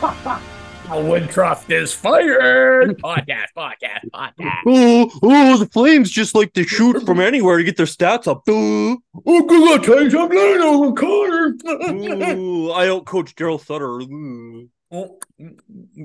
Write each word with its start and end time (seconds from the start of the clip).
Woodcroft 0.00 1.70
is 1.70 1.92
fired 1.92 2.96
podcast, 3.02 3.46
podcast, 3.56 4.08
podcast. 4.14 4.60
Oh, 4.66 5.10
oh, 5.22 5.56
the 5.58 5.66
Flames 5.66 6.10
just 6.10 6.34
like 6.34 6.52
to 6.52 6.64
shoot 6.64 7.04
from 7.04 7.18
anywhere 7.20 7.56
to 7.58 7.64
get 7.64 7.76
their 7.76 7.86
stats 7.86 8.26
up. 8.28 8.46
Ooh, 8.48 9.02
Oh, 9.26 9.42
good 9.46 9.62
luck, 9.68 9.82
James. 9.84 10.14
I'm 10.14 10.28
laying 10.28 10.60
over 10.60 10.92
Connor. 10.92 11.56
ooh, 12.38 12.70
I 12.70 12.88
out 12.88 13.04
coach 13.06 13.34
Daryl 13.34 13.58
Sutter. 13.64 14.00
Ooh. 14.00 14.68
Oh, 14.92 15.18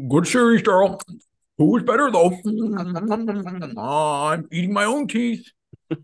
Good 0.10 0.26
series, 0.28 0.62
Daryl. 0.64 1.00
Who 1.58 1.66
was 1.66 1.84
better 1.84 2.10
though? 2.10 2.32
Oh, 3.78 4.24
I'm 4.26 4.48
eating 4.52 4.74
my 4.74 4.86
own 4.86 5.08
teeth. 5.08 5.48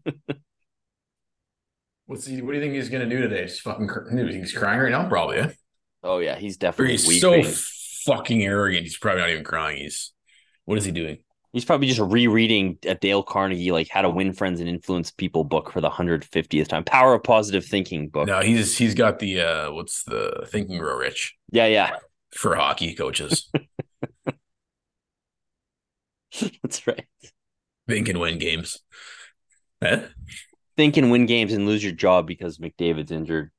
What's 2.05 2.25
he? 2.27 2.41
What 2.41 2.51
do 2.51 2.57
you 2.57 2.63
think 2.63 2.75
he's 2.75 2.89
gonna 2.89 3.09
do 3.09 3.21
today? 3.21 3.41
He's 3.43 3.59
fucking. 3.59 3.87
cr- 3.87 4.09
He's 4.29 4.53
crying 4.53 4.79
right 4.79 4.91
now, 4.91 5.07
probably. 5.09 5.39
Eh? 5.39 5.49
Oh 6.03 6.19
yeah, 6.19 6.35
he's 6.37 6.57
definitely 6.57 6.93
he's 6.97 7.19
so 7.19 7.31
weeping. 7.31 7.51
Fucking 8.07 8.43
arrogant. 8.43 8.83
He's 8.83 8.97
probably 8.97 9.21
not 9.21 9.29
even 9.29 9.43
crying. 9.43 9.77
He's. 9.77 10.11
What 10.65 10.79
is 10.79 10.85
he 10.85 10.91
doing? 10.91 11.19
he's 11.57 11.65
probably 11.65 11.87
just 11.87 11.99
rereading 11.99 12.77
a 12.85 12.93
Dale 12.93 13.23
Carnegie 13.23 13.71
like 13.71 13.89
How 13.89 14.03
to 14.03 14.09
Win 14.09 14.31
Friends 14.33 14.59
and 14.59 14.69
Influence 14.69 15.09
People 15.11 15.43
book 15.43 15.71
for 15.71 15.81
the 15.81 15.89
hundred 15.89 16.23
fiftieth 16.25 16.67
time. 16.67 16.83
Power 16.83 17.15
of 17.15 17.23
Positive 17.23 17.65
Thinking 17.65 18.09
book. 18.09 18.27
No, 18.27 18.41
he's 18.41 18.77
he's 18.77 18.93
got 18.93 19.17
the 19.19 19.41
uh 19.41 19.71
what's 19.71 20.03
the 20.03 20.45
Think 20.49 20.69
and 20.69 20.79
Grow 20.79 20.95
Rich 20.97 21.35
Yeah, 21.51 21.65
yeah, 21.65 21.95
for 22.31 22.55
hockey 22.55 22.93
coaches. 22.93 23.49
that's 26.61 26.85
right. 26.85 27.05
Think 27.87 28.09
and 28.09 28.19
win 28.19 28.37
games. 28.37 28.79
Eh? 29.81 30.03
Think 30.75 30.97
and 30.97 31.09
win 31.09 31.25
games 31.25 31.53
and 31.53 31.65
lose 31.65 31.83
your 31.83 31.93
job 31.93 32.27
because 32.27 32.59
McDavid's 32.59 33.11
injured. 33.11 33.51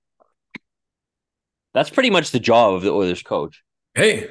That's 1.74 1.90
pretty 1.90 2.10
much 2.10 2.30
the 2.30 2.38
job 2.38 2.74
of 2.74 2.82
the 2.82 2.90
Oilers 2.90 3.22
coach. 3.22 3.62
Hey, 3.94 4.28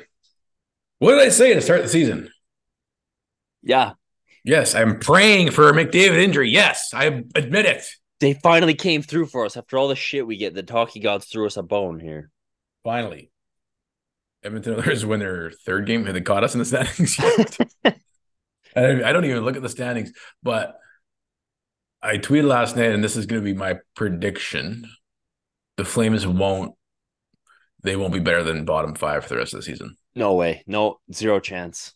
what 1.00 1.12
did 1.12 1.22
I 1.22 1.30
say 1.30 1.54
to 1.54 1.62
start 1.62 1.82
the 1.82 1.90
season? 1.90 2.30
Yeah, 3.64 3.94
Yes, 4.48 4.76
I'm 4.76 5.00
praying 5.00 5.52
for 5.52 5.68
a 5.68 5.74
McDavid 5.74 6.24
injury. 6.24 6.50
Yes, 6.50 6.92
I 6.94 7.22
admit 7.36 7.66
it. 7.66 7.84
they 8.22 8.34
finally 8.34 8.76
came 8.76 9.02
through 9.02 9.26
for 9.26 9.44
us 9.44 9.58
after 9.58 9.78
all 9.78 9.90
the 9.90 9.96
shit 9.96 10.26
we 10.26 10.38
get. 10.38 10.54
The 10.54 10.66
hockey 10.72 11.02
gods 11.02 11.26
threw 11.26 11.46
us 11.46 11.58
a 11.58 11.64
bone 11.64 12.00
here. 12.00 12.32
Finally. 12.86 13.30
Edmonton 14.44 14.76
Oilers 14.76 15.06
win 15.06 15.20
their 15.20 15.52
third 15.52 15.86
game. 15.86 16.06
Have 16.06 16.14
they 16.14 16.22
caught 16.22 16.46
us 16.46 16.54
in 16.54 16.60
the 16.60 16.66
standings? 16.66 17.20
I 17.84 17.96
I 18.76 19.12
don't 19.12 19.26
even 19.26 19.44
look 19.44 19.58
at 19.58 19.62
the 19.62 19.68
standings, 19.68 20.14
but 20.42 20.78
I 22.02 22.18
tweeted 22.18 22.46
last 22.46 22.78
night, 22.78 22.92
and 22.92 23.04
this 23.04 23.18
is 23.18 23.26
going 23.26 23.42
to 23.42 23.46
be 23.46 23.54
my 23.54 23.80
prediction: 23.96 24.90
the 25.76 25.84
Flames 25.84 26.26
won't. 26.26 26.74
They 27.84 27.98
won't 27.98 28.14
be 28.14 28.20
better 28.20 28.44
than 28.44 28.64
bottom 28.64 28.96
five 28.96 29.24
for 29.24 29.30
the 29.30 29.38
rest 29.38 29.54
of 29.54 29.60
the 29.60 29.66
season. 29.66 29.98
No 30.18 30.34
way. 30.34 30.64
No, 30.66 31.00
zero 31.14 31.40
chance. 31.40 31.94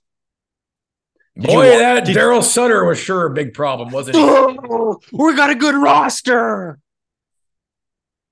Did 1.36 1.48
Boy, 1.48 1.72
wa- 1.72 1.78
that 1.80 2.06
Daryl 2.06 2.44
Sutter 2.44 2.86
was 2.86 3.00
sure 3.00 3.26
a 3.26 3.34
big 3.34 3.56
problem, 3.56 3.90
wasn't 3.90 4.18
he? 4.18 4.24
we 5.12 5.36
got 5.36 5.50
a 5.50 5.56
good 5.56 5.74
roster. 5.74 6.78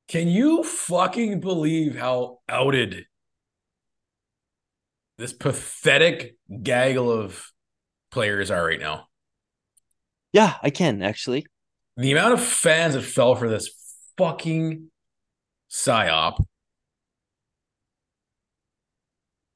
Can 0.08 0.28
you 0.28 0.64
fucking 0.64 1.40
believe 1.40 1.96
how 1.98 2.40
outed 2.48 3.06
this 5.18 5.34
pathetic 5.34 6.38
gaggle 6.62 7.12
of 7.12 7.52
players 8.12 8.52
are 8.52 8.64
right 8.64 8.80
now? 8.80 9.08
Yeah, 10.34 10.56
I 10.62 10.70
can 10.70 11.02
actually. 11.02 11.48
The 11.98 12.12
amount 12.12 12.34
of 12.34 12.44
fans 12.44 12.94
that 12.94 13.02
fell 13.02 13.34
for 13.34 13.50
this 13.50 13.72
fucking 14.18 14.92
psyop. 15.72 16.46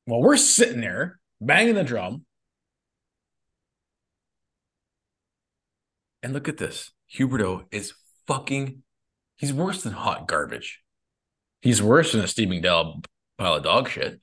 Well, 0.06 0.22
we're 0.22 0.38
sitting 0.38 0.82
there 0.82 1.20
banging 1.40 1.76
the 1.76 1.84
drum. 1.84 2.26
And 6.22 6.34
look 6.34 6.48
at 6.48 6.58
this. 6.58 6.92
Huberdeau 7.14 7.66
is 7.72 7.94
fucking, 8.28 8.84
he's 9.36 9.54
worse 9.54 9.84
than 9.84 9.94
hot 9.94 10.28
garbage. 10.28 10.82
He's 11.62 11.82
worse 11.82 12.12
than 12.12 12.22
a 12.22 12.28
steaming 12.28 12.62
pile 12.62 13.04
of 13.40 13.64
dog 13.64 13.90
shit. 13.90 14.20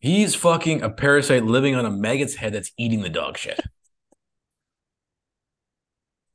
He's 0.00 0.34
fucking 0.34 0.82
a 0.82 0.90
parasite 0.90 1.44
living 1.44 1.74
on 1.74 1.84
a 1.84 1.90
maggot's 1.90 2.36
head 2.36 2.54
that's 2.54 2.72
eating 2.78 3.02
the 3.02 3.08
dog 3.08 3.36
shit. 3.36 3.60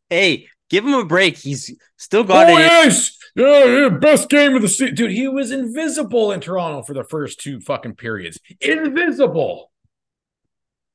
Hey, 0.10 0.48
give 0.70 0.86
him 0.86 0.94
a 0.94 1.06
break. 1.06 1.38
He's 1.38 1.76
still 1.98 2.24
got 2.24 2.50
oh 2.50 2.58
it. 2.58 2.60
yes, 2.60 3.18
yeah, 3.36 3.66
yeah, 3.66 3.90
best 3.90 4.30
game 4.30 4.56
of 4.56 4.62
the 4.62 4.70
season, 4.70 4.96
dude. 4.96 5.12
He 5.12 5.28
was 5.28 5.52
invisible 5.52 6.32
in 6.32 6.40
Toronto 6.40 6.84
for 6.84 6.94
the 6.94 7.04
first 7.04 7.40
two 7.40 7.60
fucking 7.60 7.96
periods. 7.96 8.40
Invisible. 8.62 9.72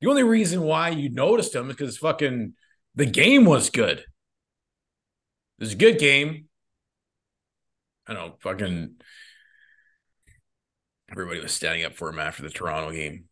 The 0.01 0.09
only 0.09 0.23
reason 0.23 0.63
why 0.63 0.89
you 0.89 1.09
noticed 1.09 1.55
him 1.55 1.69
is 1.69 1.75
because 1.75 1.97
fucking 1.97 2.53
the 2.95 3.05
game 3.05 3.45
was 3.45 3.69
good. 3.69 3.99
It 3.99 4.05
was 5.59 5.73
a 5.73 5.77
good 5.77 5.99
game. 5.99 6.45
I 8.07 8.13
don't 8.13 8.27
know, 8.27 8.35
fucking 8.39 8.95
everybody 11.11 11.39
was 11.39 11.53
standing 11.53 11.85
up 11.85 11.93
for 11.93 12.09
him 12.09 12.19
after 12.19 12.41
the 12.41 12.49
Toronto 12.49 12.91
game. 12.91 13.25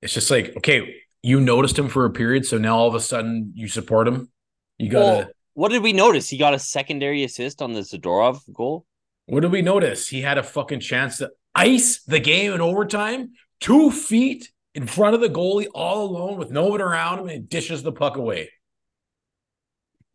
It's 0.00 0.14
just 0.14 0.30
like, 0.30 0.56
okay, 0.56 0.96
you 1.22 1.40
noticed 1.40 1.78
him 1.78 1.88
for 1.88 2.04
a 2.04 2.10
period, 2.10 2.44
so 2.44 2.58
now 2.58 2.76
all 2.76 2.88
of 2.88 2.94
a 2.94 3.00
sudden 3.00 3.52
you 3.54 3.68
support 3.68 4.08
him. 4.08 4.30
You 4.78 4.90
gotta. 4.90 5.04
Well, 5.04 5.30
what 5.54 5.70
did 5.70 5.82
we 5.82 5.92
notice? 5.92 6.28
He 6.28 6.38
got 6.38 6.54
a 6.54 6.58
secondary 6.58 7.24
assist 7.24 7.62
on 7.62 7.72
the 7.72 7.80
Zadorov 7.80 8.40
goal. 8.52 8.86
What 9.26 9.40
did 9.40 9.52
we 9.52 9.62
notice? 9.62 10.08
He 10.08 10.20
had 10.22 10.38
a 10.38 10.42
fucking 10.42 10.80
chance 10.80 11.18
to 11.18 11.30
ice 11.54 12.02
the 12.02 12.20
game 12.20 12.52
in 12.52 12.60
overtime, 12.60 13.32
two 13.60 13.90
feet 13.90 14.50
in 14.74 14.86
front 14.86 15.14
of 15.14 15.20
the 15.20 15.28
goalie, 15.28 15.68
all 15.74 16.04
alone 16.06 16.38
with 16.38 16.50
no 16.50 16.66
one 16.66 16.80
around 16.80 17.20
him, 17.20 17.28
and 17.28 17.48
dishes 17.48 17.82
the 17.82 17.92
puck 17.92 18.16
away. 18.16 18.50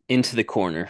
into 0.08 0.36
the 0.36 0.44
corner. 0.44 0.88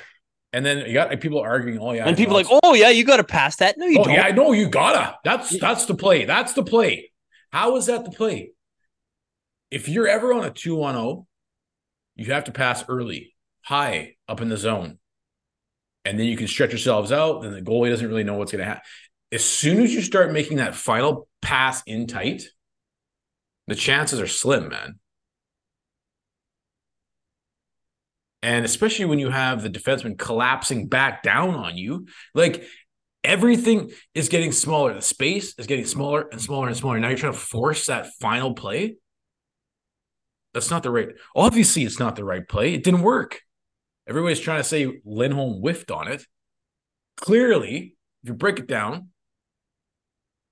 And 0.52 0.64
then 0.64 0.86
you 0.86 0.94
got 0.94 1.18
people 1.20 1.40
arguing, 1.40 1.78
"Oh 1.78 1.92
yeah," 1.92 2.06
and 2.06 2.16
people 2.16 2.34
like, 2.34 2.46
oh 2.48 2.72
yeah, 2.74 2.88
you 2.88 3.04
got 3.04 3.18
to 3.18 3.24
pass 3.24 3.56
that. 3.56 3.76
No, 3.76 3.84
you 3.84 3.98
"Oh 4.00 4.04
don't. 4.04 4.14
yeah, 4.14 4.28
no, 4.30 4.52
you 4.52 4.68
gotta." 4.68 5.16
That's 5.24 5.58
that's 5.58 5.84
the 5.86 5.94
play. 5.94 6.24
That's 6.24 6.54
the 6.54 6.62
play. 6.62 7.10
How 7.52 7.76
is 7.76 7.86
that 7.86 8.04
the 8.04 8.10
play? 8.10 8.52
If 9.70 9.88
you're 9.88 10.08
ever 10.08 10.32
on 10.32 10.44
a 10.44 10.50
two 10.50 10.82
on 10.82 10.94
zero, 10.94 11.26
you 12.16 12.32
have 12.32 12.44
to 12.44 12.52
pass 12.52 12.82
early, 12.88 13.34
high 13.68 14.14
up 14.26 14.40
in 14.40 14.48
the 14.48 14.56
zone, 14.56 14.98
and 16.06 16.18
then 16.18 16.26
you 16.26 16.38
can 16.38 16.48
stretch 16.48 16.70
yourselves 16.70 17.12
out. 17.12 17.42
Then 17.42 17.52
the 17.52 17.60
goalie 17.60 17.90
doesn't 17.90 18.08
really 18.08 18.24
know 18.24 18.34
what's 18.34 18.50
going 18.50 18.60
to 18.60 18.66
happen. 18.66 18.82
As 19.30 19.44
soon 19.44 19.82
as 19.82 19.94
you 19.94 20.00
start 20.00 20.32
making 20.32 20.56
that 20.56 20.74
final 20.74 21.28
pass 21.42 21.82
in 21.86 22.06
tight, 22.06 22.44
the 23.66 23.74
chances 23.74 24.20
are 24.20 24.26
slim, 24.26 24.70
man. 24.70 24.98
And 28.42 28.64
especially 28.64 29.04
when 29.04 29.18
you 29.18 29.28
have 29.28 29.62
the 29.62 29.68
defenseman 29.68 30.18
collapsing 30.18 30.88
back 30.88 31.22
down 31.22 31.54
on 31.54 31.76
you, 31.76 32.06
like 32.34 32.64
everything 33.22 33.90
is 34.14 34.30
getting 34.30 34.52
smaller. 34.52 34.94
The 34.94 35.02
space 35.02 35.54
is 35.58 35.66
getting 35.66 35.84
smaller 35.84 36.26
and 36.32 36.40
smaller 36.40 36.68
and 36.68 36.76
smaller. 36.76 36.98
Now 36.98 37.08
you're 37.08 37.18
trying 37.18 37.32
to 37.32 37.38
force 37.38 37.84
that 37.86 38.06
final 38.18 38.54
play. 38.54 38.96
That's 40.54 40.70
not 40.70 40.82
the 40.82 40.90
right. 40.90 41.10
Obviously, 41.36 41.84
it's 41.84 41.98
not 41.98 42.16
the 42.16 42.24
right 42.24 42.48
play. 42.48 42.72
It 42.72 42.82
didn't 42.82 43.02
work. 43.02 43.42
Everybody's 44.08 44.40
trying 44.40 44.60
to 44.60 44.64
say 44.64 45.00
Lindholm 45.04 45.60
whiffed 45.60 45.90
on 45.90 46.08
it. 46.08 46.24
Clearly, 47.16 47.96
if 48.22 48.28
you 48.28 48.34
break 48.34 48.58
it 48.58 48.66
down, 48.66 49.08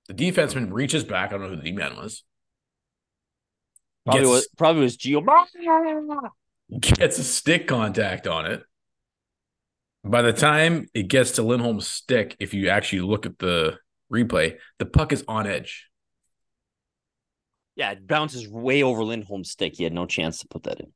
the 0.07 0.13
defenseman 0.13 0.71
reaches 0.71 1.03
back. 1.03 1.29
I 1.29 1.31
don't 1.33 1.41
know 1.41 1.49
who 1.49 1.55
the 1.57 1.63
D 1.63 1.71
man 1.71 1.95
was. 1.95 2.23
probably 4.05 4.21
Gets- 4.21 4.29
was 4.29 4.47
probably 4.57 4.81
was 4.83 4.97
Gio. 4.97 6.29
gets 6.79 7.17
a 7.17 7.23
stick 7.23 7.67
contact 7.67 8.27
on 8.27 8.45
it. 8.45 8.63
By 10.03 10.21
the 10.21 10.33
time 10.33 10.87
it 10.93 11.07
gets 11.07 11.31
to 11.31 11.43
Lindholm's 11.43 11.87
stick, 11.87 12.35
if 12.39 12.53
you 12.53 12.69
actually 12.69 13.01
look 13.01 13.25
at 13.25 13.39
the 13.39 13.77
replay, 14.13 14.57
the 14.77 14.85
puck 14.85 15.11
is 15.11 15.23
on 15.27 15.47
edge. 15.47 15.87
Yeah, 17.75 17.91
it 17.91 18.07
bounces 18.07 18.47
way 18.47 18.83
over 18.83 19.03
Lindholm's 19.03 19.51
stick. 19.51 19.75
He 19.75 19.83
had 19.83 19.93
no 19.93 20.05
chance 20.05 20.39
to 20.39 20.47
put 20.47 20.63
that 20.63 20.79
in. 20.79 20.91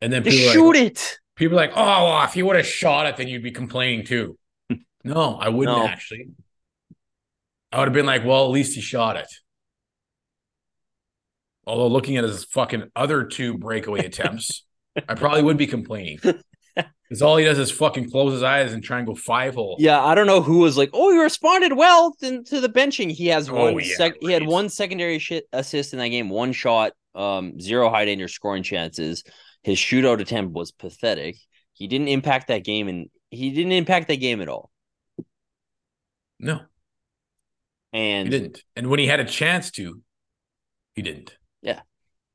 And 0.00 0.12
then 0.12 0.24
Just 0.24 0.52
shoot 0.52 0.74
like, 0.74 0.92
it. 0.92 1.18
People 1.40 1.58
are 1.58 1.62
like, 1.66 1.72
oh, 1.74 2.04
well, 2.04 2.24
if 2.24 2.36
you 2.36 2.46
would 2.46 2.54
have 2.56 2.66
shot 2.66 3.06
it, 3.06 3.16
then 3.16 3.26
you'd 3.26 3.42
be 3.42 3.50
complaining 3.50 4.04
too. 4.06 4.38
No, 5.02 5.36
I 5.40 5.48
wouldn't 5.48 5.78
No. 5.78 5.86
actually. 5.86 6.28
I 7.72 7.78
would 7.78 7.88
have 7.88 7.94
been 7.94 8.04
like, 8.04 8.22
well, 8.22 8.44
at 8.44 8.50
least 8.50 8.74
he 8.74 8.82
shot 8.82 9.16
it. 9.16 9.28
Although 11.66 11.86
looking 11.88 12.18
at 12.18 12.24
his 12.24 12.44
fucking 12.44 12.90
other 12.94 13.24
two 13.24 13.56
breakaway 13.56 14.04
attempts, 14.04 14.64
I 15.08 15.14
probably 15.14 15.42
would 15.42 15.56
be 15.56 15.66
complaining. 15.66 16.20
Because 16.76 17.22
all 17.22 17.36
he 17.38 17.44
does 17.44 17.58
is 17.58 17.72
fucking 17.72 18.08
close 18.08 18.32
his 18.32 18.44
eyes 18.44 18.72
and 18.72 18.84
try 18.84 18.98
and 18.98 19.06
go 19.06 19.16
five 19.16 19.56
hole. 19.56 19.74
Yeah, 19.80 20.00
I 20.00 20.14
don't 20.14 20.28
know 20.28 20.40
who 20.40 20.58
was 20.58 20.78
like, 20.78 20.90
"Oh, 20.92 21.10
you 21.10 21.20
responded 21.20 21.72
well 21.76 22.12
to, 22.20 22.44
to 22.44 22.60
the 22.60 22.68
benching." 22.68 23.10
He 23.10 23.26
has 23.26 23.48
Oh, 23.48 23.72
one. 23.72 23.80
yeah, 23.80 23.96
sec- 23.96 24.14
he 24.20 24.30
had 24.30 24.46
one 24.46 24.68
secondary 24.68 25.18
shit 25.18 25.44
assist 25.52 25.92
in 25.92 25.98
that 25.98 26.08
game, 26.10 26.30
one 26.30 26.52
shot, 26.52 26.92
um, 27.16 27.58
zero 27.60 27.90
high 27.90 28.04
danger 28.04 28.28
scoring 28.28 28.62
chances. 28.62 29.24
His 29.62 29.78
shootout 29.78 30.20
attempt 30.20 30.54
was 30.54 30.72
pathetic. 30.72 31.36
He 31.72 31.86
didn't 31.86 32.08
impact 32.08 32.48
that 32.48 32.64
game, 32.64 32.88
and 32.88 33.08
he 33.30 33.50
didn't 33.50 33.72
impact 33.72 34.08
that 34.08 34.16
game 34.16 34.40
at 34.40 34.48
all. 34.48 34.70
No, 36.38 36.60
And 37.92 38.26
he 38.26 38.38
didn't. 38.38 38.62
And 38.74 38.88
when 38.88 38.98
he 38.98 39.06
had 39.06 39.20
a 39.20 39.26
chance 39.26 39.70
to, 39.72 40.00
he 40.94 41.02
didn't. 41.02 41.36
Yeah. 41.60 41.80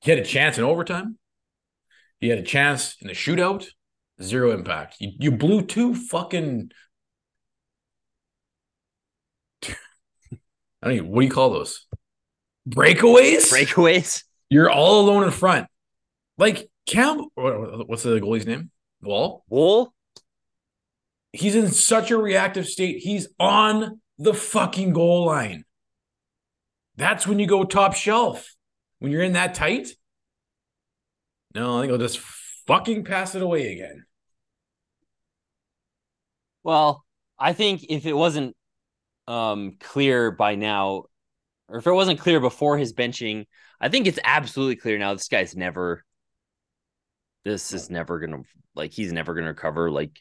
He 0.02 0.12
had 0.12 0.20
a 0.20 0.24
chance 0.24 0.60
in 0.60 0.64
overtime. 0.64 1.18
He 2.20 2.30
had 2.30 2.38
a 2.38 2.44
chance 2.44 2.96
in 3.02 3.08
the 3.08 3.14
shootout. 3.14 3.66
Zero 4.22 4.52
impact. 4.52 4.98
You, 5.00 5.12
you 5.20 5.32
blew 5.32 5.64
two 5.64 5.96
fucking. 5.96 6.72
I 9.68 9.76
don't 10.84 10.94
even, 10.94 11.10
what 11.10 11.22
do 11.22 11.26
you 11.26 11.32
call 11.32 11.50
those? 11.50 11.86
Breakaways? 12.70 13.52
breakaways. 13.52 14.24
You're 14.50 14.70
all 14.70 15.02
alone 15.02 15.24
in 15.24 15.32
front. 15.32 15.68
Like 16.38 16.70
Cam, 16.86 17.26
what- 17.34 17.88
what's 17.90 18.04
the 18.04 18.20
goalie's 18.20 18.46
name? 18.46 18.72
Woll. 19.02 19.44
Woll. 19.50 19.94
He's 21.34 21.56
in 21.56 21.70
such 21.72 22.12
a 22.12 22.18
reactive 22.18 22.68
state. 22.68 23.00
He's 23.00 23.28
on 23.40 24.02
the 24.18 24.34
fucking 24.34 24.94
goal 24.94 25.26
line. 25.26 25.66
That's 26.96 27.28
when 27.28 27.40
you 27.40 27.48
go 27.48 27.66
top 27.66 27.94
shelf. 27.94 28.56
When 29.00 29.12
you're 29.12 29.24
in 29.24 29.34
that 29.34 29.54
tight. 29.54 29.90
No, 31.54 31.78
I 31.78 31.82
think 31.82 31.92
I'll 31.92 31.98
just 32.00 32.20
fucking 32.68 33.04
pass 33.04 33.36
it 33.36 33.42
away 33.42 33.74
again. 33.74 34.06
Well, 36.64 37.06
I 37.38 37.54
think 37.54 37.86
if 37.90 38.06
it 38.06 38.14
wasn't 38.14 38.56
um 39.28 39.78
clear 39.80 40.32
by 40.32 40.56
now, 40.56 41.06
or 41.68 41.78
if 41.78 41.88
it 41.88 41.92
wasn't 41.92 42.20
clear 42.20 42.40
before 42.40 42.78
his 42.78 42.94
benching, 42.94 43.46
I 43.82 43.90
think 43.90 44.08
it's 44.08 44.20
absolutely 44.24 44.78
clear 44.78 44.98
now. 44.98 45.14
This 45.14 45.28
guy's 45.28 45.56
never. 45.56 46.04
This 47.46 47.72
is 47.74 47.90
never 47.90 48.20
gonna 48.20 48.42
like 48.76 48.92
he's 48.92 49.14
never 49.14 49.34
gonna 49.34 49.50
recover 49.50 49.90
like. 49.90 50.20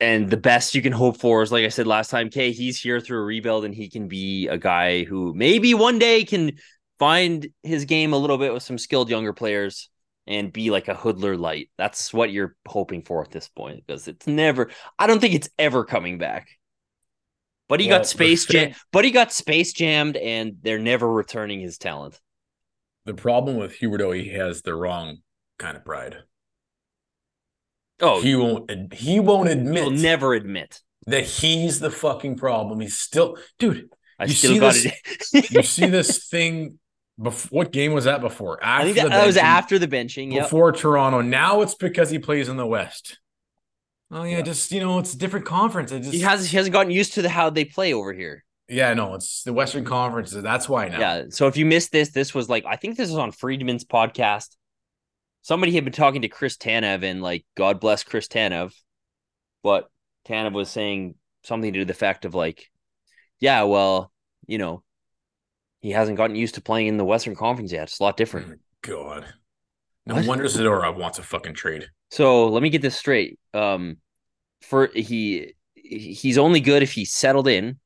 And 0.00 0.28
the 0.28 0.36
best 0.36 0.74
you 0.74 0.82
can 0.82 0.92
hope 0.92 1.18
for 1.18 1.42
is, 1.42 1.50
like 1.50 1.64
I 1.64 1.68
said 1.68 1.86
last 1.86 2.10
time, 2.10 2.28
Kay, 2.28 2.52
he's 2.52 2.80
here 2.80 3.00
through 3.00 3.20
a 3.20 3.24
rebuild, 3.24 3.64
and 3.64 3.74
he 3.74 3.88
can 3.88 4.06
be 4.06 4.48
a 4.48 4.58
guy 4.58 5.04
who 5.04 5.32
maybe 5.34 5.72
one 5.72 5.98
day 5.98 6.24
can 6.24 6.52
find 6.98 7.46
his 7.62 7.84
game 7.84 8.12
a 8.12 8.18
little 8.18 8.36
bit 8.38 8.52
with 8.52 8.62
some 8.62 8.76
skilled 8.76 9.08
younger 9.08 9.32
players 9.32 9.88
and 10.26 10.52
be 10.52 10.70
like 10.70 10.88
a 10.88 10.94
Hudler 10.94 11.38
light. 11.38 11.70
That's 11.78 12.12
what 12.12 12.32
you're 12.32 12.56
hoping 12.66 13.02
for 13.02 13.22
at 13.22 13.30
this 13.30 13.48
point 13.48 13.84
because 13.86 14.08
it's 14.08 14.26
never. 14.26 14.70
I 14.98 15.06
don't 15.06 15.20
think 15.20 15.34
it's 15.34 15.48
ever 15.58 15.84
coming 15.84 16.18
back. 16.18 16.48
But 17.68 17.80
he 17.80 17.88
Well, 17.88 17.98
got 17.98 18.06
space 18.06 18.44
jam. 18.44 18.74
But 18.92 19.04
he 19.04 19.10
got 19.10 19.32
space 19.32 19.72
jammed, 19.72 20.16
and 20.16 20.56
they're 20.62 20.78
never 20.78 21.10
returning 21.10 21.60
his 21.60 21.78
talent. 21.78 22.20
The 23.06 23.14
problem 23.14 23.56
with 23.56 23.78
Huberdeau, 23.78 24.14
he 24.20 24.30
has 24.30 24.62
the 24.62 24.74
wrong 24.74 25.18
kind 25.58 25.76
of 25.76 25.84
pride. 25.84 26.16
Oh, 28.00 28.20
He 28.20 28.34
won't. 28.34 28.92
He 28.92 29.20
won't 29.20 29.48
admit. 29.48 29.82
he'll 29.84 29.90
never 29.92 30.34
admit. 30.34 30.80
that 31.06 31.24
he's 31.24 31.80
the 31.80 31.90
fucking 31.90 32.36
problem. 32.36 32.80
He's 32.80 32.98
still, 32.98 33.36
dude. 33.58 33.88
I 34.18 34.24
You 34.24 34.32
still 34.34 34.72
see 34.72 34.90
this- 34.90 35.34
it. 35.34 35.50
You 35.50 35.62
see 35.62 35.86
this 35.86 36.28
thing. 36.28 36.78
Before, 37.22 37.58
what 37.60 37.72
game 37.72 37.92
was 37.92 38.04
that 38.06 38.20
before? 38.20 38.58
I 38.60 38.82
think 38.82 38.96
that, 38.96 39.04
the 39.04 39.08
that 39.10 39.26
was 39.26 39.36
after 39.36 39.78
the 39.78 39.86
benching. 39.86 40.32
Yep. 40.32 40.42
before 40.46 40.72
Toronto. 40.72 41.20
Now 41.20 41.62
it's 41.62 41.76
because 41.76 42.10
he 42.10 42.18
plays 42.18 42.48
in 42.48 42.56
the 42.56 42.66
West. 42.66 43.20
Oh 44.10 44.24
yeah, 44.24 44.42
just 44.42 44.72
you 44.72 44.80
know, 44.80 44.98
it's 44.98 45.14
a 45.14 45.18
different 45.18 45.46
conference. 45.46 45.92
It 45.92 46.00
just 46.00 46.12
He 46.12 46.20
has 46.22 46.50
he 46.50 46.56
hasn't 46.56 46.72
gotten 46.72 46.90
used 46.90 47.14
to 47.14 47.22
the 47.22 47.28
how 47.28 47.50
they 47.50 47.64
play 47.64 47.94
over 47.94 48.12
here. 48.12 48.44
yeah, 48.68 48.92
no, 48.94 49.14
it's 49.14 49.44
the 49.44 49.52
Western 49.52 49.84
Conference. 49.84 50.32
That's 50.32 50.68
why 50.68 50.88
now. 50.88 50.98
Yeah. 50.98 51.24
So 51.30 51.46
if 51.46 51.56
you 51.56 51.66
missed 51.66 51.92
this, 51.92 52.10
this 52.10 52.34
was 52.34 52.48
like 52.48 52.64
I 52.66 52.74
think 52.74 52.96
this 52.96 53.10
was 53.10 53.18
on 53.18 53.30
Friedman's 53.30 53.84
podcast. 53.84 54.48
Somebody 55.44 55.72
had 55.72 55.84
been 55.84 55.92
talking 55.92 56.22
to 56.22 56.28
Chris 56.28 56.56
Tanev 56.56 57.02
and 57.02 57.20
like 57.20 57.44
God 57.54 57.78
bless 57.78 58.02
Chris 58.02 58.28
Tanev, 58.28 58.72
but 59.62 59.90
Tanev 60.26 60.54
was 60.54 60.70
saying 60.70 61.16
something 61.42 61.70
to 61.74 61.84
the 61.84 61.92
effect 61.92 62.24
of 62.24 62.34
like, 62.34 62.70
yeah, 63.40 63.64
well, 63.64 64.10
you 64.46 64.56
know, 64.56 64.82
he 65.80 65.90
hasn't 65.90 66.16
gotten 66.16 66.34
used 66.34 66.54
to 66.54 66.62
playing 66.62 66.86
in 66.86 66.96
the 66.96 67.04
Western 67.04 67.34
Conference 67.34 67.72
yet. 67.72 67.82
It's 67.82 68.00
a 68.00 68.02
lot 68.02 68.16
different. 68.16 68.58
God. 68.80 69.26
No 70.06 70.14
What? 70.14 70.26
wonder 70.26 70.44
Zadorov 70.44 70.96
wants 70.96 71.18
a 71.18 71.22
fucking 71.22 71.52
trade. 71.52 71.88
So 72.10 72.48
let 72.48 72.62
me 72.62 72.70
get 72.70 72.80
this 72.80 72.96
straight. 72.96 73.38
Um, 73.52 73.98
for 74.62 74.86
he 74.94 75.52
he's 75.74 76.38
only 76.38 76.60
good 76.60 76.82
if 76.82 76.92
he's 76.92 77.12
settled 77.12 77.48
in, 77.48 77.78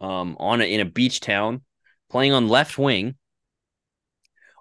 um, 0.00 0.36
on 0.38 0.60
a, 0.60 0.64
in 0.64 0.80
a 0.80 0.84
beach 0.84 1.18
town, 1.18 1.62
playing 2.10 2.32
on 2.32 2.46
left 2.46 2.78
wing, 2.78 3.16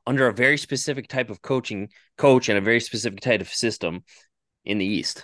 under 0.10 0.28
a 0.28 0.34
very 0.34 0.58
specific 0.58 1.08
type 1.08 1.30
of 1.30 1.40
coaching 1.44 1.88
coach 2.18 2.50
and 2.50 2.58
a 2.58 2.62
very 2.62 2.80
specific 2.80 3.22
type 3.22 3.42
of 3.42 3.48
system 3.48 4.04
in 4.66 4.80
the 4.80 4.86
East. 4.86 5.24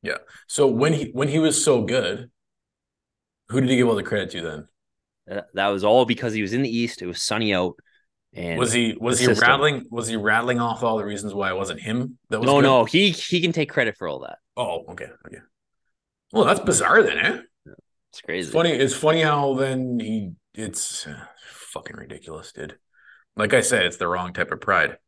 Yeah. 0.00 0.16
So 0.48 0.66
when 0.66 0.94
he 0.94 1.10
when 1.12 1.28
he 1.28 1.38
was 1.38 1.62
so 1.62 1.82
good, 1.82 2.30
who 3.50 3.60
did 3.60 3.68
he 3.68 3.76
give 3.76 3.86
all 3.86 3.94
the 3.94 4.02
credit 4.02 4.30
to 4.30 4.40
then? 4.40 4.68
That, 5.26 5.46
that 5.52 5.68
was 5.68 5.84
all 5.84 6.06
because 6.06 6.32
he 6.32 6.40
was 6.40 6.54
in 6.54 6.62
the 6.62 6.74
East. 6.74 7.02
It 7.02 7.06
was 7.06 7.22
sunny 7.22 7.52
out, 7.52 7.74
and 8.32 8.58
was 8.58 8.72
he 8.72 8.96
was 8.98 9.18
he 9.18 9.26
system. 9.26 9.46
rattling 9.46 9.84
was 9.90 10.08
he 10.08 10.16
rattling 10.16 10.58
off 10.58 10.82
all 10.82 10.96
the 10.96 11.04
reasons 11.04 11.34
why 11.34 11.50
it 11.50 11.56
wasn't 11.56 11.80
him 11.80 12.18
that 12.30 12.40
was 12.40 12.46
no, 12.46 12.56
good? 12.56 12.62
no, 12.62 12.84
he 12.86 13.10
he 13.10 13.42
can 13.42 13.52
take 13.52 13.68
credit 13.68 13.98
for 13.98 14.08
all 14.08 14.20
that. 14.20 14.38
Oh, 14.56 14.86
okay. 14.88 15.08
Okay. 15.26 15.42
Well, 16.32 16.46
that's 16.46 16.60
bizarre 16.60 17.02
then, 17.02 17.18
eh? 17.18 17.40
It's 18.10 18.22
crazy. 18.22 18.46
It's 18.46 18.54
funny. 18.54 18.70
It's 18.70 18.94
funny 18.94 19.20
how 19.20 19.52
then 19.52 20.00
he 20.00 20.30
it's 20.54 21.06
uh, 21.06 21.26
fucking 21.72 21.96
ridiculous, 21.96 22.52
dude. 22.52 22.78
Like 23.36 23.54
I 23.54 23.60
said, 23.60 23.86
it's 23.86 23.96
the 23.96 24.08
wrong 24.08 24.32
type 24.32 24.52
of 24.52 24.60
pride. 24.60 24.98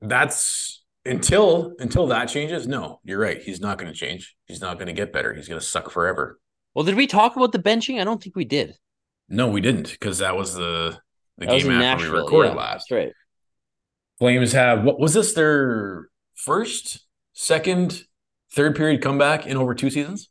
That's 0.00 0.82
until 1.04 1.74
until 1.78 2.08
that 2.08 2.26
changes. 2.26 2.66
No, 2.66 3.00
you're 3.04 3.18
right. 3.18 3.40
He's 3.40 3.60
not 3.60 3.78
going 3.78 3.92
to 3.92 3.98
change. 3.98 4.36
He's 4.46 4.60
not 4.60 4.74
going 4.78 4.86
to 4.86 4.92
get 4.92 5.12
better. 5.12 5.34
He's 5.34 5.48
going 5.48 5.60
to 5.60 5.66
suck 5.66 5.90
forever. 5.90 6.38
Well, 6.74 6.84
did 6.84 6.94
we 6.94 7.06
talk 7.06 7.36
about 7.36 7.52
the 7.52 7.58
benching? 7.58 8.00
I 8.00 8.04
don't 8.04 8.22
think 8.22 8.36
we 8.36 8.44
did. 8.44 8.76
No, 9.28 9.48
we 9.48 9.60
didn't 9.60 9.90
because 9.90 10.18
that 10.18 10.36
was 10.36 10.54
the 10.54 10.98
the 11.36 11.46
That 11.46 11.60
game 11.60 11.70
after 11.70 11.78
Nashville. 11.78 12.12
we 12.12 12.18
recorded 12.18 12.50
yeah, 12.50 12.54
last. 12.54 12.86
That's 12.88 13.06
right. 13.06 13.12
Flames 14.18 14.52
have 14.52 14.84
what 14.84 14.98
was 14.98 15.14
this 15.14 15.32
their 15.32 16.08
first, 16.34 17.06
second, 17.32 18.02
third 18.52 18.76
period 18.76 19.02
comeback 19.02 19.46
in 19.46 19.56
over 19.56 19.74
two 19.74 19.90
seasons? 19.90 20.28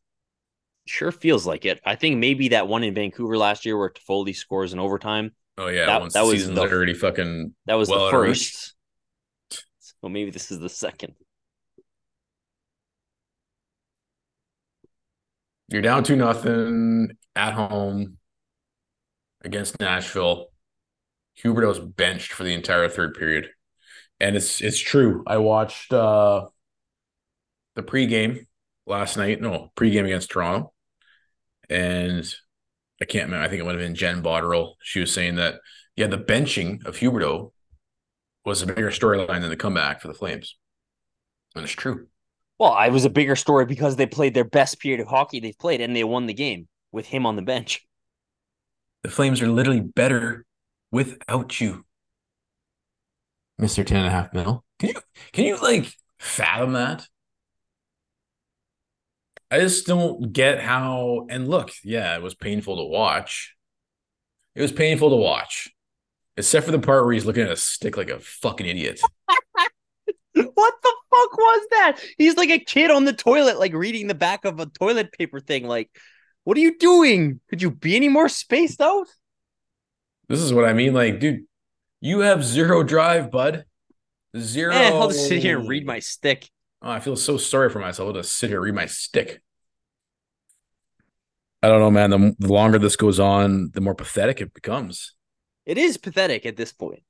Sure 0.87 1.11
feels 1.11 1.45
like 1.45 1.65
it. 1.65 1.79
I 1.85 1.95
think 1.95 2.17
maybe 2.17 2.49
that 2.49 2.67
one 2.67 2.83
in 2.83 2.93
Vancouver 2.93 3.37
last 3.37 3.65
year 3.65 3.77
where 3.77 3.89
Toffoli 3.89 4.35
scores 4.35 4.73
in 4.73 4.79
overtime. 4.79 5.33
Oh 5.57 5.67
yeah, 5.67 5.85
That- 5.85 6.13
that 6.13 6.21
was 6.25 6.47
the- 6.47 6.59
already 6.61 6.93
fucking 6.93 7.53
That 7.65 7.75
was 7.75 7.89
Well 7.89 7.99
the 7.99 8.05
out 8.05 8.13
of 8.15 8.21
reach. 8.21 8.51
first. 8.51 8.73
So 9.79 10.09
maybe 10.09 10.29
this 10.31 10.51
is 10.51 10.59
the 10.59 10.69
second. 10.69 11.15
You're 15.69 15.81
down 15.81 16.03
to 16.05 16.15
nothing 16.15 17.17
at 17.35 17.53
home 17.53 18.17
against 19.43 19.79
Nashville. 19.79 20.47
Huberdeau's 21.43 21.79
benched 21.79 22.31
for 22.33 22.43
the 22.43 22.53
entire 22.53 22.87
third 22.89 23.13
period. 23.15 23.49
And 24.19 24.35
it's 24.35 24.61
it's 24.61 24.79
true. 24.79 25.23
I 25.27 25.37
watched 25.37 25.91
uh 25.93 26.47
the 27.75 27.83
pregame 27.83 28.47
last 28.85 29.17
night. 29.17 29.41
No, 29.41 29.71
pregame 29.75 30.05
against 30.05 30.31
Toronto. 30.31 30.73
And 31.69 32.25
I 33.01 33.05
can't 33.05 33.25
remember. 33.25 33.45
I 33.45 33.49
think 33.49 33.61
it 33.61 33.65
might 33.65 33.71
have 33.71 33.79
been 33.79 33.95
Jen 33.95 34.23
Botterill. 34.23 34.73
She 34.81 34.99
was 34.99 35.13
saying 35.13 35.35
that, 35.35 35.55
yeah, 35.95 36.07
the 36.07 36.17
benching 36.17 36.85
of 36.85 36.97
Huberdeau 36.97 37.51
was 38.45 38.61
a 38.61 38.67
bigger 38.67 38.91
storyline 38.91 39.41
than 39.41 39.49
the 39.49 39.55
comeback 39.55 40.01
for 40.01 40.07
the 40.07 40.13
Flames. 40.13 40.57
And 41.55 41.63
it's 41.63 41.73
true. 41.73 42.07
Well, 42.59 42.77
it 42.81 42.91
was 42.91 43.05
a 43.05 43.09
bigger 43.09 43.35
story 43.35 43.65
because 43.65 43.95
they 43.95 44.05
played 44.05 44.33
their 44.33 44.43
best 44.43 44.79
period 44.79 44.99
of 44.99 45.07
hockey 45.07 45.39
they've 45.39 45.57
played 45.57 45.81
and 45.81 45.95
they 45.95 46.03
won 46.03 46.25
the 46.25 46.33
game 46.33 46.67
with 46.91 47.05
him 47.05 47.25
on 47.25 47.35
the 47.35 47.41
bench. 47.41 47.85
The 49.03 49.09
Flames 49.09 49.41
are 49.41 49.47
literally 49.47 49.81
better 49.81 50.45
without 50.91 51.61
you, 51.61 51.85
Mister 53.57 53.83
Ten 53.83 53.97
and 53.97 54.07
a 54.07 54.11
Half 54.11 54.33
Mil. 54.33 54.63
Can 54.79 54.89
you 54.89 54.95
can 55.33 55.45
you 55.45 55.57
like 55.57 55.93
fathom 56.17 56.73
that? 56.73 57.07
I 59.49 59.59
just 59.59 59.87
don't 59.87 60.33
get 60.33 60.59
how. 60.59 61.27
And 61.29 61.47
look, 61.47 61.71
yeah, 61.83 62.15
it 62.15 62.21
was 62.21 62.35
painful 62.35 62.77
to 62.77 62.83
watch. 62.83 63.55
It 64.55 64.61
was 64.61 64.71
painful 64.71 65.11
to 65.11 65.15
watch, 65.15 65.69
except 66.35 66.65
for 66.65 66.71
the 66.71 66.79
part 66.79 67.05
where 67.05 67.13
he's 67.13 67.25
looking 67.25 67.43
at 67.43 67.51
a 67.51 67.57
stick 67.57 67.95
like 67.95 68.09
a 68.09 68.19
fucking 68.19 68.65
idiot. 68.65 69.01
What 70.33 70.73
the 70.83 70.93
fuck 71.09 71.37
was 71.37 71.67
that? 71.71 71.97
He's 72.17 72.37
like 72.37 72.49
a 72.51 72.59
kid 72.59 72.91
on 72.91 73.05
the 73.05 73.13
toilet, 73.13 73.57
like 73.57 73.73
reading 73.73 74.05
the 74.07 74.13
back 74.13 74.45
of 74.45 74.59
a 74.59 74.67
toilet 74.67 75.11
paper 75.11 75.39
thing. 75.39 75.67
Like, 75.67 75.89
what 76.43 76.57
are 76.57 76.61
you 76.61 76.77
doing? 76.77 77.39
Could 77.49 77.61
you 77.61 77.71
be 77.71 77.95
any 77.95 78.07
more 78.07 78.29
spaced 78.29 78.79
out? 78.79 79.07
This 80.29 80.39
is 80.39 80.53
what 80.53 80.65
I 80.65 80.73
mean. 80.73 80.93
Like, 80.93 81.19
dude, 81.19 81.45
you 82.01 82.19
have 82.19 82.43
zero 82.43 82.83
drive, 82.83 83.31
bud. 83.31 83.65
Zero. 84.37 84.73
Eh, 84.73 84.89
I'll 84.89 85.07
just 85.07 85.27
sit 85.27 85.41
here 85.41 85.57
and 85.59 85.67
read 85.67 85.85
my 85.85 85.99
stick. 85.99 86.47
Oh, 86.81 86.91
I 86.91 86.99
feel 86.99 87.15
so 87.15 87.37
sorry 87.37 87.69
for 87.69 87.79
myself. 87.79 88.07
I'll 88.07 88.13
just 88.13 88.33
sit 88.33 88.49
here 88.49 88.57
and 88.57 88.65
read 88.65 88.75
my 88.75 88.85
stick. 88.85 89.41
I 91.63 91.69
don't 91.69 91.79
know, 91.79 91.91
man. 91.91 92.11
The, 92.11 92.35
the 92.39 92.53
longer 92.53 92.77
this 92.77 92.95
goes 92.95 93.19
on, 93.19 93.71
the 93.73 93.81
more 93.81 93.95
pathetic 93.95 94.41
it 94.41 94.53
becomes. 94.53 95.13
It 95.65 95.77
is 95.77 95.97
pathetic 95.97 96.45
at 96.45 96.55
this 96.55 96.71
point. 96.71 97.03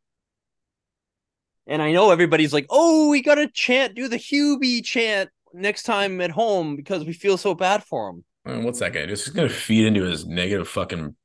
And 1.68 1.82
I 1.82 1.92
know 1.92 2.12
everybody's 2.12 2.54
like, 2.54 2.66
oh, 2.70 3.10
we 3.10 3.22
got 3.22 3.36
to 3.36 3.48
chant, 3.48 3.94
do 3.94 4.08
the 4.08 4.18
Hubie 4.18 4.84
chant 4.84 5.30
next 5.54 5.84
time 5.84 6.22
at 6.22 6.32
home 6.32 6.76
because 6.76 7.06
we 7.06 7.14
feel 7.14 7.38
so 7.38 7.54
bad 7.54 7.84
for 7.84 8.10
him. 8.10 8.24
I 8.46 8.54
mean, 8.54 8.64
what's 8.64 8.80
that 8.80 8.94
guy? 8.94 9.06
Just 9.06 9.34
gonna 9.36 9.50
feed 9.50 9.86
into 9.86 10.04
his 10.04 10.26
negative 10.26 10.70
fucking 10.70 11.16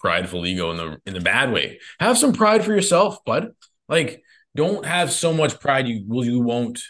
prideful 0.00 0.46
ego 0.46 0.70
in 0.70 0.76
the 0.78 0.96
in 1.04 1.12
the 1.12 1.20
bad 1.20 1.52
way. 1.52 1.78
Have 1.98 2.16
some 2.16 2.32
pride 2.32 2.64
for 2.64 2.72
yourself, 2.72 3.22
bud. 3.26 3.50
Like, 3.88 4.22
don't 4.56 4.86
have 4.86 5.12
so 5.12 5.34
much 5.34 5.60
pride 5.60 5.88
you 5.88 6.04
will 6.06 6.24
you 6.24 6.40
won't 6.40 6.80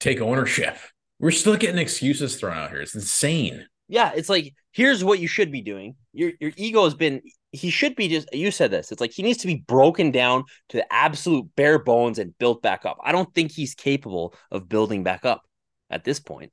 take 0.00 0.20
ownership. 0.20 0.76
We're 1.20 1.30
still 1.30 1.56
getting 1.56 1.78
excuses 1.78 2.36
thrown 2.36 2.56
out 2.56 2.70
here. 2.70 2.80
It's 2.80 2.94
insane. 2.94 3.66
Yeah, 3.88 4.12
it's 4.14 4.28
like, 4.28 4.54
here's 4.72 5.02
what 5.02 5.18
you 5.18 5.26
should 5.26 5.50
be 5.50 5.62
doing. 5.62 5.96
Your 6.12 6.32
your 6.40 6.52
ego 6.56 6.84
has 6.84 6.94
been 6.94 7.22
he 7.52 7.70
should 7.70 7.96
be 7.96 8.08
just 8.08 8.28
you 8.32 8.50
said 8.50 8.70
this. 8.70 8.92
It's 8.92 9.00
like 9.00 9.12
he 9.12 9.22
needs 9.22 9.38
to 9.38 9.46
be 9.46 9.64
broken 9.66 10.10
down 10.10 10.44
to 10.68 10.76
the 10.76 10.92
absolute 10.92 11.46
bare 11.56 11.78
bones 11.78 12.18
and 12.18 12.36
built 12.38 12.62
back 12.62 12.84
up. 12.84 12.98
I 13.02 13.12
don't 13.12 13.32
think 13.34 13.50
he's 13.50 13.74
capable 13.74 14.34
of 14.50 14.68
building 14.68 15.02
back 15.02 15.24
up 15.24 15.42
at 15.90 16.04
this 16.04 16.20
point. 16.20 16.52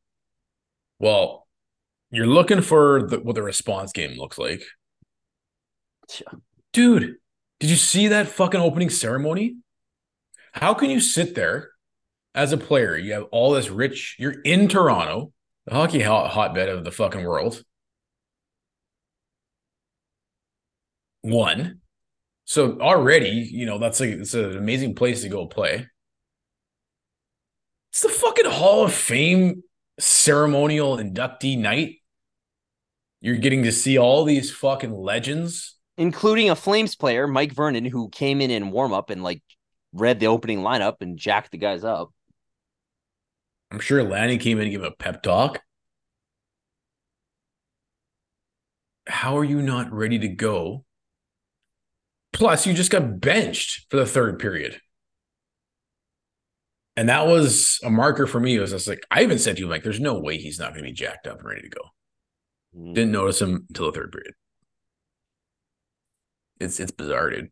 Well, 0.99 1.45
you're 2.09 2.25
looking 2.25 2.61
for 2.61 3.07
the, 3.07 3.19
what 3.19 3.35
the 3.35 3.43
response 3.43 3.91
game 3.91 4.17
looks 4.17 4.37
like. 4.37 4.63
Dude, 6.71 7.15
did 7.59 7.69
you 7.69 7.75
see 7.75 8.07
that 8.07 8.27
fucking 8.27 8.61
opening 8.61 8.89
ceremony? 8.89 9.57
How 10.53 10.73
can 10.73 10.89
you 10.89 11.01
sit 11.01 11.35
there 11.35 11.71
as 12.35 12.51
a 12.51 12.57
player? 12.57 12.95
You 12.95 13.13
have 13.13 13.23
all 13.31 13.53
this 13.53 13.69
rich, 13.69 14.15
you're 14.19 14.41
in 14.41 14.67
Toronto, 14.67 15.31
the 15.65 15.73
hockey 15.73 16.01
hot, 16.01 16.31
hotbed 16.31 16.69
of 16.69 16.83
the 16.83 16.91
fucking 16.91 17.23
world. 17.23 17.63
One. 21.21 21.79
So 22.43 22.79
already, 22.79 23.49
you 23.51 23.65
know, 23.65 23.79
that's 23.79 23.99
like 23.99 24.09
it's 24.09 24.35
an 24.35 24.55
amazing 24.55 24.93
place 24.93 25.23
to 25.23 25.29
go 25.29 25.47
play. 25.47 25.87
It's 27.91 28.01
the 28.01 28.09
fucking 28.09 28.45
Hall 28.45 28.85
of 28.85 28.93
Fame 28.93 29.63
ceremonial 29.99 30.97
inductee 30.97 31.57
night. 31.57 31.95
You're 33.21 33.37
getting 33.37 33.63
to 33.63 33.71
see 33.71 33.97
all 33.97 34.23
these 34.23 34.51
fucking 34.51 34.93
legends. 34.93 35.77
Including 35.97 36.49
a 36.49 36.55
Flames 36.55 36.95
player, 36.95 37.25
Mike 37.25 37.53
Vernon, 37.53 37.85
who 37.85 38.09
came 38.09 38.41
in 38.41 38.51
in 38.51 38.69
warm 38.69 38.93
up 38.93 39.09
and 39.09 39.23
like 39.23 39.41
read 39.93 40.19
the 40.19 40.27
opening 40.27 40.59
lineup 40.59 40.95
and 41.01 41.17
jacked 41.17 41.51
the 41.51 41.57
guys 41.57 41.83
up. 41.83 42.11
I'm 43.72 43.79
sure 43.79 44.03
Lanny 44.03 44.38
came 44.38 44.57
in 44.57 44.63
and 44.63 44.72
gave 44.72 44.81
him 44.81 44.91
a 44.91 44.95
pep 44.95 45.24
talk. 45.24 45.62
How 49.07 49.38
are 49.38 49.43
you 49.43 49.62
not 49.62 49.91
ready 49.91 50.19
to 50.19 50.27
go? 50.27 50.86
Plus, 52.34 52.65
you 52.65 52.74
just 52.74 52.91
got 52.91 53.19
benched 53.19 53.86
for 53.89 53.98
the 53.98 54.05
third 54.05 54.39
period. 54.39 54.79
And 56.98 57.10
that 57.10 57.27
was 57.27 57.79
a 57.84 57.89
marker 57.89 58.25
for 58.25 58.39
me. 58.39 58.55
It 58.55 58.62
was 58.62 58.72
just 58.72 58.88
like, 58.88 59.05
I 59.12 59.24
even 59.24 59.38
said 59.38 59.57
to 59.57 59.62
you, 59.62 59.67
like, 59.67 59.84
there's 59.84 60.00
no 60.00 60.19
way 60.19 60.38
he's 60.38 60.60
not 60.60 60.72
going 60.72 60.84
to 60.84 60.89
be 60.89 60.93
jacked 60.93 61.27
up 61.27 61.39
and 61.39 61.48
ready 61.48 61.62
to 61.62 61.69
go. 61.69 61.81
Mm. 62.77 62.93
Didn't 62.93 63.12
notice 63.12 63.41
him 63.41 63.65
until 63.69 63.88
the 63.88 63.91
third 63.91 64.12
period. 64.12 64.34
It's 66.60 66.79
it's 66.79 66.91
bizarre, 66.91 67.29
dude. 67.29 67.51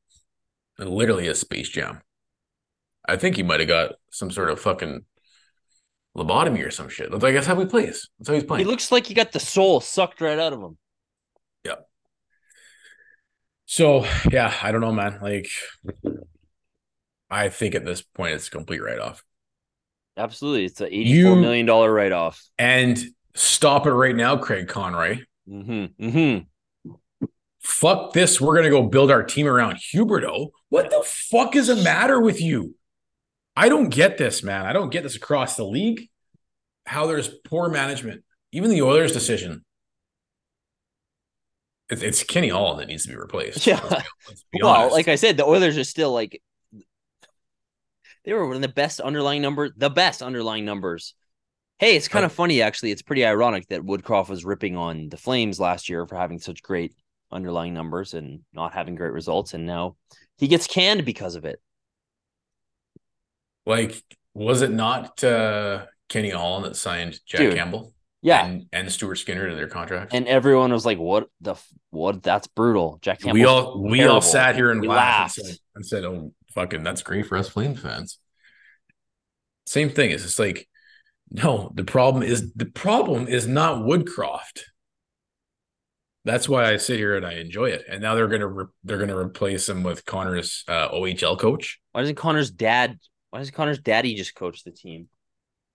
Literally 0.79 1.27
a 1.27 1.35
space 1.35 1.69
jam. 1.69 2.01
I 3.07 3.17
think 3.17 3.35
he 3.35 3.43
might 3.43 3.59
have 3.59 3.69
got 3.69 3.95
some 4.11 4.31
sort 4.31 4.49
of 4.49 4.61
fucking 4.61 5.05
lobotomy 6.17 6.65
or 6.65 6.71
some 6.71 6.89
shit. 6.89 7.11
That's 7.11 7.23
I 7.23 7.31
guess 7.31 7.45
how 7.45 7.59
he 7.59 7.65
plays. 7.65 8.09
That's 8.19 8.29
how 8.29 8.35
he's 8.35 8.43
playing. 8.43 8.65
He 8.65 8.69
looks 8.69 8.91
like 8.91 9.07
he 9.07 9.13
got 9.13 9.31
the 9.31 9.39
soul 9.39 9.81
sucked 9.81 10.21
right 10.21 10.39
out 10.39 10.53
of 10.53 10.59
him. 10.61 10.77
Yeah. 11.63 11.75
So 13.65 14.05
yeah, 14.31 14.53
I 14.61 14.71
don't 14.71 14.81
know, 14.81 14.91
man. 14.91 15.19
Like, 15.21 15.47
I 17.29 17.49
think 17.49 17.75
at 17.75 17.85
this 17.85 18.01
point 18.01 18.33
it's 18.33 18.47
a 18.47 18.51
complete 18.51 18.81
write 18.83 18.99
off. 18.99 19.23
Absolutely. 20.15 20.65
It's 20.65 20.81
an 20.81 20.89
You- 20.91 21.35
$84 21.35 21.41
million 21.41 21.65
write 21.67 22.11
off. 22.11 22.43
And 22.59 23.03
stop 23.35 23.87
it 23.87 23.93
right 23.93 24.15
now, 24.15 24.37
Craig 24.37 24.67
Conroy. 24.67 25.19
Mm-hmm. 25.49 26.05
Mm-hmm. 26.05 27.27
Fuck 27.61 28.13
this. 28.13 28.39
We're 28.39 28.55
gonna 28.55 28.69
go 28.69 28.83
build 28.83 29.09
our 29.09 29.23
team 29.23 29.47
around 29.47 29.77
Huberto. 29.77 30.49
What 30.69 30.89
the 30.89 31.01
fuck 31.05 31.55
is 31.55 31.67
the 31.67 31.77
matter 31.77 32.19
with 32.19 32.41
you? 32.41 32.75
I 33.55 33.69
don't 33.69 33.89
get 33.89 34.17
this, 34.17 34.43
man. 34.43 34.65
I 34.65 34.73
don't 34.73 34.89
get 34.89 35.03
this 35.03 35.15
across 35.15 35.55
the 35.55 35.65
league. 35.65 36.09
How 36.85 37.05
there's 37.05 37.27
poor 37.27 37.69
management. 37.69 38.23
Even 38.51 38.69
the 38.71 38.81
Oilers' 38.81 39.11
decision. 39.13 39.63
It's, 41.89 42.01
it's 42.01 42.23
Kenny 42.23 42.49
Hall 42.49 42.75
that 42.77 42.87
needs 42.87 43.03
to 43.03 43.09
be 43.09 43.15
replaced. 43.15 43.65
Yeah. 43.67 43.79
Let's 43.89 44.09
let's 44.27 44.45
be 44.51 44.59
Well, 44.63 44.73
honest. 44.73 44.93
like 44.93 45.07
I 45.07 45.15
said, 45.15 45.37
the 45.37 45.45
Oilers 45.45 45.77
are 45.77 45.83
still 45.83 46.11
like 46.11 46.41
they 48.25 48.33
were 48.33 48.45
one 48.47 48.55
of 48.55 48.61
the 48.61 48.67
best 48.69 48.99
underlying 48.99 49.41
numbers, 49.41 49.71
the 49.75 49.89
best 49.89 50.21
underlying 50.21 50.65
numbers. 50.65 51.13
Hey, 51.79 51.95
it's 51.95 52.07
kind 52.07 52.23
of 52.25 52.31
funny 52.31 52.61
actually. 52.61 52.91
It's 52.91 53.01
pretty 53.01 53.25
ironic 53.25 53.67
that 53.67 53.81
Woodcroft 53.81 54.29
was 54.29 54.45
ripping 54.45 54.77
on 54.77 55.09
the 55.09 55.17
Flames 55.17 55.59
last 55.59 55.89
year 55.89 56.05
for 56.05 56.15
having 56.15 56.39
such 56.39 56.61
great 56.61 56.93
underlying 57.31 57.73
numbers 57.73 58.13
and 58.13 58.41
not 58.53 58.73
having 58.73 58.95
great 58.95 59.11
results, 59.11 59.53
and 59.53 59.65
now 59.65 59.95
he 60.37 60.47
gets 60.47 60.67
canned 60.67 61.05
because 61.05 61.35
of 61.35 61.45
it. 61.45 61.59
Like, 63.65 64.01
was 64.33 64.61
it 64.61 64.71
not 64.71 65.23
uh, 65.23 65.85
Kenny 66.09 66.29
Holland 66.29 66.65
that 66.65 66.75
signed 66.75 67.19
Jack 67.25 67.41
Dude. 67.41 67.55
Campbell 67.55 67.93
Yeah, 68.21 68.45
and, 68.45 68.65
and 68.71 68.91
Stuart 68.91 69.15
Skinner 69.15 69.49
to 69.49 69.55
their 69.55 69.67
contracts? 69.67 70.13
and 70.13 70.27
everyone 70.27 70.71
was 70.71 70.85
like, 70.85 70.97
"What 70.97 71.29
the 71.41 71.51
f- 71.51 71.67
what? 71.89 72.23
That's 72.23 72.47
brutal." 72.47 72.99
Jack 73.01 73.19
Campbell. 73.21 73.33
we 73.33 73.45
all 73.45 73.81
we 73.81 74.03
all 74.03 74.21
sat 74.21 74.55
here 74.55 74.71
and 74.71 74.81
We 74.81 74.87
laughed, 74.87 75.37
laughed. 75.37 75.37
And, 75.39 75.47
said, 75.47 75.57
and 75.75 75.85
said, 75.85 76.05
"Oh, 76.05 76.33
fucking, 76.53 76.83
that's 76.83 77.01
great 77.03 77.27
for 77.27 77.37
us 77.37 77.49
Flames 77.49 77.79
fans." 77.79 78.19
Same 79.65 79.89
thing. 79.89 80.11
It's 80.11 80.23
just 80.23 80.39
like, 80.39 80.67
no, 81.31 81.71
the 81.73 81.85
problem 81.85 82.21
is 82.21 82.51
the 82.53 82.65
problem 82.65 83.27
is 83.27 83.47
not 83.47 83.83
Woodcroft. 83.83 84.63
That's 86.25 86.47
why 86.47 86.71
I 86.71 86.77
sit 86.77 86.97
here 86.97 87.15
and 87.17 87.25
I 87.25 87.33
enjoy 87.33 87.69
it. 87.71 87.83
And 87.89 88.01
now 88.01 88.15
they're 88.15 88.27
gonna 88.27 88.47
re- 88.47 88.65
they're 88.83 88.97
gonna 88.97 89.17
replace 89.17 89.67
him 89.67 89.83
with 89.83 90.05
Connor's 90.05 90.63
uh, 90.67 90.89
OHL 90.89 91.39
coach. 91.39 91.79
Why 91.91 92.01
doesn't 92.01 92.15
Connor's 92.15 92.51
dad? 92.51 92.99
Why 93.33 93.39
doesn't 93.39 93.55
Connor's 93.55 93.79
daddy 93.79 94.13
just 94.13 94.35
coach 94.35 94.63
the 94.63 94.69
team, 94.69 95.07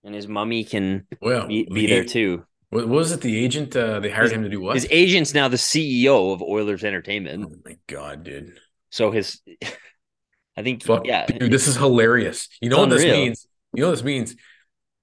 and 0.05 0.15
his 0.15 0.29
mummy 0.29 0.63
can 0.63 1.05
Well, 1.21 1.45
be, 1.45 1.65
be 1.65 1.81
the 1.81 1.87
there 1.87 2.05
too? 2.05 2.45
What, 2.69 2.87
was 2.87 3.11
it? 3.11 3.19
The 3.19 3.37
agent 3.37 3.75
uh, 3.75 3.99
they 3.99 4.09
hired 4.09 4.27
His- 4.27 4.31
him 4.31 4.43
to 4.43 4.49
do 4.49 4.61
what? 4.61 4.75
His 4.75 4.87
agent's 4.89 5.33
now 5.33 5.49
the 5.49 5.57
CEO 5.57 6.31
of 6.33 6.41
Oilers 6.41 6.85
Entertainment. 6.85 7.43
oh 7.45 7.55
my 7.65 7.75
god, 7.87 8.23
dude! 8.23 8.57
So 8.91 9.11
his, 9.11 9.41
I 10.55 10.63
think, 10.63 10.83
Fuck, 10.83 11.05
yeah, 11.05 11.25
dude, 11.25 11.51
this 11.51 11.67
is 11.67 11.75
hilarious. 11.75 12.47
You 12.61 12.69
know 12.69 12.79
what 12.79 12.91
this 12.91 13.03
means? 13.03 13.45
You 13.73 13.81
know 13.81 13.89
what 13.89 13.95
this 13.95 14.05
means? 14.05 14.37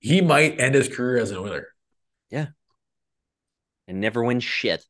He 0.01 0.23
might 0.23 0.59
end 0.59 0.77
his 0.77 0.89
career 0.89 1.19
as 1.19 1.33
an 1.33 1.37
Oiler. 1.37 1.67
Yeah, 2.31 2.47
and 3.87 4.01
never 4.01 4.25
win 4.25 4.41
shit. 4.41 4.83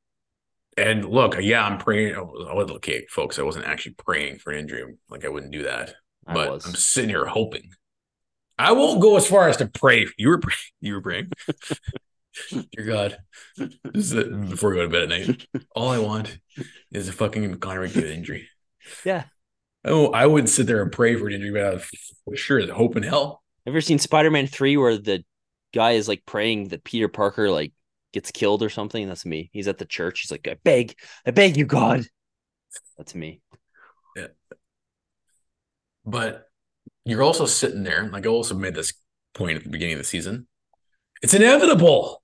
And 0.76 1.04
look, 1.04 1.36
yeah, 1.40 1.66
I'm 1.66 1.78
praying. 1.78 2.14
Oh, 2.14 2.64
okay, 2.76 3.06
folks, 3.10 3.40
I 3.40 3.42
wasn't 3.42 3.64
actually 3.64 3.94
praying 3.94 4.38
for 4.38 4.52
an 4.52 4.60
injury. 4.60 4.84
Like 5.10 5.24
I 5.24 5.28
wouldn't 5.28 5.50
do 5.50 5.64
that, 5.64 5.96
I 6.26 6.34
but 6.34 6.50
was. 6.50 6.66
I'm 6.66 6.74
sitting 6.74 7.10
here 7.10 7.26
hoping. 7.26 7.70
I 8.58 8.72
won't 8.72 9.02
go 9.02 9.16
as 9.16 9.26
far 9.26 9.48
as 9.48 9.58
to 9.58 9.66
pray. 9.66 10.06
You 10.16 10.28
were 10.30 10.38
praying. 10.38 10.56
You 10.80 10.94
were 10.94 11.02
praying. 11.02 11.30
Dear 12.50 12.86
God, 12.86 13.18
this 13.56 13.72
is 13.94 14.12
it, 14.12 14.50
before 14.50 14.70
we 14.70 14.76
go 14.76 14.82
to 14.82 14.88
bed 14.88 15.04
at 15.04 15.08
night. 15.08 15.46
All 15.74 15.88
I 15.88 15.98
want 15.98 16.38
is 16.92 17.08
a 17.08 17.12
fucking 17.12 17.58
Connor 17.58 17.88
McDavid 17.88 18.10
injury. 18.10 18.48
Yeah. 19.04 19.24
Oh, 19.84 20.10
I 20.12 20.26
wouldn't 20.26 20.50
sit 20.50 20.66
there 20.66 20.82
and 20.82 20.92
pray 20.92 21.16
for 21.16 21.28
an 21.28 21.34
injury, 21.34 21.52
but 21.52 21.64
I 21.64 21.70
was 21.74 21.88
for 22.24 22.36
sure 22.36 22.64
the 22.64 22.74
hope 22.74 22.96
in 22.96 23.02
hell. 23.02 23.42
Ever 23.66 23.80
seen 23.80 23.98
Spider 23.98 24.30
Man 24.30 24.46
three 24.46 24.76
where 24.76 24.98
the 24.98 25.24
guy 25.72 25.92
is 25.92 26.08
like 26.08 26.24
praying 26.26 26.68
that 26.68 26.84
Peter 26.84 27.08
Parker 27.08 27.50
like 27.50 27.72
gets 28.12 28.30
killed 28.30 28.62
or 28.62 28.68
something? 28.68 29.06
That's 29.06 29.24
me. 29.24 29.50
He's 29.52 29.68
at 29.68 29.78
the 29.78 29.84
church. 29.84 30.20
He's 30.20 30.30
like, 30.30 30.48
I 30.48 30.56
beg, 30.62 30.94
I 31.24 31.30
beg 31.30 31.56
you, 31.56 31.66
God. 31.66 32.04
That's 32.98 33.14
me. 33.14 33.40
But 36.06 36.48
you're 37.04 37.22
also 37.22 37.46
sitting 37.46 37.82
there, 37.82 38.08
like 38.08 38.24
I 38.24 38.28
also 38.28 38.54
made 38.54 38.74
this 38.74 38.94
point 39.34 39.56
at 39.56 39.64
the 39.64 39.70
beginning 39.70 39.94
of 39.94 39.98
the 39.98 40.04
season. 40.04 40.46
It's 41.22 41.34
inevitable. 41.34 42.22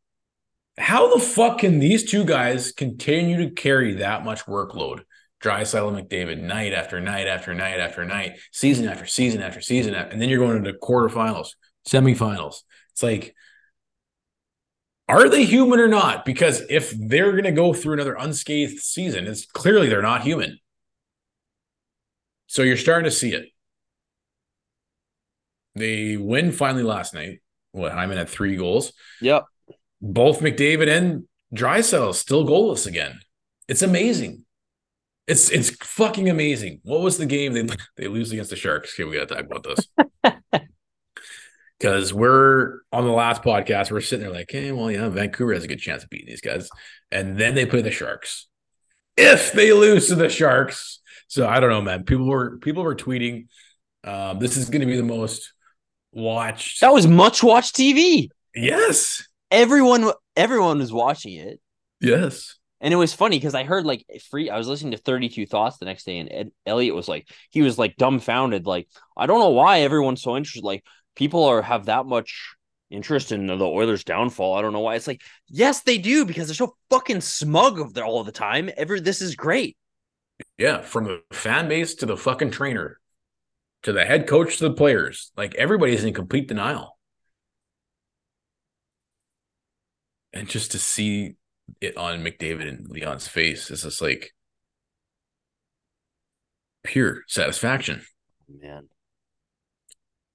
How 0.79 1.13
the 1.13 1.21
fuck 1.21 1.59
can 1.59 1.81
these 1.81 2.11
two 2.11 2.25
guys 2.25 2.73
continue 2.73 3.37
to 3.39 3.51
carry 3.51 3.95
that 3.95 4.25
much 4.25 4.45
workload 4.47 5.03
Draisaitl 5.43 5.97
and 5.97 6.09
McDavid 6.09 6.41
night 6.41 6.73
after 6.73 7.01
night 7.01 7.27
after 7.27 7.53
night 7.53 7.81
after 7.81 8.05
night, 8.05 8.39
season 8.53 8.89
after 8.89 9.07
season 9.07 9.43
after 9.43 9.61
season, 9.61 9.95
After, 9.95 10.13
and 10.13 10.23
then 10.23 10.29
you're 10.29 10.39
going 10.39 10.57
into 10.57 10.73
quarterfinals, 10.73 11.51
semifinals. 11.87 12.63
It's 12.93 13.03
like, 13.03 13.35
are 15.09 15.29
they 15.29 15.45
human 15.45 15.81
or 15.81 15.89
not? 15.89 16.25
Because 16.25 16.63
if 16.71 16.95
they're 16.97 17.33
going 17.33 17.45
to 17.45 17.53
go 17.53 17.75
through 17.75 17.95
another 17.95 18.15
unscathed 18.15 18.79
season, 18.79 19.27
it's 19.27 19.45
clearly 19.45 19.89
they're 19.89 20.01
not 20.01 20.23
human. 20.23 20.59
So 22.47 22.63
you're 22.63 22.77
starting 22.77 23.05
to 23.05 23.11
see 23.11 23.35
it. 23.35 23.47
They 25.75 26.17
win 26.17 26.53
finally 26.53 26.83
last 26.83 27.15
night. 27.15 27.41
What 27.73 27.93
Hyman 27.93 28.19
had 28.19 28.29
three 28.29 28.57
goals. 28.57 28.93
Yep. 29.21 29.45
Both 30.01 30.41
McDavid 30.41 30.89
and 30.89 31.25
Draisaitl 31.55 32.15
still 32.15 32.47
goalless 32.47 32.87
again. 32.87 33.21
It's 33.69 33.83
amazing. 33.83 34.45
It's 35.27 35.51
it's 35.51 35.71
fucking 35.71 36.29
amazing. 36.29 36.81
What 36.83 37.01
was 37.01 37.17
the 37.17 37.27
game 37.27 37.53
they 37.53 37.67
they 37.97 38.09
lose 38.09 38.33
against 38.33 38.51
the 38.51 38.57
Sharks? 38.57 38.95
Okay, 38.95 39.09
we 39.09 39.17
gotta 39.17 39.35
talk 39.35 39.45
about 39.45 39.65
this. 39.65 39.89
Because 41.79 42.15
we're 42.15 42.79
on 42.93 43.05
the 43.05 43.11
last 43.11 43.43
podcast, 43.43 43.91
we're 43.91 44.01
sitting 44.01 44.25
there 44.25 44.33
like, 44.33 44.47
hey, 44.49 44.71
well, 44.71 44.89
yeah, 44.89 45.09
Vancouver 45.09 45.53
has 45.53 45.65
a 45.65 45.67
good 45.67 45.81
chance 45.81 46.05
of 46.05 46.11
beating 46.11 46.29
these 46.29 46.41
guys. 46.41 46.69
And 47.11 47.37
then 47.37 47.57
they 47.57 47.67
play 47.67 47.83
the 47.83 47.91
Sharks. 47.91 48.47
If 49.17 49.53
they 49.53 49.73
lose 49.73 50.07
to 50.07 50.15
the 50.15 50.29
Sharks. 50.29 51.01
So 51.27 51.49
I 51.49 51.59
don't 51.59 51.71
know, 51.71 51.83
man. 51.83 52.05
People 52.05 52.27
were 52.27 52.59
people 52.59 52.85
were 52.85 52.95
tweeting. 52.95 53.47
Um, 54.05 54.39
this 54.39 54.57
is 54.57 54.71
gonna 54.71 54.87
be 54.87 54.97
the 54.97 55.03
most 55.03 55.53
watched. 56.13 56.81
That 56.81 56.93
was 56.93 57.07
much 57.07 57.43
watched 57.43 57.77
TV. 57.77 58.29
yes. 58.55 59.27
Everyone 59.51 60.11
everyone 60.37 60.79
was 60.79 60.93
watching 60.93 61.35
it. 61.35 61.61
Yes. 62.01 62.59
And 62.81 62.93
it 62.93 62.97
was 62.97 63.13
funny 63.15 63.37
because 63.39 63.55
I 63.55 63.65
heard 63.65 63.87
like 63.87 64.05
free. 64.31 64.51
I 64.51 64.59
was 64.59 64.67
listening 64.67 64.93
to 64.93 64.99
32 64.99 65.47
Thoughts 65.47 65.79
the 65.79 65.85
next 65.85 66.05
day, 66.05 66.19
and 66.19 66.29
Ed, 66.33 66.51
Elliotte 66.67 66.95
was 66.95 67.07
like, 67.07 67.29
he 67.51 67.63
was 67.63 67.79
like 67.79 67.97
dumbfounded. 67.97 68.67
Like, 68.67 68.89
I 69.17 69.27
don't 69.27 69.39
know 69.39 69.51
why 69.51 69.81
everyone's 69.81 70.23
so 70.23 70.37
interested. 70.37 70.65
Like, 70.65 70.85
people 71.15 71.45
are 71.45 71.63
have 71.63 71.87
that 71.87 72.07
much 72.07 72.57
interest 72.91 73.31
in 73.31 73.47
the 73.47 73.67
Oilers' 73.67 74.05
downfall. 74.05 74.55
I 74.55 74.63
don't 74.63 74.73
know 74.73 74.81
why. 74.81 74.97
It's 74.97 75.07
like, 75.07 75.23
yes, 75.49 75.83
they 75.83 75.99
do 75.99 76.25
because 76.25 76.49
they're 76.49 76.55
so 76.55 76.75
fucking 76.91 77.21
smug 77.21 77.79
of 77.79 77.95
the 77.95 78.03
all 78.03 78.25
the 78.25 78.33
time. 78.33 78.69
Ever, 78.77 78.99
this 78.99 79.23
is 79.23 79.37
great. 79.37 79.77
Yeah, 80.59 80.81
from 80.81 81.05
the 81.05 81.23
fan 81.33 81.69
base 81.69 81.95
to 81.97 82.07
the 82.07 82.17
fucking 82.17 82.51
trainer, 82.51 82.99
to 83.83 83.93
the 83.93 84.05
head 84.05 84.27
coach 84.29 84.59
to 84.59 84.69
the 84.69 84.75
players, 84.75 85.33
like 85.37 85.55
everybody's 85.57 86.05
in 86.05 86.15
complete 86.15 86.49
denial. 86.49 86.99
And 90.33 90.49
just 90.49 90.73
to 90.73 90.79
see 90.79 91.37
it 91.81 91.97
on 91.97 92.23
McDavid 92.25 92.69
and 92.69 92.89
Leon's 92.89 93.29
face 93.29 93.71
is 93.71 93.83
just 93.83 94.01
like 94.01 94.33
pure 96.85 97.23
satisfaction. 97.27 98.03
Man, 98.49 98.89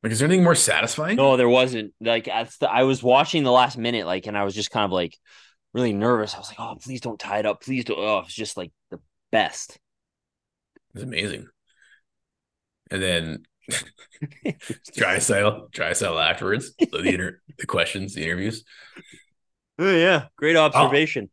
Like, 0.03 0.11
is 0.11 0.19
there 0.19 0.27
anything 0.27 0.43
more 0.43 0.55
satisfying? 0.55 1.17
no, 1.17 1.37
there 1.37 1.49
wasn't. 1.49 1.93
Like, 1.99 2.25
the, 2.25 2.69
I 2.69 2.83
was 2.83 3.01
watching 3.03 3.43
the 3.43 3.51
last 3.51 3.77
minute, 3.77 4.05
like, 4.05 4.27
and 4.27 4.37
I 4.37 4.43
was 4.43 4.55
just 4.55 4.71
kind 4.71 4.85
of 4.85 4.91
like 4.91 5.17
really 5.73 5.93
nervous. 5.93 6.35
I 6.35 6.39
was 6.39 6.49
like, 6.49 6.59
oh, 6.59 6.77
please 6.81 7.01
don't 7.01 7.19
tie 7.19 7.39
it 7.39 7.45
up. 7.45 7.61
Please 7.61 7.85
don't. 7.85 7.99
Oh, 7.99 8.19
it's 8.19 8.33
just 8.33 8.57
like 8.57 8.71
the 8.91 8.99
best. 9.31 9.79
It's 10.93 11.03
amazing. 11.03 11.47
And 12.89 13.01
then 13.01 13.43
Draisaitl, 14.95 15.71
dry 15.71 15.93
sale 15.93 16.19
afterwards. 16.19 16.71
The 16.79 16.99
inter- 16.99 17.41
the 17.57 17.65
questions, 17.65 18.13
the 18.13 18.23
interviews. 18.23 18.63
Oh 19.79 19.91
yeah, 19.91 20.25
great 20.37 20.55
observation. 20.55 21.29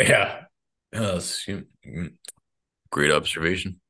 Yeah. 0.00 0.44
Uh, 0.94 1.16
mm, 1.16 2.12
great 2.90 3.10
observation. 3.10 3.80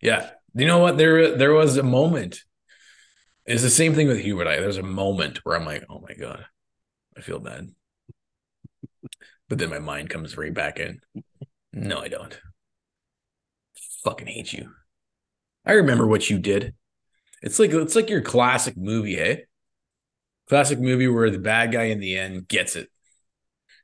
Yeah. 0.00 0.30
You 0.54 0.66
know 0.66 0.78
what? 0.78 0.98
There 0.98 1.36
there 1.36 1.52
was 1.52 1.76
a 1.76 1.82
moment. 1.82 2.40
It's 3.46 3.62
the 3.62 3.70
same 3.70 3.94
thing 3.94 4.08
with 4.08 4.20
Hubert. 4.20 4.46
I 4.46 4.60
there's 4.60 4.78
a 4.78 4.82
moment 4.82 5.44
where 5.44 5.56
I'm 5.56 5.66
like, 5.66 5.84
oh 5.88 6.00
my 6.00 6.14
God, 6.14 6.44
I 7.16 7.20
feel 7.20 7.40
bad. 7.40 7.68
But 9.48 9.58
then 9.58 9.70
my 9.70 9.80
mind 9.80 10.10
comes 10.10 10.36
right 10.36 10.54
back 10.54 10.78
in. 10.78 11.00
No, 11.72 12.00
I 12.00 12.08
don't. 12.08 12.38
Fucking 14.04 14.26
hate 14.26 14.52
you. 14.52 14.70
I 15.64 15.72
remember 15.72 16.06
what 16.06 16.28
you 16.28 16.38
did. 16.38 16.74
It's 17.42 17.58
like 17.58 17.72
it's 17.72 17.96
like 17.96 18.10
your 18.10 18.22
classic 18.22 18.76
movie, 18.76 19.16
hey? 19.16 19.44
Classic 20.48 20.78
movie 20.78 21.08
where 21.08 21.30
the 21.30 21.38
bad 21.38 21.72
guy 21.72 21.84
in 21.84 22.00
the 22.00 22.16
end 22.16 22.48
gets 22.48 22.76
it. 22.76 22.88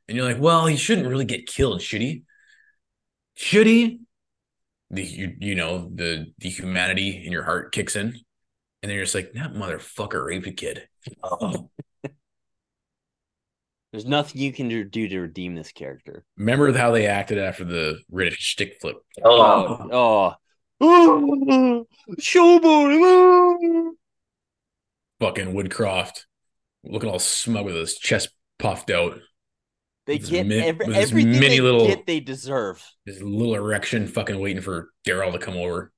And 0.07 0.17
you're 0.17 0.27
like, 0.27 0.41
well, 0.41 0.67
he 0.67 0.77
shouldn't 0.77 1.09
really 1.09 1.25
get 1.25 1.47
killed, 1.47 1.83
should 1.83 2.01
he? 2.01 2.23
Should 3.35 3.67
he? 3.67 4.01
The 4.91 5.03
you, 5.03 5.37
you 5.39 5.55
know, 5.55 5.91
the 5.95 6.33
the 6.39 6.49
humanity 6.49 7.23
in 7.25 7.33
your 7.33 7.45
heart 7.45 7.73
kicks 7.73 7.95
in. 7.95 8.19
And 8.83 8.89
then 8.89 8.97
you're 8.97 9.05
just 9.05 9.15
like, 9.15 9.33
that 9.33 9.55
motherfucker 9.55 10.25
raped 10.25 10.47
a 10.47 10.53
kid. 10.53 10.89
Oh. 11.23 11.69
There's 13.93 14.07
nothing 14.07 14.41
you 14.41 14.53
can 14.53 14.69
do 14.69 15.09
to 15.09 15.21
redeem 15.21 15.55
this 15.55 15.73
character. 15.73 16.25
Remember 16.37 16.73
how 16.77 16.91
they 16.91 17.07
acted 17.07 17.39
after 17.39 17.65
the 17.65 17.99
British 18.11 18.53
stick 18.53 18.77
flip. 18.81 18.97
Oh, 19.25 19.89
oh, 19.91 20.35
oh. 20.81 21.87
showboating. 22.21 23.91
Fucking 25.21 25.53
Woodcroft 25.53 26.25
looking 26.85 27.11
all 27.11 27.19
smug 27.19 27.67
with 27.67 27.75
his 27.75 27.97
chest 27.99 28.31
puffed 28.59 28.91
out, 28.91 29.19
They 30.07 30.19
get 30.19 30.47
mi- 30.47 30.61
every, 30.61 30.95
everything 30.95 31.33
mini 31.33 31.49
they 31.49 31.61
little- 31.61 31.87
get. 31.87 32.07
They 32.07 32.21
deserve. 32.21 32.85
his 33.05 33.23
little 33.23 33.55
erection 33.55 34.07
fucking 34.07 34.39
waiting 34.39 34.63
for 34.63 34.91
Daryl 35.07 35.33
to 35.33 35.39
come 35.39 35.57
over. 35.57 35.93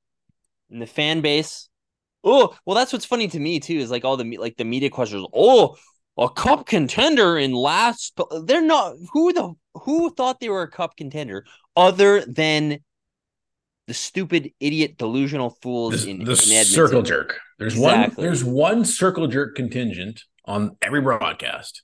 And 0.71 0.81
the 0.81 0.87
fan 0.87 1.21
base. 1.21 1.69
Oh, 2.23 2.55
well, 2.67 2.77
that's 2.77 2.93
what's 2.93 3.05
funny 3.07 3.29
to 3.29 3.39
me 3.41 3.61
too. 3.61 3.79
Is 3.79 3.91
like 3.91 4.05
all 4.05 4.17
the 4.17 4.37
like 4.37 4.57
the 4.57 4.65
media 4.65 4.91
questions. 4.91 5.27
Oh, 5.35 5.77
a 6.19 6.29
cup 6.29 6.67
contender 6.67 7.39
in 7.39 7.53
last. 7.53 8.13
but 8.15 8.47
They're 8.47 8.61
not. 8.63 8.95
Who 9.13 9.33
the 9.33 9.55
who 9.75 10.11
thought 10.15 10.39
they 10.39 10.49
were 10.51 10.63
a 10.63 10.71
cup 10.71 10.97
contender 10.97 11.45
other 11.77 12.25
than 12.27 12.81
the 13.91 13.95
stupid 13.95 14.53
idiot 14.61 14.97
delusional 14.99 15.51
fools 15.63 15.95
This, 15.95 16.05
in, 16.05 16.23
the 16.23 16.31
in 16.31 16.65
circle 16.65 17.03
jerk. 17.03 17.41
There's 17.59 17.77
one 17.77 18.15
there's 18.17 18.45
one 18.45 18.85
circle 18.85 19.27
jerk 19.27 19.57
contingent 19.57 20.23
on 20.45 20.77
every 20.81 21.01
broadcast. 21.01 21.83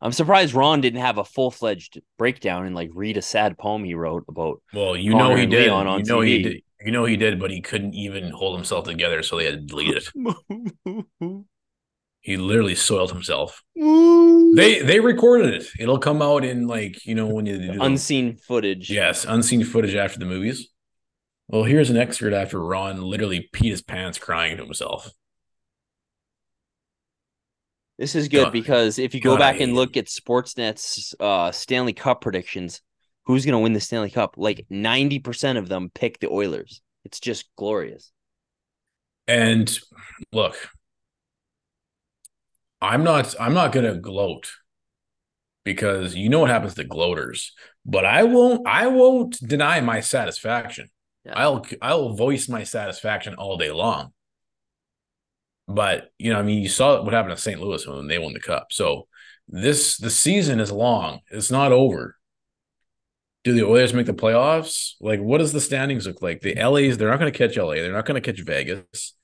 I'm 0.00 0.12
surprised 0.12 0.54
Ron 0.54 0.80
didn't 0.80 1.02
have 1.02 1.18
a 1.18 1.24
full 1.24 1.50
fledged 1.50 2.00
breakdown 2.16 2.64
and 2.64 2.74
like 2.74 2.88
read 2.94 3.18
a 3.18 3.22
sad 3.22 3.58
poem 3.58 3.84
he 3.84 3.92
wrote 3.92 4.24
about. 4.28 4.62
Well, 4.72 4.96
you 4.96 5.12
Connor 5.12 5.28
know 5.28 5.36
he 5.36 5.44
did. 5.44 5.64
Leon 5.66 5.86
on 5.86 5.98
you 5.98 6.06
know 6.06 6.20
he 6.22 6.38
TV. 6.38 6.42
did. 6.42 6.62
You 6.86 6.90
know 6.92 7.04
he 7.04 7.18
did, 7.18 7.38
but 7.38 7.50
he 7.50 7.60
couldn't 7.60 7.92
even 7.92 8.30
hold 8.30 8.56
himself 8.56 8.86
together, 8.86 9.22
so 9.22 9.36
they 9.36 9.44
had 9.44 9.54
to 9.54 9.60
delete 9.66 9.94
it. 9.94 10.08
He 12.22 12.36
literally 12.36 12.74
soiled 12.76 13.10
himself. 13.12 13.62
They 13.76 14.80
they 14.82 15.00
recorded 15.00 15.54
it. 15.54 15.66
It'll 15.78 15.98
come 15.98 16.22
out 16.22 16.44
in 16.44 16.66
like 16.66 17.04
you 17.04 17.14
know 17.14 17.26
when 17.26 17.46
you 17.46 17.58
do 17.58 17.72
the- 17.78 17.82
Unseen 17.82 18.36
footage. 18.36 18.90
yes 18.90 19.24
unseen 19.24 19.64
footage 19.64 19.94
after 19.94 20.18
the 20.18 20.24
movies. 20.26 20.68
Well, 21.48 21.64
here's 21.64 21.90
an 21.90 21.96
excerpt 21.96 22.34
after 22.34 22.58
Ron 22.64 23.02
literally 23.02 23.48
peed 23.52 23.70
his 23.70 23.82
pants 23.82 24.18
crying 24.18 24.56
to 24.56 24.64
himself. 24.64 25.10
This 27.98 28.14
is 28.14 28.28
good 28.28 28.44
God. 28.44 28.52
because 28.52 28.98
if 28.98 29.14
you 29.14 29.20
go 29.20 29.32
God, 29.34 29.38
back 29.38 29.60
and 29.60 29.74
look 29.74 29.96
at 29.96 30.06
Sportsnet's 30.06 31.14
uh, 31.20 31.52
Stanley 31.52 31.92
Cup 31.92 32.20
predictions, 32.20 32.80
who's 33.26 33.44
going 33.44 33.52
to 33.52 33.58
win 33.58 33.74
the 33.74 33.80
Stanley 33.80 34.10
Cup? 34.10 34.34
Like 34.36 34.66
90% 34.70 35.58
of 35.58 35.68
them 35.68 35.90
pick 35.94 36.18
the 36.18 36.28
Oilers. 36.28 36.80
It's 37.04 37.20
just 37.20 37.48
glorious. 37.56 38.10
And 39.28 39.70
look, 40.32 40.56
I'm 42.82 43.04
not 43.04 43.34
I'm 43.40 43.54
not 43.54 43.70
gonna 43.72 43.94
gloat 43.94 44.50
because 45.64 46.16
you 46.16 46.28
know 46.28 46.40
what 46.40 46.50
happens 46.50 46.74
to 46.74 46.84
gloaters, 46.84 47.52
but 47.86 48.04
I 48.04 48.24
won't 48.24 48.66
I 48.66 48.88
won't 48.88 49.38
deny 49.46 49.80
my 49.80 50.00
satisfaction. 50.00 50.88
Yeah. 51.24 51.34
I'll 51.36 51.64
I'll 51.80 52.14
voice 52.14 52.48
my 52.48 52.64
satisfaction 52.64 53.34
all 53.36 53.56
day 53.56 53.70
long. 53.70 54.12
But 55.68 56.10
you 56.18 56.32
know, 56.32 56.40
I 56.40 56.42
mean, 56.42 56.60
you 56.60 56.68
saw 56.68 57.02
what 57.02 57.12
happened 57.12 57.36
to 57.36 57.40
St. 57.40 57.60
Louis 57.60 57.86
when 57.86 58.08
they 58.08 58.18
won 58.18 58.32
the 58.32 58.40
cup. 58.40 58.72
So 58.72 59.06
this 59.46 59.96
the 59.96 60.10
season 60.10 60.58
is 60.58 60.72
long. 60.72 61.20
It's 61.30 61.52
not 61.52 61.70
over. 61.70 62.16
Do 63.44 63.52
the 63.52 63.64
Oilers 63.64 63.94
make 63.94 64.06
the 64.06 64.12
playoffs? 64.12 64.92
Like, 65.00 65.20
what 65.20 65.38
does 65.38 65.52
the 65.52 65.60
standings 65.60 66.06
look 66.06 66.20
like? 66.20 66.40
The 66.40 66.54
LA's 66.54 66.98
they're 66.98 67.10
not 67.10 67.20
going 67.20 67.32
to 67.32 67.38
catch 67.38 67.56
LA. 67.56 67.74
They're 67.74 67.92
not 67.92 68.06
going 68.06 68.20
to 68.20 68.32
catch 68.32 68.40
Vegas. 68.44 69.14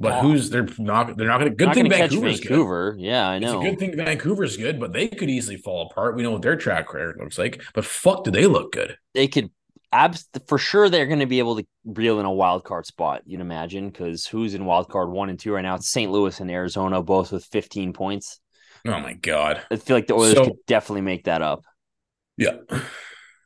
But 0.00 0.20
who's 0.22 0.50
they're 0.50 0.68
not 0.78 1.16
they're 1.16 1.26
not 1.26 1.40
going 1.40 1.50
to. 1.50 1.56
Good 1.56 1.66
Not 1.66 1.74
thing 1.74 1.88
Vancouver's 1.90 2.38
good. 2.40 2.48
Vancouver. 2.48 2.94
Yeah, 2.98 3.28
I 3.28 3.36
It's 3.36 3.44
know. 3.44 3.60
a 3.60 3.64
good 3.64 3.78
thing 3.80 3.96
Vancouver's 3.96 4.56
good, 4.56 4.78
but 4.78 4.92
they 4.92 5.08
could 5.08 5.28
easily 5.28 5.56
fall 5.56 5.88
apart. 5.90 6.14
We 6.14 6.22
know 6.22 6.30
what 6.30 6.42
their 6.42 6.56
track 6.56 6.94
record 6.94 7.16
looks 7.18 7.36
like. 7.38 7.62
But 7.74 7.84
fuck, 7.84 8.22
do 8.24 8.30
they 8.30 8.46
look 8.46 8.70
good? 8.72 8.96
They 9.14 9.26
could 9.26 9.50
abs 9.90 10.28
for 10.46 10.56
sure 10.58 10.88
they're 10.88 11.06
going 11.06 11.18
to 11.20 11.26
be 11.26 11.40
able 11.40 11.56
to 11.56 11.66
reel 11.84 12.20
in 12.20 12.26
a 12.26 12.32
wild 12.32 12.62
card 12.62 12.86
spot. 12.86 13.22
You'd 13.26 13.40
imagine 13.40 13.88
because 13.88 14.24
who's 14.26 14.54
in 14.54 14.64
wild 14.66 14.88
card 14.88 15.10
one 15.10 15.30
and 15.30 15.38
two 15.40 15.52
right 15.52 15.62
now? 15.62 15.74
It's 15.74 15.88
St. 15.88 16.12
Louis 16.12 16.38
and 16.38 16.50
Arizona, 16.50 17.02
both 17.02 17.32
with 17.32 17.44
15 17.46 17.92
points. 17.92 18.38
Oh 18.86 19.00
my 19.00 19.14
god. 19.14 19.62
I 19.70 19.76
feel 19.76 19.96
like 19.96 20.06
the 20.06 20.14
Oilers 20.14 20.34
So- 20.34 20.44
could 20.44 20.66
definitely 20.68 21.00
make 21.00 21.24
that 21.24 21.42
up. 21.42 21.64
Yeah. 22.36 22.58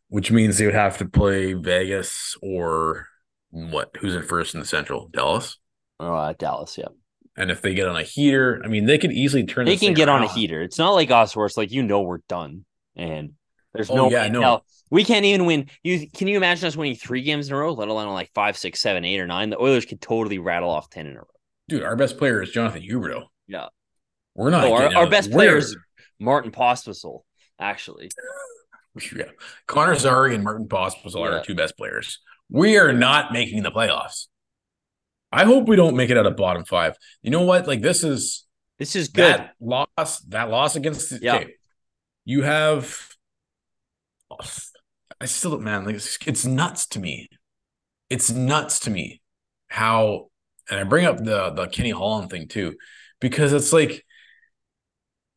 which 0.08 0.30
means 0.30 0.58
they 0.58 0.66
would 0.66 0.74
have 0.74 0.98
to 0.98 1.06
play 1.06 1.54
Vegas 1.54 2.36
or 2.42 3.06
what? 3.48 3.96
Who's 4.00 4.14
in 4.14 4.22
first 4.22 4.52
in 4.52 4.60
the 4.60 4.66
Central? 4.66 5.08
Dallas. 5.08 5.56
Uh, 6.02 6.34
Dallas, 6.38 6.76
yeah. 6.78 6.88
And 7.36 7.50
if 7.50 7.62
they 7.62 7.74
get 7.74 7.88
on 7.88 7.96
a 7.96 8.02
heater, 8.02 8.60
I 8.64 8.68
mean, 8.68 8.84
they 8.86 8.98
could 8.98 9.12
easily 9.12 9.44
turn. 9.46 9.64
They 9.64 9.76
can 9.76 9.94
get 9.94 10.08
on 10.08 10.22
a 10.22 10.28
heater. 10.28 10.60
It's 10.62 10.78
not 10.78 10.90
like 10.90 11.10
us 11.10 11.34
where 11.34 11.46
it's 11.46 11.56
like 11.56 11.70
you 11.72 11.82
know 11.82 12.02
we're 12.02 12.18
done 12.28 12.64
and 12.96 13.32
there's 13.72 13.88
Oh, 13.90 13.94
no 13.96 14.10
yeah, 14.10 14.28
no. 14.28 14.40
hell- 14.42 14.66
We 14.90 15.02
can't 15.04 15.24
even 15.24 15.46
win. 15.46 15.70
You 15.82 16.10
can 16.10 16.28
you 16.28 16.36
imagine 16.36 16.66
us 16.66 16.76
winning 16.76 16.96
three 16.96 17.22
games 17.22 17.48
in 17.48 17.54
a 17.54 17.56
row, 17.56 17.72
let 17.72 17.88
alone 17.88 18.12
like 18.12 18.30
five, 18.34 18.58
six, 18.58 18.80
seven, 18.82 19.04
eight, 19.06 19.18
or 19.20 19.26
nine? 19.26 19.48
The 19.48 19.58
Oilers 19.58 19.86
could 19.86 20.00
totally 20.02 20.38
rattle 20.38 20.68
off 20.68 20.90
ten 20.90 21.06
in 21.06 21.14
a 21.14 21.20
row. 21.20 21.26
Dude, 21.68 21.82
our 21.84 21.96
best 21.96 22.18
player 22.18 22.42
is 22.42 22.50
Jonathan 22.50 22.82
Huberdeau. 22.82 23.24
Yeah. 23.46 23.68
We're 24.34 24.50
not. 24.50 24.64
No, 24.64 24.74
our, 24.74 24.94
our 24.96 25.06
best 25.08 25.30
player 25.30 25.56
is 25.56 25.74
Martin 26.18 26.50
Pospisil, 26.50 27.20
actually. 27.58 28.10
Yeah. 29.16 29.30
Connor 29.66 29.94
Zary 29.94 30.34
and 30.34 30.44
Martin 30.44 30.68
Pospisil 30.68 31.16
are 31.26 31.38
our 31.38 31.42
two 31.44 31.54
best 31.54 31.78
players. 31.78 32.18
We 32.50 32.76
are 32.76 32.92
not 32.92 33.32
making 33.32 33.62
the 33.62 33.70
playoffs. 33.70 34.26
I 35.32 35.44
hope 35.44 35.66
we 35.68 35.76
don't 35.76 35.96
make 35.96 36.10
it 36.10 36.18
out 36.18 36.26
of 36.26 36.36
bottom 36.36 36.64
five. 36.64 36.96
You 37.22 37.30
know 37.30 37.42
what? 37.42 37.66
Like 37.66 37.80
this 37.80 38.04
is 38.04 38.44
This 38.78 38.94
is 38.96 39.08
good. 39.08 39.24
that 39.38 39.54
loss. 39.60 40.20
That 40.28 40.50
loss 40.50 40.76
against 40.76 41.10
the, 41.10 41.18
Yeah. 41.22 41.36
okay. 41.36 41.54
You 42.24 42.42
have. 42.42 43.08
I 45.20 45.26
still 45.26 45.58
man, 45.60 45.84
like 45.84 45.96
it's, 45.96 46.18
it's 46.26 46.44
nuts 46.44 46.86
to 46.88 47.00
me. 47.00 47.28
It's 48.10 48.30
nuts 48.30 48.80
to 48.80 48.90
me 48.90 49.20
how, 49.68 50.30
and 50.70 50.80
I 50.80 50.84
bring 50.84 51.06
up 51.06 51.18
the 51.18 51.50
the 51.50 51.66
Kenny 51.68 51.90
Holland 51.90 52.30
thing 52.30 52.48
too, 52.48 52.74
because 53.20 53.52
it's 53.52 53.72
like, 53.72 54.04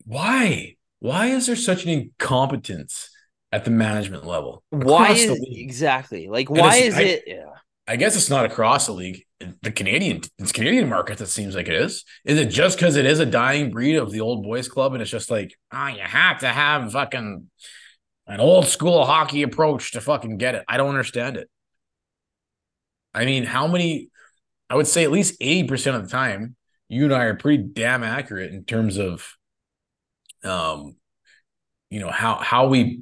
why? 0.06 0.76
Why 1.00 1.28
is 1.28 1.48
there 1.48 1.56
such 1.56 1.84
an 1.84 1.90
incompetence 1.90 3.10
at 3.52 3.64
the 3.66 3.72
management 3.72 4.26
level? 4.26 4.64
why 4.72 5.12
is 5.12 5.40
exactly 5.52 6.28
like 6.28 6.50
why 6.50 6.76
is 6.78 6.96
I- 6.96 7.02
it? 7.02 7.24
Yeah. 7.28 7.46
I 7.88 7.98
guess 7.98 8.16
it's 8.16 8.30
not 8.30 8.46
across 8.46 8.88
the 8.88 8.94
league. 8.94 9.24
The 9.62 9.72
Canadian, 9.72 10.22
it's 10.40 10.52
Canadian 10.52 10.90
market. 10.90 11.20
That 11.20 11.28
seems 11.28 11.56
like 11.56 11.68
it 11.68 11.76
is. 11.76 12.04
Is 12.24 12.40
it 12.40 12.50
just 12.50 12.78
because 12.78 12.96
it 12.96 13.06
is 13.06 13.20
a 13.20 13.26
dying 13.26 13.70
breed 13.70 13.98
of 13.98 14.12
the 14.12 14.22
old 14.22 14.44
boys 14.44 14.68
club, 14.68 14.94
and 14.94 15.02
it's 15.02 15.12
just 15.12 15.30
like, 15.30 15.54
ah, 15.72 15.90
you 15.90 16.02
have 16.02 16.40
to 16.40 16.48
have 16.48 16.92
fucking 16.94 17.50
an 18.28 18.40
old 18.40 18.66
school 18.66 19.06
hockey 19.06 19.44
approach 19.44 19.92
to 19.92 20.02
fucking 20.02 20.38
get 20.38 20.56
it. 20.56 20.64
I 20.68 20.78
don't 20.78 20.90
understand 20.90 21.38
it. 21.38 21.50
I 23.14 23.26
mean, 23.26 23.44
how 23.44 23.68
many? 23.68 24.10
I 24.70 24.76
would 24.76 24.88
say 24.88 25.04
at 25.04 25.12
least 25.12 25.36
eighty 25.42 25.68
percent 25.68 25.96
of 25.96 26.04
the 26.04 26.10
time, 26.10 26.56
you 26.90 27.04
and 27.04 27.14
I 27.14 27.26
are 27.26 27.36
pretty 27.36 27.62
damn 27.62 28.04
accurate 28.04 28.52
in 28.52 28.64
terms 28.64 28.98
of, 28.98 29.36
um, 30.44 30.96
you 31.92 32.00
know 32.00 32.10
how 32.10 32.36
how 32.36 32.68
we 32.68 33.02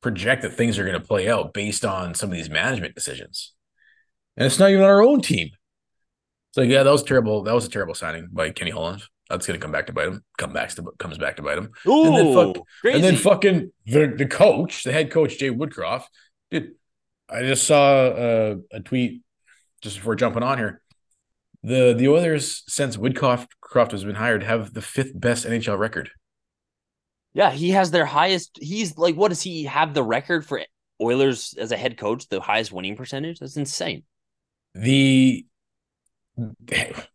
project 0.00 0.42
that 0.42 0.54
things 0.54 0.78
are 0.78 0.86
going 0.86 0.98
to 0.98 1.06
play 1.06 1.28
out 1.28 1.52
based 1.52 1.84
on 1.84 2.14
some 2.14 2.30
of 2.30 2.36
these 2.36 2.48
management 2.48 2.94
decisions. 2.94 3.52
And 4.36 4.46
it's 4.46 4.58
not 4.58 4.70
even 4.70 4.82
on 4.82 4.90
our 4.90 5.02
own 5.02 5.20
team. 5.22 5.48
It's 6.50 6.56
like, 6.58 6.68
yeah, 6.70 6.82
that 6.82 6.90
was 6.90 7.02
terrible. 7.02 7.42
That 7.42 7.54
was 7.54 7.66
a 7.66 7.70
terrible 7.70 7.94
signing 7.94 8.28
by 8.32 8.50
Kenny 8.50 8.70
Holland. 8.70 9.02
That's 9.28 9.46
gonna 9.46 9.58
come 9.58 9.72
back 9.72 9.86
to 9.88 9.92
bite 9.92 10.08
him. 10.08 10.22
Come 10.38 10.52
back 10.52 10.70
to 10.70 10.84
comes 10.98 11.18
back 11.18 11.36
to 11.36 11.42
bite 11.42 11.58
him. 11.58 11.70
Ooh, 11.88 12.04
then 12.16 12.34
fuck- 12.34 12.64
crazy. 12.80 12.94
And 12.96 13.04
then 13.04 13.16
fucking 13.16 13.72
the 13.86 14.06
the 14.16 14.26
coach, 14.26 14.84
the 14.84 14.92
head 14.92 15.10
coach 15.10 15.38
Jay 15.38 15.50
Woodcroft. 15.50 16.04
Dude, 16.50 16.72
I 17.28 17.42
just 17.42 17.64
saw 17.66 18.06
a, 18.06 18.56
a 18.72 18.80
tweet 18.80 19.22
just 19.82 19.96
before 19.96 20.14
jumping 20.14 20.44
on 20.44 20.58
here. 20.58 20.80
The 21.64 21.92
the 21.92 22.06
Oilers 22.08 22.62
since 22.68 22.96
Woodcroft 22.96 23.48
Croft 23.60 23.90
has 23.90 24.04
been 24.04 24.14
hired 24.14 24.44
have 24.44 24.72
the 24.74 24.82
fifth 24.82 25.18
best 25.18 25.44
NHL 25.44 25.76
record. 25.78 26.10
yeah, 27.34 27.50
he 27.50 27.70
has 27.70 27.90
their 27.90 28.06
highest. 28.06 28.58
He's 28.62 28.96
like, 28.96 29.16
what 29.16 29.28
does 29.28 29.42
he 29.42 29.64
have 29.64 29.92
the 29.92 30.04
record 30.04 30.46
for 30.46 30.62
Oilers 31.02 31.52
as 31.58 31.72
a 31.72 31.76
head 31.76 31.98
coach? 31.98 32.28
The 32.28 32.40
highest 32.40 32.70
winning 32.72 32.94
percentage? 32.96 33.40
That's 33.40 33.56
insane. 33.56 34.04
The 34.76 35.46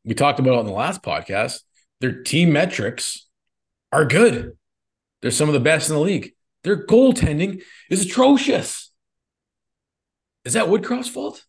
we 0.04 0.14
talked 0.16 0.40
about 0.40 0.54
it 0.54 0.60
on 0.60 0.66
the 0.66 0.72
last 0.72 1.04
podcast. 1.04 1.62
Their 2.00 2.24
team 2.24 2.52
metrics 2.52 3.28
are 3.92 4.06
good. 4.06 4.58
They're 5.22 5.30
some 5.30 5.48
of 5.48 5.54
the 5.54 5.60
best 5.60 5.90
in 5.90 5.96
the 5.96 6.02
league. 6.02 6.34
Their 6.64 6.86
goaltending 6.86 7.62
is 7.90 8.06
atrocious. 8.06 8.92
Is 10.44 10.54
that 10.54 10.68
Woodcroft's 10.68 11.10
fault? 11.10 11.46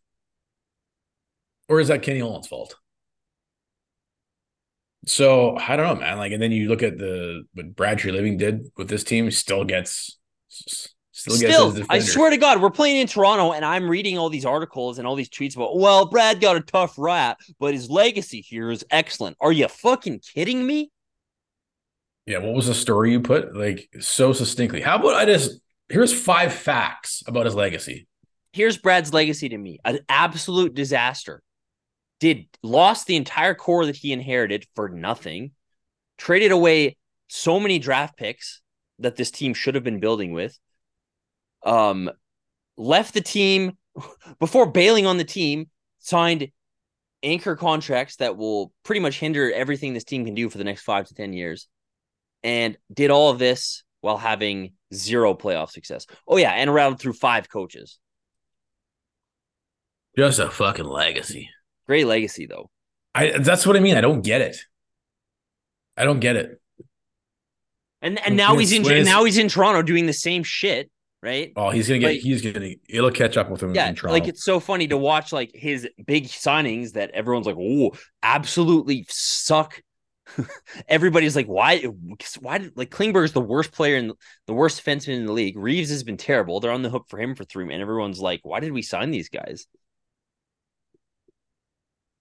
Or 1.69 1.81
is 1.81 1.89
that 1.89 2.03
Kenny 2.03 2.21
Holland's 2.21 2.49
fault? 2.49 2.77
So 5.07 5.57
I 5.57 5.77
don't 5.77 5.87
know, 5.87 6.01
man. 6.01 6.19
Like, 6.19 6.33
and 6.33 6.43
then 6.43 6.53
you 6.53 6.69
look 6.69 6.83
at 6.83 6.99
the 6.99 7.45
what 7.55 7.75
Brad 7.75 8.05
Living 8.05 8.37
did 8.37 8.71
with 8.77 8.89
this 8.89 9.03
team, 9.03 9.31
still 9.31 9.65
gets 9.65 10.19
still 11.23 11.73
Still, 11.73 11.87
I 11.89 11.99
swear 12.01 12.31
to 12.31 12.37
God, 12.37 12.61
we're 12.61 12.71
playing 12.71 12.99
in 12.99 13.07
Toronto, 13.07 13.53
and 13.53 13.65
I'm 13.65 13.89
reading 13.89 14.19
all 14.19 14.29
these 14.29 14.47
articles 14.47 14.99
and 14.99 15.07
all 15.07 15.15
these 15.15 15.29
tweets 15.29 15.57
about, 15.57 15.77
well, 15.77 16.07
Brad 16.07 16.41
got 16.41 16.57
a 16.57 16.61
tough 16.61 16.95
rap, 16.99 17.41
but 17.59 17.75
his 17.75 17.91
legacy 17.91 18.41
here 18.41 18.71
is 18.71 18.85
excellent. 18.91 19.37
Are 19.41 19.53
you 19.53 19.69
fucking 19.69 20.21
kidding 20.21 20.67
me? 20.67 20.91
Yeah, 22.27 22.39
what 22.39 22.55
was 22.55 22.67
the 22.67 22.75
story 22.75 23.13
you 23.13 23.21
put? 23.21 23.57
Like 23.57 23.89
so 24.01 24.33
succinctly. 24.33 24.81
How 24.81 24.97
about 24.97 25.15
I 25.15 25.25
just 25.25 25.61
here's 25.89 26.13
five 26.13 26.53
facts 26.53 27.23
about 27.27 27.47
his 27.47 27.55
legacy. 27.55 28.07
Here's 28.53 28.79
Brad's 28.79 29.13
legacy 29.13 29.49
to 29.49 29.59
me: 29.59 29.81
an 29.85 30.01
absolute 30.09 30.75
disaster. 30.75 31.43
Did 32.21 32.47
lost 32.63 33.07
the 33.07 33.17
entire 33.17 33.55
core 33.55 33.87
that 33.87 33.97
he 33.97 34.13
inherited 34.13 34.67
for 34.77 34.89
nothing. 34.89 35.53
Traded 36.19 36.53
away 36.53 36.97
so 37.29 37.59
many 37.59 37.81
draft 37.81 38.17
picks 38.17 38.61
that 39.01 39.17
this 39.17 39.33
team 39.33 39.55
should 39.55 39.75
have 39.75 39.83
been 39.83 39.99
building 39.99 40.33
with. 40.33 40.57
Um, 41.65 42.11
left 42.77 43.15
the 43.15 43.21
team 43.21 43.77
before 44.39 44.67
bailing 44.67 45.07
on 45.07 45.19
the 45.19 45.25
team. 45.25 45.69
Signed 45.99 46.51
anchor 47.23 47.55
contracts 47.55 48.17
that 48.17 48.37
will 48.37 48.73
pretty 48.83 49.01
much 49.01 49.19
hinder 49.19 49.53
everything 49.53 49.95
this 49.95 50.05
team 50.05 50.25
can 50.25 50.35
do 50.35 50.49
for 50.49 50.59
the 50.59 50.65
next 50.65 50.83
five 50.83 51.07
to 51.07 51.15
ten 51.15 51.33
years, 51.33 51.69
and 52.43 52.77
did 52.93 53.11
all 53.11 53.31
of 53.31 53.39
this 53.39 53.85
while 54.01 54.19
having 54.19 54.73
zero 54.93 55.35
playoff 55.35 55.71
success. 55.71 56.07
Oh 56.27 56.37
yeah, 56.37 56.51
and 56.51 56.73
rattled 56.73 57.01
through 57.01 57.15
five 57.15 57.49
coaches. 57.49 57.99
Just 60.17 60.39
a 60.39 60.51
fucking 60.51 60.85
legacy. 60.85 61.49
Great 61.87 62.07
legacy 62.07 62.47
though. 62.47 62.71
I 63.15 63.39
that's 63.39 63.67
what 63.67 63.77
I 63.77 63.81
mean. 63.81 63.97
I 63.97 64.01
don't 64.01 64.23
get 64.23 64.41
it. 64.41 64.57
I 65.97 66.05
don't 66.05 66.21
get 66.21 66.37
it. 66.37 66.61
And 68.01 68.19
and 68.19 68.37
now 68.37 68.57
he's 68.57 68.73
in 68.73 69.05
now 69.05 69.25
he's 69.25 69.39
in 69.39 69.49
Toronto 69.49 69.83
doing 69.83 70.07
the 70.07 70.13
same 70.13 70.43
shit, 70.43 70.91
right? 71.23 71.53
Oh, 71.57 71.71
he's 71.71 71.89
gonna 71.89 72.01
get 72.01 72.07
Like- 72.09 72.21
he's 72.21 72.43
gonna 72.43 72.71
it'll 72.89 73.11
catch 73.11 73.37
up 73.37 73.51
with 73.51 73.63
him 73.63 73.75
Yeah, 73.75 73.89
in 73.89 73.97
like 74.05 74.29
it's 74.29 74.45
so 74.45 74.61
funny 74.61 74.89
to 74.89 74.97
watch 74.97 75.33
like 75.33 75.51
his 75.55 75.89
big 76.07 76.25
signings 76.25 76.93
that 76.93 77.11
everyone's 77.13 77.47
like, 77.47 77.57
"Oh, 77.59 77.93
absolutely 78.23 79.07
suck." 79.09 79.81
Everybody's 80.89 81.37
like, 81.37 81.47
"Why? 81.47 81.85
Why 82.41 82.59
did 82.59 82.77
like 82.77 82.91
Klingberg's 82.91 83.33
the 83.33 83.41
worst 83.41 83.73
player 83.73 83.97
and 83.97 84.13
the 84.47 84.55
worst 84.55 84.85
defenseman 84.85 85.17
in 85.17 85.27
the 85.27 85.33
league? 85.33 85.57
Reaves 85.59 85.91
has 85.91 86.05
been 86.05 86.17
terrible. 86.17 86.61
They're 86.61 86.73
on 86.73 86.83
the 86.83 86.91
hook 86.91 87.07
for 87.09 87.19
him 87.21 87.35
for 87.35 87.45
three, 87.45 87.65
and 87.73 87.83
everyone's 87.83 88.21
like, 88.21 88.41
"Why 88.43 88.61
did 88.61 88.73
we 88.73 88.83
sign 88.83 89.11
these 89.11 89.29
guys?" 89.29 89.67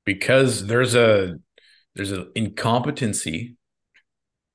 because 0.06 0.68
there's 0.68 0.96
a 0.96 1.38
there's 1.96 2.12
an 2.12 2.32
incompetency 2.36 3.56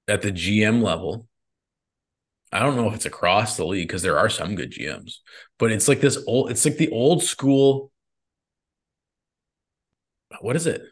at 0.08 0.22
the 0.22 0.32
GM 0.32 0.82
level. 0.82 1.26
I 2.56 2.60
don't 2.60 2.76
know 2.76 2.88
if 2.88 2.94
it's 2.94 3.04
across 3.06 3.56
the 3.56 3.66
league 3.66 3.86
because 3.88 4.02
there 4.02 4.18
are 4.18 4.28
some 4.30 4.54
good 4.54 4.72
GMs, 4.72 5.16
but 5.58 5.70
it's 5.70 5.88
like 5.88 6.00
this 6.00 6.18
old. 6.26 6.50
It's 6.50 6.64
like 6.64 6.76
the 6.78 6.90
old 6.90 7.22
school. 7.22 7.90
What 10.40 10.56
is 10.56 10.66
it? 10.66 10.82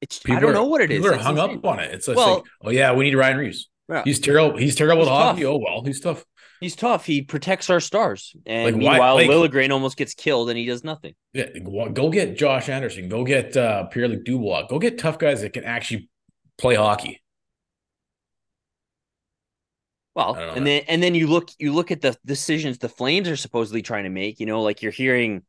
It's 0.00 0.18
people 0.18 0.36
I 0.36 0.40
don't 0.40 0.50
are- 0.50 0.54
know 0.54 0.64
what 0.64 0.80
it 0.80 0.90
is. 0.90 0.98
People 0.98 1.14
are 1.14 1.18
hung 1.18 1.38
insane. 1.38 1.58
up 1.58 1.64
on 1.64 1.80
it. 1.80 1.92
It's 1.94 2.08
Well- 2.08 2.34
like, 2.36 2.44
oh 2.62 2.70
yeah, 2.70 2.92
we 2.94 3.04
need 3.04 3.14
Ryan 3.14 3.36
Reaves. 3.38 3.68
Yeah. 3.88 4.02
He's 4.04 4.20
terrible. 4.20 4.56
He's 4.56 4.74
terrible 4.74 5.02
He's 5.02 5.10
at 5.10 5.14
hockey. 5.14 5.44
Oh 5.44 5.56
well, 5.58 5.82
he's 5.84 6.00
tough. 6.00 6.24
He's 6.60 6.76
tough. 6.76 7.04
He 7.04 7.22
protects 7.22 7.68
our 7.70 7.80
stars, 7.80 8.34
and 8.46 8.64
Like, 8.66 8.74
why- 8.74 8.90
meanwhile, 8.92 9.14
like- 9.16 9.28
Liljegren 9.28 9.70
almost 9.72 9.96
gets 9.96 10.14
killed, 10.14 10.48
and 10.48 10.56
he 10.56 10.64
does 10.64 10.84
nothing. 10.84 11.14
Yeah, 11.32 11.48
go 11.58 11.88
go 11.90 12.08
get 12.10 12.36
Josh 12.38 12.68
Anderson. 12.68 13.08
Go 13.08 13.24
get 13.24 13.56
uh, 13.56 13.84
Pierre 13.86 14.08
Luc 14.08 14.24
Dubois. 14.24 14.66
Go 14.68 14.78
get 14.78 14.98
tough 14.98 15.18
guys 15.18 15.40
that 15.42 15.52
can 15.52 15.64
actually 15.64 16.08
play 16.58 16.74
hockey. 16.76 17.20
Well, 20.14 20.34
I 20.34 20.38
don't 20.40 20.46
know, 20.48 20.54
and 20.54 20.66
then 20.66 20.82
and 20.88 21.02
then 21.02 21.14
you 21.14 21.26
look 21.26 21.48
you 21.58 21.72
look 21.72 21.90
at 21.90 22.00
the 22.02 22.16
decisions 22.24 22.78
the 22.78 22.88
Flames 22.88 23.28
are 23.28 23.36
supposedly 23.36 23.82
trying 23.82 24.04
to 24.04 24.10
make. 24.10 24.40
You 24.40 24.46
know, 24.46 24.62
like 24.62 24.82
you're 24.82 24.92
hearing 24.92 25.42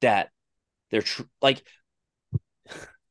that 0.00 0.30
they're 0.90 1.02
tr- 1.02 1.22
like 1.42 1.62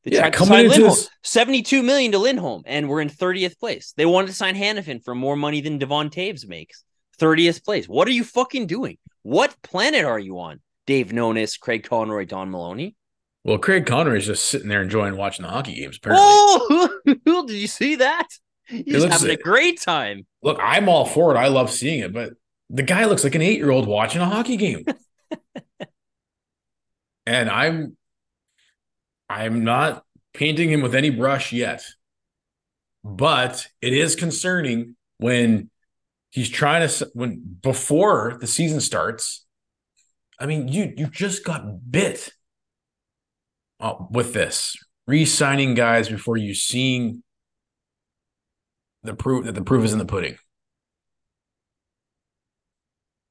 they 0.04 0.12
Yeah, 0.14 0.22
tried 0.22 0.34
to 0.34 0.46
sign 0.46 0.68
Lindholm, 0.70 0.90
this- 0.90 1.10
seventy-two 1.24 1.84
million 1.84 2.12
to 2.14 2.18
Lindholm, 2.20 2.64
and 2.66 2.90
we're 2.90 3.02
in 3.02 3.10
thirtieth 3.10 3.60
place. 3.60 3.94
They 3.96 4.06
wanted 4.06 4.28
to 4.28 4.34
sign 4.34 4.56
Hanifin 4.56 5.04
for 5.04 5.14
more 5.16 5.36
money 5.36 5.62
than 5.62 5.78
Devon 5.78 6.10
Toews 6.10 6.48
makes. 6.48 6.84
Thirtieth 7.18 7.64
place. 7.64 7.88
What 7.88 8.08
are 8.08 8.12
you 8.12 8.24
fucking 8.24 8.68
doing? 8.68 8.98
What 9.24 9.56
planet 9.62 10.04
are 10.06 10.20
you 10.20 10.40
on? 10.40 10.62
Dave 10.86 11.08
Nonis, 11.08 11.60
Craig 11.60 11.84
Conroy, 11.84 12.26
Don 12.26 12.52
Maloney. 12.52 12.96
Well, 13.44 13.58
Craig 13.60 13.86
Conroy 13.86 14.18
is 14.18 14.26
just 14.26 14.46
sitting 14.46 14.68
there 14.68 14.82
enjoying 14.82 15.16
watching 15.18 15.44
the 15.44 15.52
hockey 15.52 15.76
games. 15.76 15.98
Apparently, 15.98 16.26
Oh, 16.28 17.00
did 17.48 17.52
you 17.56 17.68
see 17.68 17.96
that? 17.98 18.28
He's 18.68 19.02
looks- 19.02 19.22
having 19.22 19.32
a 19.32 19.38
great 19.38 19.82
time. 19.82 20.26
look, 20.42 20.58
I'm 20.62 20.90
all 20.90 21.06
for 21.06 21.36
it. 21.36 21.38
I 21.38 21.48
love 21.48 21.72
seeing 21.72 22.00
it, 22.00 22.14
but 22.14 22.34
the 22.70 22.84
guy 22.84 23.06
looks 23.06 23.24
like 23.24 23.36
an 23.36 23.42
eight 23.42 23.58
year 23.58 23.72
old 23.72 23.88
watching 23.88 24.22
a 24.22 24.26
hockey 24.26 24.58
game. 24.58 24.86
and 27.26 27.50
I'm 27.50 27.98
I'm 29.30 29.64
not 29.64 30.04
painting 30.34 30.70
him 30.70 30.82
with 30.82 30.96
any 30.96 31.10
brush 31.10 31.54
yet. 31.54 31.84
But 33.04 33.68
it 33.82 33.94
is 33.94 34.16
concerning 34.16 34.96
when 35.18 35.70
he's 36.32 36.50
trying 36.50 36.88
to 36.88 37.10
when 37.14 37.58
before 37.62 38.38
the 38.40 38.48
season 38.48 38.82
starts. 38.82 39.46
I 40.40 40.48
mean, 40.48 40.68
you 40.68 40.94
you 40.98 41.08
just 41.08 41.46
got 41.46 41.92
bit 41.92 42.32
uh, 43.80 43.96
with 44.10 44.34
this 44.34 44.76
re-signing 45.08 45.76
guys 45.76 46.10
before 46.10 46.36
you 46.36 46.56
seeing 46.56 47.22
the 49.06 49.14
proof 49.16 49.46
that 49.46 49.56
the 49.56 49.64
proof 49.64 49.86
is 49.86 49.94
in 49.94 50.00
the 50.00 50.06
pudding. 50.06 50.38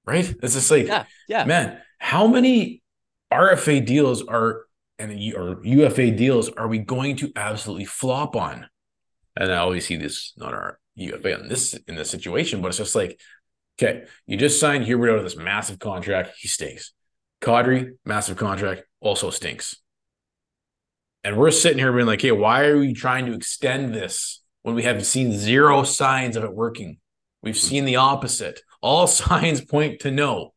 Right? 0.06 0.34
It's 0.42 0.54
just 0.54 0.70
like, 0.70 0.86
Yeah, 0.86 1.04
yeah. 1.28 1.44
man, 1.44 1.78
how 1.98 2.26
many 2.26 2.82
RFA 3.32 3.84
deals 3.84 4.22
are 4.22 4.66
and 4.98 5.10
or 5.34 5.60
UFA 5.64 6.10
deals 6.10 6.50
are 6.50 6.68
we 6.68 6.78
going 6.78 7.16
to 7.16 7.32
absolutely 7.36 7.86
flop 7.86 8.36
on? 8.36 8.68
And 9.36 9.50
I 9.50 9.56
always 9.56 9.86
see 9.86 9.96
this 9.96 10.32
not 10.36 10.54
our 10.54 10.78
UFA 10.94 11.40
on 11.40 11.48
this 11.48 11.74
in 11.88 11.96
this 11.96 12.10
situation, 12.10 12.62
but 12.62 12.68
it's 12.68 12.78
just 12.78 12.94
like, 12.94 13.18
okay, 13.78 14.04
you 14.26 14.36
just 14.36 14.60
signed 14.60 14.84
Hubert 14.84 15.10
out 15.10 15.18
of 15.18 15.24
this 15.24 15.36
massive 15.36 15.78
contract, 15.78 16.34
he 16.38 16.48
stinks. 16.48 16.92
Kadri, 17.40 17.92
massive 18.04 18.36
contract, 18.36 18.82
also 19.00 19.30
stinks. 19.30 19.76
And 21.24 21.36
we're 21.36 21.50
sitting 21.50 21.78
here 21.78 21.92
being 21.92 22.06
like, 22.06 22.20
hey, 22.20 22.32
why 22.32 22.66
are 22.66 22.78
we 22.78 22.92
trying 22.92 23.26
to 23.26 23.32
extend 23.32 23.94
this 23.94 24.42
when 24.64 24.74
we 24.74 24.82
have 24.82 25.06
seen 25.06 25.32
zero 25.32 25.84
signs 25.84 26.36
of 26.36 26.42
it 26.42 26.52
working? 26.52 26.98
We've 27.42 27.54
hmm. 27.54 27.60
seen 27.60 27.84
the 27.84 27.96
opposite. 27.96 28.62
All 28.80 29.06
signs 29.06 29.60
point 29.60 30.00
to 30.00 30.10
no. 30.10 30.54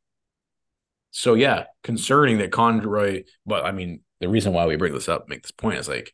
So 1.11 1.35
yeah, 1.35 1.65
concerning 1.83 2.39
that 2.39 2.51
Conroy, 2.51 3.23
but 3.45 3.65
I 3.65 3.71
mean, 3.71 4.01
the 4.19 4.29
reason 4.29 4.53
why 4.53 4.65
we 4.65 4.75
bring 4.75 4.93
this 4.93 5.09
up, 5.09 5.29
make 5.29 5.43
this 5.43 5.51
point 5.51 5.77
is 5.77 5.87
like, 5.87 6.13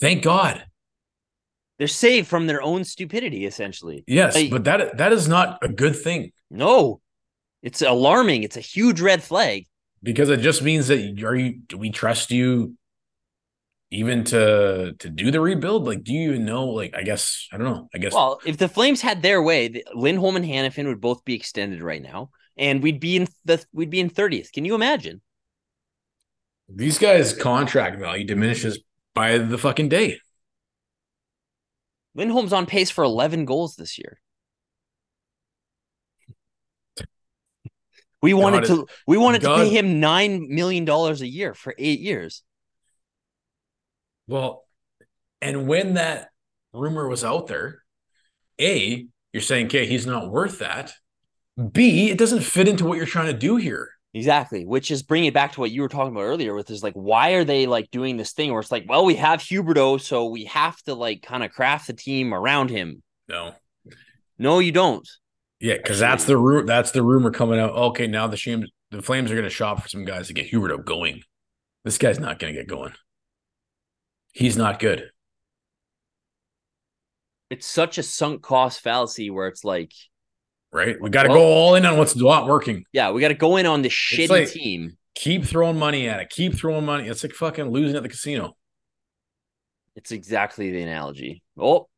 thank 0.00 0.22
God. 0.22 0.64
They're 1.78 1.88
saved 1.88 2.28
from 2.28 2.46
their 2.46 2.62
own 2.62 2.84
stupidity, 2.84 3.44
essentially. 3.44 4.04
Yes, 4.06 4.34
Like- 4.34 4.50
but 4.50 4.64
that 4.64 4.98
that 4.98 5.12
is 5.12 5.26
not 5.26 5.58
a 5.62 5.68
good 5.68 5.96
thing 5.96 6.32
No, 6.50 7.00
it's 7.62 7.82
alarming. 7.82 8.44
It's 8.44 8.56
a 8.56 8.60
huge 8.60 9.00
red 9.00 9.22
flag. 9.22 9.66
because 10.02 10.30
it 10.30 10.40
just 10.40 10.62
means 10.62 10.86
that 10.88 11.00
are 11.24 11.34
you 11.34 11.60
do 11.66 11.76
we 11.78 11.90
trust 11.90 12.30
you 12.30 12.76
even 13.92 14.24
to 14.24 14.94
to 14.98 15.10
do 15.10 15.30
the 15.30 15.40
rebuild? 15.40 15.86
Like, 15.86 16.02
do 16.02 16.12
you 16.12 16.30
even 16.30 16.44
know? 16.44 16.66
Like, 16.66 16.94
I 16.96 17.02
guess 17.02 17.46
I 17.52 17.58
don't 17.58 17.66
know. 17.66 17.88
I 17.94 17.98
guess 17.98 18.12
Well, 18.14 18.40
if 18.44 18.56
the 18.56 18.68
Flames 18.68 19.00
had 19.02 19.22
their 19.22 19.42
way, 19.42 19.68
the- 19.68 19.86
Lindholm 19.94 20.36
and 20.36 20.44
Hanifin 20.44 20.86
would 20.86 21.00
both 21.00 21.24
be 21.24 21.34
extended 21.34 21.82
right 21.82 22.02
now, 22.02 22.30
and 22.56 22.82
we'd 22.82 23.00
be 23.00 23.16
in 23.16 23.28
the 23.44 23.64
we'd 23.72 23.90
be 23.90 24.00
in 24.00 24.08
thirtieth. 24.08 24.50
Can 24.52 24.64
you 24.64 24.74
imagine? 24.74 25.20
these 26.74 26.98
guys' 26.98 27.34
contract 27.34 28.00
value 28.00 28.24
diminishes 28.24 28.80
by 29.14 29.36
the 29.36 29.58
fucking 29.58 29.90
day. 29.90 30.18
Lindholm's 32.14 32.52
on 32.52 32.64
pace 32.64 32.90
for 32.90 33.04
eleven 33.04 33.44
goals 33.44 33.76
this 33.76 33.98
year. 33.98 34.18
We 38.22 38.32
wanted 38.32 38.66
God 38.68 38.74
to 38.74 38.86
we 39.06 39.18
wanted 39.18 39.42
to 39.42 39.54
pay 39.56 39.68
him 39.68 40.00
nine 40.00 40.46
million 40.48 40.84
dollars 40.84 41.20
a 41.20 41.26
year 41.26 41.52
for 41.54 41.74
eight 41.76 42.00
years. 42.00 42.42
Well, 44.26 44.64
and 45.40 45.66
when 45.66 45.94
that 45.94 46.30
rumor 46.72 47.08
was 47.08 47.24
out 47.24 47.46
there, 47.48 47.82
A, 48.60 49.06
you're 49.32 49.42
saying, 49.42 49.66
okay, 49.66 49.86
he's 49.86 50.06
not 50.06 50.30
worth 50.30 50.58
that. 50.60 50.92
B, 51.72 52.10
it 52.10 52.18
doesn't 52.18 52.42
fit 52.42 52.68
into 52.68 52.84
what 52.84 52.96
you're 52.96 53.06
trying 53.06 53.32
to 53.32 53.38
do 53.38 53.56
here. 53.56 53.90
Exactly, 54.14 54.66
which 54.66 54.90
is 54.90 55.02
bringing 55.02 55.28
it 55.28 55.34
back 55.34 55.52
to 55.52 55.60
what 55.60 55.70
you 55.70 55.80
were 55.80 55.88
talking 55.88 56.12
about 56.12 56.24
earlier, 56.24 56.54
with 56.54 56.70
is 56.70 56.82
like, 56.82 56.92
why 56.94 57.30
are 57.30 57.44
they 57.44 57.66
like 57.66 57.90
doing 57.90 58.18
this 58.18 58.32
thing 58.32 58.50
where 58.50 58.60
it's 58.60 58.70
like, 58.70 58.84
well, 58.86 59.06
we 59.06 59.14
have 59.14 59.40
Huberdeau, 59.40 60.00
so 60.00 60.26
we 60.26 60.44
have 60.44 60.76
to 60.82 60.94
like 60.94 61.22
kind 61.22 61.42
of 61.42 61.50
craft 61.50 61.86
the 61.86 61.94
team 61.94 62.34
around 62.34 62.68
him. 62.68 63.02
No. 63.28 63.54
No, 64.38 64.58
you 64.58 64.72
don't. 64.72 65.08
Yeah, 65.60 65.76
because 65.76 65.98
that's 65.98 66.24
the 66.24 66.36
ru- 66.36 66.66
that's 66.66 66.90
the 66.90 67.02
rumor 67.02 67.30
coming 67.30 67.58
out. 67.58 67.70
Okay, 67.70 68.06
now 68.06 68.26
the 68.26 68.36
Shams, 68.36 68.68
the 68.90 69.00
Flames 69.00 69.30
are 69.30 69.34
going 69.34 69.44
to 69.44 69.50
shop 69.50 69.80
for 69.80 69.88
some 69.88 70.04
guys 70.04 70.26
to 70.26 70.34
get 70.34 70.50
Huberdeau 70.50 70.84
going. 70.84 71.22
This 71.84 71.98
guy's 71.98 72.18
not 72.18 72.38
going 72.38 72.52
to 72.52 72.60
get 72.60 72.68
going. 72.68 72.92
He's 74.32 74.56
not 74.56 74.78
good. 74.78 75.10
It's 77.50 77.66
such 77.66 77.98
a 77.98 78.02
sunk 78.02 78.42
cost 78.42 78.80
fallacy 78.80 79.30
where 79.30 79.46
it's 79.48 79.64
like, 79.64 79.92
Right? 80.74 80.96
We 80.98 81.10
got 81.10 81.24
to 81.24 81.28
Well- 81.28 81.38
go 81.38 81.44
all 81.44 81.74
in 81.74 81.84
on 81.84 81.98
what's 81.98 82.16
not 82.16 82.46
working. 82.46 82.84
yeah, 82.92 83.10
we 83.10 83.20
got 83.20 83.28
to 83.28 83.34
go 83.34 83.56
in 83.58 83.66
on 83.66 83.82
this 83.82 83.92
shitty 83.92 84.28
like- 84.30 84.48
team. 84.50 84.96
Keep 85.14 85.44
throwing 85.44 85.78
money 85.78 86.08
at 86.08 86.20
it. 86.20 86.30
Keep 86.30 86.54
throwing 86.54 86.86
money. 86.86 87.06
It's 87.06 87.22
like 87.22 87.34
fucking 87.34 87.68
losing 87.70 87.94
at 87.94 88.02
the 88.02 88.08
casino. 88.08 88.56
It's 89.94 90.10
exactly 90.10 90.70
the 90.70 90.80
analogy. 90.80 91.42
Oh, 91.58 91.90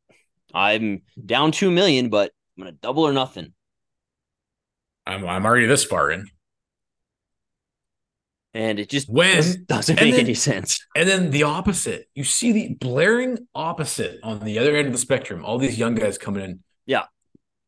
I'm 0.52 1.02
down 1.24 1.52
two 1.52 1.70
million, 1.70 2.08
but 2.08 2.32
I'm 2.58 2.64
gonna 2.64 2.72
double 2.72 3.04
or 3.06 3.12
nothing. 3.12 3.54
I'm 5.06 5.24
I'm 5.24 5.46
already 5.46 5.66
this 5.66 5.84
far 5.84 6.10
in. 6.10 6.26
And 8.54 8.78
it 8.78 8.88
just 8.88 9.08
When- 9.10 9.64
doesn't, 9.66 9.96
make 10.00 10.14
then- 10.14 10.24
any 10.24 10.34
sense. 10.34 10.78
And 10.96 11.08
then 11.08 11.30
the 11.30 11.42
opposite. 11.42 12.06
You 12.14 12.24
see 12.24 12.52
the 12.52 12.74
blaring 12.74 13.46
opposite 13.54 14.20
on 14.22 14.38
the 14.40 14.58
other 14.58 14.76
end 14.76 14.86
of 14.86 14.92
the 14.92 14.98
spectrum. 14.98 15.44
All 15.44 15.58
these 15.58 15.78
young 15.78 15.94
guys 15.96 16.16
coming 16.18 16.44
in. 16.44 16.60
Yeah. 16.86 17.04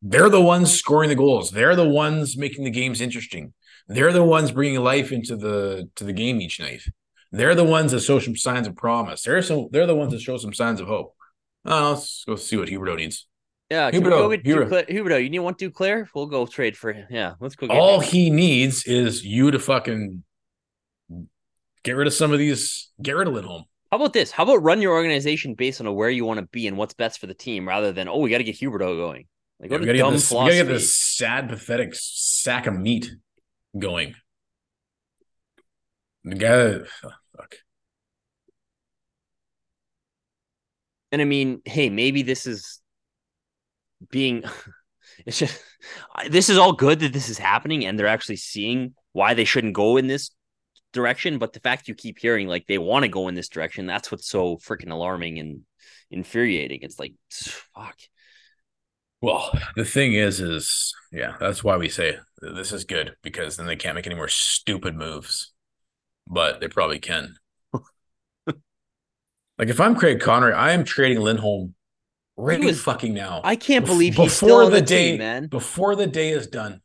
They're 0.01 0.29
the 0.29 0.41
ones 0.41 0.71
scoring 0.71 1.09
the 1.09 1.15
goals. 1.15 1.51
They're 1.51 1.75
the 1.75 1.87
ones 1.87 2.37
making 2.37 2.63
the 2.63 2.71
games 2.71 3.01
interesting. 3.01 3.53
They're 3.89 4.13
the 4.13 4.23
ones 4.23 4.51
bringing 4.51 4.79
life 4.81 5.11
into 5.11 5.35
the 5.35 5.89
to 5.95 6.03
the 6.03 6.13
game 6.13 6.39
each 6.41 6.59
night. 6.59 6.81
They're 7.31 7.55
the 7.55 7.63
ones 7.63 7.91
that 7.91 8.01
show 8.01 8.19
some 8.19 8.35
signs 8.35 8.67
of 8.67 8.75
promise. 8.75 9.23
They're 9.23 9.41
some. 9.41 9.67
They're 9.71 9.87
the 9.87 9.95
ones 9.95 10.13
that 10.13 10.21
show 10.21 10.37
some 10.37 10.53
signs 10.53 10.79
of 10.79 10.87
hope. 10.87 11.15
Oh, 11.65 11.91
let's 11.91 12.23
go 12.25 12.35
see 12.35 12.55
what 12.57 12.69
Huberdeau 12.69 12.95
needs. 12.97 13.27
Yeah, 13.69 13.91
Huberdeau, 13.91 14.41
Huberdeau. 14.43 14.87
Huberdeau, 14.89 15.21
you 15.23 15.29
need 15.29 15.39
one 15.39 15.55
Duclair? 15.55 16.07
We'll 16.15 16.27
go 16.27 16.45
trade 16.45 16.77
for 16.77 16.93
him. 16.93 17.07
Yeah, 17.09 17.33
let's 17.41 17.55
go. 17.55 17.67
All 17.67 17.99
him. 17.99 18.09
he 18.09 18.29
needs 18.29 18.85
is 18.85 19.25
you 19.25 19.51
to 19.51 19.59
fucking 19.59 20.23
get 21.87 21.95
rid 21.95 22.07
of 22.07 22.13
some 22.13 22.33
of 22.33 22.39
these. 22.39 22.91
Get 23.01 23.15
rid 23.15 23.27
of 23.27 23.33
Lindholm. 23.33 23.63
How 23.91 23.97
about 23.97 24.11
this? 24.11 24.29
How 24.29 24.43
about 24.43 24.61
run 24.61 24.81
your 24.81 24.93
organization 24.93 25.53
based 25.53 25.79
on 25.79 25.93
where 25.95 26.09
you 26.09 26.25
want 26.25 26.41
to 26.41 26.45
be 26.47 26.67
and 26.67 26.77
what's 26.77 26.93
best 26.93 27.19
for 27.19 27.27
the 27.27 27.33
team, 27.33 27.65
rather 27.65 27.93
than 27.93 28.09
oh, 28.09 28.17
we 28.17 28.29
got 28.29 28.39
to 28.39 28.43
get 28.43 28.59
Huberdeau 28.59 28.97
going. 28.97 29.25
Like 29.59 29.71
Yeah, 29.71 29.77
what 29.77 29.81
we 29.81 29.85
a 29.85 29.87
gotta, 29.87 29.97
get 29.97 30.03
dumb 30.03 30.13
this, 30.13 30.29
we 30.29 30.37
gotta 30.37 30.53
get 30.55 30.67
this 30.67 30.95
sad, 30.95 31.47
pathetic 31.47 31.91
sack 31.93 32.67
of 32.67 32.77
meat 32.77 33.09
going. 33.77 34.15
The 36.25 36.35
guy, 36.35 36.49
oh, 36.49 36.83
fuck. 37.37 37.55
And 41.13 41.21
I 41.21 41.25
mean, 41.25 41.61
hey, 41.63 41.89
maybe 41.89 42.21
this 42.21 42.45
is 42.45 42.81
being 44.11 44.43
it's 45.25 45.39
just 45.39 45.63
this 46.29 46.49
is 46.49 46.57
all 46.57 46.73
good 46.73 46.99
that 46.99 47.13
this 47.13 47.29
is 47.29 47.37
happening 47.37 47.85
and 47.85 47.97
they're 47.97 48.07
actually 48.07 48.35
seeing 48.35 48.93
why 49.13 49.33
they 49.33 49.45
shouldn't 49.45 49.73
go 49.73 49.95
in 49.95 50.07
this 50.07 50.31
direction, 50.93 51.37
but 51.37 51.53
the 51.53 51.59
fact 51.59 51.87
you 51.87 51.95
keep 51.95 52.19
hearing 52.19 52.47
like 52.47 52.67
they 52.67 52.77
want 52.77 53.03
to 53.03 53.09
go 53.09 53.27
in 53.27 53.35
this 53.35 53.49
direction, 53.49 53.85
that's 53.85 54.11
what's 54.11 54.27
so 54.27 54.57
freaking 54.57 54.91
alarming 54.91 55.39
and 55.39 55.61
infuriating. 56.11 56.79
It's 56.81 56.99
like 56.99 57.13
fuck. 57.31 57.97
Well, 59.21 59.51
the 59.75 59.85
thing 59.85 60.13
is, 60.13 60.39
is 60.39 60.93
yeah, 61.11 61.35
that's 61.39 61.63
why 61.63 61.77
we 61.77 61.89
say 61.89 62.17
this 62.39 62.71
is 62.71 62.83
good 62.83 63.15
because 63.23 63.57
then 63.57 63.65
they 63.65 63.75
can't 63.75 63.95
make 63.95 64.05
any 64.05 64.15
more 64.15 64.27
stupid 64.27 64.95
moves, 64.95 65.53
but 66.27 66.59
they 66.59 66.67
probably 66.67 66.99
can. 66.99 67.35
like 68.45 68.55
if 69.59 69.81
I'm 69.81 69.95
Craig 69.95 70.19
Conroy, 70.19 70.51
I 70.51 70.71
am 70.71 70.83
trading 70.83 71.19
Lindholm 71.19 71.73
right 72.37 72.63
was- 72.63 72.81
fucking 72.81 73.13
now. 73.13 73.41
I 73.43 73.55
can't 73.55 73.85
believe 73.85 74.15
he's 74.15 74.33
still 74.33 74.57
on 74.57 74.71
the, 74.71 74.81
day, 74.81 75.11
team, 75.11 75.19
man. 75.19 75.47
before 75.47 75.95
the 75.95 76.07
day 76.07 76.29
is 76.29 76.47
done. 76.47 76.81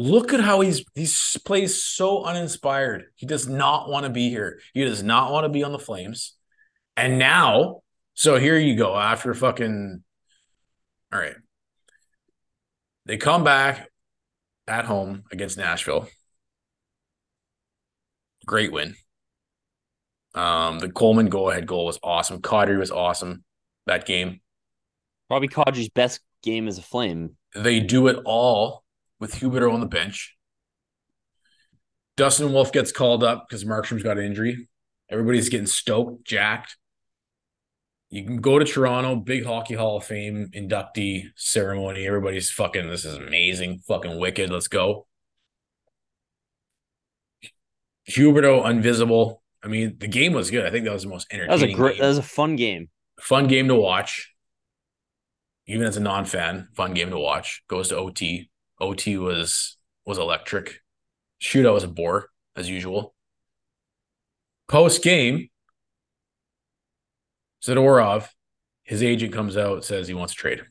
Look 0.00 0.32
at 0.32 0.38
how 0.38 0.60
he's 0.60 0.84
he's 0.94 1.36
plays 1.44 1.82
so 1.82 2.22
uninspired. 2.22 3.06
He 3.16 3.26
does 3.26 3.48
not 3.48 3.88
want 3.88 4.06
to 4.06 4.10
be 4.10 4.30
here. 4.30 4.60
He 4.72 4.84
does 4.84 5.02
not 5.02 5.32
want 5.32 5.42
to 5.44 5.48
be 5.48 5.64
on 5.64 5.72
the 5.72 5.78
Flames. 5.80 6.36
And 6.96 7.18
now, 7.18 7.80
so 8.14 8.36
here 8.38 8.56
you 8.56 8.76
go 8.76 8.96
after 8.96 9.34
fucking. 9.34 10.04
All 11.12 11.18
right, 11.18 11.34
they 13.06 13.16
come 13.16 13.42
back 13.42 13.88
at 14.68 14.84
home 14.84 15.24
against 15.32 15.58
Nashville. 15.58 16.06
Great 18.46 18.70
win. 18.70 18.94
Um, 20.32 20.78
the 20.78 20.90
Coleman 20.90 21.28
go 21.28 21.50
ahead 21.50 21.66
goal 21.66 21.86
was 21.86 21.98
awesome. 22.04 22.40
Kadri 22.40 22.78
was 22.78 22.92
awesome 22.92 23.42
that 23.86 24.06
game. 24.06 24.42
Probably 25.26 25.48
Kadri's 25.48 25.88
best 25.88 26.20
game 26.44 26.68
as 26.68 26.78
a 26.78 26.82
flame. 26.82 27.36
They 27.56 27.80
do 27.80 28.06
it 28.06 28.20
all 28.24 28.84
with 29.20 29.34
Huberdeau 29.34 29.72
on 29.72 29.80
the 29.80 29.86
bench. 29.86 30.36
Dustin 32.16 32.52
Wolf 32.52 32.72
gets 32.72 32.92
called 32.92 33.22
up 33.22 33.46
because 33.48 33.64
Markstrom's 33.64 34.02
got 34.02 34.18
an 34.18 34.24
injury. 34.24 34.68
Everybody's 35.10 35.48
getting 35.48 35.66
stoked, 35.66 36.26
jacked. 36.26 36.76
You 38.10 38.24
can 38.24 38.40
go 38.40 38.58
to 38.58 38.64
Toronto, 38.64 39.16
big 39.16 39.44
hockey 39.44 39.74
hall 39.74 39.98
of 39.98 40.04
fame 40.04 40.50
inductee 40.54 41.26
ceremony. 41.36 42.06
Everybody's 42.06 42.50
fucking, 42.50 42.88
this 42.88 43.04
is 43.04 43.14
amazing, 43.14 43.80
fucking 43.86 44.18
wicked. 44.18 44.50
Let's 44.50 44.68
go. 44.68 45.06
Huberdeau, 48.08 48.68
invisible. 48.68 49.42
I 49.62 49.68
mean, 49.68 49.96
the 49.98 50.08
game 50.08 50.32
was 50.32 50.50
good. 50.50 50.64
I 50.64 50.70
think 50.70 50.86
that 50.86 50.94
was 50.94 51.02
the 51.02 51.10
most 51.10 51.26
entertaining. 51.30 51.58
That 51.58 51.66
was 51.66 51.74
a 51.74 51.76
great. 51.76 51.92
game. 51.94 52.02
That 52.02 52.08
was 52.08 52.18
a 52.18 52.22
fun 52.22 52.56
game. 52.56 52.88
fun 53.20 53.46
game 53.46 53.68
to 53.68 53.74
watch. 53.74 54.34
Even 55.66 55.86
as 55.86 55.98
a 55.98 56.00
non-fan, 56.00 56.68
fun 56.74 56.94
game 56.94 57.10
to 57.10 57.18
watch. 57.18 57.62
Goes 57.68 57.88
to 57.88 57.96
OT. 57.96 58.50
OT 58.80 59.18
was 59.18 59.76
was 60.04 60.18
electric. 60.18 60.80
Shootout 61.40 61.74
was 61.74 61.84
a 61.84 61.88
bore 61.88 62.30
as 62.56 62.68
usual. 62.68 63.14
Post 64.68 65.02
game, 65.02 65.48
Zadorov, 67.64 68.28
his 68.82 69.02
agent 69.02 69.32
comes 69.32 69.56
out 69.56 69.84
says 69.84 70.08
he 70.08 70.14
wants 70.14 70.34
to 70.34 70.38
trade. 70.38 70.62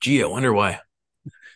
Gee, 0.00 0.22
I 0.22 0.26
wonder 0.26 0.52
why. 0.52 0.80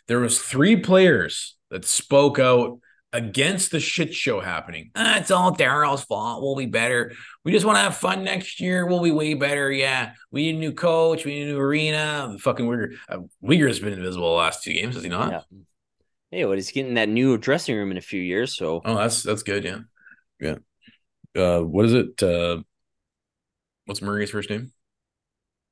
There 0.06 0.20
was 0.20 0.40
three 0.40 0.76
players 0.76 1.56
that 1.70 1.84
spoke 1.84 2.38
out 2.38 2.80
against 3.12 3.70
the 3.70 3.80
shit 3.80 4.14
show 4.14 4.40
happening. 4.40 4.90
Ah, 4.94 5.18
it's 5.18 5.30
all 5.30 5.54
Daryl's 5.54 6.04
fault. 6.04 6.42
We'll 6.42 6.56
be 6.56 6.66
better. 6.66 7.12
We 7.44 7.52
just 7.52 7.64
want 7.64 7.76
to 7.76 7.82
have 7.82 7.96
fun 7.96 8.22
next 8.24 8.60
year. 8.60 8.86
We'll 8.86 9.02
be 9.02 9.10
way 9.10 9.34
better. 9.34 9.70
Yeah, 9.72 10.12
we 10.30 10.42
need 10.44 10.56
a 10.56 10.58
new 10.58 10.72
coach. 10.72 11.24
We 11.24 11.34
need 11.34 11.48
a 11.48 11.52
new 11.52 11.58
arena. 11.58 12.28
The 12.32 12.38
fucking 12.38 12.66
Weegar. 12.66 12.92
Uh, 13.08 13.18
Weegar's 13.42 13.80
been 13.80 13.94
invisible 13.94 14.30
the 14.30 14.36
last 14.36 14.62
two 14.62 14.72
games, 14.72 14.94
has 14.94 15.02
he 15.04 15.08
not? 15.08 15.30
Yeah. 15.32 15.40
Hey, 16.30 16.44
well, 16.44 16.54
he's 16.54 16.70
getting 16.70 16.94
that 16.94 17.08
new 17.08 17.38
dressing 17.38 17.74
room 17.76 17.90
in 17.90 17.96
a 17.96 18.02
few 18.02 18.20
years, 18.20 18.54
so 18.56 18.82
Oh, 18.84 18.96
that's 18.96 19.22
that's 19.22 19.42
good. 19.42 19.64
Yeah, 19.64 19.78
yeah. 20.40 20.56
Uh, 21.34 21.60
what 21.60 21.86
is 21.86 21.94
it? 21.94 22.22
Uh, 22.22 22.62
what's 23.86 24.02
Murray's 24.02 24.30
first 24.30 24.50
name? 24.50 24.72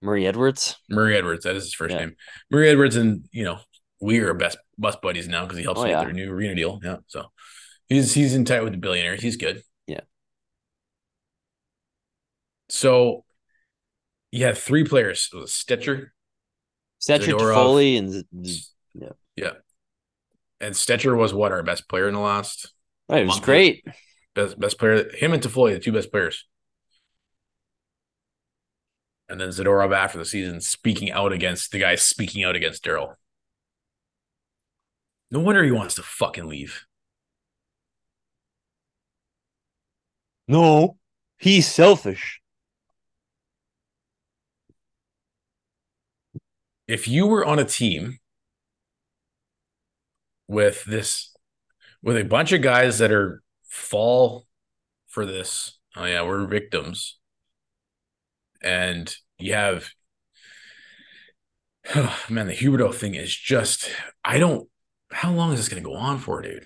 Murray 0.01 0.27
Edwards. 0.27 0.77
Murray 0.88 1.16
Edwards. 1.16 1.44
That 1.44 1.57
is 1.57 1.64
his 1.64 1.75
first 1.75 1.92
Yeah. 1.92 2.01
name. 2.01 2.16
Murray 2.51 2.68
Edwards, 2.70 2.96
and 2.96 3.25
you 3.33 3.44
know 3.44 3.59
we 4.01 4.19
are 4.21 4.35
best 4.35 4.59
best 4.79 5.01
buddies 5.01 5.29
now 5.29 5.45
because 5.45 5.59
he 5.59 5.65
helps 5.65 5.81
Oh, 5.81 5.85
me 5.85 5.91
yeah. 5.91 5.99
with 6.01 6.07
their 6.09 6.15
new 6.15 6.31
arena 6.33 6.55
deal. 6.55 6.81
Yeah, 6.83 6.97
so 7.07 7.27
he's 7.89 8.13
he's 8.15 8.35
in 8.35 8.45
tight 8.45 8.63
with 8.63 8.73
the 8.73 8.79
billionaires. 8.79 9.23
He's 9.23 9.37
good. 9.37 9.63
Yeah. 9.87 10.01
So 12.69 13.25
you 14.33 14.45
had 14.45 14.59
three 14.59 14.85
players: 14.85 15.29
Stecher, 15.47 16.09
Setcher 17.01 17.33
Zadorov. 17.39 17.55
Foley 17.55 17.97
and 17.97 18.11
Z- 18.11 18.25
Z- 18.45 18.65
yeah, 19.37 19.53
and 20.61 20.75
Stecher 20.75 21.17
was 21.17 21.33
what 21.35 21.53
our 21.53 21.63
best 21.63 21.89
player 21.89 22.09
in 22.09 22.15
the 22.15 22.21
last 22.21 22.73
oh, 23.09 23.17
it 23.17 23.27
was 23.27 23.41
great. 23.41 23.85
best 24.35 24.59
best 24.59 24.79
player. 24.79 25.09
Him 25.15 25.33
and 25.33 25.43
Toffoli, 25.43 25.75
the 25.75 25.81
two 25.81 25.93
best 25.93 26.11
players. 26.11 26.47
And 29.29 29.41
then 29.41 29.49
Zadorov 29.49 29.93
after 29.95 30.19
the 30.19 30.25
season 30.25 30.61
speaking 30.61 31.11
out 31.11 31.33
against 31.33 31.73
the 31.73 31.79
guy 31.81 31.97
speaking 31.97 32.45
out 32.45 32.55
against 32.55 32.85
Daryl. 32.85 33.15
No 35.31 35.41
wonder 35.41 35.65
he 35.65 35.71
wants 35.73 35.95
to 35.97 36.03
fucking 36.03 36.47
leave. 36.47 36.87
No, 40.49 40.99
he's 41.39 41.67
selfish. 41.67 42.41
If 46.87 47.09
you 47.09 47.27
were 47.27 47.45
on 47.45 47.59
a 47.59 47.65
team 47.65 48.19
with 50.47 50.85
this, 50.85 51.35
with 52.03 52.17
a 52.17 52.25
bunch 52.25 52.53
of 52.53 52.62
guys 52.62 52.99
that 52.99 53.11
are 53.11 53.43
fall 53.65 54.47
for 55.09 55.27
this, 55.27 55.79
oh 55.97 56.05
yeah, 56.05 56.23
we're 56.23 56.47
victims, 56.47 57.19
and 58.62 59.17
you 59.39 59.55
have, 59.55 59.91
man, 62.31 62.47
the 62.47 62.55
Huberdeau 62.55 62.95
thing 62.95 63.17
is 63.17 63.35
just, 63.35 63.91
I 64.25 64.39
don't, 64.39 64.69
how 65.12 65.33
long 65.33 65.53
is 65.53 65.59
this 65.59 65.69
going 65.69 65.83
to 65.83 65.88
go 65.88 65.97
on 65.97 66.19
for, 66.19 66.42
dude? 66.42 66.64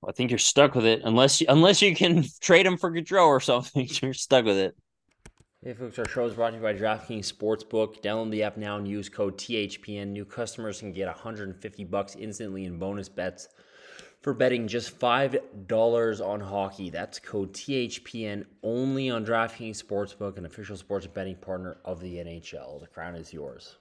Well, 0.00 0.10
I 0.10 0.12
think 0.12 0.30
you're 0.30 0.38
stuck 0.38 0.74
with 0.74 0.84
it 0.84 1.02
unless 1.04 1.40
you, 1.40 1.46
unless 1.48 1.82
you 1.82 1.94
can 1.94 2.24
trade 2.40 2.66
him 2.66 2.76
for 2.76 2.90
Gaudreau 2.90 3.26
or 3.26 3.40
something. 3.40 3.88
You're 4.02 4.14
stuck 4.14 4.44
with 4.44 4.58
it. 4.58 4.76
Hey 5.64 5.74
folks, 5.74 5.98
our 5.98 6.06
show 6.06 6.26
is 6.26 6.34
brought 6.34 6.50
to 6.50 6.56
you 6.56 6.62
by 6.62 6.74
DraftKings 6.74 7.32
Sportsbook. 7.32 8.00
Download 8.00 8.30
the 8.30 8.44
app 8.44 8.56
now 8.56 8.76
and 8.76 8.86
use 8.86 9.08
code 9.08 9.36
THPN. 9.36 10.08
New 10.08 10.24
customers 10.24 10.78
can 10.78 10.92
get 10.92 11.08
150 11.08 11.84
bucks 11.84 12.14
instantly 12.14 12.66
in 12.66 12.78
bonus 12.78 13.08
bets 13.08 13.48
for 14.22 14.32
betting 14.32 14.68
just 14.68 14.96
$5 14.98 16.26
on 16.26 16.40
hockey. 16.40 16.90
That's 16.90 17.18
code 17.18 17.52
THPN 17.52 18.44
only 18.62 19.10
on 19.10 19.26
DraftKings 19.26 19.82
Sportsbook, 19.82 20.36
an 20.36 20.46
official 20.46 20.76
sports 20.76 21.06
betting 21.06 21.36
partner 21.36 21.78
of 21.84 22.00
the 22.00 22.16
NHL. 22.16 22.80
The 22.80 22.86
crown 22.86 23.16
is 23.16 23.32
yours. 23.32 23.76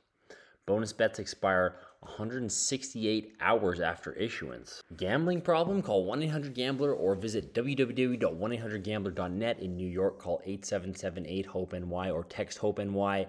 Bonus 0.66 0.94
bets 0.94 1.20
expire 1.20 1.76
168 2.06 3.36
hours 3.42 3.80
after 3.80 4.14
issuance. 4.14 4.82
Gambling 4.98 5.42
problem? 5.42 5.82
Call 5.82 6.06
1 6.06 6.22
800 6.24 6.54
Gambler 6.54 6.94
or 6.94 7.16
visit 7.16 7.54
www.1800Gambler.net. 7.54 9.60
In 9.60 9.76
New 9.76 9.90
York, 9.90 10.20
call 10.20 10.42
877 10.46 11.26
8 11.28 11.46
HOPE 11.46 11.74
NY 11.74 12.12
or 12.12 12.24
text 12.24 12.60
HOPE 12.60 12.80
NY 12.80 13.28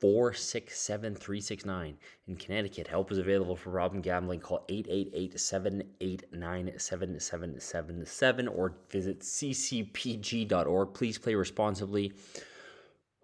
467 0.00 1.14
369. 1.14 1.96
In 2.26 2.36
Connecticut, 2.36 2.88
help 2.88 3.12
is 3.12 3.18
available 3.18 3.54
for 3.54 3.70
problem 3.70 4.00
gambling. 4.00 4.40
Call 4.40 4.64
888 4.68 5.38
789 5.38 6.72
7777 6.78 8.48
or 8.48 8.74
visit 8.88 9.20
ccpg.org. 9.20 10.94
Please 10.94 11.18
play 11.18 11.34
responsibly. 11.34 12.14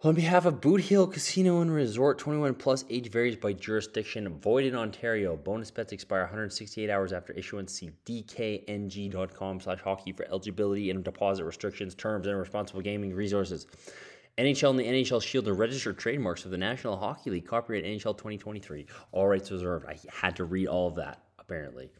On 0.05 0.15
behalf 0.15 0.45
of 0.45 0.61
Boot 0.61 0.83
Hill 0.83 1.07
Casino 1.07 1.63
and 1.63 1.73
Resort, 1.73 2.19
21 2.19 2.57
plus 2.57 2.85
age 2.91 3.11
varies 3.11 3.35
by 3.35 3.55
jurisdiction. 3.55 4.39
Void 4.41 4.65
in 4.65 4.77
Ontario. 4.77 5.39
Bonus 5.39 5.71
bets 5.71 5.91
expire 5.91 6.21
168 6.21 6.91
hours 6.91 7.15
after 7.15 7.33
issuance. 7.33 7.73
See 7.73 7.91
dkng.com 8.05 9.59
slash 9.59 9.81
hockey 9.81 10.13
for 10.13 10.27
eligibility 10.27 10.91
and 10.91 11.03
deposit 11.03 11.45
restrictions, 11.45 11.95
terms, 11.95 12.27
and 12.27 12.39
responsible 12.39 12.83
gaming 12.83 13.15
resources. 13.15 13.67
NHL 14.37 14.69
and 14.69 14.79
the 14.79 14.85
NHL 14.85 15.23
Shield 15.23 15.49
are 15.49 15.55
registered 15.55 15.99
trademarks 15.99 16.45
of 16.45 16.51
the 16.51 16.59
National 16.59 16.99
Hockey 16.99 17.31
League. 17.31 17.47
Copyright 17.47 17.85
NHL 17.85 18.19
2023. 18.19 18.85
All 19.13 19.27
rights 19.27 19.51
reserved. 19.51 19.87
I 19.89 19.99
had 20.13 20.37
to 20.37 20.45
read 20.45 20.67
all 20.67 20.89
of 20.89 20.97
that, 20.97 21.23
apparently. 21.39 21.91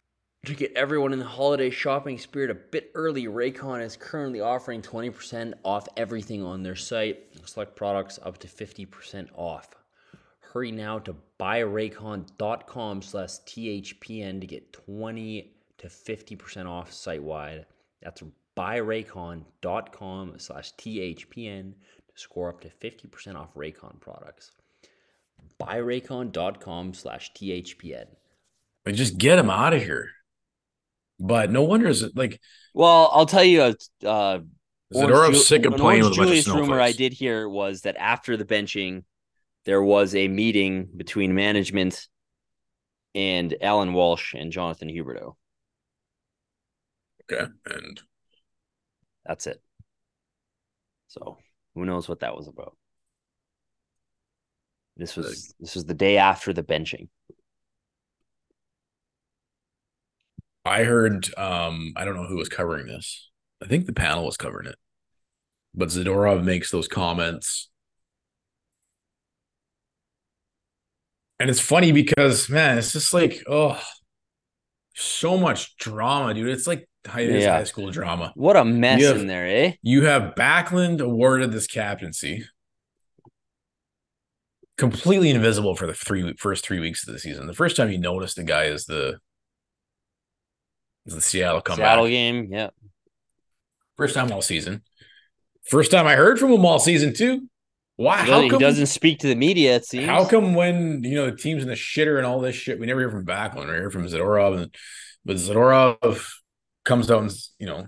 To 0.47 0.55
get 0.55 0.71
everyone 0.77 1.11
in 1.11 1.19
the 1.19 1.25
holiday 1.25 1.69
shopping 1.69 2.17
spirit 2.17 2.49
a 2.49 2.55
bit 2.55 2.91
early, 2.95 3.25
Raycon 3.25 3.83
is 3.83 3.97
currently 3.97 4.39
offering 4.39 4.81
20% 4.81 5.53
off 5.65 5.89
everything 5.97 6.41
on 6.41 6.63
their 6.63 6.77
site. 6.77 7.19
Select 7.43 7.75
products 7.75 8.17
up 8.23 8.37
to 8.37 8.47
50% 8.47 9.27
off. 9.35 9.67
Hurry 10.39 10.71
now 10.71 10.99
to 10.99 11.17
buyraycon.com 11.37 13.01
slash 13.01 13.31
THPN 13.45 14.39
to 14.39 14.47
get 14.47 14.71
20 14.71 15.51
to 15.79 15.87
50% 15.87 16.65
off 16.65 16.93
site 16.93 17.21
wide. 17.23 17.65
That's 18.01 18.23
buyraycon.com 18.55 20.39
slash 20.39 20.73
THPN 20.75 21.73
to 21.73 22.13
score 22.15 22.47
up 22.47 22.61
to 22.61 22.69
50% 22.69 23.35
off 23.35 23.53
Raycon 23.53 23.99
products. 23.99 24.51
Buyraycon.com 25.59 26.93
slash 26.93 27.33
THPN. 27.33 28.05
Just 28.87 29.17
get 29.17 29.39
him 29.39 29.49
out 29.49 29.73
of 29.73 29.83
here. 29.83 30.11
But 31.19 31.51
no 31.51 31.63
wonder 31.63 31.87
is 31.87 32.03
it 32.03 32.15
like 32.15 32.39
Well, 32.73 33.09
I'll 33.13 33.25
tell 33.25 33.43
you, 33.43 33.61
uh, 33.61 33.73
uh, 34.05 34.39
Zadorov's 34.93 35.39
Ju- 35.39 35.43
sick 35.43 35.65
of 35.65 35.75
playing 35.75 36.03
with 36.03 36.17
Orange 36.17 36.17
a 36.17 36.21
bunch 36.21 36.39
of 36.39 36.45
Julius 36.45 36.47
rumor 36.47 36.79
I 36.79 36.91
did 36.91 37.13
hear 37.13 37.49
was 37.49 37.81
that 37.81 37.97
after 37.97 38.37
the 38.37 38.45
benching, 38.45 39.03
there 39.65 39.81
was 39.81 40.15
a 40.15 40.27
meeting 40.27 40.87
between 40.95 41.35
management 41.35 42.07
and 43.13 43.55
Allan 43.61 43.93
Walsh 43.93 44.33
and 44.33 44.51
Jonathan 44.51 44.89
Huberdeau. 44.89 45.35
Okay, 47.29 47.51
and 47.65 47.99
That's 49.25 49.47
it. 49.47 49.61
So 51.07 51.37
who 51.75 51.85
knows 51.85 52.07
what 52.07 52.21
that 52.21 52.35
was 52.35 52.47
about? 52.47 52.77
This 54.95 55.15
was 55.15 55.53
this 55.59 55.75
was 55.75 55.85
the 55.85 55.93
day 55.93 56.17
after 56.17 56.53
the 56.53 56.63
benching. 56.63 57.09
I 60.67 60.83
heard 60.83 61.33
um 61.37 61.93
I 61.95 62.05
don't 62.05 62.15
know 62.15 62.27
who 62.27 62.37
was 62.37 62.49
covering 62.49 62.87
this. 62.87 63.29
I 63.63 63.67
think 63.67 63.85
the 63.85 63.93
panel 63.93 64.25
was 64.25 64.37
covering 64.37 64.67
it. 64.67 64.75
But 65.73 65.89
Zadorov 65.89 66.43
makes 66.43 66.71
those 66.71 66.87
comments. 66.87 67.69
And 71.39 71.49
it's 71.49 71.59
funny 71.59 71.91
because 71.91 72.49
man, 72.49 72.77
it's 72.77 72.93
just 72.93 73.13
like, 73.13 73.43
oh, 73.47 73.79
so 74.95 75.37
much 75.37 75.77
drama, 75.77 76.33
dude. 76.33 76.49
It's 76.49 76.65
like 76.67 76.89
high, 77.05 77.21
Yeah. 77.21 77.51
high 77.57 77.63
school 77.63 77.91
drama. 77.91 78.33
What 78.35 78.57
a 78.57 78.65
mess 78.65 79.03
have- 79.03 79.17
in 79.17 79.27
there, 79.27 79.45
eh? 79.47 79.73
You 79.83 80.05
have 80.05 80.33
Backlund 80.35 80.99
awarded 80.99 81.51
this 81.51 81.67
captaincy. 81.67 82.45
Completely 84.77 85.29
invisible 85.31 85.75
for 85.75 85.87
the 85.87 85.93
three 85.93 86.33
first 86.37 86.63
three 86.65 86.79
weeks 86.79 87.07
of 87.07 87.13
the 87.13 87.19
season. 87.19 87.47
The 87.47 87.53
first 87.53 87.75
time 87.75 87.91
you 87.91 87.97
notice 87.97 88.33
the 88.35 88.43
guy 88.43 88.65
is 88.65 88.85
the 88.85 89.19
the 91.15 91.21
Seattle 91.21 91.61
comeback. 91.61 91.85
Seattle 91.85 92.07
game, 92.07 92.47
yeah. 92.51 92.69
First 93.95 94.15
time 94.15 94.31
all 94.31 94.41
season. 94.41 94.83
First 95.63 95.91
time 95.91 96.07
I 96.07 96.15
heard 96.15 96.39
from 96.39 96.51
him 96.51 96.65
all 96.65 96.79
season 96.79 97.13
too. 97.13 97.47
Why? 97.95 98.23
He 98.23 98.31
How 98.31 98.41
come? 98.41 98.51
he 98.51 98.57
doesn't 98.57 98.87
speak 98.87 99.19
to 99.19 99.27
the 99.27 99.35
media, 99.35 99.75
it 99.75 99.85
seems. 99.85 100.05
How 100.05 100.25
come 100.25 100.53
when 100.53 101.03
you 101.03 101.15
know 101.15 101.31
the 101.31 101.35
team's 101.35 101.63
in 101.63 101.69
the 101.69 101.75
shitter 101.75 102.17
and 102.17 102.25
all 102.25 102.39
this 102.39 102.55
shit, 102.55 102.79
we 102.79 102.85
never 102.85 102.99
hear 102.99 103.09
from 103.09 103.25
Backlund, 103.25 103.67
we 103.67 103.73
hear 103.73 103.89
from 103.89 104.05
Zadorov, 104.05 104.61
and 104.61 104.75
but 105.25 105.37
Zadorov 105.37 106.23
comes 106.85 107.09
out 107.09 107.23
and 107.23 107.31
you 107.59 107.65
know 107.65 107.87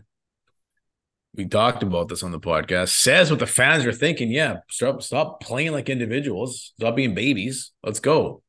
we 1.36 1.46
talked 1.46 1.84
about 1.84 2.10
this 2.10 2.24
on 2.24 2.32
the 2.32 2.40
podcast, 2.40 2.90
says 2.90 3.30
what 3.30 3.40
the 3.40 3.46
fans 3.46 3.86
are 3.86 3.94
thinking. 3.94 4.32
Yeah, 4.32 4.58
stop 4.70 5.04
stop 5.04 5.42
playing 5.42 5.72
like 5.72 5.90
individuals, 5.90 6.74
stop 6.80 6.96
being 6.96 7.14
babies. 7.14 7.72
Let's 7.84 8.00
go. 8.00 8.42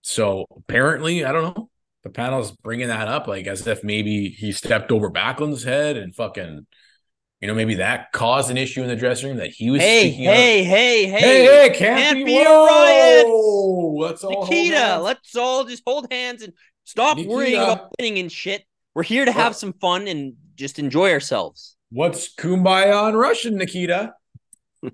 So 0.00 0.46
apparently, 0.56 1.24
I 1.24 1.32
don't 1.32 1.56
know. 1.56 1.70
The 2.02 2.10
panel's 2.10 2.50
bringing 2.50 2.88
that 2.88 3.08
up, 3.08 3.28
like 3.28 3.46
as 3.46 3.66
if 3.66 3.84
maybe 3.84 4.28
he 4.28 4.52
stepped 4.52 4.90
over 4.90 5.08
Backlund's 5.08 5.62
head 5.62 5.96
and 5.96 6.14
fucking, 6.14 6.66
you 7.40 7.48
know, 7.48 7.54
maybe 7.54 7.76
that 7.76 8.12
caused 8.12 8.50
an 8.50 8.56
issue 8.56 8.82
in 8.82 8.88
the 8.88 8.96
dressing 8.96 9.28
room 9.28 9.38
that 9.38 9.50
he 9.50 9.70
was. 9.70 9.80
hey, 9.80 10.10
hey, 10.10 10.64
hey, 10.64 11.06
hey, 11.06 11.20
Hey, 11.20 11.44
hey, 11.44 11.68
can't, 11.70 12.00
can't 12.00 12.18
be, 12.18 12.24
be 12.24 12.42
a 12.42 12.48
riot. 12.48 13.26
Let's 13.26 14.24
all 14.24 14.42
Nikita, 14.42 14.98
let's 15.00 15.36
all 15.36 15.64
just 15.64 15.82
hold 15.86 16.10
hands 16.10 16.42
and 16.42 16.52
stop 16.84 17.18
worrying 17.18 17.60
about 17.60 17.92
winning 17.98 18.18
and 18.18 18.32
shit. 18.32 18.64
We're 18.94 19.04
here 19.04 19.24
to 19.24 19.32
have 19.32 19.54
some 19.54 19.72
fun 19.74 20.08
and 20.08 20.34
just 20.56 20.78
enjoy 20.78 21.12
ourselves. 21.12 21.76
What's 21.90 22.34
kumbaya 22.34 23.10
in 23.10 23.16
Russian, 23.16 23.56
Nikita? 23.56 24.14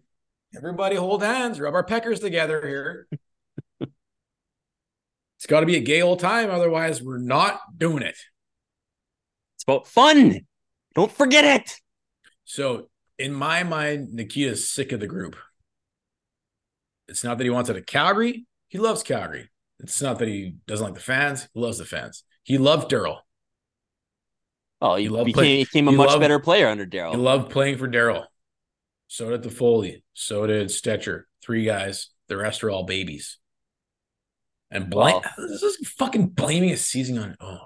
Everybody 0.57 0.97
hold 0.97 1.23
hands, 1.23 1.59
rub 1.59 1.75
our 1.75 1.85
peckers 1.85 2.21
together 2.21 2.67
here. 2.67 3.09
It's 5.39 5.47
got 5.47 5.61
to 5.61 5.67
be 5.67 5.77
a 5.77 5.81
gay 5.81 6.03
old 6.03 6.19
time, 6.19 6.51
otherwise 6.51 7.01
we're 7.03 7.19
not 7.19 7.61
doing 7.77 8.03
it. 8.03 8.17
It's 9.57 9.63
about 9.65 9.87
fun. 9.87 10.41
Don't 10.95 11.13
forget 11.13 11.45
it. 11.45 11.75
So, 12.45 12.89
in 13.19 13.33
my 13.33 13.63
mind, 13.63 14.13
Nikita's 14.15 14.69
sick 14.69 14.91
of 14.93 15.01
the 15.01 15.07
group. 15.07 15.37
It's 17.07 17.23
not 17.25 17.39
that 17.39 17.45
he 17.45 17.51
wants 17.51 17.71
it 17.71 17.77
at 17.77 17.87
Calgary. 17.87 18.47
He 18.69 18.79
loves 18.79 19.03
Calgary. 19.03 19.49
It's 19.81 20.03
not 20.03 20.19
that 20.19 20.29
he 20.29 20.57
doesn't 20.67 20.85
like 20.85 20.95
the 20.95 21.01
fans. 21.01 21.49
He 21.55 21.61
loves 21.61 21.79
the 21.79 21.85
fans. 21.85 22.25
He 22.43 22.59
loved 22.59 22.91
Daryl. 22.91 23.19
Oh, 24.81 24.97
he 24.97 25.09
love 25.09 25.27
became, 25.27 25.35
play- 25.35 25.65
became 25.65 25.89
a 25.89 25.93
much 25.93 26.09
love- 26.09 26.21
better 26.21 26.39
player 26.39 26.69
under 26.69 26.87
Daryl. 26.87 27.13
He 27.13 27.17
loved 27.17 27.51
playing 27.51 27.79
for 27.79 27.89
Daryl. 27.89 28.25
So 29.07 29.31
did 29.31 29.43
the 29.43 29.51
Foley. 29.51 30.03
So 30.15 30.47
did 30.47 30.69
Stecher. 30.69 31.23
Three 31.43 31.65
guys. 31.65 32.09
The 32.29 32.37
rest 32.37 32.63
are 32.63 32.71
all 32.71 32.85
babies. 32.85 33.39
And 34.71 34.91
blame 34.91 35.21
Well- 35.23 35.49
this 35.49 35.63
is 35.63 35.89
fucking 35.99 36.29
blaming 36.29 36.71
a 36.71 36.77
season 36.77 37.19
on 37.19 37.37
oh 37.41 37.61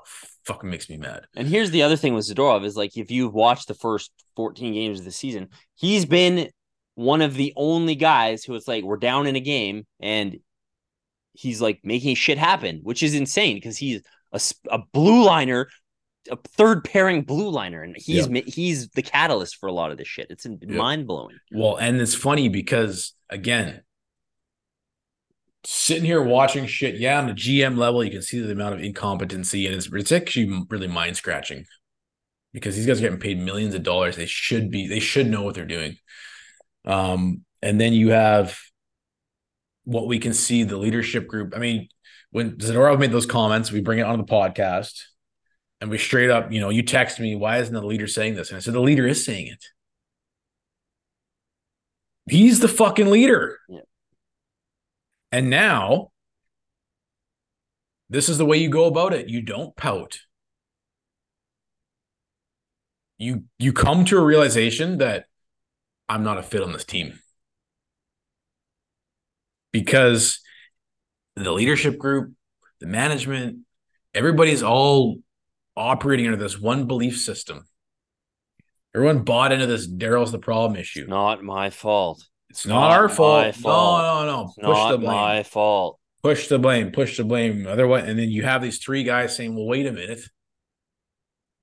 fucking 0.44 0.68
makes 0.70 0.88
me 0.88 0.96
mad. 0.96 1.24
And 1.36 1.46
here's 1.48 1.70
the 1.70 1.82
other 1.82 1.96
thing 1.96 2.14
with 2.14 2.26
Zadorov 2.26 2.64
is 2.64 2.76
like 2.76 2.96
if 2.96 3.10
you've 3.10 3.34
watched 3.34 3.68
the 3.68 3.74
first 3.74 4.10
14 4.36 4.72
games 4.74 4.98
of 4.98 5.04
the 5.04 5.12
season, 5.12 5.48
he's 5.74 6.04
been 6.04 6.50
one 6.94 7.22
of 7.22 7.34
the 7.34 7.52
only 7.56 7.94
guys 7.94 8.44
who 8.44 8.54
it's 8.54 8.68
like 8.68 8.84
we're 8.84 8.96
down 8.96 9.26
in 9.26 9.36
a 9.36 9.40
game 9.40 9.86
and 10.00 10.38
he's 11.32 11.60
like 11.60 11.80
making 11.84 12.14
shit 12.16 12.38
happen, 12.38 12.80
which 12.82 13.02
is 13.02 13.14
insane 13.14 13.56
because 13.56 13.78
he's 13.78 14.02
a, 14.32 14.40
a 14.70 14.78
blue 14.92 15.24
liner, 15.24 15.68
a 16.30 16.36
third 16.36 16.84
pairing 16.84 17.22
blue 17.22 17.50
liner, 17.50 17.82
and 17.82 17.96
he's 17.98 18.28
ma- 18.28 18.40
he's 18.46 18.88
the 18.90 19.02
catalyst 19.02 19.56
for 19.56 19.68
a 19.68 19.72
lot 19.72 19.90
of 19.90 19.98
this 19.98 20.08
shit. 20.08 20.26
It's 20.30 20.46
mind 20.66 21.06
blowing. 21.06 21.36
Well, 21.50 21.76
and 21.76 22.00
it's 22.00 22.14
funny 22.14 22.48
because 22.48 23.14
again, 23.30 23.82
sitting 25.64 26.04
here 26.04 26.22
watching 26.22 26.66
shit, 26.66 26.96
yeah, 26.96 27.18
on 27.18 27.26
the 27.26 27.32
GM 27.32 27.76
level, 27.76 28.02
you 28.02 28.10
can 28.10 28.22
see 28.22 28.40
the 28.40 28.52
amount 28.52 28.74
of 28.74 28.82
incompetency, 28.82 29.66
and 29.66 29.74
it's 29.74 29.88
it's 29.92 30.12
actually 30.12 30.64
really 30.68 30.88
mind 30.88 31.16
scratching 31.16 31.66
because 32.52 32.76
these 32.76 32.86
guys 32.86 32.98
are 32.98 33.02
getting 33.02 33.18
paid 33.18 33.38
millions 33.38 33.74
of 33.74 33.82
dollars. 33.82 34.16
They 34.16 34.26
should 34.26 34.70
be, 34.70 34.86
they 34.86 35.00
should 35.00 35.28
know 35.28 35.42
what 35.42 35.54
they're 35.54 35.64
doing. 35.64 35.96
Um, 36.84 37.44
and 37.62 37.80
then 37.80 37.92
you 37.92 38.10
have 38.10 38.58
what 39.84 40.06
we 40.06 40.18
can 40.18 40.34
see 40.34 40.64
the 40.64 40.76
leadership 40.76 41.26
group. 41.26 41.54
I 41.56 41.58
mean, 41.58 41.88
when 42.30 42.56
Zadorov 42.56 42.98
made 42.98 43.12
those 43.12 43.26
comments, 43.26 43.72
we 43.72 43.80
bring 43.80 43.98
it 43.98 44.06
on 44.06 44.18
the 44.18 44.24
podcast. 44.24 45.02
And 45.80 45.90
we 45.90 45.98
straight 45.98 46.30
up, 46.30 46.52
you 46.52 46.60
know, 46.60 46.68
you 46.68 46.84
text 46.84 47.18
me, 47.18 47.34
why 47.34 47.58
isn't 47.58 47.74
the 47.74 47.84
leader 47.84 48.06
saying 48.06 48.36
this? 48.36 48.50
And 48.50 48.56
I 48.56 48.60
said, 48.60 48.72
the 48.74 48.80
leader 48.80 49.06
is 49.06 49.24
saying 49.24 49.48
it. 49.48 49.64
He's 52.30 52.60
the 52.60 52.68
fucking 52.68 53.10
leader. 53.10 53.58
Yeah. 53.68 53.80
And 55.32 55.48
now, 55.48 56.12
this 58.10 58.28
is 58.28 58.36
the 58.36 58.44
way 58.44 58.58
you 58.58 58.68
go 58.68 58.84
about 58.84 59.14
it. 59.14 59.30
You 59.30 59.40
don't 59.40 59.74
pout. 59.74 60.20
You 63.16 63.44
you 63.58 63.72
come 63.72 64.04
to 64.06 64.18
a 64.18 64.24
realization 64.24 64.98
that 64.98 65.24
I'm 66.08 66.22
not 66.22 66.36
a 66.36 66.42
fit 66.42 66.62
on 66.62 66.72
this 66.72 66.84
team. 66.84 67.18
Because 69.72 70.40
the 71.36 71.50
leadership 71.50 71.96
group, 71.96 72.34
the 72.80 72.86
management, 72.86 73.60
everybody's 74.12 74.62
all 74.62 75.20
operating 75.74 76.26
under 76.26 76.36
this 76.36 76.60
one 76.60 76.86
belief 76.86 77.18
system. 77.18 77.64
Everyone 78.94 79.24
bought 79.24 79.52
into 79.52 79.66
this 79.66 79.90
Daryl's 79.90 80.32
the 80.32 80.38
problem 80.38 80.78
issue. 80.78 81.06
Not 81.06 81.42
my 81.42 81.70
fault. 81.70 82.22
It's 82.52 82.66
not, 82.66 82.80
not 82.80 82.90
our 82.92 83.08
fault. 83.08 83.54
fault. 83.54 84.02
No, 84.02 84.26
no, 84.26 84.32
no. 84.32 84.42
It's 84.44 84.54
Push 84.78 84.90
the 84.90 84.98
blame. 84.98 85.10
my 85.16 85.42
fault. 85.42 85.98
Push 86.22 86.48
the 86.48 86.58
blame. 86.58 86.90
Push 86.92 87.16
the 87.16 87.24
blame. 87.24 87.66
Otherwise, 87.66 88.06
and 88.06 88.18
then 88.18 88.28
you 88.28 88.42
have 88.42 88.60
these 88.60 88.78
three 88.78 89.04
guys 89.04 89.34
saying, 89.34 89.54
"Well, 89.56 89.64
wait 89.66 89.86
a 89.86 89.92
minute." 89.92 90.20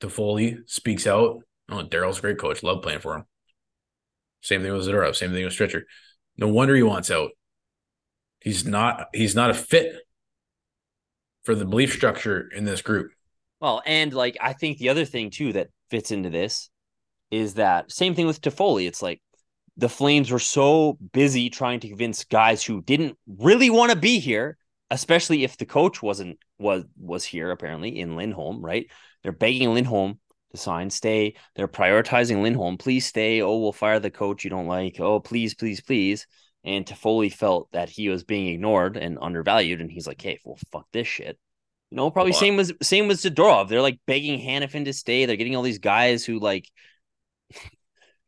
Toffoli 0.01 0.57
speaks 0.67 1.05
out. 1.05 1.41
Oh, 1.69 1.83
Daryl's 1.83 2.17
a 2.17 2.21
great 2.21 2.39
coach. 2.39 2.63
Love 2.63 2.81
playing 2.81 2.99
for 2.99 3.15
him. 3.17 3.25
Same 4.41 4.61
thing 4.63 4.71
with 4.73 4.87
Zadorov. 4.87 5.15
Same 5.15 5.31
thing 5.31 5.43
with 5.43 5.53
Stretcher. 5.53 5.85
No 6.37 6.47
wonder 6.47 6.75
he 6.75 6.83
wants 6.83 7.11
out. 7.11 7.31
He's 8.41 8.65
not. 8.65 9.07
He's 9.13 9.35
not 9.35 9.51
a 9.51 9.53
fit 9.53 9.95
for 11.43 11.53
the 11.53 11.65
belief 11.65 11.93
structure 11.93 12.49
in 12.55 12.65
this 12.65 12.81
group. 12.81 13.11
Well, 13.59 13.81
and 13.85 14.11
like 14.13 14.37
I 14.41 14.53
think 14.53 14.77
the 14.79 14.89
other 14.89 15.05
thing 15.05 15.29
too 15.29 15.53
that 15.53 15.69
fits 15.89 16.11
into 16.11 16.29
this 16.29 16.69
is 17.29 17.55
that 17.55 17.91
same 17.91 18.15
thing 18.15 18.25
with 18.25 18.41
Toffoli. 18.41 18.87
It's 18.87 19.01
like 19.01 19.21
the 19.79 19.89
Flames 19.89 20.29
were 20.29 20.39
so 20.39 20.97
busy 21.13 21.49
trying 21.49 21.79
to 21.79 21.87
convince 21.87 22.25
guys 22.25 22.63
who 22.63 22.81
didn't 22.81 23.17
really 23.27 23.69
want 23.69 23.91
to 23.91 23.97
be 23.97 24.19
here, 24.19 24.57
especially 24.89 25.43
if 25.43 25.57
the 25.57 25.65
coach 25.65 26.01
wasn't 26.01 26.37
was 26.57 26.83
was 26.97 27.23
here 27.23 27.51
apparently 27.51 27.99
in 27.99 28.17
Lindholm, 28.17 28.63
right? 28.63 28.87
They're 29.23 29.31
begging 29.31 29.73
Lindholm 29.73 30.19
to 30.51 30.57
sign, 30.57 30.89
stay. 30.89 31.35
They're 31.55 31.67
prioritizing 31.67 32.41
Lindholm. 32.41 32.77
Please 32.77 33.05
stay. 33.05 33.41
Oh, 33.41 33.57
we'll 33.57 33.71
fire 33.71 33.99
the 33.99 34.11
coach 34.11 34.43
you 34.43 34.49
don't 34.49 34.67
like. 34.67 34.99
Oh, 34.99 35.19
please, 35.19 35.55
please, 35.55 35.79
please. 35.79 36.27
And 36.65 36.85
Toffoli 36.85 37.31
felt 37.31 37.71
that 37.71 37.89
he 37.89 38.09
was 38.09 38.25
being 38.25 38.47
ignored 38.47 38.97
and 38.97 39.17
undervalued, 39.21 39.79
and 39.79 39.89
he's 39.89 40.07
like, 40.07 40.21
"Hey, 40.21 40.39
well, 40.43 40.57
fuck 40.71 40.87
this 40.91 41.07
shit." 41.07 41.39
You 41.89 41.95
know, 41.95 42.11
probably 42.11 42.33
same 42.33 42.57
with 42.57 42.83
same 42.83 43.07
with 43.07 43.19
Zadorov. 43.19 43.69
They're 43.69 43.81
like 43.81 43.99
begging 44.05 44.39
Hanifin 44.41 44.83
to 44.85 44.93
stay. 44.93 45.25
They're 45.25 45.37
getting 45.37 45.55
all 45.55 45.63
these 45.63 45.79
guys 45.79 46.25
who 46.25 46.39
like 46.39 46.69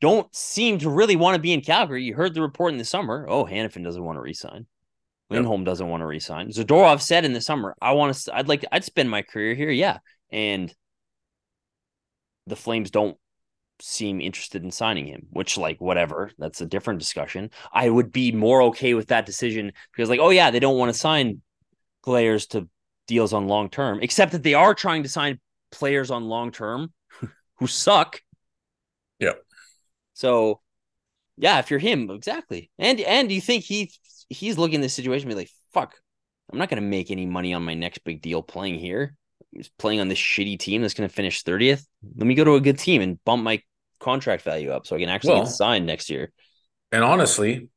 don't 0.01 0.33
seem 0.35 0.79
to 0.79 0.89
really 0.89 1.15
want 1.15 1.35
to 1.35 1.41
be 1.41 1.53
in 1.53 1.61
Calgary. 1.61 2.03
You 2.03 2.15
heard 2.15 2.33
the 2.33 2.41
report 2.41 2.73
in 2.73 2.77
the 2.77 2.85
summer. 2.85 3.25
Oh, 3.29 3.45
Hanifin 3.45 3.83
doesn't 3.83 4.03
want 4.03 4.17
to 4.17 4.21
resign. 4.21 4.65
Lindholm 5.29 5.63
doesn't 5.63 5.87
want 5.87 6.01
to 6.01 6.05
resign. 6.05 6.49
Zadorov 6.49 7.01
said 7.01 7.23
in 7.23 7.31
the 7.31 7.39
summer, 7.39 7.75
"I 7.81 7.93
want 7.93 8.13
to. 8.13 8.35
I'd 8.35 8.49
like. 8.49 8.65
I'd 8.71 8.83
spend 8.83 9.09
my 9.09 9.21
career 9.21 9.55
here." 9.55 9.71
Yeah, 9.71 9.99
and 10.29 10.73
the 12.47 12.57
Flames 12.57 12.91
don't 12.91 13.17
seem 13.79 14.19
interested 14.19 14.63
in 14.63 14.71
signing 14.71 15.07
him. 15.07 15.27
Which, 15.29 15.57
like, 15.57 15.79
whatever. 15.79 16.31
That's 16.37 16.59
a 16.59 16.65
different 16.65 16.99
discussion. 16.99 17.49
I 17.71 17.89
would 17.89 18.11
be 18.11 18.33
more 18.33 18.61
okay 18.63 18.93
with 18.93 19.07
that 19.07 19.25
decision 19.25 19.71
because, 19.95 20.09
like, 20.09 20.19
oh 20.19 20.31
yeah, 20.31 20.51
they 20.51 20.59
don't 20.59 20.77
want 20.77 20.91
to 20.91 20.99
sign 20.99 21.41
players 22.03 22.47
to 22.47 22.67
deals 23.07 23.31
on 23.31 23.47
long 23.47 23.69
term, 23.69 23.99
except 24.01 24.33
that 24.33 24.43
they 24.43 24.53
are 24.53 24.73
trying 24.73 25.03
to 25.03 25.09
sign 25.09 25.39
players 25.71 26.11
on 26.11 26.25
long 26.25 26.51
term 26.51 26.91
who 27.59 27.67
suck. 27.67 28.21
Yeah. 29.19 29.33
So, 30.22 30.61
yeah, 31.38 31.57
if 31.57 31.72
you're 31.72 31.80
him, 31.80 32.11
exactly. 32.11 32.69
And 32.78 32.99
and 32.99 33.32
you 33.32 33.41
think 33.41 33.63
he 33.63 33.91
he's 34.30 34.57
looking 34.59 34.76
at 34.76 34.84
this 34.84 34.93
situation 34.93 35.28
and 35.28 35.36
be 35.36 35.41
like, 35.41 35.49
fuck, 35.74 35.95
I'm 36.51 36.59
not 36.59 36.69
gonna 36.69 36.82
make 36.82 37.09
any 37.09 37.26
money 37.26 37.55
on 37.55 37.65
my 37.65 37.74
next 37.74 38.03
big 38.03 38.22
deal 38.22 38.43
playing 38.43 38.78
here. 38.78 39.15
He's 39.51 39.69
playing 39.80 39.99
on 39.99 40.09
this 40.09 40.19
shitty 40.19 40.59
team 40.59 40.84
that's 40.84 40.93
gonna 40.93 41.09
finish 41.09 41.43
30th. 41.43 41.84
Let 42.15 42.28
me 42.28 42.36
go 42.36 42.43
to 42.43 42.53
a 42.53 42.61
good 42.61 42.78
team 42.78 43.01
and 43.01 43.22
bump 43.26 43.41
my 43.41 43.63
contract 43.99 44.43
value 44.43 44.69
up 44.69 44.86
so 44.86 44.95
I 44.95 44.99
can 44.99 45.09
actually 45.09 45.34
Well- 45.34 45.45
get 45.45 45.51
signed 45.51 45.88
next 45.88 46.11
year. 46.11 46.32
And 46.91 47.03
honestly, 47.03 47.69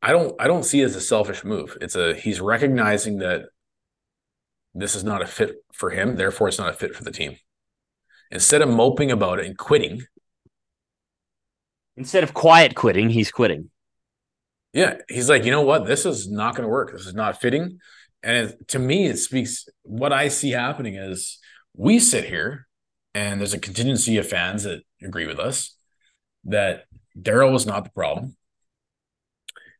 I 0.00 0.12
don't 0.12 0.34
I 0.40 0.46
don't 0.46 0.64
see 0.64 0.80
it 0.80 0.86
as 0.86 0.96
a 0.96 1.00
selfish 1.00 1.44
move. 1.44 1.76
It's 1.82 1.94
a 1.94 2.14
he's 2.14 2.40
recognizing 2.40 3.18
that 3.18 3.42
this 4.72 4.94
is 4.94 5.04
not 5.04 5.20
a 5.20 5.26
fit 5.26 5.56
for 5.74 5.90
him, 5.90 6.16
therefore 6.16 6.48
it's 6.48 6.58
not 6.58 6.70
a 6.70 6.72
fit 6.72 6.94
for 6.96 7.04
the 7.04 7.10
team. 7.10 7.36
Instead 8.30 8.62
of 8.62 8.70
moping 8.70 9.10
about 9.10 9.40
it 9.40 9.44
and 9.44 9.58
quitting, 9.58 10.06
Instead 11.96 12.24
of 12.24 12.34
quiet 12.34 12.74
quitting, 12.74 13.10
he's 13.10 13.30
quitting. 13.30 13.70
yeah, 14.72 14.96
he's 15.08 15.28
like, 15.28 15.44
you 15.44 15.50
know 15.50 15.62
what, 15.62 15.86
this 15.86 16.06
is 16.06 16.30
not 16.30 16.54
going 16.54 16.64
to 16.64 16.68
work. 16.68 16.92
This 16.92 17.06
is 17.06 17.14
not 17.14 17.40
fitting. 17.40 17.78
And 18.22 18.48
it, 18.48 18.68
to 18.68 18.78
me, 18.78 19.06
it 19.06 19.18
speaks. 19.18 19.68
What 19.82 20.12
I 20.12 20.28
see 20.28 20.50
happening 20.50 20.94
is 20.94 21.38
we 21.74 21.98
sit 21.98 22.24
here, 22.24 22.66
and 23.14 23.40
there's 23.40 23.54
a 23.54 23.58
contingency 23.58 24.16
of 24.16 24.28
fans 24.28 24.62
that 24.62 24.82
agree 25.02 25.26
with 25.26 25.38
us, 25.38 25.76
that 26.44 26.84
Daryl 27.20 27.52
was 27.52 27.66
not 27.66 27.84
the 27.84 27.90
problem. 27.90 28.36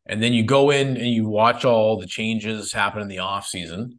And 0.05 0.23
then 0.23 0.33
you 0.33 0.43
go 0.45 0.71
in 0.71 0.97
and 0.97 1.07
you 1.07 1.27
watch 1.27 1.65
all 1.65 1.97
the 1.97 2.07
changes 2.07 2.73
happen 2.73 3.01
in 3.01 3.09
the 3.09 3.19
offseason. 3.19 3.99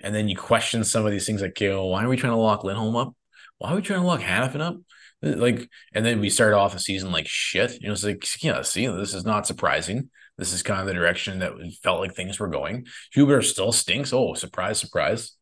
And 0.00 0.14
then 0.14 0.28
you 0.28 0.36
question 0.36 0.82
some 0.82 1.04
of 1.06 1.12
these 1.12 1.26
things 1.26 1.42
like, 1.42 1.50
okay, 1.50 1.68
well, 1.68 1.90
why 1.90 2.02
are 2.02 2.08
we 2.08 2.16
trying 2.16 2.32
to 2.32 2.38
lock 2.38 2.64
Lindholm 2.64 2.96
up? 2.96 3.14
Why 3.58 3.70
are 3.70 3.76
we 3.76 3.82
trying 3.82 4.00
to 4.00 4.06
lock 4.06 4.20
Hanifin 4.20 4.60
up? 4.60 4.78
Like, 5.22 5.68
and 5.92 6.04
then 6.04 6.20
we 6.20 6.30
start 6.30 6.52
off 6.52 6.72
the 6.72 6.80
season 6.80 7.12
like 7.12 7.28
shit. 7.28 7.80
You 7.80 7.86
know, 7.86 7.92
it's 7.92 8.04
like, 8.04 8.42
yeah, 8.42 8.62
see, 8.62 8.86
this 8.86 9.14
is 9.14 9.24
not 9.24 9.46
surprising. 9.46 10.10
This 10.36 10.52
is 10.52 10.62
kind 10.62 10.80
of 10.80 10.86
the 10.86 10.94
direction 10.94 11.38
that 11.38 11.56
we 11.56 11.78
felt 11.82 12.00
like 12.00 12.14
things 12.14 12.40
were 12.40 12.48
going. 12.48 12.86
Huber 13.12 13.42
still 13.42 13.70
stinks. 13.70 14.12
Oh, 14.12 14.34
surprise, 14.34 14.80
surprise. 14.80 15.36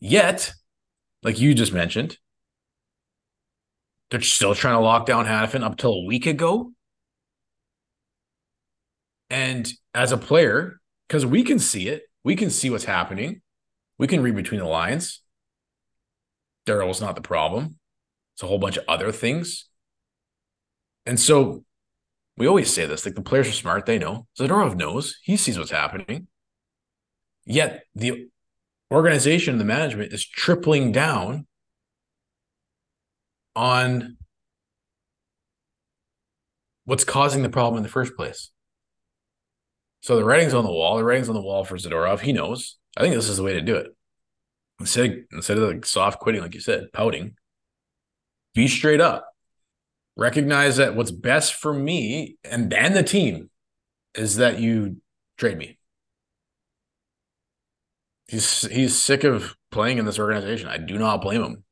Yet, 0.00 0.52
like 1.22 1.40
you 1.40 1.54
just 1.54 1.72
mentioned, 1.72 2.18
they're 4.10 4.20
still 4.20 4.54
trying 4.54 4.74
to 4.74 4.80
lock 4.80 5.06
down 5.06 5.26
Hanifin 5.26 5.64
up 5.64 5.76
till 5.76 5.94
a 5.94 6.04
week 6.04 6.26
ago. 6.26 6.72
And 9.30 9.72
as 9.94 10.12
a 10.12 10.18
player, 10.18 10.80
because 11.08 11.24
we 11.24 11.42
can 11.42 11.58
see 11.58 11.88
it, 11.88 12.02
we 12.22 12.36
can 12.36 12.50
see 12.50 12.68
what's 12.68 12.84
happening, 12.84 13.40
we 13.98 14.06
can 14.06 14.22
read 14.22 14.36
between 14.36 14.60
the 14.60 14.66
lines. 14.66 15.22
Daryl's 16.66 17.00
not 17.00 17.14
the 17.14 17.22
problem. 17.22 17.78
It's 18.34 18.42
a 18.42 18.46
whole 18.46 18.58
bunch 18.58 18.76
of 18.76 18.84
other 18.88 19.12
things. 19.12 19.66
And 21.06 21.18
so 21.18 21.64
we 22.36 22.46
always 22.46 22.72
say 22.72 22.86
this 22.86 23.04
like 23.04 23.14
the 23.14 23.22
players 23.22 23.48
are 23.48 23.52
smart, 23.52 23.86
they 23.86 23.98
know. 23.98 24.26
Zadorov 24.38 24.76
knows, 24.76 25.18
he 25.22 25.36
sees 25.36 25.58
what's 25.58 25.70
happening. 25.70 26.28
Yet 27.44 27.84
the 27.94 28.28
organization, 28.90 29.58
the 29.58 29.64
management 29.64 30.12
is 30.12 30.26
tripling 30.26 30.92
down 30.92 31.46
on 33.54 34.16
what's 36.84 37.04
causing 37.04 37.42
the 37.42 37.48
problem 37.48 37.78
in 37.78 37.82
the 37.82 37.88
first 37.88 38.16
place. 38.16 38.50
So 40.00 40.16
the 40.16 40.24
writing's 40.24 40.54
on 40.54 40.64
the 40.64 40.70
wall. 40.70 40.96
The 40.96 41.04
writing's 41.04 41.28
on 41.28 41.34
the 41.34 41.42
wall 41.42 41.64
for 41.64 41.76
Zadorov. 41.76 42.20
He 42.20 42.32
knows. 42.32 42.78
I 42.96 43.02
think 43.02 43.14
this 43.14 43.28
is 43.28 43.36
the 43.36 43.42
way 43.42 43.52
to 43.54 43.60
do 43.60 43.76
it. 43.76 43.86
Instead, 44.80 45.24
instead 45.32 45.58
of 45.58 45.68
like 45.68 45.86
soft 45.86 46.18
quitting, 46.18 46.42
like 46.42 46.54
you 46.54 46.60
said, 46.60 46.92
pouting, 46.92 47.36
be 48.54 48.68
straight 48.68 49.00
up. 49.00 49.28
Recognize 50.16 50.76
that 50.76 50.94
what's 50.94 51.10
best 51.10 51.54
for 51.54 51.72
me 51.72 52.36
and, 52.44 52.72
and 52.72 52.94
the 52.94 53.02
team 53.02 53.50
is 54.14 54.36
that 54.36 54.60
you 54.60 54.98
trade 55.38 55.56
me. 55.56 55.78
He's 58.28 58.62
he's 58.62 58.96
sick 58.96 59.24
of 59.24 59.56
playing 59.70 59.98
in 59.98 60.06
this 60.06 60.18
organization. 60.18 60.68
I 60.68 60.78
do 60.78 60.98
not 60.98 61.20
blame 61.22 61.42
him. 61.42 61.64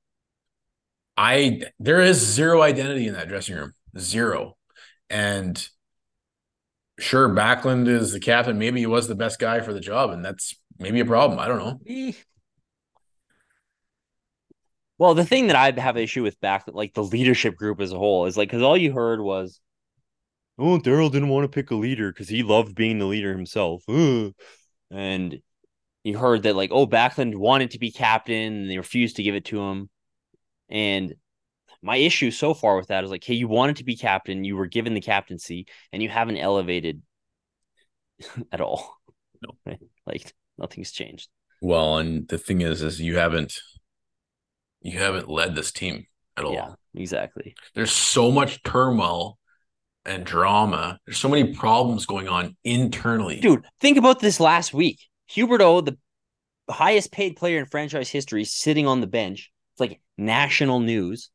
I 1.16 1.62
there 1.78 2.00
is 2.00 2.18
zero 2.18 2.62
identity 2.62 3.06
in 3.06 3.14
that 3.14 3.28
dressing 3.28 3.56
room. 3.56 3.74
Zero. 3.98 4.56
And 5.08 5.66
sure, 6.98 7.28
Backlund 7.28 7.88
is 7.88 8.12
the 8.12 8.20
captain. 8.20 8.58
Maybe 8.58 8.80
he 8.80 8.86
was 8.86 9.08
the 9.08 9.14
best 9.14 9.38
guy 9.38 9.60
for 9.60 9.72
the 9.72 9.80
job, 9.80 10.10
and 10.10 10.24
that's 10.24 10.54
maybe 10.78 11.00
a 11.00 11.04
problem. 11.04 11.38
I 11.38 11.48
don't 11.48 11.58
know. 11.58 11.80
Well, 15.00 15.14
the 15.14 15.24
thing 15.24 15.46
that 15.46 15.56
I 15.56 15.80
have 15.80 15.96
an 15.96 16.02
issue 16.02 16.22
with 16.22 16.38
back, 16.42 16.64
like 16.66 16.92
the 16.92 17.02
leadership 17.02 17.56
group 17.56 17.80
as 17.80 17.90
a 17.90 17.96
whole, 17.96 18.26
is 18.26 18.36
like 18.36 18.50
because 18.50 18.60
all 18.60 18.76
you 18.76 18.92
heard 18.92 19.22
was, 19.22 19.58
"Oh, 20.58 20.78
Daryl 20.78 21.10
didn't 21.10 21.30
want 21.30 21.44
to 21.44 21.48
pick 21.48 21.70
a 21.70 21.74
leader 21.74 22.12
because 22.12 22.28
he 22.28 22.42
loved 22.42 22.74
being 22.74 22.98
the 22.98 23.06
leader 23.06 23.32
himself," 23.32 23.82
Ugh. 23.88 24.34
and 24.90 25.40
you 26.04 26.18
heard 26.18 26.42
that 26.42 26.54
like, 26.54 26.70
"Oh, 26.70 26.86
Backlund 26.86 27.34
wanted 27.34 27.70
to 27.70 27.78
be 27.78 27.90
captain 27.90 28.52
and 28.52 28.70
they 28.70 28.76
refused 28.76 29.16
to 29.16 29.22
give 29.22 29.34
it 29.34 29.46
to 29.46 29.62
him," 29.62 29.88
and 30.68 31.14
my 31.80 31.96
issue 31.96 32.30
so 32.30 32.52
far 32.52 32.76
with 32.76 32.88
that 32.88 33.02
is 33.02 33.10
like, 33.10 33.24
hey, 33.24 33.32
you 33.32 33.48
wanted 33.48 33.76
to 33.76 33.84
be 33.84 33.96
captain, 33.96 34.44
you 34.44 34.54
were 34.54 34.66
given 34.66 34.92
the 34.92 35.00
captaincy, 35.00 35.66
and 35.94 36.02
you 36.02 36.10
haven't 36.10 36.36
elevated 36.36 37.00
at 38.52 38.60
all. 38.60 38.98
No. 39.42 39.78
like 40.06 40.34
nothing's 40.58 40.92
changed. 40.92 41.30
Well, 41.62 41.96
and 41.96 42.28
the 42.28 42.36
thing 42.36 42.60
is, 42.60 42.82
is 42.82 43.00
you 43.00 43.16
haven't 43.16 43.58
you 44.82 44.98
haven't 44.98 45.28
led 45.28 45.54
this 45.54 45.72
team 45.72 46.06
at 46.36 46.44
all. 46.44 46.54
Yeah, 46.54 46.74
exactly. 46.94 47.54
There's 47.74 47.92
so 47.92 48.30
much 48.30 48.62
turmoil 48.62 49.38
and 50.04 50.24
drama. 50.24 50.98
There's 51.06 51.18
so 51.18 51.28
many 51.28 51.54
problems 51.54 52.06
going 52.06 52.28
on 52.28 52.56
internally. 52.64 53.40
Dude, 53.40 53.64
think 53.80 53.98
about 53.98 54.20
this 54.20 54.40
last 54.40 54.72
week. 54.72 54.98
Huberdeau, 55.30 55.84
the 55.84 55.98
highest 56.72 57.12
paid 57.12 57.36
player 57.36 57.58
in 57.58 57.66
franchise 57.66 58.08
history, 58.08 58.44
sitting 58.44 58.86
on 58.86 59.00
the 59.00 59.06
bench. 59.06 59.50
It's 59.74 59.80
like 59.80 60.00
national 60.16 60.80
news. 60.80 61.30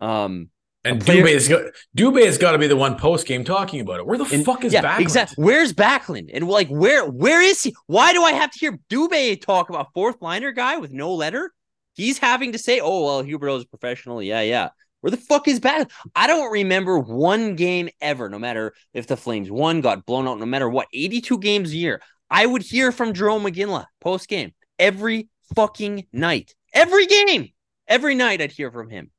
Um, 0.00 0.50
and 0.84 1.00
player- 1.02 1.24
Dubé's 1.24 1.48
got 1.48 1.62
Dubé 1.96 2.26
has 2.26 2.36
got 2.36 2.52
to 2.52 2.58
be 2.58 2.66
the 2.66 2.76
one 2.76 2.96
post 2.96 3.26
game 3.26 3.44
talking 3.44 3.80
about 3.80 4.00
it. 4.00 4.06
Where 4.06 4.18
the 4.18 4.26
and- 4.30 4.44
fuck 4.44 4.64
is 4.64 4.72
yeah, 4.72 4.82
Backlund? 4.82 5.00
Exactly. 5.00 5.44
Where's 5.44 5.72
Backlund? 5.72 6.30
And 6.34 6.46
like, 6.46 6.68
where 6.68 7.06
where 7.06 7.40
is 7.40 7.62
he? 7.62 7.74
Why 7.86 8.12
do 8.12 8.22
I 8.22 8.32
have 8.32 8.50
to 8.50 8.58
hear 8.58 8.78
Dubé 8.90 9.40
talk 9.40 9.70
about 9.70 9.94
fourth 9.94 10.16
liner 10.20 10.52
guy 10.52 10.76
with 10.76 10.92
no 10.92 11.14
letter? 11.14 11.52
He's 11.94 12.18
having 12.18 12.52
to 12.52 12.58
say, 12.58 12.80
"Oh 12.80 13.04
well, 13.04 13.24
Huberdeau 13.24 13.58
is 13.58 13.64
professional." 13.64 14.22
Yeah, 14.22 14.42
yeah. 14.42 14.68
Where 15.00 15.10
the 15.10 15.16
fuck 15.16 15.48
is 15.48 15.60
Backlund? 15.60 15.90
I 16.16 16.26
don't 16.26 16.50
remember 16.50 16.98
one 16.98 17.56
game 17.56 17.90
ever, 18.00 18.30
no 18.30 18.38
matter 18.38 18.72
if 18.94 19.06
the 19.06 19.18
Flames 19.18 19.50
won, 19.50 19.82
got 19.82 20.06
blown 20.06 20.26
out, 20.26 20.38
no 20.38 20.46
matter 20.46 20.68
what, 20.68 20.88
82 20.94 21.38
games 21.38 21.72
a 21.72 21.76
year. 21.76 22.00
I 22.30 22.46
would 22.46 22.62
hear 22.62 22.90
from 22.90 23.12
Jarome 23.12 23.46
Iginla 23.46 23.84
post 24.00 24.28
game 24.28 24.52
every 24.78 25.28
fucking 25.54 26.06
night. 26.12 26.54
Every 26.72 27.06
game. 27.06 27.50
Every 27.86 28.14
night 28.14 28.40
I'd 28.40 28.52
hear 28.52 28.70
from 28.70 28.88
him. 28.88 29.10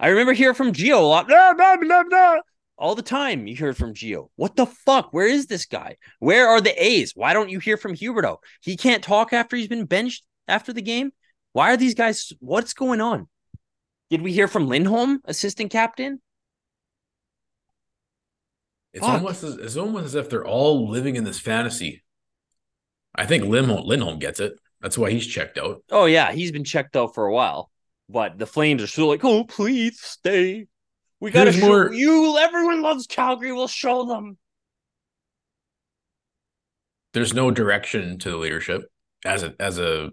I 0.00 0.08
remember 0.08 0.32
hearing 0.32 0.54
from 0.54 0.72
Geo 0.72 1.00
a 1.00 1.06
lot. 1.06 1.30
All 2.78 2.94
the 2.94 3.02
time 3.02 3.46
you 3.46 3.54
heard 3.54 3.76
from 3.76 3.94
Geo. 3.94 4.30
What 4.36 4.56
the 4.56 4.66
fuck? 4.66 5.12
Where 5.12 5.28
is 5.28 5.46
this 5.46 5.66
guy? 5.66 5.96
Where 6.18 6.48
are 6.48 6.60
the 6.60 6.82
A's? 6.82 7.12
Why 7.14 7.34
don't 7.34 7.50
you 7.50 7.60
hear 7.60 7.76
from 7.76 7.94
Huberdeau? 7.94 8.38
He 8.62 8.76
can't 8.76 9.04
talk 9.04 9.32
after 9.32 9.54
he's 9.54 9.68
been 9.68 9.84
benched 9.84 10.24
after 10.48 10.72
the 10.72 10.82
game. 10.82 11.12
Why 11.52 11.72
are 11.72 11.76
these 11.76 11.94
guys? 11.94 12.32
What's 12.40 12.72
going 12.72 13.00
on? 13.00 13.28
Did 14.10 14.22
we 14.22 14.32
hear 14.32 14.48
from 14.48 14.68
Lindholm, 14.68 15.20
assistant 15.24 15.70
captain? 15.70 16.20
It's 18.92 19.04
Fuck. 19.04 19.14
almost 19.20 19.42
as, 19.42 19.54
it's 19.56 19.76
almost 19.76 20.04
as 20.06 20.14
if 20.14 20.28
they're 20.28 20.46
all 20.46 20.88
living 20.90 21.16
in 21.16 21.24
this 21.24 21.38
fantasy. 21.40 22.02
I 23.14 23.24
think 23.26 23.44
Lindholm, 23.44 23.86
Lindholm 23.86 24.18
gets 24.18 24.40
it. 24.40 24.54
That's 24.80 24.98
why 24.98 25.10
he's 25.10 25.26
checked 25.26 25.58
out. 25.58 25.82
Oh 25.90 26.06
yeah, 26.06 26.32
he's 26.32 26.52
been 26.52 26.64
checked 26.64 26.96
out 26.96 27.14
for 27.14 27.26
a 27.26 27.32
while. 27.32 27.70
But 28.08 28.38
the 28.38 28.46
Flames 28.46 28.82
are 28.82 28.86
still 28.86 29.08
like, 29.08 29.24
oh 29.24 29.44
please 29.44 30.00
stay. 30.00 30.66
We 31.20 31.30
gotta 31.30 31.52
Here's 31.52 31.62
show 31.62 31.68
more- 31.68 31.92
you. 31.92 32.36
Everyone 32.38 32.82
loves 32.82 33.06
Calgary. 33.06 33.52
We'll 33.52 33.68
show 33.68 34.04
them. 34.04 34.36
There's 37.14 37.32
no 37.34 37.50
direction 37.50 38.18
to 38.20 38.30
the 38.30 38.36
leadership 38.36 38.82
as 39.24 39.42
a 39.42 39.54
as 39.60 39.78
a 39.78 40.10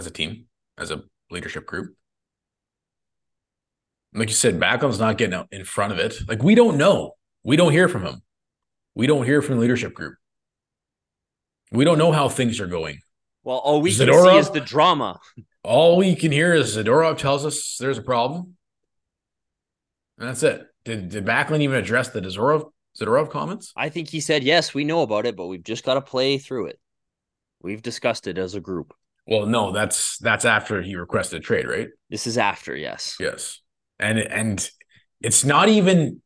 as 0.00 0.06
a 0.06 0.10
team, 0.10 0.46
as 0.78 0.90
a 0.90 1.02
leadership 1.30 1.66
group. 1.66 1.94
Like 4.14 4.28
you 4.28 4.34
said, 4.34 4.58
Backlund's 4.58 4.98
not 4.98 5.18
getting 5.18 5.34
out 5.34 5.48
in 5.52 5.64
front 5.64 5.92
of 5.92 5.98
it. 5.98 6.16
Like 6.26 6.42
we 6.42 6.54
don't 6.54 6.78
know. 6.78 7.12
We 7.44 7.56
don't 7.56 7.70
hear 7.70 7.86
from 7.86 8.04
him. 8.04 8.22
We 8.94 9.06
don't 9.06 9.24
hear 9.24 9.42
from 9.42 9.56
the 9.56 9.60
leadership 9.60 9.94
group. 9.94 10.16
We 11.70 11.84
don't 11.84 11.98
know 11.98 12.10
how 12.10 12.28
things 12.28 12.60
are 12.60 12.66
going. 12.66 13.00
Well, 13.44 13.58
all 13.58 13.80
we 13.80 13.94
can 13.94 14.12
see 14.12 14.36
is 14.38 14.50
the 14.50 14.60
drama. 14.60 15.20
All 15.62 15.96
we 15.96 16.16
can 16.16 16.32
hear 16.32 16.54
is 16.54 16.76
Zadorov 16.76 17.18
tells 17.18 17.44
us 17.46 17.76
there's 17.78 17.98
a 17.98 18.02
problem. 18.02 18.56
And 20.18 20.28
that's 20.28 20.42
it. 20.42 20.66
Did, 20.84 21.10
did 21.10 21.24
Backlund 21.24 21.60
even 21.60 21.76
address 21.76 22.08
the 22.08 22.20
Zadorov, 22.20 22.70
Zadorov 22.98 23.30
comments? 23.30 23.72
I 23.76 23.90
think 23.90 24.08
he 24.08 24.20
said, 24.20 24.42
yes, 24.42 24.74
we 24.74 24.84
know 24.84 25.02
about 25.02 25.26
it, 25.26 25.36
but 25.36 25.46
we've 25.46 25.62
just 25.62 25.84
got 25.84 25.94
to 25.94 26.00
play 26.00 26.38
through 26.38 26.66
it. 26.66 26.80
We've 27.62 27.82
discussed 27.82 28.26
it 28.26 28.38
as 28.38 28.54
a 28.54 28.60
group. 28.60 28.94
Well, 29.30 29.46
no, 29.46 29.70
that's 29.70 30.18
that's 30.18 30.44
after 30.44 30.82
he 30.82 30.96
requested 30.96 31.40
a 31.40 31.42
trade, 31.42 31.68
right? 31.68 31.88
This 32.10 32.26
is 32.26 32.36
after, 32.36 32.74
yes. 32.76 33.16
Yes. 33.20 33.60
And 34.00 34.18
and 34.18 34.68
it's 35.20 35.44
not 35.44 35.68
even 35.68 36.20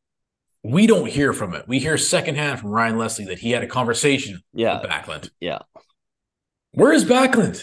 we 0.62 0.86
don't 0.86 1.06
hear 1.08 1.34
from 1.34 1.54
it. 1.54 1.66
We 1.68 1.78
hear 1.78 1.98
secondhand 1.98 2.60
from 2.60 2.70
Ryan 2.70 2.96
Leslie 2.96 3.26
that 3.26 3.38
he 3.38 3.50
had 3.50 3.62
a 3.62 3.66
conversation 3.66 4.40
Yeah. 4.54 4.80
with 4.80 4.90
Backlund. 4.90 5.28
Yeah. 5.38 5.58
Where 6.72 6.92
is 6.92 7.04
Backlund? 7.04 7.62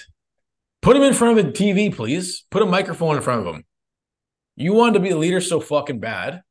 Put 0.83 0.95
him 0.95 1.01
in 1.01 1.13
front 1.15 1.39
of 1.39 1.45
a 1.45 1.51
TV, 1.51 1.93
please. 1.93 2.45
Put 2.51 2.61
a 2.61 2.65
microphone 2.67 3.15
in 3.17 3.23
front 3.23 3.45
of 3.47 3.55
him. 3.55 3.63
You 4.55 4.73
wanted 4.73 4.93
to 4.93 4.99
be 4.99 5.09
a 5.09 5.17
leader 5.17 5.41
so 5.41 5.59
fucking 5.59 5.99
bad. 5.99 6.41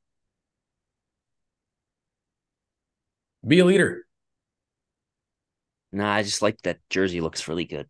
Be 3.46 3.60
a 3.60 3.64
leader. 3.64 4.04
Nah, 5.92 6.12
I 6.12 6.22
just 6.22 6.42
like 6.42 6.60
that 6.62 6.78
jersey 6.90 7.20
looks 7.20 7.46
really 7.48 7.64
good. 7.64 7.88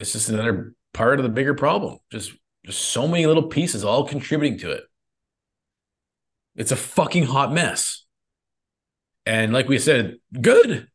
It's 0.00 0.12
just 0.12 0.28
another 0.28 0.74
part 0.92 1.18
of 1.18 1.24
the 1.24 1.30
bigger 1.30 1.54
problem. 1.54 1.98
Just 2.10 2.32
just 2.64 2.80
so 2.80 3.06
many 3.06 3.26
little 3.26 3.44
pieces 3.44 3.84
all 3.84 4.06
contributing 4.06 4.58
to 4.58 4.70
it. 4.70 4.84
It's 6.56 6.72
a 6.72 6.76
fucking 6.76 7.24
hot 7.24 7.52
mess. 7.52 8.04
And 9.26 9.52
like 9.52 9.68
we 9.68 9.78
said, 9.78 10.16
good. 10.40 10.88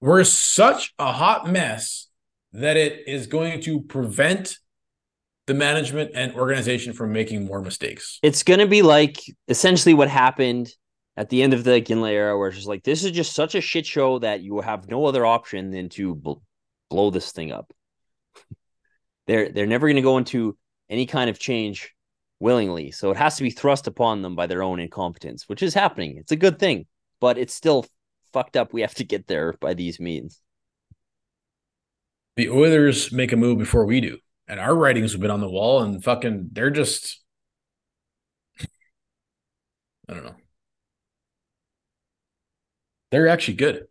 We're 0.00 0.24
such 0.24 0.94
a 0.98 1.12
hot 1.12 1.50
mess 1.50 2.08
that 2.52 2.76
it 2.76 3.06
is 3.06 3.26
going 3.26 3.60
to 3.62 3.82
prevent 3.82 4.58
the 5.46 5.54
management 5.54 6.12
and 6.14 6.34
organization 6.34 6.92
from 6.92 7.12
making 7.12 7.44
more 7.44 7.60
mistakes. 7.60 8.18
It's 8.22 8.42
gonna 8.42 8.66
be 8.66 8.82
like 8.82 9.18
essentially 9.48 9.94
what 9.94 10.08
happened 10.08 10.72
at 11.16 11.28
the 11.28 11.42
end 11.42 11.52
of 11.52 11.64
the 11.64 11.72
Iginla 11.72 12.10
era, 12.10 12.38
where 12.38 12.48
it's 12.48 12.56
just 12.56 12.68
like 12.68 12.84
this 12.84 13.04
is 13.04 13.10
just 13.10 13.34
such 13.34 13.54
a 13.54 13.60
shit 13.60 13.84
show 13.84 14.18
that 14.20 14.42
you 14.42 14.60
have 14.60 14.88
no 14.88 15.04
other 15.06 15.26
option 15.26 15.70
than 15.70 15.88
to 15.90 16.14
bl- 16.14 16.34
blow 16.88 17.10
this 17.10 17.32
thing 17.32 17.52
up. 17.52 17.72
They're 19.26 19.50
they're 19.50 19.66
never 19.66 19.88
gonna 19.88 20.02
go 20.02 20.18
into 20.18 20.56
any 20.88 21.06
kind 21.06 21.30
of 21.30 21.38
change 21.38 21.94
willingly, 22.40 22.90
so 22.90 23.10
it 23.10 23.16
has 23.16 23.36
to 23.36 23.42
be 23.42 23.50
thrust 23.50 23.86
upon 23.86 24.22
them 24.22 24.34
by 24.34 24.46
their 24.46 24.62
own 24.62 24.80
incompetence, 24.80 25.48
which 25.48 25.62
is 25.62 25.74
happening. 25.74 26.16
It's 26.16 26.32
a 26.32 26.36
good 26.36 26.58
thing, 26.58 26.86
but 27.20 27.38
it's 27.38 27.54
still 27.54 27.86
fucked 28.32 28.56
up. 28.56 28.72
We 28.72 28.80
have 28.80 28.94
to 28.94 29.04
get 29.04 29.26
there 29.26 29.54
by 29.60 29.74
these 29.74 30.00
means. 30.00 30.40
The 32.36 32.48
Oilers 32.48 33.12
make 33.12 33.32
a 33.32 33.36
move 33.36 33.58
before 33.58 33.84
we 33.84 34.00
do, 34.00 34.18
and 34.48 34.58
our 34.58 34.74
writings 34.74 35.12
have 35.12 35.20
been 35.20 35.30
on 35.30 35.40
the 35.40 35.50
wall, 35.50 35.82
and 35.82 36.02
fucking 36.02 36.50
they're 36.52 36.70
just. 36.70 37.20
I 40.08 40.14
don't 40.14 40.24
know. 40.24 40.36
They're 43.10 43.28
actually 43.28 43.54
good. 43.54 43.86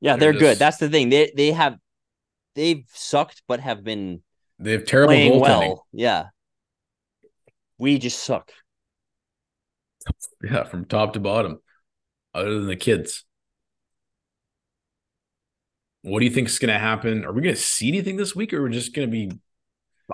Yeah, 0.00 0.16
They're 0.16 0.32
they're, 0.32 0.40
good. 0.40 0.58
That's 0.58 0.76
the 0.76 0.88
thing. 0.88 1.08
They 1.08 1.32
they 1.36 1.52
have 1.52 1.76
they've 2.56 2.84
sucked, 2.92 3.42
but 3.46 3.60
have 3.60 3.84
been 3.84 4.22
They 4.58 4.72
have 4.72 4.84
terrible 4.86 5.14
goaltending. 5.14 5.40
well. 5.40 5.86
Yeah. 5.92 6.24
We 7.78 7.98
just 7.98 8.20
suck. 8.22 8.50
Yeah, 10.42 10.64
from 10.64 10.84
top 10.86 11.12
to 11.12 11.20
bottom, 11.20 11.60
other 12.34 12.54
than 12.58 12.66
the 12.66 12.76
kids. 12.76 13.24
What 16.02 16.20
do 16.20 16.24
you 16.24 16.30
think 16.30 16.48
is 16.48 16.58
going 16.58 16.72
to 16.72 16.78
happen? 16.78 17.24
Are 17.24 17.32
we 17.32 17.42
going 17.42 17.54
to 17.54 17.60
see 17.60 17.88
anything 17.88 18.16
this 18.16 18.34
week, 18.36 18.52
or 18.52 18.62
we're 18.62 18.68
just 18.68 18.94
going 18.94 19.08
to 19.08 19.12
be? 19.12 19.32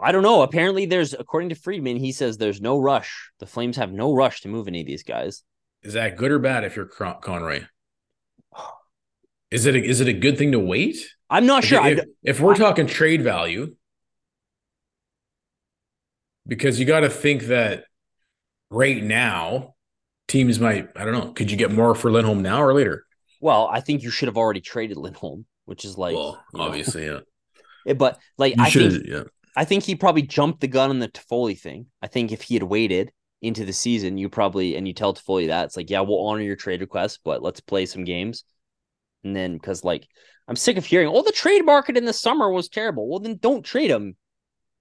I 0.01 0.11
don't 0.11 0.23
know. 0.23 0.43
Apparently, 0.43 0.87
there's 0.87 1.13
according 1.13 1.51
to 1.51 1.55
Friedman, 1.55 1.99
he 1.99 2.13
says 2.13 2.39
there's 2.39 2.63
no 2.63 2.79
rush. 2.79 3.31
The 3.41 3.47
Flames 3.47 3.77
have 3.77 3.93
no 3.93 4.15
rush 4.15 4.41
to 4.41 4.49
move 4.49 4.69
any 4.69 4.81
of 4.81 4.87
these 4.87 5.03
guys. 5.03 5.43
Is 5.83 5.93
that 5.93 6.17
good 6.17 6.31
or 6.31 6.39
bad 6.39 6.65
if 6.65 6.77
you're 6.77 6.87
Con- 6.87 7.21
Conroy? 7.21 7.65
Is 9.51 9.67
it 9.67 9.75
a, 9.77 9.85
is 9.85 10.01
it 10.01 10.09
a 10.09 10.15
good 10.15 10.39
thing 10.39 10.53
to 10.53 10.59
wait? 10.59 10.97
I'm 11.33 11.47
not 11.47 11.65
sure. 11.65 11.85
If, 11.87 12.01
if 12.23 12.41
we're 12.41 12.55
talking 12.55 12.87
trade 12.87 13.23
value, 13.23 13.75
because 16.47 16.79
you 16.79 16.85
got 16.87 17.01
to 17.01 17.11
think 17.11 17.45
that 17.45 17.85
right 18.71 19.03
now, 19.03 19.75
teams 20.29 20.61
might. 20.61 20.89
I 20.97 21.05
don't 21.05 21.15
know. 21.15 21.33
Could 21.33 21.51
you 21.51 21.57
get 21.57 21.71
more 21.73 21.95
for 21.95 22.11
Lindholm 22.11 22.43
now 22.43 22.63
or 22.63 22.75
later? 22.75 23.05
well, 23.41 23.69
I 23.71 23.81
think 23.81 24.03
you 24.03 24.11
should 24.11 24.29
have 24.29 24.37
already 24.37 24.61
traded 24.61 24.97
Lindholm, 24.97 25.47
which 25.65 25.85
is 25.85 25.99
like, 25.99 26.15
well, 26.15 26.43
you 26.53 26.65
know, 26.67 26.67
obviously, 26.67 27.07
yeah. 27.07 27.21
but 27.97 28.19
like 28.39 28.57
You 28.57 28.65
I 28.65 28.69
should, 28.69 28.93
think 28.93 29.07
yeah. 29.07 29.25
I 29.57 29.65
think 29.65 29.85
he 29.85 29.97
probably 29.97 30.23
jumped 30.23 30.61
the 30.61 30.69
gun 30.69 30.91
on 30.91 30.99
the 30.99 31.09
Toffoli 31.09 31.59
thing. 31.59 31.87
I 32.03 32.07
think 32.07 32.33
if 32.33 32.43
he 32.43 32.55
had 32.55 32.63
waited 32.63 33.13
into 33.43 33.65
the 33.65 33.73
season, 33.73 34.19
you 34.19 34.29
probably 34.29 34.77
and 34.77 34.87
you 34.87 34.95
tell 34.95 35.15
Toffoli 35.15 35.49
that 35.49 35.67
it's 35.67 35.77
like, 35.77 35.91
yeah, 35.91 36.01
we'll 36.01 36.25
honor 36.27 36.43
your 36.43 36.57
trade 36.57 36.81
request, 36.81 37.21
but 37.25 37.43
let's 37.43 37.61
play 37.61 37.87
some 37.87 38.05
games. 38.05 38.45
And 39.25 39.37
then 39.37 39.55
because 39.55 39.85
like 39.85 40.07
I'm 40.49 40.57
sick 40.57 40.77
of 40.77 40.85
hearing, 40.85 41.09
oh, 41.09 41.23
the 41.23 41.33
trade 41.33 41.65
market 41.65 41.97
in 41.97 42.05
the 42.05 42.13
summer 42.13 42.51
was 42.51 42.69
terrible. 42.69 43.09
Well, 43.09 43.21
then 43.21 43.37
don't 43.37 43.65
trade 43.65 43.91
him 43.91 44.17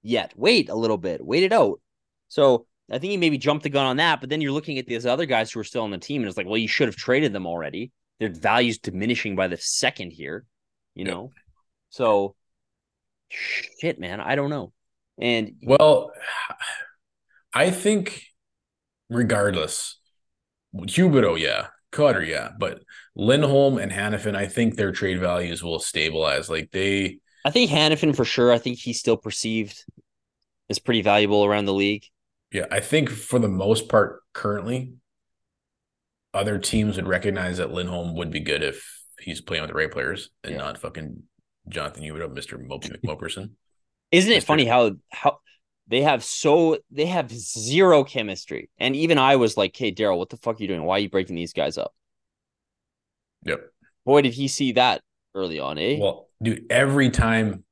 yet. 0.02 0.34
Wait 0.36 0.70
a 0.70 0.76
little 0.76 0.98
bit. 0.98 1.24
Wait 1.26 1.44
it 1.44 1.54
out. 1.54 1.80
So 2.28 2.66
I 2.90 3.00
think 3.00 3.12
he 3.12 3.18
maybe 3.18 3.38
jumped 3.38 3.64
the 3.64 3.70
gun 3.70 3.86
on 3.86 3.98
that, 3.98 4.20
but 4.20 4.30
then 4.30 4.42
you're 4.42 4.52
looking 4.52 4.78
at 4.78 4.86
these 4.86 5.06
other 5.06 5.26
guys 5.26 5.52
who 5.52 5.60
are 5.60 5.66
still 5.66 5.84
on 5.84 5.92
the 5.92 5.98
team, 5.98 6.22
and 6.22 6.28
it's 6.28 6.38
like, 6.38 6.48
well, 6.48 6.58
you 6.58 6.68
should 6.68 6.88
have 6.88 6.96
traded 6.96 7.32
them 7.32 7.48
already. 7.48 7.92
Their 8.20 8.30
value's 8.30 8.80
diminishing 8.80 9.36
by 9.36 9.48
the 9.48 9.58
second 9.58 10.12
here, 10.12 10.46
you 10.94 11.06
know. 11.06 11.32
So 11.90 12.36
shit, 13.30 14.00
man, 14.00 14.20
I 14.20 14.36
don't 14.36 14.50
know. 14.50 14.74
And 15.20 15.56
Well, 15.64 16.12
I 17.54 17.70
think 17.72 18.24
regardless, 19.10 19.98
Huberdeau, 20.76 21.40
yeah, 21.40 21.68
Cutter, 21.92 22.24
yeah, 22.24 22.50
but 22.58 22.82
Lindholm 23.16 23.78
and 23.78 23.92
Hanifin, 23.92 24.36
I 24.36 24.48
think 24.48 24.76
their 24.76 24.92
trade 24.92 25.20
values 25.20 25.62
will 25.64 25.80
stabilize. 25.80 26.50
Like 26.50 26.72
they, 26.72 27.20
I 27.46 27.52
think 27.52 27.70
Hanifin 27.72 28.16
for 28.16 28.26
sure. 28.26 28.52
I 28.52 28.58
think 28.58 28.78
he's 28.78 29.00
still 29.00 29.18
perceived 29.18 29.84
as 30.70 30.80
pretty 30.80 31.02
valuable 31.02 31.44
around 31.46 31.66
the 31.66 31.74
league. 31.74 32.06
yeah, 32.52 32.66
I 32.72 32.80
think 32.80 33.10
for 33.10 33.40
the 33.40 33.50
most 33.50 33.90
part, 33.90 34.22
currently, 34.34 34.94
other 36.34 36.58
teams 36.58 36.96
would 36.96 37.08
recognize 37.08 37.58
that 37.58 37.74
Lindholm 37.74 38.16
would 38.16 38.32
be 38.32 38.40
good 38.40 38.64
if 38.64 39.02
he's 39.20 39.42
playing 39.42 39.64
with 39.64 39.70
the 39.70 39.76
right 39.76 39.92
players 39.92 40.30
and 40.44 40.54
Yeah. 40.54 40.60
not 40.60 40.78
fucking 40.78 41.24
Jonathan 41.68 42.04
Huberdeau, 42.04 42.34
Mister 42.34 42.58
Mopey 42.58 42.98
McMokerson. 43.04 43.52
Isn't 44.12 44.32
it 44.32 44.36
That's 44.36 44.46
funny 44.46 44.66
how 44.66 44.92
how 45.12 45.40
they 45.92 46.02
have 46.02 46.24
so 46.24 46.80
they 46.90 47.06
have 47.06 47.32
zero 47.32 48.04
chemistry? 48.04 48.72
And 48.80 48.96
even 48.96 49.20
I 49.20 49.36
was 49.36 49.56
like, 49.58 49.76
"Hey, 49.78 49.92
Daryl, 49.94 50.18
what 50.18 50.30
the 50.30 50.38
fuck 50.38 50.60
are 50.60 50.64
you 50.64 50.68
doing? 50.68 50.84
Why 50.84 50.96
are 50.96 51.00
you 51.00 51.10
breaking 51.10 51.36
these 51.36 51.54
guys 51.54 51.78
up?" 51.78 51.94
Yep. 53.46 53.62
Boy, 54.06 54.22
did 54.24 54.34
he 54.34 54.48
see 54.48 54.72
that 54.74 55.04
early 55.36 55.60
on, 55.60 55.78
eh? 55.78 55.98
Well, 56.00 56.30
dude, 56.42 56.66
every 56.72 57.10
time 57.12 57.64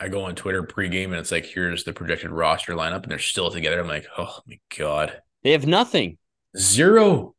I 0.00 0.08
go 0.08 0.24
on 0.24 0.34
Twitter 0.34 0.62
pregame 0.62 1.06
and 1.06 1.14
it's 1.14 1.30
like, 1.32 1.46
here's 1.46 1.84
the 1.84 1.92
projected 1.92 2.30
roster 2.30 2.74
lineup, 2.74 3.02
and 3.02 3.10
they're 3.10 3.18
still 3.18 3.50
together. 3.50 3.80
I'm 3.80 3.86
like, 3.88 4.06
oh 4.18 4.40
my 4.46 4.58
god, 4.76 5.22
they 5.44 5.52
have 5.52 5.66
nothing. 5.66 6.18
zero. 6.56 7.34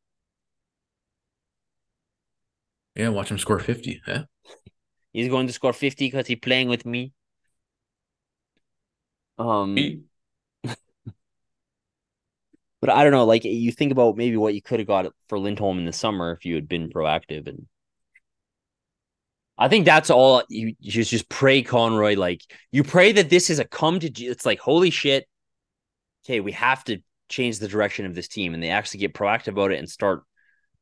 Yeah, 2.96 3.10
watch 3.10 3.30
him 3.30 3.38
score 3.38 3.60
50. 3.60 4.02
Huh? 4.06 4.24
He's 5.14 5.30
going 5.30 5.48
to 5.48 5.54
score 5.54 5.74
fifty 5.74 6.08
because 6.08 6.28
he's 6.28 6.40
playing 6.40 6.68
with 6.70 6.86
me. 6.86 7.14
Um, 9.38 10.08
but 10.64 10.78
I 12.90 13.04
don't 13.04 13.12
know. 13.12 13.26
Like 13.26 13.44
you 13.44 13.72
think 13.72 13.92
about 13.92 14.18
maybe 14.18 14.38
what 14.38 14.54
you 14.54 14.62
could 14.62 14.80
have 14.80 14.88
got 14.88 15.12
for 15.28 15.40
Lindholm 15.40 15.80
in 15.80 15.86
the 15.86 15.94
summer 15.94 16.32
if 16.32 16.46
you 16.46 16.56
had 16.56 16.68
been 16.68 16.90
proactive, 16.90 17.48
and 17.48 17.68
I 19.58 19.68
think 19.70 19.86
that's 19.86 20.10
all. 20.10 20.44
You, 20.50 20.76
you 20.80 20.92
just 20.92 21.12
just 21.12 21.30
pray 21.30 21.64
Conroy. 21.64 22.16
Like 22.16 22.42
you 22.72 22.84
pray 22.84 23.12
that 23.14 23.30
this 23.30 23.50
is 23.50 23.60
a 23.60 23.66
come 23.66 24.00
to. 24.00 24.08
It's 24.24 24.46
like 24.46 24.60
holy 24.60 24.90
shit. 24.92 25.28
Okay, 26.26 26.40
we 26.42 26.52
have 26.54 26.84
to 26.86 27.00
change 27.30 27.60
the 27.60 27.68
direction 27.68 28.06
of 28.06 28.16
this 28.16 28.28
team, 28.28 28.54
and 28.54 28.62
they 28.64 28.70
actually 28.70 29.00
get 29.02 29.14
proactive 29.14 29.50
about 29.50 29.72
it 29.72 29.80
and 29.80 29.90
start 29.90 30.24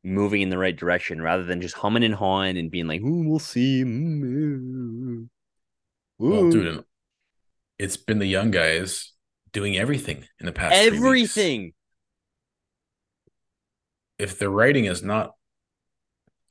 moving 0.04 0.42
in 0.42 0.50
the 0.50 0.58
right 0.58 0.76
direction 0.78 1.22
rather 1.22 1.44
than 1.44 1.62
just 1.62 1.76
humming 1.76 2.04
and 2.04 2.16
hawing 2.16 2.58
and 2.58 2.72
being 2.72 2.88
like, 2.88 3.02
"Ooh, 3.02 3.28
we'll 3.30 3.40
see." 3.40 3.84
Mm, 3.84 5.30
Well, 6.28 6.46
dude, 6.46 6.84
it's 7.80 7.98
been 7.98 8.20
the 8.20 8.26
young 8.28 8.52
guys 8.52 9.12
doing 9.52 9.78
everything 9.78 10.26
in 10.40 10.46
the 10.46 10.52
past. 10.52 10.76
everything. 10.76 11.74
If 14.18 14.40
the 14.40 14.50
writing 14.50 14.86
is 14.86 15.04
not, 15.04 15.32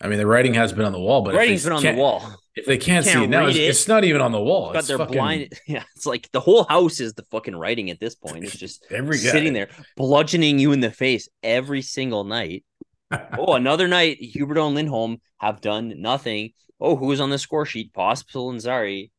I 0.01 0.09
mean, 0.09 0.19
the 0.19 0.27
writing 0.27 0.55
has 0.55 0.73
been 0.73 0.85
on 0.85 0.93
the 0.93 1.01
wall, 1.01 1.23
but 1.23 1.35
Writing's 1.35 1.65
been 1.65 1.73
on 1.73 1.83
the 1.83 1.95
wall. 1.95 2.23
If 2.57 2.67
they 2.67 2.77
can't, 2.79 3.05
see 3.05 3.13
Can't 3.13 3.25
it 3.25 3.29
now, 3.31 3.47
it's, 3.47 3.57
it. 3.57 3.63
it's 3.63 3.89
not 3.89 4.05
even 4.05 4.21
on 4.21 4.33
the 4.33 4.41
wall. 4.41 4.73
got 4.73 4.81
It's 4.81 4.89
their 4.89 4.99
fucking- 4.99 5.15
blind. 5.15 5.53
Yeah, 5.67 5.83
it's 5.97 6.07
like 6.07 6.31
the 6.33 6.41
whole 6.41 6.65
house 6.65 7.01
is 7.01 7.15
the 7.15 7.25
fucking 7.31 7.57
writing 7.57 7.91
at 7.91 8.01
this 8.01 8.15
point. 8.15 8.45
It's 8.45 8.57
just 8.57 8.87
Every 8.91 9.17
sitting 9.19 9.55
there, 9.55 9.69
bludgeoning 9.97 10.59
you 10.59 10.73
in 10.73 10.81
the 10.81 10.91
face 10.91 11.29
every 11.43 11.83
single 11.83 12.25
night. 12.25 12.65
Oh, 13.39 13.55
another 13.55 13.87
night, 13.87 14.19
Huberdeau 14.21 14.67
and 14.67 14.75
Lindholm 14.75 15.21
have 15.39 15.61
done 15.61 15.95
nothing. 16.03 16.51
Oh, 16.81 16.97
who 16.97 17.13
is 17.13 17.21
on 17.21 17.31
the 17.31 17.39
score 17.39 17.65
sheet? 17.65 17.93
Pospisil 17.93 18.51
and 18.51 18.61
Zary. 18.61 19.13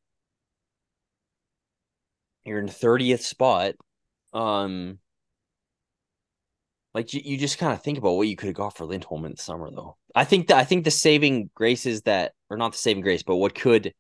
You're 2.46 2.60
in 2.60 2.68
30th 2.68 3.22
spot. 3.22 3.76
Um, 4.34 5.00
like 6.94 7.14
you, 7.14 7.22
you 7.24 7.38
just 7.38 7.58
kind 7.58 7.74
of 7.74 7.84
think 7.84 7.98
about 7.98 8.14
what 8.14 8.28
you 8.28 8.36
could 8.36 8.48
have 8.48 8.56
got 8.56 8.78
for 8.78 8.86
Lindholm 8.86 9.26
in 9.26 9.32
the 9.32 9.38
summer, 9.38 9.70
though. 9.70 9.98
I 10.16 10.24
think 10.24 10.48
that 10.48 10.58
I 10.58 10.64
think 10.64 10.86
the 10.86 10.92
saving 10.92 11.50
grace 11.54 11.86
is 11.86 12.04
that, 12.04 12.34
or 12.50 12.58
not 12.58 12.72
the 12.72 12.78
saving 12.78 13.04
grace, 13.04 13.24
but 13.24 13.36
what 13.36 13.54
could, 13.54 13.94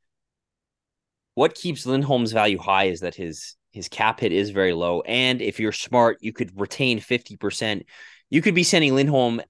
what 1.33 1.55
keeps 1.55 1.85
Lindholm's 1.85 2.31
value 2.31 2.57
high 2.57 2.85
is 2.85 3.01
that 3.01 3.15
his 3.15 3.55
his 3.71 3.89
cap 3.89 4.21
hit 4.21 4.31
is 4.31 4.51
very 4.51 4.71
low, 4.71 5.01
and 5.01 5.41
if 5.41 5.59
you're 5.59 5.73
smart, 5.73 6.19
you 6.21 6.31
could 6.31 6.57
retain 6.59 7.01
50 7.01 7.35
percent. 7.35 7.83
You 8.29 8.41
could 8.41 8.55
be 8.55 8.63
sending 8.63 8.95
Lindholm 8.95 9.41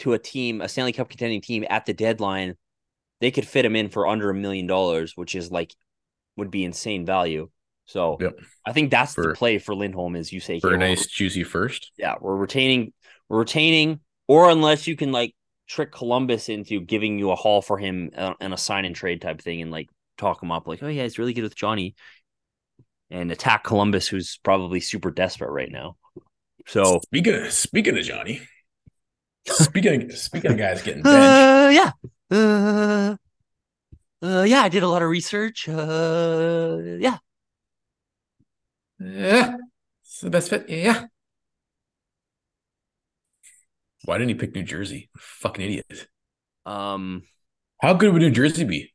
to 0.00 0.12
a 0.12 0.18
team, 0.18 0.60
a 0.60 0.68
Stanley 0.68 0.92
Cup 0.92 1.08
contending 1.08 1.40
team 1.40 1.64
at 1.70 1.86
the 1.86 1.94
deadline. 1.94 2.56
They 3.20 3.30
could 3.30 3.46
fit 3.46 3.64
him 3.64 3.76
in 3.76 3.88
for 3.88 4.06
under 4.06 4.28
a 4.28 4.34
million 4.34 4.66
dollars, 4.66 5.16
which 5.16 5.34
is 5.34 5.50
like 5.50 5.74
would 6.36 6.50
be 6.50 6.64
insane 6.64 7.06
value. 7.06 7.48
So 7.90 8.18
Yep. 8.20 8.38
I 8.64 8.72
think 8.72 8.90
that's 8.92 9.14
the 9.14 9.34
play 9.36 9.58
for 9.58 9.74
Lindholm 9.74 10.14
is 10.14 10.32
you 10.32 10.38
say 10.38 10.60
for 10.60 10.70
"Hey, 10.70 10.76
a 10.76 10.78
nice 10.78 11.06
juicy 11.06 11.42
first. 11.42 11.90
yeah, 11.98 12.14
we're 12.20 12.36
retaining, 12.36 12.92
we're 13.28 13.40
retaining, 13.40 13.98
or 14.28 14.48
unless 14.48 14.86
you 14.86 14.94
can 14.94 15.10
like 15.10 15.34
trick 15.68 15.90
Columbus 15.90 16.48
into 16.48 16.80
giving 16.80 17.18
you 17.18 17.32
a 17.32 17.36
haul 17.36 17.62
for 17.62 17.78
him 17.78 18.10
uh, 18.16 18.34
and 18.40 18.54
a 18.54 18.56
sign 18.56 18.84
and 18.84 18.94
trade 18.94 19.20
type 19.20 19.40
thing, 19.40 19.60
and 19.60 19.72
like 19.72 19.88
talk 20.18 20.40
him 20.40 20.52
up, 20.52 20.68
like, 20.68 20.82
oh 20.84 20.88
yeah, 20.88 21.02
he's 21.02 21.18
really 21.18 21.32
good 21.32 21.42
with 21.42 21.56
Johnny, 21.56 21.96
and 23.10 23.32
attack 23.32 23.64
Columbus, 23.64 24.06
who's 24.06 24.38
probably 24.44 24.78
super 24.78 25.10
desperate 25.10 25.50
right 25.50 25.70
now. 25.70 25.96
So 26.66 27.00
Speaking 27.04 27.34
of, 27.34 27.52
speaking 27.52 27.98
of 27.98 28.04
Johnny, 28.04 28.40
speaking 29.46 30.10
speaking 30.12 30.52
of 30.52 30.58
guys 30.58 30.82
getting 30.82 31.02
benched, 31.04 31.16
uh, 31.16 31.70
yeah, 31.72 31.92
uh, 32.30 33.16
uh, 34.22 34.42
yeah, 34.42 34.62
I 34.62 34.68
did 34.68 34.84
a 34.84 34.88
lot 34.88 35.02
of 35.02 35.08
research. 35.08 35.68
Uh, 35.68 36.78
yeah, 36.98 37.18
Yeah. 39.00 39.56
It's 40.04 40.20
the 40.20 40.30
best 40.30 40.50
fit. 40.50 40.68
Yeah. 40.68 41.06
Why 44.04 44.18
didn't 44.18 44.30
he 44.30 44.34
pick 44.34 44.54
New 44.54 44.62
Jersey? 44.62 45.10
Fucking 45.18 45.64
idiot. 45.64 46.08
Um, 46.66 47.22
How 47.80 47.94
good 47.94 48.12
would 48.12 48.22
New 48.22 48.30
Jersey 48.30 48.64
be? 48.64 48.92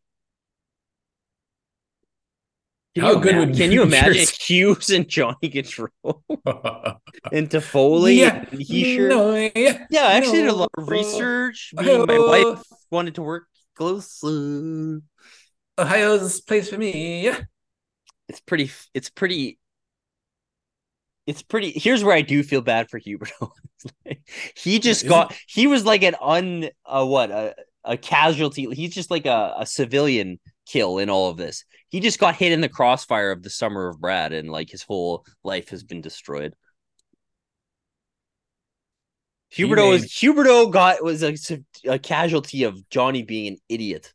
can 2.96 3.04
How 3.04 3.16
good 3.16 3.36
ima- 3.36 3.46
would 3.46 3.56
can 3.58 3.70
New 3.70 3.76
you 3.76 3.84
imagine 3.84 4.14
Jersey- 4.14 4.36
Hughes 4.40 4.90
and 4.90 5.08
Johnny 5.08 5.36
Gaudreau 5.44 5.90
and 7.32 7.50
Toffoli 7.50 8.18
yeah. 8.18 8.46
and 8.52 8.60
Hischier? 8.62 9.10
No, 9.10 9.36
yeah. 9.36 9.86
Yeah, 9.90 10.06
I 10.08 10.14
actually 10.14 10.42
did 10.44 10.50
a 10.50 10.56
lot 10.56 10.70
of 10.78 10.90
research. 10.90 11.74
Me 11.76 11.94
and 11.94 12.08
my 12.08 12.20
wife 12.20 12.64
wanted 12.92 13.16
to 13.16 13.22
work 13.22 13.46
closer. 13.76 15.02
Ohio's 15.78 16.40
place 16.42 16.70
for 16.70 16.78
me. 16.78 17.24
Yeah. 17.26 17.42
It's 18.30 18.40
pretty. 18.40 18.72
It's 18.94 19.10
pretty. 19.10 19.60
It's 21.28 21.42
pretty. 21.42 21.72
Here's 21.72 22.04
where 22.04 22.16
I 22.16 22.22
do 22.22 22.44
feel 22.44 22.62
bad 22.62 22.90
for 22.90 23.00
Huberdeau. 23.00 23.50
he 24.56 24.80
just 24.80 25.08
got. 25.08 25.36
He 25.48 25.68
was 25.68 25.86
like 25.86 26.04
an 26.04 26.16
un. 26.22 26.70
Uh, 26.86 27.06
what 27.06 27.32
a 27.32 27.56
a 27.84 27.98
casualty. 27.98 28.68
He's 28.74 28.94
just 28.94 29.12
like 29.12 29.26
a, 29.26 29.56
a 29.60 29.66
civilian 29.66 30.40
kill 30.68 31.00
in 31.00 31.10
all 31.10 31.30
of 31.30 31.38
this. 31.38 31.64
He 31.90 32.00
just 32.00 32.20
got 32.20 32.36
hit 32.36 32.52
in 32.52 32.62
the 32.62 32.70
crossfire 32.70 33.32
of 33.32 33.42
the 33.44 33.50
summer 33.50 33.88
of 33.88 34.00
Brad, 34.00 34.34
and 34.34 34.52
like 34.52 34.70
his 34.70 34.84
whole 34.84 35.26
life 35.44 35.70
has 35.70 35.84
been 35.84 36.02
destroyed. 36.02 36.56
Huberdeau 39.52 39.90
was 39.90 40.06
Huberdeau 40.06 40.72
got 40.72 41.04
was 41.04 41.24
a, 41.24 41.36
a 41.86 41.98
casualty 42.00 42.64
of 42.64 42.88
Johnny 42.90 43.24
being 43.24 43.54
an 43.54 43.58
idiot 43.70 44.14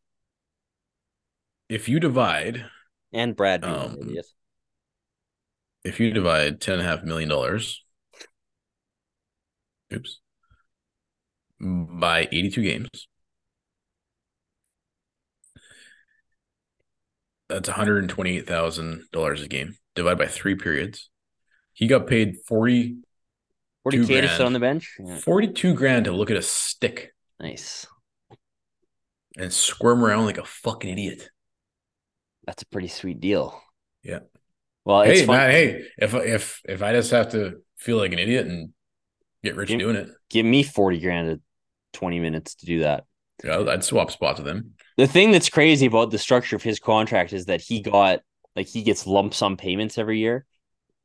If 1.70 1.88
you 1.88 2.00
divide, 2.00 2.70
and 3.12 3.34
Brad 3.36 3.64
being 3.64 3.80
Um, 3.80 3.92
an 3.92 3.96
idiot. 3.98 4.26
If 5.84 6.00
you 6.00 6.10
divide 6.12 6.60
ten 6.60 6.74
and 6.74 6.82
a 6.82 6.84
half 6.84 7.02
million 7.04 7.28
dollars, 7.28 7.84
oops, 9.92 10.20
by 11.60 12.28
eighty-two 12.32 12.62
games, 12.62 12.88
that's 17.48 17.68
one 17.68 17.76
hundred 17.76 17.98
and 17.98 18.08
twenty-eight 18.10 18.46
thousand 18.46 19.04
dollars 19.12 19.42
a 19.42 19.48
game. 19.48 19.76
Divided 19.94 20.18
by 20.18 20.26
three 20.26 20.54
periods, 20.54 21.10
he 21.72 21.86
got 21.88 22.06
paid 22.06 22.36
40, 22.46 22.98
Forty 23.82 23.98
two 23.98 24.06
K 24.06 24.20
to 24.20 24.28
sit 24.28 24.36
grand. 24.36 24.46
on 24.46 24.52
the 24.52 24.60
bench. 24.60 24.96
Yeah, 25.04 25.18
42 25.18 25.74
grand 25.74 26.04
to 26.04 26.12
look 26.12 26.30
at 26.30 26.36
a 26.36 26.42
stick 26.42 27.12
nice. 27.40 27.86
and 29.36 29.52
squirm 29.52 30.04
around 30.04 30.26
like 30.26 30.38
a 30.38 30.44
fucking 30.44 30.90
idiot. 30.90 31.28
That's 32.46 32.62
a 32.62 32.66
pretty 32.66 32.88
sweet 32.88 33.20
deal. 33.20 33.60
Yeah. 34.02 34.20
Well, 34.84 35.02
it's 35.02 35.20
hey 35.20 35.26
man, 35.26 35.50
hey, 35.50 35.84
if 35.98 36.14
if 36.14 36.60
if 36.64 36.82
I 36.82 36.92
just 36.92 37.10
have 37.10 37.30
to 37.32 37.62
feel 37.76 37.98
like 37.98 38.12
an 38.12 38.18
idiot 38.18 38.46
and 38.46 38.70
get 39.42 39.56
rich 39.56 39.70
Yeah. 39.70 39.78
doing 39.78 39.96
it, 39.96 40.08
Give 40.30 40.46
me 40.46 40.62
forty 40.62 41.00
grand 41.00 41.28
at 41.30 41.38
twenty 41.92 42.18
minutes 42.20 42.54
to 42.56 42.66
do 42.66 42.80
that. 42.80 43.04
yeah, 43.44 43.58
I'd- 43.58 43.70
I'd 43.70 43.84
swap 43.84 44.10
spots 44.10 44.38
with 44.38 44.48
him. 44.48 44.74
The 44.96 45.06
thing 45.06 45.30
that's 45.32 45.48
crazy 45.48 45.86
about 45.86 46.10
the 46.10 46.18
structure 46.18 46.56
of 46.56 46.62
his 46.62 46.78
contract 46.78 47.32
is 47.32 47.46
that 47.46 47.60
he 47.60 47.80
got 47.82 48.20
like 48.56 48.66
he 48.66 48.82
gets 48.82 49.06
lump 49.06 49.34
sum 49.34 49.56
payments 49.56 49.98
every 49.98 50.18
year 50.18 50.44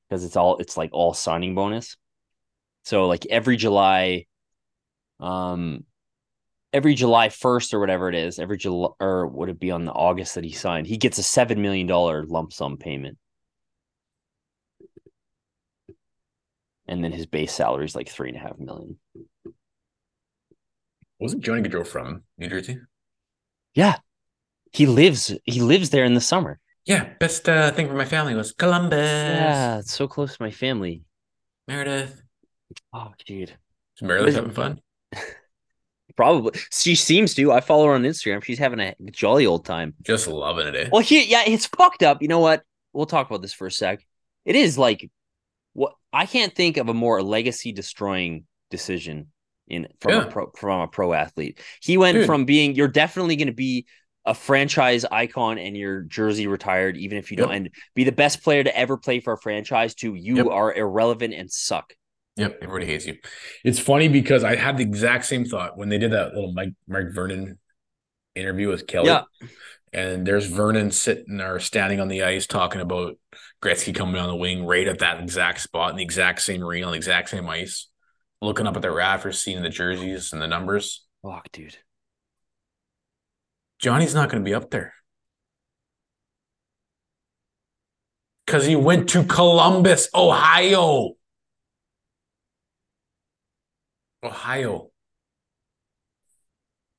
because 0.10 0.24
it's 0.24 0.36
all 0.36 0.58
it's 0.58 0.78
like 0.78 0.90
all 0.94 1.14
signing 1.14 1.56
bonus. 1.56 1.96
So 2.84 3.08
like 3.08 3.26
every 3.28 3.58
July, 3.58 4.26
um, 5.20 5.86
every 6.74 6.94
July 6.96 7.30
first 7.30 7.74
or 7.74 7.80
whatever 7.80 8.10
it 8.10 8.16
is, 8.16 8.38
every 8.40 8.58
July 8.58 8.90
or 9.00 9.28
would 9.28 9.50
it 9.50 9.60
be 9.60 9.72
on 9.72 9.86
the 9.86 9.92
August 9.94 10.36
that 10.36 10.44
he 10.44 10.52
signed? 10.52 10.88
He 10.88 10.98
gets 10.98 11.18
a 11.18 11.24
seven 11.24 11.62
million 11.62 11.88
dollar 11.88 12.26
lump 12.26 12.54
sum 12.54 12.78
payment, 12.78 13.18
and 16.88 17.04
then 17.04 17.12
his 17.12 17.26
base 17.26 17.54
salary 17.54 17.86
is 17.86 17.96
like 17.96 18.10
three 18.10 18.30
and 18.30 18.38
a 18.38 18.42
half 18.42 18.58
million. 18.58 18.98
Wasn't 21.20 21.44
Johnny 21.44 21.62
Gaudreau 21.62 21.88
from 21.88 22.24
New 22.38 22.50
Jersey? 22.50 22.80
Yeah, 23.74 23.98
he 24.72 24.86
lives 24.86 25.34
he 25.46 25.62
lives 25.62 25.90
there 25.90 26.06
in 26.06 26.14
the 26.14 26.22
summer. 26.22 26.60
Yeah, 26.86 27.10
best 27.20 27.50
uh, 27.50 27.72
thing 27.72 27.88
for 27.88 27.96
my 27.96 28.06
family 28.06 28.36
was 28.36 28.52
Columbus. 28.52 29.00
Yeah, 29.00 29.80
it's 29.80 29.94
so 29.94 30.08
close 30.08 30.38
to 30.38 30.44
my 30.44 30.52
family. 30.52 31.04
Meredith. 31.68 32.22
Oh, 32.94 33.14
dude. 33.26 33.50
Is 33.50 34.02
Meredith 34.02 34.36
having 34.36 34.52
fun? 34.52 34.82
Probably. 36.16 36.60
She 36.72 36.96
seems 36.96 37.34
to. 37.36 37.52
I 37.52 37.60
follow 37.60 37.88
her 37.88 37.94
on 37.94 38.04
Instagram. 38.04 38.44
She's 38.44 38.60
having 38.60 38.80
a 38.80 38.96
jolly 39.12 39.46
old 39.46 39.66
time. 39.66 39.96
Just 40.04 40.28
loving 40.28 40.68
it, 40.68 40.76
eh? 40.76 40.90
Well, 40.92 41.02
here, 41.02 41.24
yeah, 41.26 41.44
it's 41.46 41.66
fucked 41.66 42.04
up. 42.04 42.22
You 42.22 42.28
know 42.28 42.40
what? 42.40 42.64
We'll 42.94 43.06
talk 43.06 43.28
about 43.28 43.42
this 43.42 43.54
for 43.54 43.68
a 43.68 43.72
sec. 43.72 44.06
It 44.46 44.56
is 44.56 44.78
like 44.78 45.10
what 45.76 45.94
I 46.12 46.26
can't 46.26 46.56
think 46.56 46.78
of 46.78 46.90
a 46.90 46.94
more 46.94 47.22
legacy 47.22 47.72
destroying 47.72 48.46
decision 48.72 49.28
in 49.68 49.88
from 50.00 50.12
Yeah. 50.14 50.24
a 50.24 50.32
pro 50.32 50.52
from 50.58 50.82
a 50.82 50.88
pro 50.88 51.14
athlete. 51.14 51.60
He 51.82 51.98
went 51.98 52.16
Dude. 52.18 52.26
from 52.26 52.46
being 52.46 52.74
you're 52.76 52.88
definitely 52.88 53.36
going 53.36 53.48
to 53.48 53.54
be 53.54 53.86
a 54.26 54.34
franchise 54.34 55.06
icon 55.06 55.60
and 55.60 55.78
your 55.78 56.02
jersey 56.02 56.48
retired, 56.48 56.98
even 56.98 57.18
if 57.20 57.30
you 57.30 57.38
don't, 57.38 57.52
and 57.52 57.70
be 57.94 58.04
the 58.04 58.12
best 58.12 58.42
player 58.44 58.64
to 58.64 58.76
ever 58.76 58.98
play 58.98 59.20
for 59.20 59.34
a 59.34 59.38
franchise. 59.38 59.94
To 59.96 60.16
you 60.16 60.38
Yep. 60.38 60.48
are 60.48 60.74
irrelevant 60.74 61.34
and 61.36 61.52
suck. 61.52 61.94
Yep, 62.38 62.58
everybody 62.64 62.86
hates 62.88 63.06
you. 63.06 63.18
It's 63.64 63.80
funny 63.80 64.08
because 64.08 64.44
I 64.44 64.56
had 64.56 64.78
the 64.78 64.84
exact 64.84 65.26
same 65.26 65.46
thought 65.46 65.78
when 65.78 65.90
they 65.90 65.98
did 66.00 66.12
that 66.12 66.34
little 66.34 66.54
Mike 66.54 66.74
Mike 66.88 67.14
Vernon 67.14 67.60
interview 68.34 68.68
with 68.70 68.88
Kelly. 68.88 69.08
Yeah. 69.08 69.24
And 69.94 70.26
there's 70.26 70.48
Vernon 70.48 70.92
sitting 70.92 71.40
or 71.40 71.60
standing 71.60 72.00
on 72.02 72.08
the 72.10 72.24
ice 72.24 72.48
talking 72.48 72.82
about 72.82 73.18
Gretzky 73.62 73.96
coming 73.96 74.22
on 74.22 74.28
the 74.28 74.36
wing 74.36 74.66
right 74.66 74.88
at 74.88 75.00
that 75.00 75.20
exact 75.20 75.62
spot 75.62 75.92
in 75.92 75.96
the 75.96 76.04
exact 76.04 76.42
same 76.42 76.64
arena 76.64 76.88
on 76.88 76.92
the 76.92 76.98
exact 76.98 77.30
same 77.30 77.50
ice, 77.50 77.88
looking 78.42 78.68
up 78.68 78.76
at 78.76 78.82
the 78.82 78.92
rafters, 78.92 79.40
seeing 79.40 79.62
the 79.62 79.70
jerseys 79.70 80.34
and 80.34 80.42
the 80.42 80.48
numbers. 80.48 81.06
Fuck, 81.24 81.52
dude. 81.52 81.78
Johnny's 83.80 84.16
not 84.16 84.30
going 84.30 84.44
to 84.44 84.48
be 84.48 84.54
up 84.54 84.70
there. 84.72 84.94
Because 88.46 88.66
he 88.66 88.76
went 88.76 89.10
to 89.10 89.24
Columbus, 89.24 90.08
Ohio. 90.14 91.14
Ohio. 94.24 94.90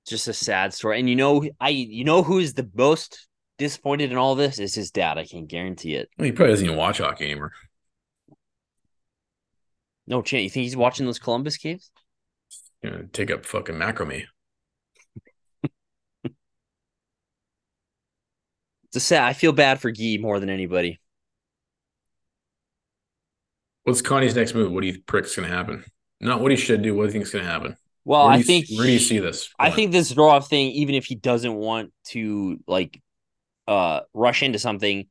just 0.06 0.28
a 0.28 0.32
sad 0.32 0.72
story. 0.72 1.00
And 1.00 1.08
you 1.08 1.16
know, 1.16 1.44
I 1.60 1.70
you 1.70 2.04
know 2.04 2.22
who's 2.22 2.54
the 2.54 2.68
most 2.74 3.26
disappointed 3.58 4.12
in 4.12 4.18
all 4.18 4.34
this 4.34 4.58
is 4.58 4.74
his 4.74 4.90
dad. 4.90 5.18
I 5.18 5.24
can 5.24 5.46
guarantee 5.46 5.94
it. 5.94 6.08
Well, 6.18 6.26
he 6.26 6.32
probably 6.32 6.52
doesn't 6.52 6.66
even 6.66 6.78
watch 6.78 6.98
hockey 6.98 7.24
anymore. 7.24 7.52
No 10.06 10.22
chance. 10.22 10.44
You 10.44 10.50
think 10.50 10.64
he's 10.64 10.76
watching 10.76 11.06
those 11.06 11.18
Columbus 11.18 11.56
games? 11.56 11.90
You 12.82 12.90
know, 12.90 13.04
take 13.12 13.30
up 13.30 13.44
fucking 13.44 13.74
macrame. 13.74 14.24
It's 18.90 18.96
a 18.96 19.00
sad. 19.00 19.24
I 19.24 19.32
feel 19.32 19.52
bad 19.52 19.80
for 19.80 19.90
Guy 19.90 20.16
more 20.20 20.38
than 20.38 20.48
anybody. 20.48 21.00
What's 23.82 24.00
Connie's 24.00 24.36
next 24.36 24.54
move? 24.54 24.70
What 24.70 24.82
do 24.82 24.86
you 24.86 25.02
pricks 25.02 25.34
going 25.34 25.48
to 25.48 25.54
happen? 25.54 25.84
Not 26.20 26.40
what 26.40 26.52
he 26.52 26.56
should 26.56 26.82
do. 26.82 26.94
What 26.94 27.02
do 27.02 27.06
you 27.06 27.12
think's 27.12 27.30
going 27.30 27.44
to 27.44 27.50
happen? 27.50 27.76
Well, 28.04 28.24
I 28.24 28.42
think 28.42 28.66
where 28.70 28.86
do 28.86 28.92
you 28.92 29.00
see 29.00 29.18
this? 29.18 29.52
I 29.58 29.72
think 29.72 29.90
this 29.90 30.12
draw 30.12 30.36
off 30.36 30.48
thing, 30.48 30.70
even 30.70 30.94
if 30.94 31.06
he 31.06 31.16
doesn't 31.16 31.52
want 31.52 31.92
to 32.10 32.58
like 32.68 33.02
uh 33.66 34.00
rush 34.14 34.42
into 34.42 34.58
something, 34.58 35.08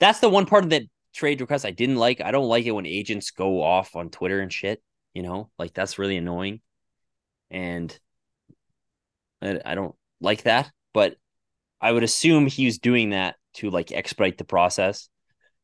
that's 0.00 0.20
the 0.20 0.28
one 0.28 0.46
part 0.46 0.64
of 0.64 0.70
that 0.70 0.82
trade 1.14 1.40
request 1.40 1.64
I 1.64 1.70
didn't 1.70 1.96
like. 1.96 2.20
I 2.20 2.30
don't 2.30 2.48
like 2.48 2.66
it 2.66 2.72
when 2.72 2.86
agents 2.86 3.30
go 3.30 3.62
off 3.62 3.96
on 3.96 4.10
Twitter 4.10 4.40
and 4.40 4.52
shit. 4.52 4.82
You 5.14 5.22
know, 5.22 5.50
like 5.58 5.72
that's 5.72 5.98
really 5.98 6.16
annoying, 6.16 6.60
and 7.50 7.98
I, 9.40 9.60
I 9.64 9.74
don't 9.74 9.94
like 10.20 10.42
that. 10.42 10.70
But 10.92 11.16
I 11.80 11.92
would 11.92 12.02
assume 12.02 12.46
he 12.46 12.66
was 12.66 12.78
doing 12.78 13.10
that 13.10 13.36
to 13.54 13.70
like 13.70 13.92
expedite 13.92 14.38
the 14.38 14.44
process, 14.44 15.08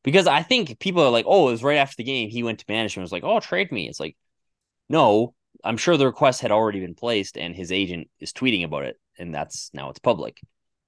because 0.03 0.27
I 0.27 0.41
think 0.43 0.79
people 0.79 1.03
are 1.03 1.11
like, 1.11 1.25
oh, 1.27 1.47
it 1.47 1.51
was 1.51 1.63
right 1.63 1.77
after 1.77 1.95
the 1.97 2.03
game. 2.03 2.29
He 2.29 2.43
went 2.43 2.59
to 2.59 2.65
management, 2.67 3.03
was 3.03 3.11
like, 3.11 3.23
oh, 3.23 3.39
trade 3.39 3.71
me. 3.71 3.87
It's 3.87 3.99
like, 3.99 4.17
no, 4.89 5.33
I'm 5.63 5.77
sure 5.77 5.97
the 5.97 6.05
request 6.05 6.41
had 6.41 6.51
already 6.51 6.79
been 6.79 6.95
placed 6.95 7.37
and 7.37 7.55
his 7.55 7.71
agent 7.71 8.09
is 8.19 8.33
tweeting 8.33 8.65
about 8.65 8.83
it 8.83 8.97
and 9.17 9.33
that's 9.33 9.69
now 9.73 9.89
it's 9.89 9.99
public. 9.99 10.39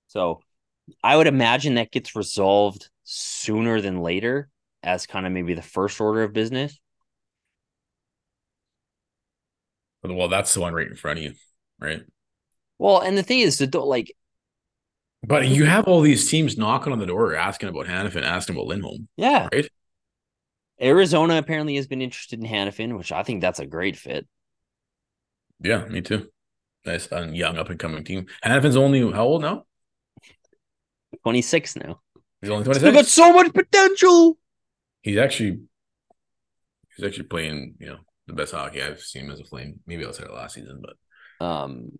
So 0.07 0.41
I 1.03 1.15
would 1.17 1.27
imagine 1.27 1.75
that 1.75 1.91
gets 1.91 2.15
resolved 2.15 2.89
sooner 3.03 3.81
than 3.81 4.01
later 4.01 4.49
as 4.83 5.07
kind 5.07 5.25
of 5.25 5.31
maybe 5.31 5.53
the 5.53 5.61
first 5.61 5.99
order 5.99 6.23
of 6.23 6.33
business. 6.33 6.79
Well, 10.03 10.27
that's 10.27 10.53
the 10.53 10.61
one 10.61 10.73
right 10.73 10.87
in 10.87 10.95
front 10.95 11.19
of 11.19 11.23
you, 11.23 11.33
right? 11.79 12.03
Well, 12.77 12.99
and 12.99 13.17
the 13.17 13.23
thing 13.23 13.39
is 13.39 13.57
that 13.57 13.71
don't 13.71 13.87
like 13.87 14.15
But 15.23 15.47
you 15.47 15.65
have 15.65 15.87
all 15.87 16.01
these 16.01 16.29
teams 16.29 16.57
knocking 16.57 16.93
on 16.93 16.99
the 16.99 17.05
door, 17.07 17.35
asking 17.35 17.69
about 17.69 17.87
Hanifin, 17.87 18.23
asking 18.23 18.55
about 18.55 18.67
Lindholm, 18.67 19.07
yeah. 19.17 19.49
right? 19.51 19.67
Arizona 20.81 21.37
apparently 21.37 21.75
has 21.75 21.87
been 21.87 22.01
interested 22.01 22.39
in 22.39 22.45
Hanifin, 22.45 22.97
which 22.97 23.11
I 23.11 23.23
think 23.23 23.41
that's 23.41 23.59
a 23.59 23.65
great 23.65 23.97
fit. 23.97 24.25
Yeah, 25.61 25.85
me 25.85 26.01
too. 26.01 26.29
Nice, 26.85 27.09
young 27.11 27.57
up 27.57 27.69
and 27.69 27.79
coming 27.79 28.03
team. 28.03 28.27
Hanifin's 28.43 28.77
only 28.77 28.99
how 29.11 29.23
old 29.23 29.41
now? 29.41 29.65
26 31.25 31.75
now. 31.75 32.01
He's 32.41 32.49
only 32.51 32.63
26. 32.63 32.85
He's 32.85 32.93
got 32.93 33.05
so 33.07 33.33
much 33.33 33.53
potential. 33.53 34.37
He's 35.01 35.17
actually 35.17 35.59
he's 36.95 37.05
actually 37.05 37.25
playing, 37.25 37.75
you 37.79 37.87
know, 37.87 37.97
the 38.27 38.33
best 38.33 38.53
hockey 38.53 38.81
I've 38.81 39.01
seen 39.01 39.29
as 39.29 39.39
a 39.39 39.43
flame, 39.43 39.79
maybe 39.85 40.05
outside 40.05 40.27
of 40.27 40.33
last 40.35 40.55
season, 40.55 40.81
but 40.81 41.45
Um, 41.45 41.99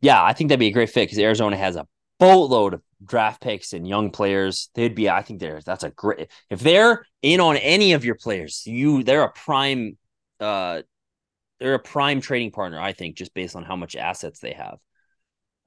yeah, 0.00 0.22
I 0.22 0.32
think 0.32 0.48
that'd 0.48 0.60
be 0.60 0.68
a 0.68 0.72
great 0.72 0.90
fit 0.90 1.04
because 1.04 1.18
Arizona 1.18 1.56
has 1.56 1.76
a 1.76 1.86
boatload 2.18 2.74
of 2.74 2.82
draft 3.04 3.42
picks 3.42 3.72
and 3.72 3.86
young 3.86 4.10
players. 4.10 4.70
They'd 4.74 4.94
be, 4.94 5.10
I 5.10 5.22
think, 5.22 5.40
there's 5.40 5.64
that's 5.64 5.84
a 5.84 5.90
great 5.90 6.30
if 6.50 6.60
they're 6.60 7.04
in 7.22 7.40
on 7.40 7.56
any 7.58 7.92
of 7.92 8.04
your 8.04 8.14
players, 8.16 8.62
you 8.66 9.02
they're 9.02 9.22
a 9.24 9.32
prime, 9.32 9.98
uh, 10.40 10.82
they're 11.60 11.74
a 11.74 11.80
prime 11.80 12.20
trading 12.20 12.52
partner. 12.52 12.80
I 12.80 12.92
think 12.94 13.16
just 13.16 13.34
based 13.34 13.56
on 13.56 13.64
how 13.64 13.76
much 13.76 13.96
assets 13.96 14.40
they 14.40 14.52
have. 14.52 14.78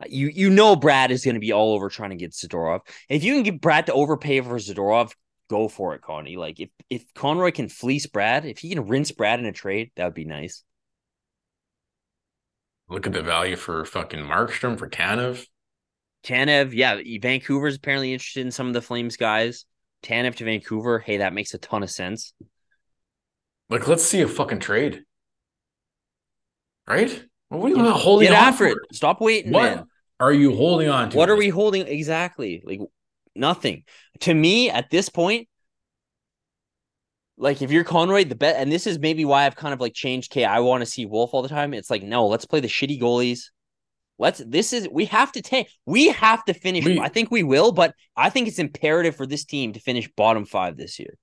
You 0.10 0.28
you 0.28 0.50
know 0.50 0.76
Brad 0.76 1.12
is 1.12 1.24
going 1.26 1.36
to 1.36 1.40
be 1.42 1.52
all 1.52 1.74
over 1.74 1.90
trying 1.90 2.12
to 2.12 2.16
get 2.16 2.32
Zadorov. 2.32 2.82
If 3.10 3.24
you 3.24 3.34
can 3.34 3.44
get 3.44 3.62
Brad 3.62 3.86
to 3.88 3.94
overpay 3.94 4.42
for 4.42 4.56
Zadorov, 4.56 5.14
go 5.50 5.68
for 5.68 5.96
it, 5.96 6.02
Connie. 6.02 6.38
Like 6.38 6.60
if 6.60 6.70
if 6.90 7.14
Conroy 7.14 7.52
can 7.52 7.70
fleece 7.70 8.08
Brad, 8.08 8.46
if 8.46 8.60
he 8.60 8.70
can 8.70 8.88
rinse 8.88 9.12
Brad 9.12 9.40
in 9.40 9.46
a 9.46 9.52
trade, 9.52 9.92
that 9.96 10.06
would 10.06 10.14
be 10.14 10.26
nice. 10.26 10.64
look 12.90 13.08
at 13.08 13.14
the 13.14 13.24
value 13.24 13.56
for 13.56 13.84
fucking 13.86 14.20
Markstrom 14.20 14.78
for 14.78 14.88
Tanev. 14.90 15.46
Tanev, 16.24 16.74
yeah, 16.74 17.02
Vancouver's 17.22 17.76
apparently 17.76 18.14
interested 18.14 18.46
in 18.46 18.52
some 18.52 18.68
of 18.68 18.74
the 18.74 18.82
Flames 18.82 19.18
guys. 19.18 19.66
Tanev 20.04 20.36
to 20.36 20.46
Vancouver, 20.46 21.00
hey, 21.00 21.18
that 21.18 21.34
makes 21.34 21.54
a 21.54 21.58
ton 21.58 21.84
of 21.84 21.90
sense. 21.92 22.34
Like, 23.70 23.88
let's 23.88 24.04
see 24.04 24.22
a 24.22 24.28
fucking 24.28 24.60
trade. 24.60 25.04
Right? 26.88 27.24
What 27.50 27.72
are 27.72 27.76
you 27.76 27.92
holding 27.92 28.28
Get 28.30 28.38
on 28.38 28.44
after 28.44 28.70
for? 28.70 28.72
it. 28.72 28.78
Stop 28.92 29.22
waiting, 29.22 29.52
What 29.52 29.64
man. 29.78 29.86
Are 30.24 30.34
you 30.34 30.56
holding 30.56 30.90
on 30.90 31.10
to? 31.12 31.18
What 31.18 31.30
are 31.30 31.36
we 31.36 31.50
holding 31.50 31.88
exactly? 31.88 32.64
Like 32.66 32.80
nothing. 33.36 33.84
To 34.22 34.34
me, 34.34 34.70
at 34.70 34.90
this 34.90 35.10
point, 35.10 35.48
like 37.38 37.62
if 37.62 37.72
you're 37.72 37.84
Conroy, 37.84 38.26
the 38.26 38.36
bet, 38.36 38.56
and 38.58 38.72
this 38.72 38.88
is 38.88 39.00
maybe 39.00 39.26
why 39.26 39.46
I've 39.46 39.56
kind 39.56 39.74
of 39.74 39.80
like 39.82 39.94
changed. 39.94 40.32
K, 40.32 40.46
I 40.46 40.60
want 40.60 40.82
to 40.82 40.86
see 40.86 41.06
Wolf 41.06 41.34
all 41.34 41.42
the 41.42 41.50
time. 41.50 41.74
It's 41.74 41.90
like 41.90 42.04
no, 42.04 42.28
let's 42.28 42.46
play 42.46 42.60
the 42.60 42.68
shitty 42.68 43.02
goalies. 43.02 43.46
Let's. 44.20 44.42
This 44.46 44.74
is 44.74 44.88
we 44.90 45.06
have 45.06 45.32
to 45.34 45.42
take. 45.42 45.68
We 45.86 46.10
have 46.10 46.46
to 46.46 46.54
finish. 46.54 46.86
We- 46.86 47.00
I 47.00 47.10
think 47.10 47.32
we 47.32 47.44
will, 47.44 47.72
but 47.72 47.96
I 48.16 48.30
think 48.30 48.48
it's 48.48 48.60
imperative 48.60 49.16
for 49.16 49.26
this 49.26 49.44
team 49.46 49.74
to 49.74 49.80
finish 49.80 50.10
bottom 50.16 50.46
five 50.46 50.78
this 50.78 51.00
year. 51.00 51.18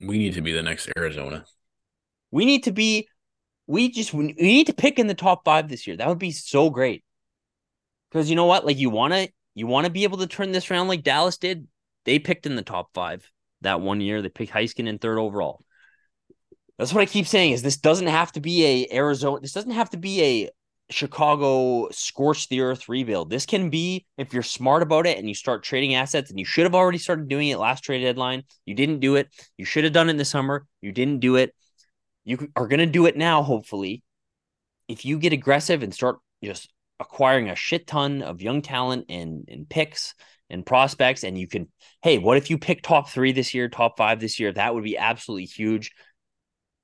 We 0.00 0.18
need 0.18 0.34
to 0.34 0.40
be 0.42 0.52
the 0.52 0.62
next 0.62 0.90
Arizona. 0.96 1.44
We 2.30 2.44
need 2.44 2.64
to 2.64 2.72
be. 2.72 3.08
We 3.66 3.90
just 3.90 4.12
we 4.12 4.32
need 4.32 4.66
to 4.66 4.74
pick 4.74 4.98
in 4.98 5.06
the 5.06 5.14
top 5.14 5.44
five 5.44 5.68
this 5.68 5.86
year. 5.86 5.96
That 5.96 6.08
would 6.08 6.18
be 6.18 6.32
so 6.32 6.70
great. 6.70 7.04
Because 8.10 8.28
you 8.28 8.36
know 8.36 8.46
what, 8.46 8.66
like 8.66 8.78
you 8.78 8.90
want 8.90 9.12
to 9.12 9.28
you 9.54 9.66
want 9.66 9.86
to 9.86 9.92
be 9.92 10.04
able 10.04 10.18
to 10.18 10.26
turn 10.26 10.52
this 10.52 10.70
around 10.70 10.88
like 10.88 11.02
Dallas 11.02 11.38
did. 11.38 11.66
They 12.04 12.18
picked 12.18 12.46
in 12.46 12.56
the 12.56 12.62
top 12.62 12.90
five 12.94 13.30
that 13.60 13.80
one 13.80 14.00
year. 14.00 14.22
They 14.22 14.28
picked 14.28 14.52
Heiskanen 14.52 14.88
in 14.88 14.98
third 14.98 15.18
overall. 15.18 15.62
That's 16.78 16.94
what 16.94 17.02
I 17.02 17.06
keep 17.06 17.26
saying. 17.26 17.52
Is 17.52 17.62
this 17.62 17.76
doesn't 17.76 18.06
have 18.06 18.32
to 18.32 18.40
be 18.40 18.64
a 18.64 18.96
Arizona. 18.96 19.40
This 19.40 19.52
doesn't 19.52 19.72
have 19.72 19.90
to 19.90 19.98
be 19.98 20.22
a 20.22 20.50
Chicago 20.90 21.88
scorched 21.90 22.48
the 22.48 22.62
earth 22.62 22.88
rebuild. 22.88 23.30
This 23.30 23.46
can 23.46 23.70
be 23.70 24.06
if 24.18 24.32
you're 24.32 24.42
smart 24.42 24.82
about 24.82 25.06
it 25.06 25.18
and 25.18 25.28
you 25.28 25.34
start 25.34 25.62
trading 25.62 25.94
assets. 25.94 26.30
And 26.30 26.38
you 26.38 26.44
should 26.44 26.64
have 26.64 26.74
already 26.74 26.98
started 26.98 27.28
doing 27.28 27.48
it 27.48 27.58
last 27.58 27.84
trade 27.84 28.02
deadline. 28.02 28.44
You 28.64 28.74
didn't 28.74 29.00
do 29.00 29.16
it. 29.16 29.28
You 29.56 29.64
should 29.64 29.84
have 29.84 29.92
done 29.92 30.08
it 30.08 30.12
in 30.12 30.16
the 30.16 30.24
summer. 30.24 30.66
You 30.80 30.92
didn't 30.92 31.20
do 31.20 31.36
it. 31.36 31.54
You 32.24 32.48
are 32.56 32.66
going 32.66 32.80
to 32.80 32.86
do 32.86 33.06
it 33.06 33.16
now, 33.16 33.42
hopefully. 33.42 34.02
If 34.88 35.04
you 35.04 35.18
get 35.18 35.32
aggressive 35.32 35.82
and 35.82 35.94
start 35.94 36.18
just 36.42 36.68
acquiring 37.00 37.48
a 37.48 37.56
shit 37.56 37.86
ton 37.86 38.22
of 38.22 38.42
young 38.42 38.62
talent 38.62 39.06
and, 39.08 39.46
and 39.48 39.68
picks 39.68 40.14
and 40.48 40.66
prospects, 40.66 41.24
and 41.24 41.38
you 41.38 41.48
can, 41.48 41.68
hey, 42.02 42.18
what 42.18 42.36
if 42.36 42.50
you 42.50 42.58
pick 42.58 42.82
top 42.82 43.08
three 43.08 43.32
this 43.32 43.54
year, 43.54 43.68
top 43.68 43.96
five 43.96 44.20
this 44.20 44.38
year? 44.38 44.52
That 44.52 44.74
would 44.74 44.84
be 44.84 44.98
absolutely 44.98 45.46
huge. 45.46 45.92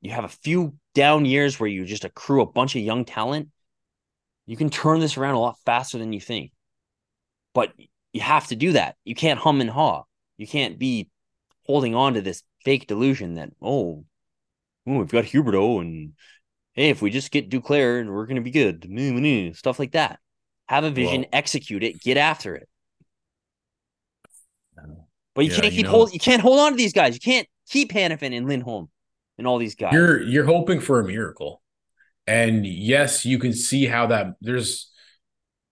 You 0.01 0.13
have 0.13 0.25
a 0.25 0.29
few 0.29 0.75
down 0.95 1.25
years 1.25 1.59
where 1.59 1.69
you 1.69 1.85
just 1.85 2.05
accrue 2.05 2.43
a 2.43 2.51
bunch 2.51 2.77
of 2.77 2.83
young 2.83 3.05
talent. 3.05 3.49
You 4.47 4.57
can 4.57 4.71
turn 4.71 5.01
this 5.01 5.17
around 5.17 5.35
a 5.35 5.41
lot 5.41 5.59
faster 5.67 5.99
than 5.99 6.13
you 6.13 6.21
think. 6.21 6.53
But 7.55 7.73
you 8.13 8.21
have 8.21 8.47
to 8.49 8.57
do 8.57 8.73
that. 8.73 8.97
You 9.05 9.15
can't 9.15 9.41
hum 9.41 9.61
and 9.61 9.71
haw. 9.71 10.05
You 10.39 10.47
can't 10.47 10.79
be 10.79 11.11
holding 11.67 11.95
on 11.95 12.15
to 12.15 12.21
this 12.21 12.43
fake 12.65 12.87
delusion 12.87 13.35
that, 13.35 13.51
oh, 13.61 14.05
oh, 14.87 14.99
we've 14.99 15.09
got 15.09 15.25
Huberdeau 15.25 15.81
and 15.81 16.13
hey, 16.77 16.91
if 16.91 17.03
we 17.03 17.11
just 17.11 17.31
get 17.33 17.51
Duclair 17.51 18.01
and 18.01 18.13
we're 18.13 18.27
gonna 18.27 18.41
be 18.43 18.51
good, 18.53 19.57
stuff 19.57 19.79
like 19.79 19.93
that. 19.93 20.21
Have 20.69 20.85
a 20.85 20.91
vision, 20.91 21.27
execute 21.33 21.83
it, 21.83 22.01
get 22.01 22.17
after 22.17 22.55
it. 22.55 22.69
But 25.35 25.45
you 25.45 25.51
Yeah, 25.51 25.61
can't 25.61 25.73
you 25.73 25.79
keep 25.79 25.87
know- 25.87 25.91
hold. 25.93 26.13
You 26.13 26.19
can't 26.19 26.41
hold 26.43 26.61
on 26.61 26.73
to 26.73 26.77
these 26.77 26.93
guys. 26.93 27.15
You 27.15 27.21
can't 27.21 27.47
keep 27.69 27.93
Hanifin 27.93 28.35
and 28.37 28.47
Lindholm 28.47 28.89
and 29.39 29.47
all 29.47 29.59
these 29.59 29.75
guys. 29.75 29.93
You're 29.93 30.23
you're 30.23 30.47
hoping 30.47 30.81
for 30.81 31.01
a 31.01 31.05
miracle. 31.07 31.63
And 32.27 32.67
yes, 32.67 33.25
you 33.25 33.39
can 33.39 33.53
see 33.53 33.87
how 33.87 34.07
that 34.09 34.35
there's 34.41 34.91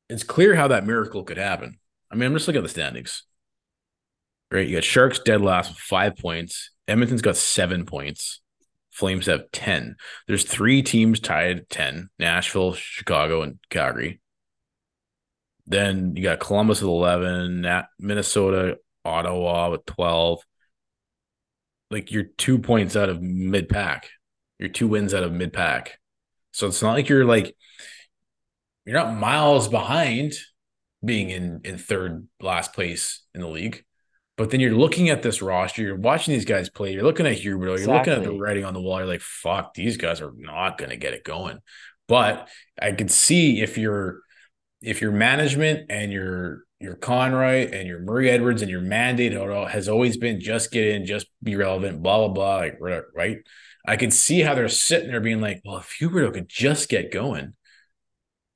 it's 0.09 0.22
clear 0.22 0.55
how 0.55 0.68
that 0.68 0.86
miracle 0.86 1.24
could 1.24 1.38
happen. 1.38 1.78
I 2.11 2.14
mean, 2.16 2.24
I'm 2.26 2.34
just 2.34 2.46
looking 2.46 2.59
at 2.59 2.64
the 2.64 2.68
standings. 2.68 3.24
Right? 4.50 4.68
You 4.68 4.76
got 4.76 4.84
Sharks 4.84 5.18
dead 5.18 5.40
last 5.40 5.70
with 5.70 5.78
five 5.78 6.16
points. 6.16 6.70
Edmonton's 6.86 7.22
got 7.22 7.36
seven 7.36 7.86
points. 7.86 8.40
Flames 8.95 9.26
have 9.26 9.51
10. 9.51 9.97
There's 10.28 10.45
three 10.45 10.80
teams 10.80 11.18
tied 11.18 11.59
at 11.59 11.68
10 11.68 12.11
Nashville, 12.20 12.74
Chicago, 12.74 13.42
and 13.42 13.59
Calgary. 13.68 14.20
Then 15.66 16.14
you 16.14 16.22
got 16.22 16.38
Columbus 16.38 16.80
with 16.80 16.88
11, 16.88 17.66
Minnesota, 17.99 18.78
Ottawa 19.05 19.70
with 19.70 19.84
12. 19.86 20.40
Like 21.90 22.12
you're 22.12 22.28
two 22.38 22.61
points 22.61 22.95
out 22.95 23.09
of 23.09 23.20
mid 23.20 23.68
pack. 23.68 24.11
You're 24.61 24.68
two 24.68 24.86
wins 24.86 25.12
out 25.12 25.24
of 25.24 25.32
mid 25.32 25.53
pack. 25.53 25.99
So 26.53 26.68
it's 26.68 26.82
not 26.82 26.92
like 26.92 27.09
you're 27.09 27.24
like, 27.24 27.57
you're 28.86 28.97
not 28.97 29.16
miles 29.16 29.66
behind 29.66 30.34
being 31.05 31.30
in, 31.30 31.62
in 31.64 31.78
third 31.78 32.28
last 32.40 32.72
place 32.72 33.24
in 33.34 33.40
the 33.40 33.49
league. 33.49 33.84
But 34.37 34.51
then 34.51 34.59
you're 34.59 34.76
looking 34.76 35.11
at 35.11 35.22
this 35.22 35.41
roster, 35.41 35.82
you're 35.82 35.97
watching 35.97 36.35
these 36.35 36.45
guys 36.45 36.68
play, 36.68 36.93
you're 36.93 37.05
looking 37.05 37.26
at 37.26 37.37
Huberdeau, 37.37 37.78
you're 37.78 37.87
looking 37.87 38.12
at 38.12 38.24
the 38.24 38.32
writing 38.32 38.64
on 38.64 38.74
the 38.74 38.80
wall, 38.80 38.99
you're 38.99 39.07
like, 39.07 39.20
fuck, 39.20 39.74
these 39.74 39.97
guys 39.97 40.20
are 40.20 40.32
not 40.37 40.76
gonna 40.76 40.97
get 40.97 41.14
it 41.14 41.24
going. 41.24 41.59
But 42.09 42.49
I 42.80 42.93
could 42.93 43.11
see 43.11 43.62
if 43.62 43.78
your 43.78 44.20
if 44.82 45.01
your 45.01 45.12
management 45.12 45.87
and 45.89 46.12
your 46.12 46.64
your 46.80 46.97
Conroy 46.97 47.70
and 47.70 47.89
your 47.89 48.01
Murray 48.01 48.28
Edwards 48.28 48.61
and 48.61 48.70
your 48.70 48.82
mandate 48.82 49.32
has 49.32 49.89
always 49.89 50.16
been 50.16 50.41
just 50.41 50.70
get 50.70 50.87
in, 50.87 51.07
just 51.07 51.26
be 51.43 51.57
relevant, 51.57 52.03
blah 52.03 52.18
blah 52.18 52.28
blah, 52.28 52.57
like 52.57 52.76
right, 52.80 53.03
right. 53.14 53.39
I 53.87 53.97
could 53.97 54.12
see 54.12 54.41
how 54.41 54.55
they're 54.55 54.68
sitting 54.68 55.11
there 55.11 55.20
being 55.20 55.41
like, 55.41 55.61
well, 55.64 55.78
if 55.78 55.97
Huberdeau 56.01 56.32
could 56.32 56.49
just 56.49 56.89
get 56.89 57.12
going, 57.12 57.55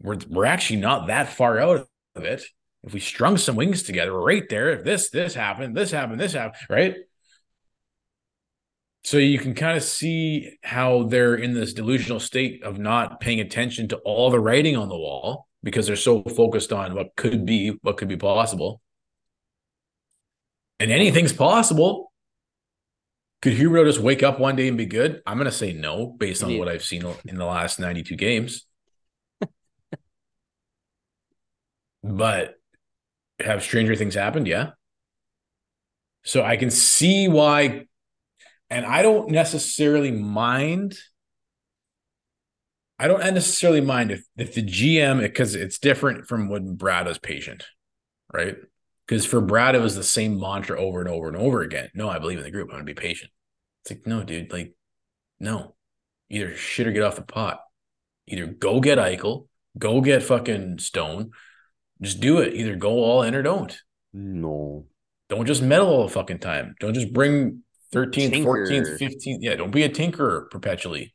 we're 0.01 0.19
we're 0.29 0.45
actually 0.45 0.81
not 0.81 1.07
that 1.07 1.33
far 1.33 1.59
out 1.59 1.87
of 2.15 2.25
it. 2.25 2.43
If 2.85 2.95
we 2.95 3.01
strung 3.01 3.37
some 3.37 3.57
wings 3.57 3.83
together, 3.83 4.13
right 4.13 4.49
there. 4.49 4.71
If 4.71 4.85
this 4.85 5.11
this 5.11 5.35
happened, 5.35 5.77
this 5.77 5.91
happened, 5.91 6.21
this 6.21 6.33
happened, 6.33 6.63
right? 6.71 6.95
So 9.05 9.17
you 9.17 9.39
can 9.39 9.55
kind 9.55 9.77
of 9.77 9.83
see 9.83 10.59
how 10.63 11.05
they're 11.05 11.35
in 11.35 11.55
this 11.55 11.73
delusional 11.73 12.21
state 12.21 12.63
of 12.63 12.79
not 12.79 13.21
paying 13.21 13.41
attention 13.41 13.89
to 13.89 13.97
all 13.99 14.31
the 14.31 14.41
writing 14.41 14.77
on 14.77 14.89
the 14.89 14.97
wall 14.99 15.49
because 15.63 15.87
they're 15.87 15.97
so 15.97 16.23
focused 16.23 16.73
on 16.73 16.95
what 16.95 17.17
could 17.17 17.47
be, 17.47 17.71
what 17.83 17.97
could 17.97 18.09
be 18.09 18.17
possible. 18.17 18.81
And 20.79 20.91
anything's 20.93 21.33
possible. 21.33 22.13
Could 23.41 23.55
Huberdeau 23.55 23.87
just 23.87 24.01
wake 24.01 24.23
up 24.23 24.39
one 24.41 24.57
day 24.57 24.69
and 24.69 24.77
be 24.77 24.87
good? 24.87 25.23
I'm 25.27 25.39
going 25.39 25.47
to 25.47 25.53
say 25.53 25.73
no, 25.73 26.07
based 26.07 26.43
on 26.43 26.51
Yeah. 26.51 26.59
what 26.59 26.69
I've 26.69 26.85
seen 26.85 27.05
in 27.25 27.37
the 27.37 27.45
last 27.47 27.79
92 27.81 28.17
games. 28.17 28.67
but 32.03 32.58
have 33.41 33.63
stranger 33.63 33.95
things 33.95 34.15
happened? 34.15 34.47
Yeah. 34.47 34.71
So 36.25 36.43
I 36.43 36.57
can 36.57 36.71
see 36.71 37.29
why, 37.29 37.87
and 38.71 38.85
I 38.85 39.03
don't 39.03 39.31
necessarily 39.31 40.11
mind. 40.11 40.99
I 42.99 43.07
don't 43.07 43.21
necessarily 43.21 43.81
mind 43.81 44.11
if 44.11 44.25
if 44.37 44.55
the 44.55 44.63
GM 44.63 45.21
because 45.21 45.55
it's 45.55 45.79
different 45.79 46.27
from 46.27 46.49
when 46.49 46.75
Brad 46.75 47.07
was 47.07 47.19
patient, 47.19 47.65
right? 48.33 48.57
Because 49.07 49.25
for 49.25 49.41
Brad 49.41 49.75
it 49.75 49.81
was 49.81 49.95
the 49.95 50.03
same 50.03 50.39
mantra 50.39 50.79
over 50.79 51.01
and 51.01 51.09
over 51.09 51.29
and 51.29 51.37
over 51.37 51.63
again. 51.63 51.91
No, 51.95 52.11
I 52.11 52.19
believe 52.19 52.39
in 52.39 52.45
the 52.45 52.51
group. 52.51 52.69
I'm 52.69 52.75
gonna 52.75 52.85
be 52.85 52.95
patient. 52.95 53.31
It's 53.83 53.93
like 53.93 54.07
no, 54.07 54.25
dude. 54.25 54.53
Like 54.53 54.75
no, 55.41 55.77
either 56.29 56.57
shit 56.57 56.87
or 56.87 56.93
get 56.93 57.05
off 57.05 57.17
the 57.17 57.23
pot. 57.23 57.61
Either 58.27 58.47
go 58.47 58.81
get 58.81 58.99
Eichel, 58.99 59.47
go 59.79 60.01
get 60.01 60.23
fucking 60.23 60.79
Stone. 60.79 61.31
Just 62.01 62.21
do 62.21 62.39
it. 62.39 62.55
Either 62.55 62.77
go 62.77 62.91
all 62.91 63.23
in 63.23 63.35
or 63.35 63.43
don't. 63.43 63.77
no. 64.13 64.87
Don't 65.29 65.45
just 65.45 65.61
meddle 65.61 65.89
all 65.89 66.05
the 66.05 66.13
fucking 66.13 66.39
time. 66.39 66.75
Don't 66.81 66.95
just 66.95 67.13
bring 67.13 67.63
13th, 67.93 68.31
Tinker. 68.31 68.67
14th, 68.67 68.99
15th. 68.99 69.39
Yeah, 69.41 69.57
don't 69.57 69.71
be 69.71 69.83
a 69.83 69.91
tinkerer 69.91 70.51
perpetually. 70.51 71.15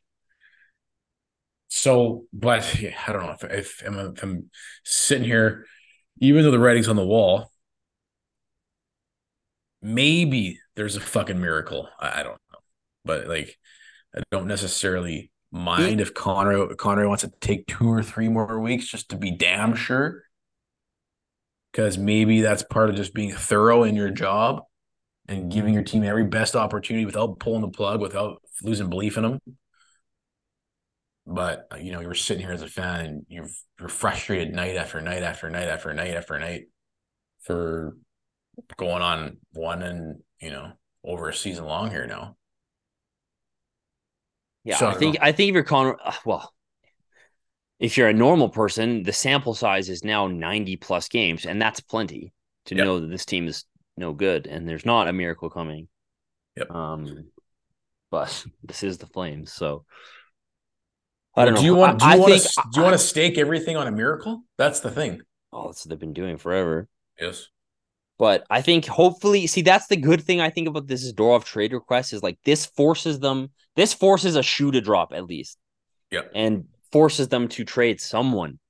So, 1.66 2.26
but 2.32 2.80
yeah, 2.80 2.96
I 3.08 3.12
don't 3.12 3.22
know 3.26 3.32
if, 3.32 3.44
if, 3.44 3.82
I'm, 3.84 3.98
if 3.98 4.22
I'm 4.22 4.50
sitting 4.84 5.24
here, 5.24 5.66
even 6.20 6.44
though 6.44 6.52
the 6.52 6.60
writing's 6.60 6.88
on 6.88 6.94
the 6.94 7.04
wall, 7.04 7.50
maybe 9.82 10.60
there's 10.76 10.94
a 10.94 11.00
fucking 11.00 11.40
miracle. 11.40 11.88
I, 11.98 12.20
I 12.20 12.22
don't 12.22 12.38
know, 12.52 12.58
but 13.04 13.26
like, 13.26 13.58
I 14.16 14.22
don't 14.30 14.46
necessarily 14.46 15.32
mind 15.50 16.00
if 16.00 16.14
Connor 16.14 16.74
Connor 16.76 17.08
wants 17.08 17.22
to 17.22 17.32
take 17.40 17.66
two 17.66 17.88
or 17.88 18.02
three 18.02 18.28
more 18.28 18.60
weeks 18.60 18.86
just 18.86 19.08
to 19.10 19.16
be 19.16 19.32
damn 19.32 19.74
sure. 19.74 20.23
Because 21.74 21.98
maybe 21.98 22.42
that's 22.42 22.62
part 22.62 22.90
of 22.90 22.96
just 22.96 23.14
being 23.14 23.32
thorough 23.32 23.84
in 23.84 23.96
your 23.96 24.10
job 24.10 24.62
and 25.28 25.52
giving 25.52 25.74
your 25.74 25.84
team 25.84 26.04
every 26.04 26.24
best 26.24 26.56
opportunity 26.56 27.06
without 27.06 27.40
pulling 27.40 27.62
the 27.62 27.68
plug, 27.68 28.00
without 28.00 28.42
losing 28.62 28.90
belief 28.90 29.16
in 29.16 29.24
them. 29.24 29.40
But 31.26 31.68
you 31.80 31.92
know, 31.92 32.00
you're 32.00 32.14
sitting 32.14 32.42
here 32.44 32.52
as 32.52 32.62
a 32.62 32.68
fan 32.68 33.04
and 33.04 33.26
you're 33.28 33.48
you're 33.80 33.88
frustrated 33.88 34.52
night 34.54 34.76
after 34.76 35.00
night 35.00 35.22
after 35.22 35.48
night 35.48 35.68
after 35.68 35.92
night 35.94 36.14
after 36.14 36.38
night 36.38 36.64
for 37.40 37.96
going 38.78 39.02
on 39.02 39.38
one 39.52 39.82
and 39.82 40.22
you 40.40 40.50
know 40.50 40.72
over 41.04 41.28
a 41.28 41.34
season 41.34 41.66
long 41.66 41.90
here 41.90 42.06
now. 42.06 42.36
Yeah, 44.64 44.78
So, 44.78 44.86
I 44.88 44.92
I 44.92 44.94
think 44.94 45.16
know. 45.16 45.20
I 45.20 45.32
think 45.32 45.50
if 45.50 45.54
you're 45.54 45.62
Connor, 45.64 45.96
uh, 46.02 46.12
well, 46.24 46.53
if 47.84 47.98
you're 47.98 48.08
a 48.08 48.14
normal 48.14 48.48
person, 48.48 49.02
the 49.02 49.12
sample 49.12 49.52
size 49.52 49.90
is 49.90 50.04
now 50.04 50.26
90 50.26 50.76
plus 50.76 51.06
games, 51.08 51.44
and 51.44 51.60
that's 51.60 51.80
plenty 51.80 52.32
to 52.64 52.74
Yep. 52.74 52.84
know 52.84 53.00
that 53.00 53.08
this 53.08 53.26
team 53.26 53.46
is 53.46 53.66
no 53.98 54.14
good 54.14 54.46
and 54.46 54.66
there's 54.66 54.86
not 54.86 55.06
a 55.06 55.12
miracle 55.12 55.50
coming. 55.50 55.88
Yep. 56.56 56.70
Um, 56.70 57.26
but 58.10 58.46
this 58.64 58.82
is 58.82 58.96
the 58.96 59.06
Flames, 59.06 59.52
so 59.52 59.84
I 61.36 61.44
don't 61.44 61.54
know. 61.54 61.60
Do 61.60 61.66
you 61.66 61.74
want? 61.74 61.98
Do 61.98 62.06
I, 62.06 62.14
you 62.14 62.22
I 62.22 62.28
want 62.28 62.40
to? 62.40 62.62
Do 62.72 62.80
you 62.80 62.82
want 62.82 62.94
to 62.94 62.98
stake 62.98 63.36
everything 63.36 63.76
on 63.76 63.86
a 63.86 63.92
miracle? 63.92 64.44
That's 64.56 64.80
the 64.80 64.90
thing. 64.90 65.20
oh, 65.52 65.66
that's 65.66 65.84
what 65.84 65.90
they've 65.90 65.98
been 65.98 66.14
doing 66.14 66.38
forever. 66.38 66.88
Yes. 67.20 67.48
But 68.16 68.46
I 68.48 68.62
think 68.62 68.86
hopefully, 68.86 69.46
see, 69.46 69.62
that's 69.62 69.88
the 69.88 69.96
good 69.96 70.22
thing 70.22 70.40
I 70.40 70.48
think 70.48 70.68
about 70.68 70.86
this 70.86 71.12
Zadorov 71.12 71.44
trade 71.44 71.72
request 71.72 72.12
is 72.12 72.22
like 72.22 72.38
this 72.44 72.64
forces 72.64 73.18
them, 73.18 73.50
this 73.76 73.92
forces 73.92 74.36
a 74.36 74.42
shoe 74.42 74.70
to 74.70 74.80
drop 74.80 75.12
at 75.12 75.26
least. 75.26 75.58
Yep. 76.12 76.30
And 76.34 76.66
forces 76.94 77.26
them 77.26 77.48
to 77.48 77.64
trade 77.64 78.00
someone. 78.00 78.60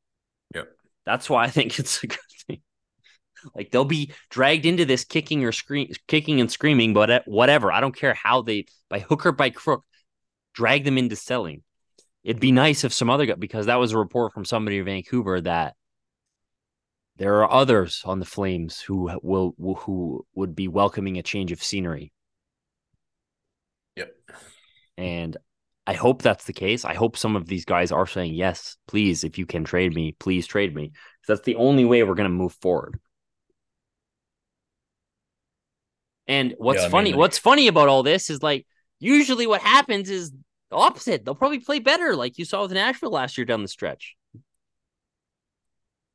Yep. 0.54 0.68
That's 1.04 1.28
why 1.28 1.44
I 1.44 1.50
think 1.50 1.78
it's 1.78 2.02
a 2.02 2.06
good 2.06 2.18
thing. 2.46 2.62
Like 3.54 3.70
they'll 3.70 3.84
be 3.84 4.12
dragged 4.30 4.64
into 4.64 4.86
this 4.86 5.04
kicking 5.04 5.44
or 5.44 5.52
scream, 5.52 5.92
kicking 6.08 6.40
and 6.40 6.50
screaming, 6.50 6.94
but 6.94 7.10
at- 7.10 7.28
whatever. 7.28 7.70
I 7.70 7.82
don't 7.82 7.94
care 7.94 8.14
how 8.14 8.40
they, 8.40 8.64
by 8.88 9.00
hook 9.00 9.26
or 9.26 9.32
by 9.32 9.50
crook, 9.50 9.84
drag 10.54 10.84
them 10.84 10.96
into 10.96 11.16
selling. 11.16 11.62
It'd 12.22 12.40
be 12.40 12.50
nice 12.50 12.82
if 12.82 12.94
some 12.94 13.10
other 13.10 13.26
guy, 13.26 13.34
because 13.34 13.66
that 13.66 13.78
was 13.78 13.92
a 13.92 13.98
report 13.98 14.32
from 14.32 14.46
somebody 14.46 14.78
in 14.78 14.86
Vancouver 14.86 15.42
that 15.42 15.74
there 17.18 17.42
are 17.42 17.52
others 17.52 18.00
on 18.06 18.20
the 18.20 18.24
Flames 18.24 18.80
who 18.80 19.10
will 19.22 19.54
who 19.80 20.24
would 20.34 20.56
be 20.56 20.66
welcoming 20.66 21.18
a 21.18 21.22
change 21.22 21.52
of 21.52 21.62
scenery. 21.62 22.10
Yep. 23.96 24.14
And 24.96 25.36
I 25.87 25.93
hope 25.93 26.22
that's 26.22 26.45
the 26.45 26.53
case. 26.53 26.85
I 26.85 26.95
hope 26.95 27.16
some 27.16 27.37
of 27.37 27.47
these 27.47 27.64
guys 27.64 27.93
are 27.93 28.07
saying 28.07 28.35
yes, 28.35 28.76
please. 28.87 29.22
If 29.22 29.37
you 29.37 29.45
can 29.45 29.64
trade 29.64 29.95
me, 29.95 30.16
please 30.18 30.47
trade 30.47 30.74
me. 30.74 30.93
That's 31.28 31.43
the 31.43 31.57
only 31.57 31.85
way 31.85 32.03
we're 32.03 32.14
going 32.14 32.30
to 32.30 32.35
move 32.35 32.55
forward. 32.55 32.99
And 36.26 36.55
what's 36.57 36.78
Yeah, 36.78 36.82
I 36.82 36.87
mean, 36.87 36.91
funny, 36.93 37.11
like- 37.11 37.18
what's 37.18 37.39
funny 37.39 37.68
about 37.68 37.89
all 37.89 38.03
this 38.03 38.30
is 38.30 38.43
like 38.43 38.66
usually 38.99 39.47
what 39.47 39.61
happens 39.61 40.09
is 40.09 40.30
the 40.30 40.76
opposite. 40.76 41.24
They'll 41.24 41.35
probably 41.35 41.61
play 41.61 41.80
better, 41.80 42.16
like 42.16 42.39
you 42.39 42.47
saw 42.47 42.62
with 42.62 42.72
Nashville 42.72 43.11
last 43.11 43.37
year 43.37 43.45
down 43.45 43.61
the 43.62 43.68
stretch. 43.68 44.16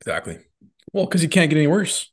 Exactly. 0.02 0.40
Well, 0.94 1.06
because 1.06 1.22
you 1.22 1.30
can't 1.30 1.50
get 1.50 1.58
any 1.58 1.68
worse. 1.68 2.12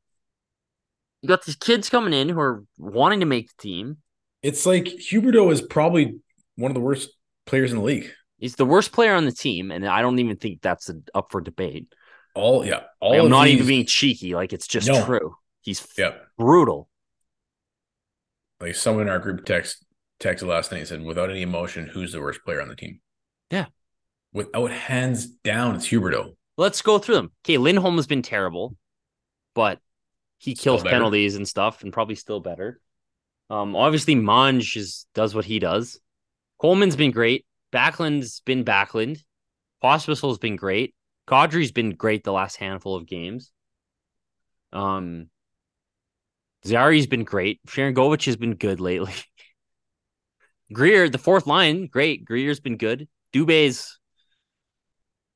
You 1.22 1.28
got 1.28 1.44
these 1.44 1.56
kids 1.56 1.88
coming 1.88 2.12
in 2.12 2.28
who 2.28 2.38
are 2.38 2.64
wanting 2.78 3.20
to 3.20 3.26
make 3.26 3.48
the 3.48 3.62
team. 3.62 3.96
It's 4.42 4.66
like 4.66 4.84
Huberdeau 4.84 5.50
is 5.50 5.62
probably 5.62 6.20
one 6.56 6.70
of 6.70 6.74
the 6.74 6.80
worst 6.80 7.10
players 7.46 7.72
in 7.72 7.78
the 7.78 7.84
league. 7.84 8.10
He's 8.38 8.56
the 8.56 8.66
worst 8.66 8.92
player 8.92 9.14
on 9.14 9.24
the 9.24 9.32
team, 9.32 9.70
and 9.70 9.86
I 9.86 10.02
don't 10.02 10.18
even 10.18 10.36
think 10.36 10.60
that's 10.60 10.90
up 11.14 11.32
for 11.32 11.40
debate. 11.40 11.86
All 12.34 12.66
yeah. 12.66 12.82
All 13.00 13.12
Like, 13.12 13.22
I'm 13.22 13.30
not 13.30 13.48
even 13.48 13.66
being 13.66 13.86
cheeky. 13.86 14.34
Like 14.34 14.52
it's 14.52 14.66
just 14.66 14.88
No. 14.88 15.04
true. 15.04 15.36
He's 15.62 15.86
Yeah. 15.96 16.16
brutal. 16.36 16.88
Like 18.60 18.74
someone 18.74 19.04
in 19.04 19.08
our 19.08 19.18
group 19.18 19.44
text 19.44 19.84
texted 20.20 20.46
last 20.46 20.70
night 20.70 20.78
and 20.78 20.88
said, 20.88 21.02
without 21.02 21.30
any 21.30 21.42
emotion, 21.42 21.86
who's 21.86 22.12
the 22.12 22.20
worst 22.20 22.40
player 22.44 22.60
on 22.60 22.68
the 22.68 22.76
team? 22.76 23.00
Yeah. 23.50 23.66
Without 24.32 24.70
hands 24.70 25.26
down, 25.26 25.76
it's 25.76 25.88
Huberdeau. 25.88 26.36
Let's 26.58 26.82
go 26.82 26.98
through 26.98 27.16
them. 27.16 27.32
Okay, 27.44 27.58
Lindholm 27.58 27.96
has 27.96 28.06
been 28.06 28.22
terrible, 28.22 28.76
but 29.54 29.78
he 30.38 30.54
kills 30.54 30.82
penalties 30.82 31.36
and 31.36 31.46
stuff, 31.46 31.82
and 31.82 31.92
probably 31.92 32.14
still 32.14 32.40
better. 32.40 32.80
Um, 33.48 33.76
obviously 33.76 34.14
Monge 34.14 34.76
is 34.76 35.06
does 35.14 35.34
what 35.34 35.44
he 35.44 35.58
does. 35.58 36.00
Coleman's 36.60 36.96
been 36.96 37.10
great. 37.10 37.44
Backlund's 37.72 38.40
been 38.40 38.64
Backlund. 38.64 39.18
Pospisil's 39.82 40.38
been 40.38 40.56
great. 40.56 40.94
Kadri's 41.28 41.72
been 41.72 41.90
great 41.90 42.24
the 42.24 42.32
last 42.32 42.56
handful 42.56 42.96
of 42.96 43.06
games. 43.06 43.52
Um, 44.72 45.28
Zary's 46.66 47.06
been 47.06 47.24
great. 47.24 47.60
Sharangovich 47.66 48.26
has 48.26 48.36
been 48.36 48.54
good 48.54 48.80
lately. 48.80 49.12
Greer, 50.72 51.08
the 51.08 51.18
fourth 51.18 51.46
line, 51.46 51.86
great. 51.86 52.24
Greer's 52.24 52.60
been 52.60 52.76
good. 52.76 53.08
Dubé's 53.32 53.98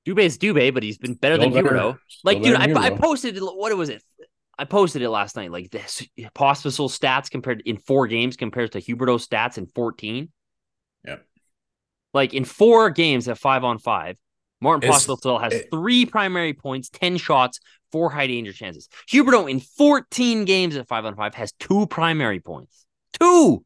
Dubé's 0.07 0.39
Dubé, 0.39 0.73
but 0.73 0.83
he's 0.83 0.99
been 0.99 1.15
better 1.15 1.37
Still 1.37 1.51
than 1.51 1.63
better- 1.65 1.77
Huberdeau. 1.77 1.99
Like, 2.25 2.43
dude, 2.43 2.57
I, 2.57 2.87
I 2.87 2.91
posted 2.91 3.39
what 3.39 3.77
was 3.77 3.91
it? 3.91 4.03
I 4.59 4.65
posted 4.65 5.03
it 5.03 5.09
last 5.11 5.37
night. 5.37 5.53
Like 5.53 5.71
this 5.71 6.07
Pospisil 6.35 6.89
stats 6.91 7.31
compared 7.31 7.63
in 7.65 7.79
four 7.79 8.07
games 8.07 8.37
compared 8.37 8.73
to 8.73 8.81
Huberdeau's 8.81 9.27
stats 9.27 9.57
in 9.57 9.67
14. 9.67 10.31
Like 12.13 12.35
in 12.35 12.45
four 12.45 12.91
games 12.91 13.29
at 13.29 13.39
five 13.39 13.65
on 13.65 13.79
five, 13.79 14.17
Martin 14.61 14.89
It's- 14.89 15.07
Pospisil 15.07 15.41
has 15.41 15.53
it- 15.55 15.69
three 15.71 16.07
primary 16.07 16.53
points, 16.53 16.89
10 16.91 17.17
shots, 17.17 17.61
four 17.93 18.11
high 18.11 18.27
danger 18.27 18.53
chances. 18.53 18.89
Huberdeau 19.11 19.51
in 19.51 19.61
14 19.61 20.45
games 20.45 20.77
at 20.77 20.89
five 20.89 21.05
on 21.05 21.17
five 21.17 21.35
has 21.35 21.53
two 21.53 21.87
primary 21.87 22.41
points. 22.41 22.85
Two. 23.19 23.65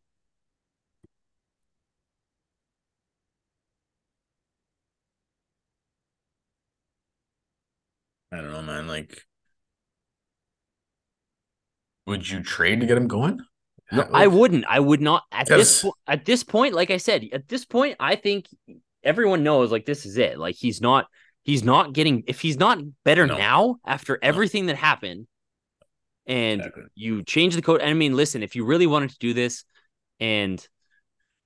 I 8.32 8.36
don't 8.38 8.50
know, 8.50 8.62
man. 8.62 8.86
Like, 8.88 9.24
would 12.06 12.28
you 12.28 12.42
trade 12.42 12.80
to 12.80 12.86
get 12.86 12.96
him 12.96 13.08
going? 13.08 13.40
No, 13.94 14.02
Like, 14.02 14.10
I 14.12 14.26
wouldn't. 14.26 14.64
I 14.68 14.80
would 14.80 15.00
not 15.00 15.24
at 15.32 15.46
this 15.46 15.82
po- 15.82 15.94
at 16.06 16.24
this 16.24 16.42
point. 16.44 16.74
Like 16.74 16.90
I 16.90 16.96
said, 16.98 17.26
at 17.32 17.48
this 17.48 17.64
point, 17.64 17.96
I 18.00 18.16
think 18.16 18.46
everyone 19.02 19.42
knows 19.42 19.70
like 19.70 19.84
this 19.86 20.06
is 20.06 20.16
it. 20.18 20.38
Like 20.38 20.54
he's 20.56 20.80
not 20.80 21.06
he's 21.42 21.62
not 21.64 21.92
getting 21.92 22.24
if 22.26 22.40
he's 22.40 22.56
not 22.58 22.78
better 23.04 23.26
No. 23.26 23.36
now 23.36 23.76
after 23.86 24.18
everything 24.22 24.66
that 24.66 24.76
happened, 24.76 25.26
and 26.26 26.60
Exactly. 26.60 26.84
you 26.94 27.22
change 27.22 27.54
the 27.54 27.62
code. 27.62 27.82
I 27.82 27.92
mean, 27.94 28.16
listen, 28.16 28.42
if 28.42 28.56
you 28.56 28.64
really 28.64 28.86
wanted 28.86 29.10
to 29.10 29.18
do 29.18 29.34
this 29.34 29.64
and 30.20 30.66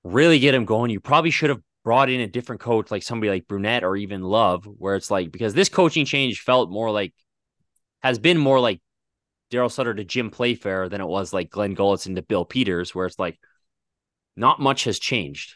really 0.03 0.39
get 0.39 0.53
him 0.55 0.65
going, 0.65 0.91
you 0.91 0.99
probably 0.99 1.31
should 1.31 1.49
have 1.49 1.61
brought 1.83 2.09
in 2.09 2.21
a 2.21 2.27
different 2.27 2.61
coach, 2.61 2.91
like 2.91 3.03
somebody 3.03 3.29
like 3.29 3.47
Brunette 3.47 3.83
or 3.83 3.95
even 3.97 4.21
Love, 4.21 4.65
where 4.65 4.95
it's 4.95 5.11
like 5.11 5.31
because 5.31 5.53
this 5.53 5.69
coaching 5.69 6.05
change 6.05 6.41
felt 6.41 6.69
more 6.69 6.91
like 6.91 7.13
has 8.01 8.19
been 8.19 8.37
more 8.37 8.59
like 8.59 8.79
Daryl 9.51 9.71
Sutter 9.71 9.93
to 9.93 10.03
Jim 10.03 10.29
Playfair 10.29 10.89
than 10.89 11.01
it 11.01 11.07
was 11.07 11.33
like 11.33 11.49
Glen 11.49 11.75
Gulutzan 11.75 12.15
to 12.15 12.21
Bill 12.21 12.45
Peters, 12.45 12.93
where 12.93 13.05
it's 13.05 13.19
like 13.19 13.39
not 14.35 14.59
much 14.59 14.83
has 14.85 14.99
changed. 14.99 15.55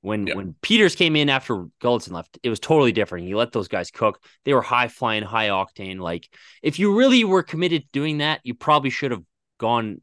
When 0.00 0.26
Yeah. 0.26 0.34
when 0.34 0.54
Peters 0.62 0.96
came 0.96 1.14
in 1.14 1.28
after 1.28 1.66
Gullitson 1.80 2.10
left, 2.12 2.38
it 2.42 2.50
was 2.50 2.58
totally 2.58 2.90
different. 2.92 3.26
He 3.26 3.34
let 3.34 3.52
those 3.52 3.68
guys 3.68 3.90
cook. 3.90 4.20
They 4.44 4.52
were 4.52 4.62
high 4.62 4.88
flying, 4.88 5.22
high 5.22 5.48
octane. 5.48 6.00
Like 6.00 6.28
if 6.62 6.78
you 6.78 6.96
really 6.96 7.22
were 7.24 7.42
committed 7.44 7.82
to 7.82 7.88
doing 7.92 8.18
that, 8.18 8.40
you 8.42 8.54
probably 8.54 8.90
should 8.90 9.12
have 9.12 9.22
gone 9.58 10.00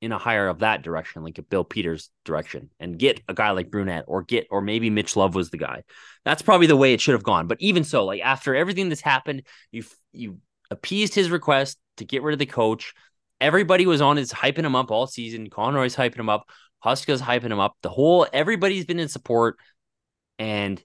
in 0.00 0.10
a 0.10 0.18
higher 0.18 0.48
of 0.48 0.60
that 0.60 0.82
direction, 0.82 1.22
like 1.22 1.38
a 1.38 1.42
Bill 1.42 1.64
Peters 1.64 2.10
direction, 2.24 2.70
and 2.80 2.98
get 2.98 3.20
a 3.28 3.34
guy 3.34 3.50
like 3.52 3.70
Brunette 3.70 4.04
or 4.08 4.22
get 4.22 4.46
or 4.50 4.60
maybe 4.62 4.90
Mitch 4.90 5.16
Love 5.16 5.34
was 5.34 5.50
the 5.50 5.58
guy. 5.58 5.84
That's 6.24 6.42
probably 6.42 6.66
the 6.66 6.76
way 6.76 6.92
it 6.94 7.00
should 7.00 7.12
have 7.14 7.22
gone. 7.22 7.46
But 7.46 7.58
even 7.60 7.84
so, 7.84 8.04
like 8.06 8.22
after 8.22 8.54
everything 8.54 8.88
that's 8.88 9.00
happened, 9.02 9.42
you 9.70 9.84
you 10.12 10.38
appeased 10.70 11.14
his 11.14 11.30
request 11.30 11.78
to 11.98 12.04
get 12.04 12.22
rid 12.22 12.32
of 12.32 12.38
the 12.38 12.46
coach. 12.46 12.94
Everybody 13.40 13.86
was 13.86 14.00
on 14.00 14.16
his 14.16 14.32
hyping 14.32 14.64
him 14.64 14.76
up 14.76 14.90
all 14.90 15.06
season. 15.06 15.50
Conroy's 15.50 15.96
hyping 15.96 16.18
him 16.20 16.28
up. 16.28 16.48
Huska's 16.84 17.20
hyping 17.22 17.50
him 17.52 17.60
up. 17.60 17.76
The 17.82 17.88
whole 17.90 18.26
everybody's 18.32 18.84
been 18.84 18.98
in 19.00 19.08
support, 19.08 19.56
and 20.38 20.82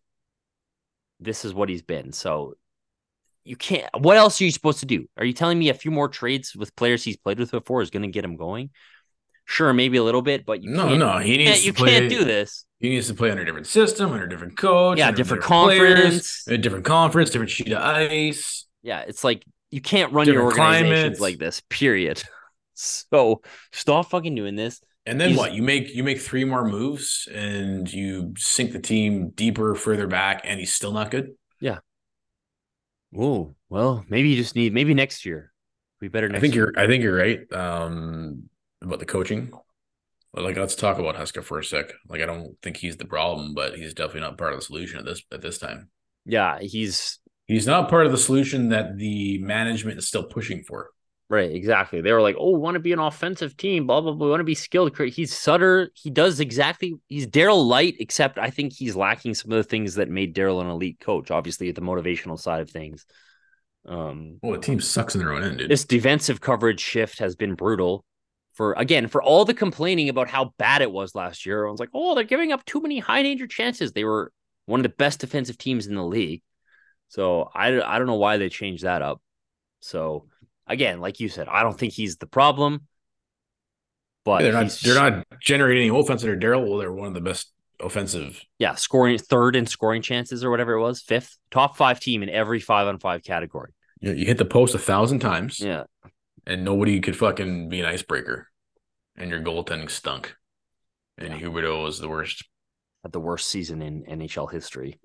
this 1.20 1.46
is 1.46 1.54
what 1.54 1.70
he's 1.70 1.82
been. 1.82 2.12
So 2.14 2.54
you 3.44 3.56
can't. 3.56 3.90
What 3.98 4.18
else 4.18 4.40
are 4.42 4.44
you 4.44 4.52
supposed 4.52 4.80
to 4.82 4.86
do? 4.86 5.08
Are 5.18 5.26
you 5.26 5.34
telling 5.34 5.58
me 5.58 5.70
a 5.70 5.74
few 5.74 5.92
more 5.92 6.08
trades 6.10 6.56
with 6.56 6.76
players 6.76 7.04
he's 7.04 7.18
played 7.18 7.40
with 7.40 7.52
before 7.52 7.82
is 7.82 7.90
going 7.90 8.04
to 8.04 8.10
get 8.10 8.26
him 8.26 8.36
going? 8.36 8.70
Sure, 9.46 9.72
maybe 9.72 9.98
a 9.98 10.04
little 10.04 10.22
bit, 10.22 10.46
but 10.46 10.62
you 10.62 10.72
No, 10.72 10.88
can't, 10.88 11.00
no, 11.00 11.18
he 11.20 11.38
needs 11.38 11.66
you 11.66 11.72
play. 11.72 11.92
can't 12.00 12.10
do 12.10 12.26
this. 12.26 12.66
He 12.80 12.90
needs 12.90 13.08
to 13.08 13.14
play 13.14 13.32
under 13.32 13.44
a 13.44 13.46
different 13.46 13.66
system, 13.68 14.12
under 14.12 14.26
a 14.26 14.30
different 14.30 14.58
coach. 14.58 14.98
Yeah, 14.98 15.12
different 15.12 15.42
players, 15.44 15.94
conference. 15.96 16.44
a 16.48 16.58
different 16.58 16.84
conference, 16.86 17.30
different 17.30 17.52
sheet 17.52 17.72
of 17.72 17.82
ice. 17.82 18.66
Yeah, 18.84 19.00
it's 19.08 19.24
like 19.24 19.46
you 19.72 19.82
can't 19.82 20.14
run 20.14 20.26
your 20.28 20.36
Different 20.50 20.60
organizations 20.60 21.00
climates. 21.00 21.20
like 21.20 21.38
this. 21.40 21.62
Period. 21.70 22.24
So 22.80 23.42
stop 23.72 24.12
fucking 24.12 24.36
doing 24.36 24.56
this. 24.56 24.80
And 25.08 25.20
then 25.20 25.30
He's- 25.30 25.40
what? 25.40 25.54
You 25.54 25.64
make 25.64 25.96
you 25.96 26.04
make 26.04 26.20
three 26.22 26.46
more 26.46 26.64
moves 26.64 27.28
and 27.34 27.92
you 27.92 28.36
sink 28.38 28.72
the 28.72 28.80
team 28.80 29.32
deeper, 29.32 29.74
further 29.74 30.06
back, 30.06 30.42
and 30.44 30.60
he's 30.60 30.72
still 30.74 30.92
not 30.92 31.10
good. 31.10 31.32
Yeah. 31.60 31.80
Oh, 33.18 33.56
well, 33.70 34.06
maybe 34.10 34.30
you 34.30 34.36
just 34.36 34.56
need 34.56 34.74
maybe 34.74 34.94
next 34.94 35.26
year. 35.26 35.52
We 36.02 36.08
better 36.10 36.28
next 36.30 36.38
I 36.38 36.42
think 36.42 36.54
year. 36.54 36.72
you're 36.76 36.84
I 36.84 36.88
think 36.88 37.04
you're 37.04 37.18
right. 37.18 37.52
Um 37.52 38.50
about 38.82 39.00
the 39.00 39.06
coaching. 39.06 39.52
But 40.34 40.44
like 40.44 40.56
let's 40.58 40.76
talk 40.76 41.00
about 41.00 41.16
Huska 41.16 41.44
for 41.44 41.58
a 41.58 41.64
sec. 41.64 41.86
Like 42.08 42.22
I 42.22 42.28
don't 42.28 42.62
think 42.62 42.78
he's 42.78 42.98
the 42.98 43.06
problem, 43.06 43.56
but 43.56 43.76
he's 43.76 43.96
definitely 43.96 44.22
not 44.22 44.38
part 44.38 44.54
of 44.54 44.60
the 44.60 44.66
solution 44.66 45.00
at 45.00 45.06
this 45.06 45.24
at 45.32 45.42
this 45.42 45.58
time. 45.58 45.90
Yeah, 46.26 46.60
he's 46.60 47.18
He's 47.48 47.66
not 47.66 47.90
part 47.90 48.06
of 48.06 48.12
the 48.12 48.18
solution 48.18 48.70
that 48.70 48.98
the 48.98 49.38
management 49.40 49.98
is 49.98 50.08
still 50.08 50.24
pushing 50.24 50.64
for. 50.64 50.90
right, 51.30 51.52
exactly. 51.52 52.02
They 52.02 52.12
were 52.12 52.22
like, 52.22 52.36
"Oh, 52.38 52.52
we 52.52 52.60
want 52.60 52.76
to 52.76 52.80
be 52.80 52.94
an 52.94 53.00
offensive 53.00 53.56
team, 53.58 53.88
blah 53.88 54.02
blah 54.02 54.14
blah. 54.14 54.28
We 54.28 54.32
want 54.32 54.42
to 54.42 54.46
be 54.46 54.56
skilled." 54.56 54.98
He's 54.98 55.34
Sutter. 55.36 55.90
He 55.94 56.10
does 56.10 56.40
exactly. 56.40 56.96
He's 57.08 57.28
Daryl 57.28 57.66
Light, 57.66 57.96
except 58.00 58.38
I 58.38 58.50
think 58.50 58.74
he's 58.74 58.96
lacking 58.96 59.34
some 59.34 59.52
of 59.52 59.58
the 59.58 59.64
things 59.64 59.96
that 59.96 60.10
made 60.10 60.36
Daryl 60.36 60.62
an 60.62 60.68
elite 60.68 61.00
coach. 61.00 61.32
Obviously, 61.32 61.70
at 61.70 61.76
the 61.76 61.82
motivational 61.82 62.40
side 62.40 62.62
of 62.62 62.70
things. 62.70 63.06
Um, 63.86 64.40
Well, 64.42 64.52
the 64.54 64.60
team 64.60 64.82
sucks 64.82 65.16
in 65.16 65.20
their 65.20 65.32
own 65.32 65.44
end, 65.44 65.58
dude. 65.60 65.72
this 65.72 65.86
defensive 65.86 66.42
coverage 66.42 66.82
shift 66.82 67.20
has 67.20 67.36
been 67.36 67.56
brutal. 67.56 68.04
For 68.54 68.74
again, 68.74 69.08
for 69.08 69.22
all 69.22 69.46
the 69.46 69.54
complaining 69.54 70.10
about 70.10 70.30
how 70.30 70.54
bad 70.58 70.82
it 70.82 70.92
was 70.92 71.14
last 71.16 71.46
year, 71.46 71.66
I 71.68 71.72
was 71.72 71.80
like, 71.80 71.90
"Oh, 71.94 72.16
they're 72.16 72.24
giving 72.24 72.52
up 72.52 72.66
too 72.66 72.82
many 72.82 73.00
high 73.00 73.22
danger 73.24 73.48
chances." 73.48 73.94
They 73.94 74.04
were 74.04 74.32
one 74.66 74.80
of 74.80 74.84
the 74.84 74.90
best 74.90 75.20
defensive 75.20 75.58
teams 75.58 75.88
in 75.88 75.96
the 75.96 76.04
league. 76.04 76.42
So 77.10 77.50
I, 77.54 77.82
I 77.82 77.98
don't 77.98 78.08
know 78.08 78.16
why 78.16 78.38
they 78.38 78.50
changed 78.50 78.84
that 78.84 79.02
up. 79.02 79.22
So 79.80 80.28
again, 80.68 81.00
like 81.00 81.20
you 81.20 81.30
said, 81.30 81.48
I 81.48 81.64
don't 81.64 81.78
think 81.78 81.94
he's 81.94 82.18
the 82.18 82.28
problem. 82.28 82.88
But 84.26 84.42
they're 84.42 84.52
not 84.52 84.70
they're 84.84 84.96
not 85.12 85.26
generating 85.42 85.88
any 85.90 85.98
offense 86.00 86.22
under 86.24 86.36
Daryl. 86.38 86.68
Well, 86.68 86.78
they're 86.80 86.92
one 86.92 87.08
of 87.08 87.14
the 87.14 87.22
best 87.22 87.52
offensive. 87.80 88.42
yeah, 88.60 88.76
scoring 88.76 89.18
third 89.18 89.56
in 89.56 89.66
scoring 89.68 90.02
chances 90.02 90.44
or 90.44 90.50
whatever 90.50 90.74
it 90.74 90.82
was, 90.82 91.02
fifth, 91.02 91.38
top 91.52 91.78
five 91.78 92.00
team 92.00 92.24
in 92.24 92.30
every 92.30 92.60
five 92.60 92.88
on 92.88 93.00
five 93.00 93.24
category. 93.24 93.72
You, 94.02 94.12
you 94.14 94.26
hit 94.26 94.38
the 94.38 94.46
post 94.46 94.76
a 94.76 94.80
thousand 94.80 95.20
times, 95.20 95.60
Yeah. 95.62 95.84
and 96.46 96.66
nobody 96.66 97.00
could 97.00 97.16
fucking 97.16 97.70
be 97.70 97.80
an 97.80 97.86
icebreaker, 97.86 98.50
and 99.16 99.30
your 99.30 99.40
goaltending 99.42 99.90
stunk. 99.90 100.36
And 101.18 101.30
Yeah. 101.40 101.48
Huberdeau 101.48 101.84
was 101.84 102.00
the 102.00 102.10
worst. 102.10 102.44
had 103.04 103.12
the 103.14 103.20
worst 103.22 103.48
season 103.48 103.82
in 103.82 104.04
NHL 104.04 104.52
history. 104.52 105.00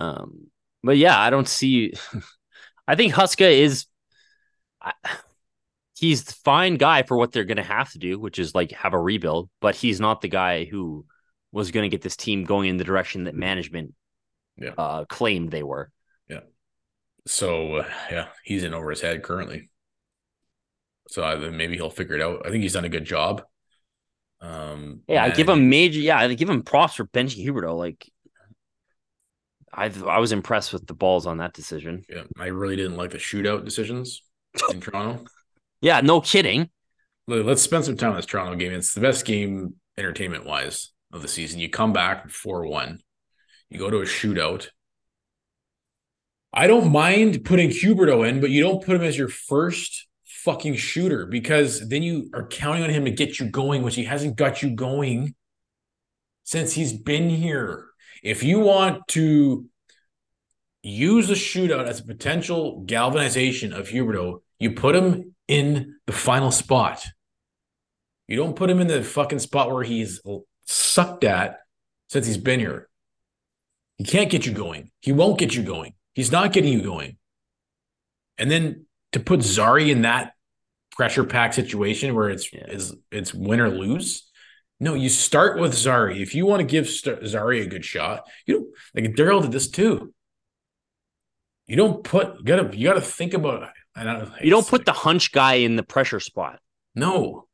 Um, 0.00 0.50
but 0.82 0.96
yeah, 0.96 1.18
I 1.18 1.30
don't 1.30 1.48
see. 1.48 1.92
I 2.88 2.94
think 2.96 3.14
Huska 3.14 3.50
is. 3.50 3.86
I, 4.80 4.92
he's 5.96 6.24
the 6.24 6.32
fine 6.44 6.76
guy 6.76 7.02
for 7.04 7.16
what 7.16 7.32
they're 7.32 7.44
going 7.44 7.56
to 7.58 7.62
have 7.62 7.90
to 7.92 7.98
do, 7.98 8.18
which 8.18 8.38
is 8.38 8.54
like 8.54 8.72
have 8.72 8.94
a 8.94 8.98
rebuild. 8.98 9.48
But 9.60 9.76
he's 9.76 10.00
not 10.00 10.20
the 10.20 10.28
guy 10.28 10.64
who 10.64 11.06
was 11.52 11.70
going 11.70 11.84
to 11.88 11.94
get 11.94 12.02
this 12.02 12.16
team 12.16 12.44
going 12.44 12.68
in 12.70 12.76
the 12.78 12.84
direction 12.84 13.24
that 13.24 13.34
management 13.34 13.94
Yeah. 14.56 14.72
uh, 14.76 15.04
claimed 15.04 15.50
they 15.50 15.62
were. 15.62 15.90
Yeah. 16.28 16.40
So 17.26 17.76
uh, 17.76 17.88
yeah, 18.10 18.28
he's 18.42 18.64
in 18.64 18.74
over 18.74 18.90
his 18.90 19.00
head 19.00 19.22
currently. 19.22 19.70
So 21.08 21.22
I, 21.22 21.36
maybe 21.36 21.74
he'll 21.76 21.90
figure 21.90 22.16
it 22.16 22.22
out. 22.22 22.46
I 22.46 22.50
think 22.50 22.62
he's 22.62 22.72
done 22.72 22.84
a 22.84 22.88
good 22.88 23.04
job. 23.04 23.42
Um, 24.40 25.02
Yeah, 25.06 25.24
I 25.24 25.30
give 25.30 25.48
him 25.48 25.68
major. 25.68 26.00
Yeah, 26.00 26.18
I 26.18 26.32
give 26.34 26.50
him 26.50 26.62
props 26.62 26.94
for 26.94 27.06
benching 27.06 27.46
Huberdeau. 27.46 27.76
Like, 27.76 28.10
I 29.72 29.90
I 30.06 30.18
was 30.18 30.32
impressed 30.32 30.72
with 30.72 30.86
the 30.86 30.94
balls 30.94 31.26
on 31.26 31.38
that 31.38 31.52
decision. 31.52 32.04
Yeah, 32.08 32.24
I 32.38 32.46
really 32.46 32.76
didn't 32.76 32.96
like 32.96 33.10
the 33.10 33.18
shootout 33.18 33.64
decisions 33.64 34.22
in 34.70 34.80
Toronto. 34.82 35.24
Yeah, 35.80 36.00
no 36.00 36.20
kidding. 36.20 36.70
Let's 37.26 37.62
spend 37.62 37.84
some 37.84 37.96
time 37.96 38.10
on 38.10 38.16
this 38.16 38.26
Toronto 38.26 38.56
game. 38.56 38.72
It's 38.72 38.94
the 38.94 39.00
best 39.00 39.24
game 39.24 39.74
entertainment 39.96 40.44
wise 40.44 40.92
of 41.12 41.22
the 41.22 41.28
season. 41.28 41.60
You 41.60 41.70
come 41.70 41.92
back 41.92 42.30
4 42.30 42.66
1, 42.66 43.00
you 43.70 43.78
go 43.78 43.90
to 43.90 43.98
a 43.98 44.04
shootout. 44.04 44.68
I 46.52 46.66
don't 46.66 46.92
mind 46.92 47.44
putting 47.44 47.70
Huberdeau 47.70 48.28
in, 48.28 48.40
but 48.40 48.50
you 48.50 48.62
don't 48.62 48.84
put 48.84 48.96
him 48.96 49.02
as 49.02 49.16
your 49.16 49.28
first 49.28 50.06
fucking 50.24 50.74
shooter 50.74 51.24
because 51.24 51.88
then 51.88 52.02
you 52.02 52.28
are 52.34 52.46
counting 52.46 52.82
on 52.82 52.90
him 52.90 53.04
to 53.04 53.10
get 53.10 53.38
you 53.38 53.46
going, 53.46 53.82
which 53.82 53.94
he 53.94 54.04
hasn't 54.04 54.36
got 54.36 54.62
you 54.62 54.70
going 54.70 55.34
since 56.44 56.72
he's 56.72 56.92
been 56.92 57.30
here. 57.30 57.86
If 58.22 58.42
you 58.42 58.60
want 58.60 59.06
to 59.08 59.66
use 60.82 61.28
the 61.28 61.34
shootout 61.34 61.86
as 61.86 62.00
a 62.00 62.04
potential 62.04 62.82
galvanization 62.86 63.72
of 63.72 63.88
Huberdeau, 63.88 64.42
you 64.58 64.72
put 64.72 64.94
him 64.94 65.34
in 65.48 65.96
the 66.06 66.12
final 66.12 66.50
spot. 66.50 67.04
You 68.28 68.36
don't 68.36 68.56
put 68.56 68.70
him 68.70 68.80
in 68.80 68.86
the 68.86 69.02
fucking 69.02 69.40
spot 69.40 69.72
where 69.72 69.84
he's 69.84 70.20
sucked 70.66 71.24
at 71.24 71.58
since 72.08 72.26
he's 72.26 72.38
been 72.38 72.60
here. 72.60 72.88
He 73.98 74.04
can't 74.04 74.30
get 74.30 74.46
you 74.46 74.52
going. 74.52 74.90
He 75.00 75.12
won't 75.12 75.38
get 75.38 75.54
you 75.54 75.62
going. 75.62 75.94
He's 76.14 76.32
not 76.32 76.52
getting 76.52 76.72
you 76.72 76.82
going. 76.82 77.18
And 78.38 78.50
then 78.50 78.86
to 79.12 79.20
put 79.20 79.42
Zary 79.42 79.90
in 79.90 80.02
that 80.02 80.32
pressure 80.92 81.24
pack 81.24 81.52
situation 81.52 82.14
where 82.14 82.30
it's 82.30 82.52
Yeah. 82.52 82.66
is 82.66 82.94
it's 83.10 83.34
win 83.34 83.60
or 83.60 83.70
lose. 83.70 84.30
No, 84.82 84.94
you 84.94 85.10
start 85.10 85.60
with 85.60 85.74
Zary. 85.74 86.20
If 86.22 86.34
you 86.34 86.44
want 86.44 86.58
to 86.58 86.66
give 86.66 86.88
St- 86.88 87.24
Zary 87.24 87.60
a 87.60 87.66
good 87.66 87.84
shot, 87.84 88.24
you 88.46 88.54
don't 88.94 89.04
like 89.06 89.14
Daryl 89.14 89.40
did 89.40 89.52
this 89.52 89.68
too. 89.70 90.12
You 91.68 91.76
don't 91.76 92.02
put 92.02 92.38
you 92.38 92.44
gotta 92.44 92.76
you 92.76 92.88
gotta 92.88 93.00
think 93.00 93.32
about 93.32 93.68
I 93.94 94.02
don't, 94.02 94.32
You 94.42 94.50
don't 94.50 94.66
put 94.66 94.84
the 94.84 94.92
hunch 94.92 95.30
guy 95.30 95.54
in 95.54 95.76
the 95.76 95.84
pressure 95.84 96.18
spot. 96.18 96.58
no. 96.96 97.46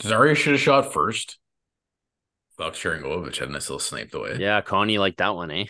Zarya 0.00 0.36
should 0.36 0.52
have 0.52 0.60
shot 0.60 0.92
first. 0.92 1.38
Fuck, 2.56 2.74
Sharangovich 2.74 3.38
had 3.38 3.48
a 3.48 3.52
nice 3.52 3.68
little 3.68 3.80
snipe 3.80 4.14
away. 4.14 4.36
Yeah, 4.38 4.60
Connie 4.60 4.98
liked 4.98 5.18
that 5.18 5.34
one, 5.34 5.50
eh? 5.50 5.64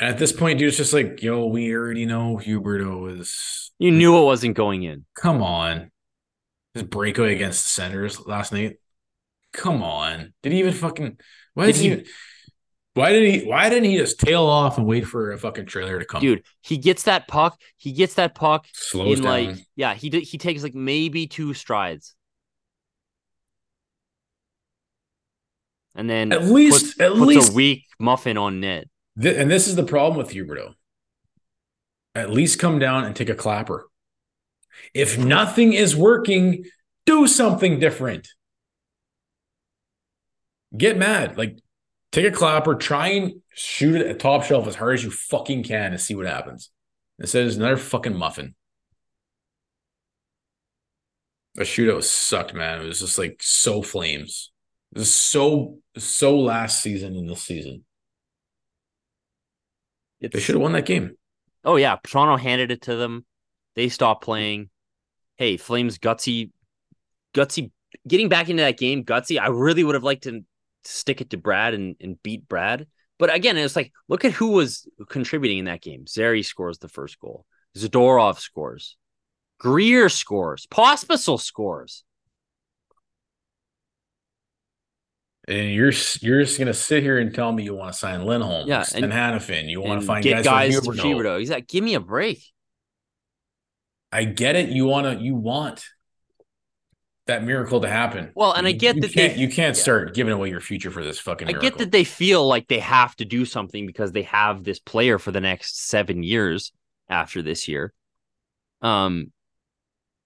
At 0.00 0.18
this 0.18 0.32
point, 0.32 0.58
dude, 0.58 0.68
it's 0.68 0.76
just 0.76 0.92
like, 0.92 1.22
yo, 1.22 1.46
we 1.46 1.74
already 1.74 2.06
know 2.06 2.36
Huberdeau 2.42 3.20
is. 3.20 3.72
You 3.78 3.90
knew 3.90 4.16
it 4.18 4.24
wasn't 4.24 4.56
going 4.56 4.82
in. 4.82 5.04
Come 5.14 5.42
on. 5.42 5.90
His 6.74 6.82
breakaway 6.84 7.34
against 7.34 7.64
the 7.64 7.68
Senators 7.82 8.24
last 8.26 8.52
night. 8.52 8.78
Come 9.52 9.82
on. 9.82 10.32
Did 10.42 10.52
he 10.52 10.58
even 10.60 10.72
fucking. 10.74 11.18
Why 11.54 11.66
Did 11.66 11.74
did 11.76 11.98
he-. 12.06 12.10
Why 12.94 13.10
did 13.10 13.22
he? 13.42 13.48
Why 13.48 13.68
didn't 13.68 13.90
he 13.90 13.96
just 13.96 14.20
tail 14.20 14.44
off 14.44 14.78
and 14.78 14.86
wait 14.86 15.04
for 15.06 15.32
a 15.32 15.38
fucking 15.38 15.66
trailer 15.66 15.98
to 15.98 16.04
come? 16.04 16.20
Dude, 16.20 16.44
he 16.62 16.78
gets 16.78 17.04
that 17.04 17.26
puck. 17.26 17.60
He 17.76 17.90
gets 17.92 18.14
that 18.14 18.36
puck 18.36 18.66
slows 18.72 19.18
in 19.18 19.24
down. 19.24 19.46
like 19.46 19.56
yeah, 19.74 19.94
he 19.94 20.10
he 20.20 20.38
takes 20.38 20.62
like 20.62 20.74
maybe 20.76 21.26
two 21.26 21.54
strides. 21.54 22.14
And 25.96 26.08
then 26.10 26.32
At 26.32 26.44
least- 26.44 26.96
puts, 26.96 27.00
at 27.00 27.12
puts 27.12 27.20
least- 27.26 27.50
a 27.50 27.54
weak 27.54 27.84
muffin 28.00 28.36
on 28.36 28.60
net. 28.60 28.88
Th- 29.20 29.36
and 29.36 29.50
this 29.50 29.68
is 29.68 29.76
the 29.76 29.84
problem 29.84 30.18
with 30.18 30.34
Huberdeau. 30.34 30.74
At 32.14 32.30
least 32.30 32.58
come 32.58 32.78
down 32.78 33.04
and 33.04 33.14
take 33.14 33.28
a 33.28 33.34
clapper. 33.34 33.88
If 34.92 35.18
nothing 35.18 35.72
is 35.72 35.96
working, 35.96 36.64
do 37.06 37.26
something 37.26 37.78
different. 37.78 38.28
Get 40.76 40.96
mad. 40.96 41.38
Like, 41.38 41.58
take 42.12 42.26
a 42.26 42.30
clapper, 42.30 42.74
try 42.74 43.08
and 43.08 43.42
shoot 43.54 44.00
it 44.00 44.06
at 44.06 44.18
top 44.18 44.44
shelf 44.44 44.66
as 44.66 44.74
hard 44.74 44.94
as 44.94 45.04
you 45.04 45.10
fucking 45.10 45.64
can 45.64 45.92
and 45.92 46.00
see 46.00 46.14
what 46.14 46.26
happens. 46.26 46.70
Instead, 47.18 47.46
it's 47.46 47.56
another 47.56 47.76
fucking 47.76 48.16
muffin. 48.16 48.54
The 51.54 51.62
shootout 51.62 52.02
sucked, 52.02 52.54
man. 52.54 52.80
It 52.80 52.86
was 52.86 53.00
just 53.00 53.18
like 53.18 53.40
so 53.40 53.82
flames. 53.82 54.50
It 54.92 54.98
was 54.98 55.14
so, 55.14 55.78
so 55.96 56.38
last 56.38 56.82
season 56.82 57.14
in 57.14 57.26
this 57.26 57.42
season. 57.42 57.84
They 60.32 60.40
should 60.40 60.54
have 60.54 60.62
won 60.62 60.72
that 60.72 60.86
game. 60.86 61.16
Oh 61.64 61.76
yeah, 61.76 61.96
Toronto 62.04 62.36
handed 62.36 62.70
it 62.70 62.82
to 62.82 62.96
them. 62.96 63.24
They 63.74 63.88
stopped 63.88 64.24
playing. 64.24 64.70
Hey, 65.36 65.56
Flames 65.56 65.98
gutsy, 65.98 66.50
gutsy, 67.34 67.70
getting 68.06 68.28
back 68.28 68.48
into 68.48 68.62
that 68.62 68.78
game, 68.78 69.04
gutsy. 69.04 69.40
I 69.40 69.48
really 69.48 69.82
would 69.82 69.94
have 69.94 70.04
liked 70.04 70.24
to 70.24 70.44
stick 70.84 71.20
it 71.20 71.30
to 71.30 71.36
Brad 71.36 71.74
and, 71.74 71.96
and 72.00 72.22
beat 72.22 72.48
Brad. 72.48 72.86
But 73.18 73.34
again, 73.34 73.56
it's 73.56 73.76
like 73.76 73.92
look 74.08 74.24
at 74.24 74.32
who 74.32 74.48
was 74.48 74.86
contributing 75.08 75.58
in 75.58 75.64
that 75.66 75.82
game. 75.82 76.06
Zary 76.06 76.42
scores 76.42 76.78
the 76.78 76.88
first 76.88 77.18
goal. 77.18 77.46
Zadorov 77.76 78.38
scores. 78.38 78.96
Greer 79.58 80.08
scores. 80.08 80.66
Pospisil 80.66 81.40
scores. 81.40 82.03
And 85.46 85.72
you're 85.72 85.92
you're 86.20 86.42
just 86.42 86.58
gonna 86.58 86.72
sit 86.74 87.02
here 87.02 87.18
and 87.18 87.34
tell 87.34 87.52
me 87.52 87.64
you 87.64 87.74
want 87.74 87.92
to 87.92 87.98
sign 87.98 88.24
Lindholm, 88.24 88.66
Yeah, 88.66 88.84
and 88.94 89.04
and- 89.04 89.12
Hanifin. 89.12 89.68
You 89.68 89.80
want 89.82 90.00
to 90.00 90.06
find 90.06 90.24
guys, 90.24 90.44
guys 90.44 90.74
like 90.86 90.96
to 90.96 91.02
Huberdeau. 91.02 91.16
Huberdeau. 91.22 91.38
He's 91.40 91.50
like, 91.50 91.68
give 91.68 91.84
me 91.84 91.94
a 91.94 92.00
break. 92.00 92.42
I 94.10 94.24
get 94.24 94.56
it. 94.56 94.70
You 94.70 94.86
want 94.86 95.18
to. 95.18 95.22
You 95.24 95.34
want. 95.34 95.84
that 97.26 97.42
miracle 97.42 97.80
to 97.80 97.88
happen. 97.88 98.30
Well, 98.34 98.52
and 98.52 98.66
I 98.66 98.72
get 98.72 98.96
you 98.96 99.00
that 99.02 99.14
they- 99.14 99.28
can't, 99.28 99.38
you 99.38 99.48
can't 99.48 99.74
yeah. 99.76 99.82
start 99.82 100.14
giving 100.14 100.32
away 100.34 100.50
your 100.50 100.60
future 100.60 100.90
for 100.90 101.02
this 101.02 101.18
fucking 101.18 101.48
I 101.48 101.52
get 101.52 101.78
that 101.78 101.90
they 101.90 102.04
feel 102.04 102.46
like 102.46 102.68
they 102.68 102.80
have 102.80 103.16
to 103.16 103.24
do 103.24 103.46
something 103.46 103.86
because 103.86 104.12
they 104.12 104.22
have 104.24 104.62
this 104.62 104.78
player 104.78 105.18
for 105.18 105.30
the 105.30 105.40
next 105.40 105.88
seven 105.88 106.22
years 106.22 106.70
after 107.08 107.40
this 107.40 107.66
year. 107.66 107.94
Um, 108.82 109.32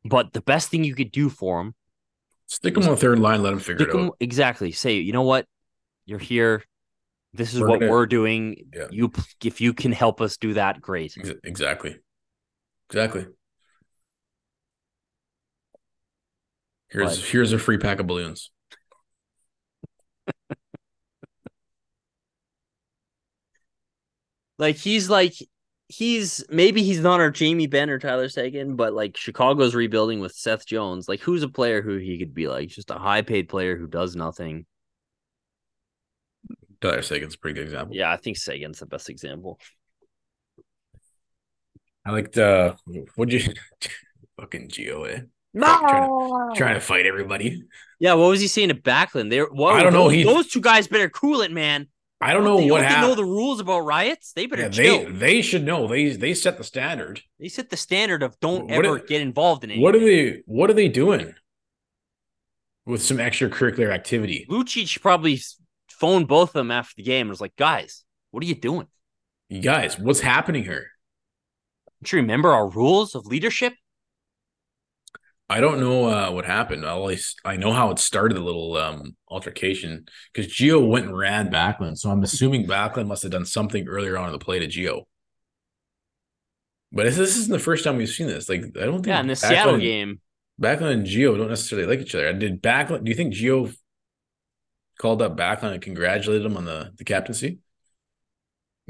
but 0.05 0.33
the 0.33 0.41
best 0.41 0.71
thing 0.71 0.83
you 0.83 0.97
could 0.97 1.13
do 1.13 1.29
for 1.29 1.61
him, 1.61 1.75
Stick 2.51 2.75
them 2.75 2.83
on 2.85 2.91
the 2.91 2.97
third 2.97 3.19
line, 3.19 3.43
let 3.43 3.51
them 3.51 3.59
figure 3.59 3.89
it 3.89 3.95
out. 3.95 4.17
exactly, 4.21 4.73
say, 4.73 4.95
you 4.97 5.13
know 5.13 5.23
what, 5.23 5.47
you're 6.07 6.19
here. 6.19 6.65
This 7.35 7.53
is 7.53 7.61
We're 7.61 7.69
what 7.69 7.81
gonna- 7.81 7.93
we're 7.93 8.07
doing. 8.07 8.71
Yeah. 8.75 8.89
You, 8.91 9.13
if 9.45 9.61
you 9.61 9.75
can 9.75 9.93
help 9.93 10.23
us 10.23 10.39
do 10.39 10.55
that, 10.55 10.81
great. 10.81 11.15
Exactly. 11.45 11.99
Exactly. 12.89 13.27
Here's 16.89 17.19
But- 17.19 17.27
here's 17.29 17.53
a 17.53 17.59
free 17.59 17.77
pack 17.77 18.01
of 18.01 18.07
balloons. 18.07 18.51
Like 24.59 24.77
he's 24.77 25.09
like 25.09 25.35
he's 25.89 26.45
maybe 26.51 26.83
he's 26.83 27.01
not 27.01 27.21
our 27.21 27.31
Jamie 27.31 27.67
Benn 27.67 27.91
or 27.91 27.99
Tyler 27.99 28.29
Seguin, 28.29 28.77
but 28.77 28.93
like 28.93 29.17
Chicago's 29.17 29.75
rebuilding 29.75 30.21
with 30.21 30.33
Seth 30.33 30.67
Jones. 30.67 31.09
Like 31.09 31.21
who's 31.21 31.43
a 31.43 31.49
player 31.49 31.83
who 31.83 31.97
he 31.97 32.19
could 32.19 32.35
be 32.35 32.47
like 32.47 32.69
just 32.69 32.91
a 32.91 32.95
high 32.95 33.23
paid 33.23 33.49
player 33.49 33.77
who 33.77 33.87
does 33.87 34.15
nothing. 34.15 34.67
Tyler 36.81 37.03
Seguin's 37.03 37.35
a 37.35 37.39
pretty 37.39 37.55
good 37.55 37.65
example. 37.65 37.97
Yeah, 37.97 38.13
I 38.13 38.17
think 38.17 38.37
Seguin's 38.37 38.79
the 38.79 38.87
best 38.87 39.11
example. 39.11 39.59
I 42.05 42.13
liked 42.13 42.39
uh 42.39 42.75
what'd 43.17 43.33
you 43.33 43.53
fucking 44.41 44.69
Gio 44.69 45.09
eh? 45.11 45.23
Trying, 45.57 46.09
to, 46.09 46.51
trying 46.55 46.75
to 46.75 46.81
fight 46.81 47.07
everybody. 47.07 47.65
Yeah, 47.99 48.15
what 48.15 48.29
was 48.29 48.41
he 48.41 48.47
saying 48.47 48.69
to 48.69 48.75
Backlund? 48.75 49.31
They 49.31 49.41
whoa, 49.41 49.71
I 49.71 49.83
don't 49.83 49.93
know, 49.93 50.09
he- 50.09 50.23
those 50.23 50.49
two 50.49 50.61
guys 50.61 50.87
better 50.87 51.09
cool 51.09 51.41
it, 51.41 51.51
man. 51.51 51.89
I 52.21 52.33
don't 52.33 52.43
know 52.43 52.59
They 52.59 52.71
what 52.71 52.81
they 52.81 53.01
know 53.01 53.15
the 53.15 53.25
rules 53.25 53.61
about 53.61 53.81
riots. 53.81 54.33
They 54.33 54.47
better 54.47 54.63
Yeah, 54.63 54.69
They, 54.69 55.05
they 55.05 55.43
should 55.43 55.65
know. 55.65 55.87
They 55.87 56.09
they 56.11 56.35
set 56.35 56.59
the 56.59 56.65
standard. 56.65 57.23
They 57.39 57.49
set 57.49 57.71
the 57.71 57.77
standard 57.77 58.23
of 58.25 58.39
don't 58.41 58.65
What 58.65 58.85
ever 58.85 58.97
are- 58.97 58.99
get 58.99 59.21
involved 59.21 59.63
in 59.65 59.71
it. 59.71 59.79
What 59.79 59.95
are 59.95 60.01
they 60.01 60.43
what 60.47 60.69
are 60.69 60.75
they 60.75 60.89
doing? 60.89 61.35
With 62.87 63.03
some 63.03 63.19
extracurricular 63.19 63.93
activity. 63.93 64.47
Lucic 64.51 65.01
probably 65.01 65.41
phoned 65.89 66.27
both 66.27 66.51
of 66.51 66.55
them 66.55 66.71
after 66.71 66.95
the 66.97 67.03
game 67.03 67.23
and 67.23 67.31
was 67.31 67.41
like, 67.41 67.55
"Guys, 67.57 68.05
what 68.31 68.43
are 68.43 68.47
you 68.47 68.55
doing? 68.55 68.87
You 69.49 69.61
guys, 69.61 69.99
what's 69.99 70.21
happening 70.21 70.65
here? 70.65 70.91
Don't 72.03 72.13
you 72.13 72.17
remember 72.19 72.51
our 72.53 72.69
rules 72.69 73.15
of 73.15 73.27
leadership?" 73.27 73.75
I 75.51 75.61
don't 75.61 75.81
know 75.81 76.05
uh, 76.07 76.31
what 76.31 76.45
happened. 76.45 76.85
I 76.85 76.91
always 76.91 77.35
I 77.45 77.57
know 77.57 77.73
how 77.73 77.91
it 77.91 77.99
started 77.99 78.37
the 78.37 78.43
little 78.43 78.77
um, 78.77 79.17
altercation 79.29 80.05
because 80.33 80.53
Gio 80.53 80.87
went 80.87 81.07
and 81.07 81.17
ran 81.17 81.51
Backlund. 81.51 81.97
So 81.99 82.11
I'm 82.11 82.23
assuming 82.23 82.67
Backlund 82.67 83.07
must 83.07 83.23
have 83.23 83.33
done 83.33 83.47
something 83.47 83.89
earlier 83.89 84.19
on 84.19 84.27
in 84.27 84.33
the 84.33 84.39
play 84.39 84.59
to 84.59 84.67
Gio. 84.67 85.05
But 86.93 87.05
this, 87.05 87.17
this 87.17 87.37
isn't 87.37 87.53
the 87.53 87.59
first 87.59 87.85
time 87.85 87.97
we've 87.97 88.09
seen 88.09 88.27
this. 88.27 88.49
Like 88.49 88.65
I 88.77 88.85
don't 88.85 88.97
think 88.97 89.07
Yeah, 89.07 89.21
in 89.21 89.27
the 89.27 89.35
Backlund- 89.35 89.49
Seattle 89.49 89.79
game, 89.79 90.21
Backlund 90.61 90.93
and 90.93 91.07
Gio 91.07 91.37
don't 91.39 91.49
necessarily 91.49 91.87
like 91.89 92.01
each 92.05 92.15
other. 92.15 92.33
Did 92.35 92.63
Backlund? 92.63 93.05
Do 93.05 93.11
you 93.11 93.15
think 93.17 93.33
Gio 93.35 93.75
called 94.99 95.23
up 95.23 95.37
Backlund 95.37 95.73
and 95.73 95.83
congratulated 95.83 96.45
him 96.45 96.57
on 96.59 96.67
the 96.67 96.93
the 96.97 97.05
captaincy? 97.05 97.59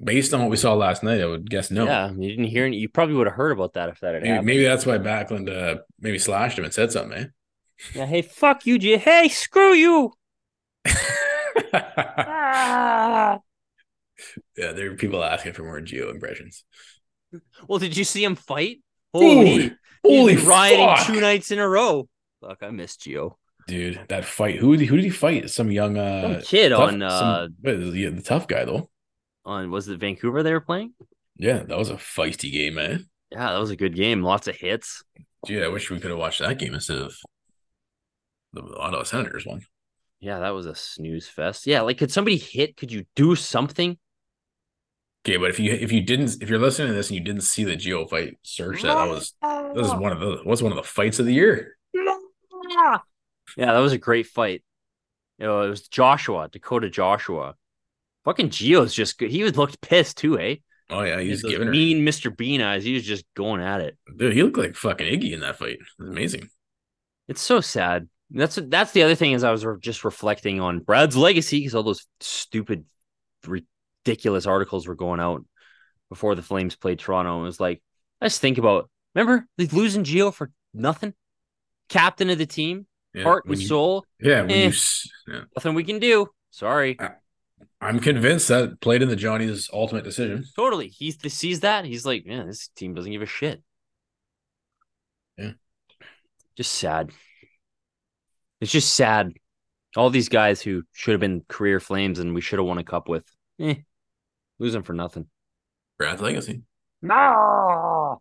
Based 0.03 0.33
on 0.33 0.41
what 0.41 0.51
we 0.51 0.57
saw 0.57 0.75
last 0.75 1.03
night, 1.03 1.21
I 1.21 1.27
would 1.27 1.51
guess 1.51 1.71
no. 1.73 1.85
yeah, 1.85 2.11
you 2.13 2.29
didn't 2.29 2.45
hear. 2.45 2.65
Any, 2.67 2.77
you 2.77 2.89
probably 2.89 3.17
would 3.17 3.27
have 3.27 3.35
heard 3.35 3.51
about 3.53 3.75
that 3.75 3.89
if 3.89 3.99
that 4.01 4.15
had 4.15 4.23
Maybe, 4.23 4.31
happened. 4.31 4.47
maybe 4.47 4.63
that's 4.65 4.87
why 4.87 4.99
Backlund 4.99 5.49
uh, 5.51 5.81
maybe 6.01 6.19
slashed 6.19 6.59
him 6.59 6.65
and 6.65 6.73
said 6.73 6.93
something, 6.93 7.19
eh? 7.19 7.25
Yeah, 7.95 8.07
hey, 8.07 8.23
fuck 8.23 8.65
you, 8.67 8.79
G. 8.79 8.97
Hey, 8.97 9.29
screw 9.29 9.73
you. 9.73 10.13
yeah, 10.87 13.39
there 14.57 14.91
are 14.91 14.95
people 14.97 15.23
asking 15.23 15.53
for 15.53 15.63
more 15.65 15.81
Gio 15.81 16.11
impressions. 16.11 16.65
Well, 17.69 17.79
did 17.79 17.97
you 17.97 18.05
see 18.05 18.25
him 18.25 18.37
fight? 18.37 18.79
Holy, 19.13 19.73
Holy 20.05 20.37
rioting 20.37 21.05
two 21.15 21.21
nights 21.21 21.51
in 21.51 21.59
a 21.59 21.69
row. 21.69 22.09
Fuck, 22.41 22.59
I 22.63 22.71
missed 22.71 23.01
Gio. 23.03 23.35
dude! 23.67 24.01
That 24.09 24.25
fight. 24.25 24.57
Who 24.57 24.73
did 24.77 24.81
he, 24.83 24.87
who 24.87 24.97
did 24.97 25.05
he 25.05 25.11
fight? 25.11 25.51
Some 25.51 25.71
young 25.71 25.99
uh 25.99 26.35
Some 26.35 26.43
kid 26.43 26.69
tough- 26.71 26.81
on 26.93 27.03
uh 27.03 27.21
some- 27.47 27.57
what 27.61 27.75
is 27.75 27.95
he, 27.95 28.05
the 28.07 28.23
tough 28.23 28.47
guy 28.47 28.65
though. 28.65 28.89
On 29.49 29.71
was 29.71 29.89
it 29.89 29.99
Vancouver 29.99 30.43
they 30.43 30.53
were 30.53 30.61
playing? 30.61 30.93
Yeah, 31.37 31.63
that 31.63 31.79
was 31.79 31.89
a 31.89 31.95
feisty 31.95 32.53
game, 32.53 32.75
man. 32.75 33.09
Yeah, 33.31 33.53
that 33.53 33.59
was 33.59 33.71
a 33.71 33.77
good 33.77 33.97
game. 33.97 34.23
Lots 34.23 34.47
of 34.47 34.57
hits. 34.57 35.03
Dude, 35.47 35.65
I 35.65 35.69
wish 35.69 35.91
we 35.91 35.99
could 36.01 36.11
have 36.11 36.19
watched 36.19 36.41
that 36.41 36.59
game 36.59 36.75
instead 36.75 36.99
of 36.99 37.17
the 38.53 38.63
Ottawa 38.77 39.05
Senators 39.05 39.47
one. 39.47 39.63
Yeah, 40.21 40.41
that 40.41 40.51
was 40.51 40.67
a 40.67 40.75
snooze 40.75 41.29
fest. 41.29 41.67
Yeah, 41.67 41.81
like 41.81 41.97
could 41.97 42.13
somebody 42.13 42.37
hit? 42.37 42.77
Could 42.77 42.93
you 42.93 43.07
do 43.17 43.35
something? 43.35 43.97
Okay, 45.27 45.39
but 45.39 45.49
if 45.49 45.59
you 45.59 45.73
if 45.73 45.93
you 45.93 46.03
didn't 46.03 46.43
if 46.43 46.51
you're 46.51 46.59
listening 46.59 46.89
to 46.89 46.95
this 46.95 47.09
and 47.09 47.19
you 47.19 47.25
didn't 47.25 47.43
see 47.43 47.65
the 47.65 47.77
Gio 47.77 48.09
fight, 48.09 48.37
search 48.43 48.83
that. 48.83 48.95
That 48.95 49.09
was 49.09 49.35
that 49.41 49.75
was 49.75 49.95
one 49.95 50.13
of 50.13 50.21
the 50.21 50.43
was 50.45 50.63
one 50.63 50.73
of 50.73 50.77
the 50.77 50.83
fights 50.83 51.19
of 51.19 51.25
the 51.25 51.33
year. 51.33 51.79
Yeah, 51.95 52.99
that 53.57 53.79
was 53.79 53.93
a 53.93 53.99
great 53.99 54.27
fight. 54.27 54.63
You 55.39 55.47
know, 55.47 55.63
it 55.63 55.71
was 55.71 55.89
Joshua, 55.89 56.51
Dakota 56.53 56.91
Joshua. 56.91 57.55
Fucking 58.29 58.51
Gio's 58.51 58.93
just 58.93 59.17
good. 59.17 59.31
He 59.31 59.43
was 59.43 59.57
looked 59.57 59.81
pissed 59.81 60.19
too, 60.19 60.39
eh? 60.39 60.57
Oh 60.91 61.01
yeah, 61.03 61.19
he's 61.19 61.43
giving 61.43 61.69
her. 61.69 61.73
mean 61.73 62.05
Mr. 62.05 62.35
Bean 62.35 62.61
eyes. 62.61 62.85
He 62.85 62.93
was 62.93 63.03
just 63.05 63.25
going 63.35 63.63
at 63.63 63.81
it. 63.81 63.97
Dude, 64.19 64.35
he 64.35 64.43
looked 64.43 64.59
like 64.59 64.77
fucking 64.77 65.07
Iggy 65.07 65.33
in 65.33 65.41
that 65.41 65.57
fight. 65.59 65.73
It 65.73 65.79
was 65.99 66.11
amazing. 66.11 66.51
It's 67.27 67.41
so 67.41 67.63
sad. 67.63 68.07
That's 68.31 68.57
that's 68.67 68.93
the 68.93 69.03
other 69.03 69.15
thing 69.15 69.33
is 69.33 69.45
I 69.45 69.51
was 69.51 69.65
just 69.81 70.05
reflecting 70.05 70.61
on 70.61 70.81
Brad's 70.81 71.17
legacy 71.17 71.61
because 71.61 71.75
all 71.75 71.83
those 71.83 72.07
stupid, 72.21 72.85
ridiculous 73.47 74.47
articles 74.47 74.87
were 74.87 74.95
going 74.95 75.21
out 75.21 75.43
before 76.11 76.35
the 76.35 76.43
Flames 76.43 76.77
played 76.77 76.99
Toronto. 76.99 77.37
And 77.37 77.43
it 77.43 77.47
was 77.47 77.61
like, 77.61 77.83
let's 78.21 78.39
think 78.39 78.59
about. 78.59 78.91
Remember 79.15 79.47
they 79.57 79.67
losing 79.69 80.05
Gio 80.05 80.35
for 80.35 80.51
nothing, 80.75 81.15
captain 81.89 82.29
of 82.29 82.37
the 82.37 82.45
team, 82.47 82.87
Yeah, 83.15 83.23
heart 83.23 83.47
and 83.47 83.59
you- 83.59 83.67
soul. 83.67 84.05
Yeah, 84.21 84.47
Eh. 84.49 84.67
you, 84.69 84.73
yeah. 85.33 85.41
Nothing 85.57 85.73
we 85.75 85.85
can 85.85 85.99
do. 85.99 86.29
Sorry. 86.51 86.99
I'm 87.81 88.01
convinced 88.01 88.49
that 88.49 88.81
played 88.81 89.03
in 89.03 89.09
the 89.09 89.17
Johnny's 89.17 89.71
ultimate 89.73 90.05
decision. 90.05 90.45
Totally. 90.57 90.89
He 90.89 91.13
sees 91.13 91.61
that. 91.61 91.85
He's 91.85 92.05
like, 92.05 92.27
man, 92.27 92.47
this 92.49 92.69
team 92.69 92.95
doesn't 92.95 93.13
give 93.13 93.23
a 93.23 93.27
shit. 93.27 93.63
Yeah. 95.37 95.53
Just 96.57 96.73
sad. 96.75 97.13
It's 98.61 98.73
just 98.73 98.95
sad. 98.95 99.33
All 99.97 100.11
these 100.11 100.29
guys 100.29 100.61
who 100.61 100.83
should 100.93 101.13
have 101.13 101.21
been 101.21 101.45
career 101.49 101.79
flames 101.79 102.19
and 102.19 102.35
we 102.35 102.41
should 102.41 102.59
have 102.59 102.67
won 102.67 102.79
a 102.79 102.85
cup 102.85 103.09
with, 103.09 103.25
eh, 103.61 103.77
losing 104.59 104.83
for 104.83 104.93
nothing. 104.93 105.27
Brad's 105.99 106.21
legacy. 106.21 106.63
No. 107.01 108.21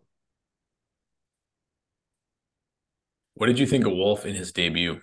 What 3.34 3.46
did 3.46 3.58
you 3.58 3.66
think 3.66 3.86
of 3.86 3.92
Wolf 3.92 4.24
in 4.24 4.34
his 4.34 4.52
debut? 4.52 5.00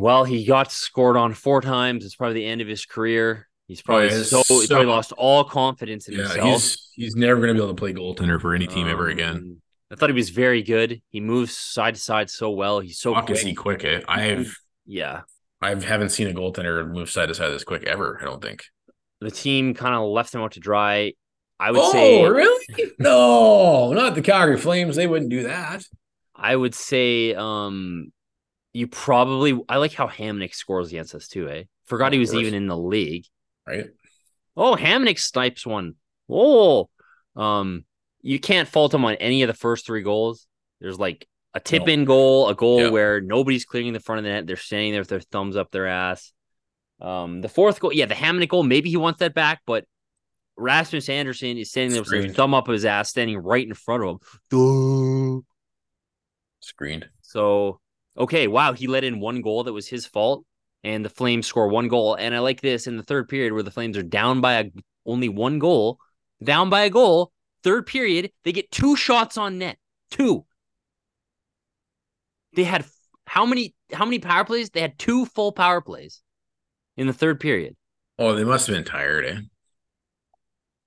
Well, 0.00 0.24
he 0.24 0.44
got 0.44 0.72
scored 0.72 1.16
on 1.16 1.34
four 1.34 1.60
times. 1.60 2.04
It's 2.04 2.16
probably 2.16 2.34
the 2.34 2.46
end 2.46 2.60
of 2.60 2.68
his 2.68 2.86
career. 2.86 3.48
He's 3.68 3.82
probably 3.82 4.08
yeah, 4.08 4.22
so, 4.22 4.42
he 4.60 4.66
probably 4.66 4.86
lost 4.86 5.12
all 5.12 5.44
confidence 5.44 6.08
in 6.08 6.14
Yeah, 6.14 6.22
himself. 6.22 6.48
he's 6.52 6.88
he's 6.94 7.14
never 7.16 7.40
gonna 7.40 7.52
be 7.54 7.58
able 7.60 7.68
to 7.68 7.74
play 7.74 7.92
goaltender 7.92 8.40
for 8.40 8.54
any 8.54 8.66
team 8.66 8.88
ever 8.88 9.08
again. 9.08 9.36
Um, 9.36 9.62
I 9.92 9.96
thought 9.96 10.08
he 10.08 10.14
was 10.14 10.30
very 10.30 10.62
good. 10.62 11.00
He 11.10 11.20
moves 11.20 11.56
side 11.56 11.94
to 11.94 12.00
side 12.00 12.30
so 12.30 12.50
well. 12.50 12.80
He's 12.80 12.98
so 12.98 13.14
Fuck 13.14 13.26
quick. 13.26 13.38
is 13.38 13.44
he 13.44 13.54
quick? 13.54 13.84
Eh? 13.84 14.00
I've 14.08 14.56
Yeah. 14.86 15.20
I 15.62 15.74
haven't 15.74 16.08
seen 16.08 16.26
a 16.28 16.32
goaltender 16.32 16.88
move 16.90 17.10
side 17.10 17.26
to 17.26 17.34
side 17.34 17.50
this 17.50 17.64
quick 17.64 17.84
ever. 17.84 18.18
I 18.20 18.24
don't 18.24 18.42
think. 18.42 18.64
The 19.20 19.30
team 19.30 19.74
kind 19.74 19.94
of 19.94 20.08
left 20.08 20.34
him 20.34 20.40
out 20.40 20.52
to 20.52 20.60
dry. 20.60 21.12
I 21.60 21.70
would 21.72 21.80
Oh, 21.80 21.92
say 21.92 22.26
really? 22.26 22.92
No, 22.98 23.92
not 23.92 24.14
the 24.14 24.22
Calgary 24.22 24.56
Flames. 24.56 24.96
They 24.96 25.06
wouldn't 25.06 25.30
do 25.30 25.42
that. 25.44 25.84
I 26.34 26.56
would 26.56 26.74
say 26.74 27.34
um 27.34 28.12
you 28.72 28.86
probably 28.86 29.58
I 29.68 29.76
like 29.78 29.92
how 29.92 30.06
Hamonic 30.06 30.54
scores 30.54 30.88
against 30.88 31.14
us 31.14 31.28
too, 31.28 31.48
eh? 31.48 31.64
Forgot 31.86 32.12
he 32.12 32.18
was 32.18 32.34
even 32.34 32.54
in 32.54 32.66
the 32.66 32.76
league. 32.76 33.24
Right? 33.66 33.86
Oh, 34.56 34.76
Hamonic 34.76 35.18
snipes 35.18 35.66
one. 35.66 35.94
Oh, 36.28 36.88
um, 37.36 37.84
you 38.22 38.38
can't 38.38 38.68
fault 38.68 38.94
him 38.94 39.04
on 39.04 39.14
any 39.14 39.42
of 39.42 39.48
the 39.48 39.54
first 39.54 39.86
three 39.86 40.02
goals. 40.02 40.46
There's 40.80 40.98
like 40.98 41.26
a 41.54 41.60
tip 41.60 41.88
in 41.88 42.04
goal, 42.04 42.48
a 42.48 42.54
goal 42.54 42.90
where 42.92 43.20
nobody's 43.20 43.64
clearing 43.64 43.92
the 43.92 44.00
front 44.00 44.18
of 44.18 44.24
the 44.24 44.30
net. 44.30 44.46
They're 44.46 44.56
standing 44.56 44.92
there 44.92 45.00
with 45.00 45.08
their 45.08 45.20
thumbs 45.20 45.56
up 45.56 45.70
their 45.70 45.88
ass. 45.88 46.32
Um, 47.00 47.40
the 47.40 47.48
fourth 47.48 47.80
goal, 47.80 47.92
yeah, 47.92 48.06
the 48.06 48.14
Hamonic 48.14 48.48
goal, 48.48 48.62
maybe 48.62 48.90
he 48.90 48.96
wants 48.96 49.20
that 49.20 49.34
back, 49.34 49.62
but 49.66 49.84
Rasmus 50.56 51.08
Andersson 51.08 51.56
is 51.56 51.70
standing 51.70 51.94
there 51.94 52.02
with 52.02 52.24
his 52.24 52.36
thumb 52.36 52.54
up 52.54 52.68
his 52.68 52.84
ass, 52.84 53.08
standing 53.08 53.38
right 53.38 53.66
in 53.66 53.74
front 53.74 54.04
of 54.04 54.10
him. 54.10 55.42
Screened. 56.60 57.08
So, 57.22 57.80
okay, 58.20 58.46
wow, 58.46 58.72
he 58.72 58.86
let 58.86 59.02
in 59.04 59.18
one 59.18 59.40
goal 59.42 59.64
that 59.64 59.72
was 59.72 59.88
his 59.88 60.06
fault, 60.06 60.44
and 60.84 61.04
the 61.04 61.08
Flames 61.08 61.46
score 61.46 61.68
one 61.68 61.88
goal. 61.88 62.14
And 62.14 62.34
I 62.34 62.38
like 62.38 62.60
this 62.60 62.86
in 62.86 62.96
the 62.96 63.02
third 63.02 63.28
period 63.28 63.52
where 63.52 63.62
the 63.64 63.70
Flames 63.72 63.96
are 63.96 64.02
down 64.02 64.40
by 64.40 64.54
a, 64.60 64.64
only 65.04 65.28
one 65.28 65.58
goal, 65.58 65.98
down 66.42 66.70
by 66.70 66.82
a 66.82 66.90
goal. 66.90 67.32
Third 67.64 67.86
period, 67.86 68.30
they 68.44 68.52
get 68.52 68.70
two 68.70 68.96
shots 68.96 69.36
on 69.36 69.58
net. 69.58 69.76
Two. 70.10 70.46
They 72.54 72.64
had 72.64 72.84
how 73.26 73.44
many 73.46 73.74
how 73.92 74.04
many 74.04 74.18
power 74.18 74.44
plays? 74.44 74.70
They 74.70 74.80
had 74.80 74.98
two 74.98 75.26
full 75.26 75.52
power 75.52 75.80
plays 75.80 76.22
in 76.96 77.06
the 77.06 77.12
third 77.12 77.40
period 77.40 77.76
Oh, 78.18 78.34
they 78.34 78.44
must 78.44 78.66
have 78.66 78.76
been 78.76 78.84
tired, 78.84 79.24
eh? 79.26 79.40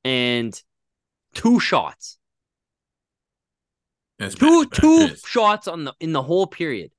and 0.03 0.61
two 1.33 1.59
shots. 1.59 2.17
That's 4.19 4.35
Two 4.35 4.65
back-to-back. 4.65 5.09
two 5.09 5.15
shots 5.25 5.67
on 5.67 5.85
the 5.85 5.93
in 5.99 6.11
the 6.13 6.21
whole 6.21 6.47
period. 6.47 6.91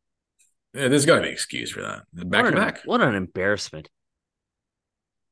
Yeah, 0.75 0.89
there's 0.89 1.07
got 1.07 1.17
to 1.17 1.23
be 1.23 1.29
an 1.29 1.33
excuse 1.33 1.71
for 1.71 1.83
that. 1.83 2.03
Back 2.13 2.45
what 2.45 2.51
to 2.51 2.57
an, 2.57 2.65
back. 2.65 2.83
What 2.85 3.01
an 3.01 3.15
embarrassment. 3.15 3.89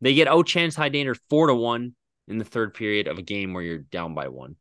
They 0.01 0.15
get 0.15 0.29
outchanced 0.29 0.77
high 0.77 0.89
danger 0.89 1.17
four 1.29 1.49
to 1.49 1.55
one 1.55 1.95
in 2.29 2.39
the 2.39 2.45
third 2.45 2.75
period 2.75 3.09
of 3.09 3.19
a 3.19 3.23
game 3.23 3.53
where 3.53 3.63
you're 3.63 3.79
down 3.79 4.15
by 4.15 4.29
one. 4.29 4.57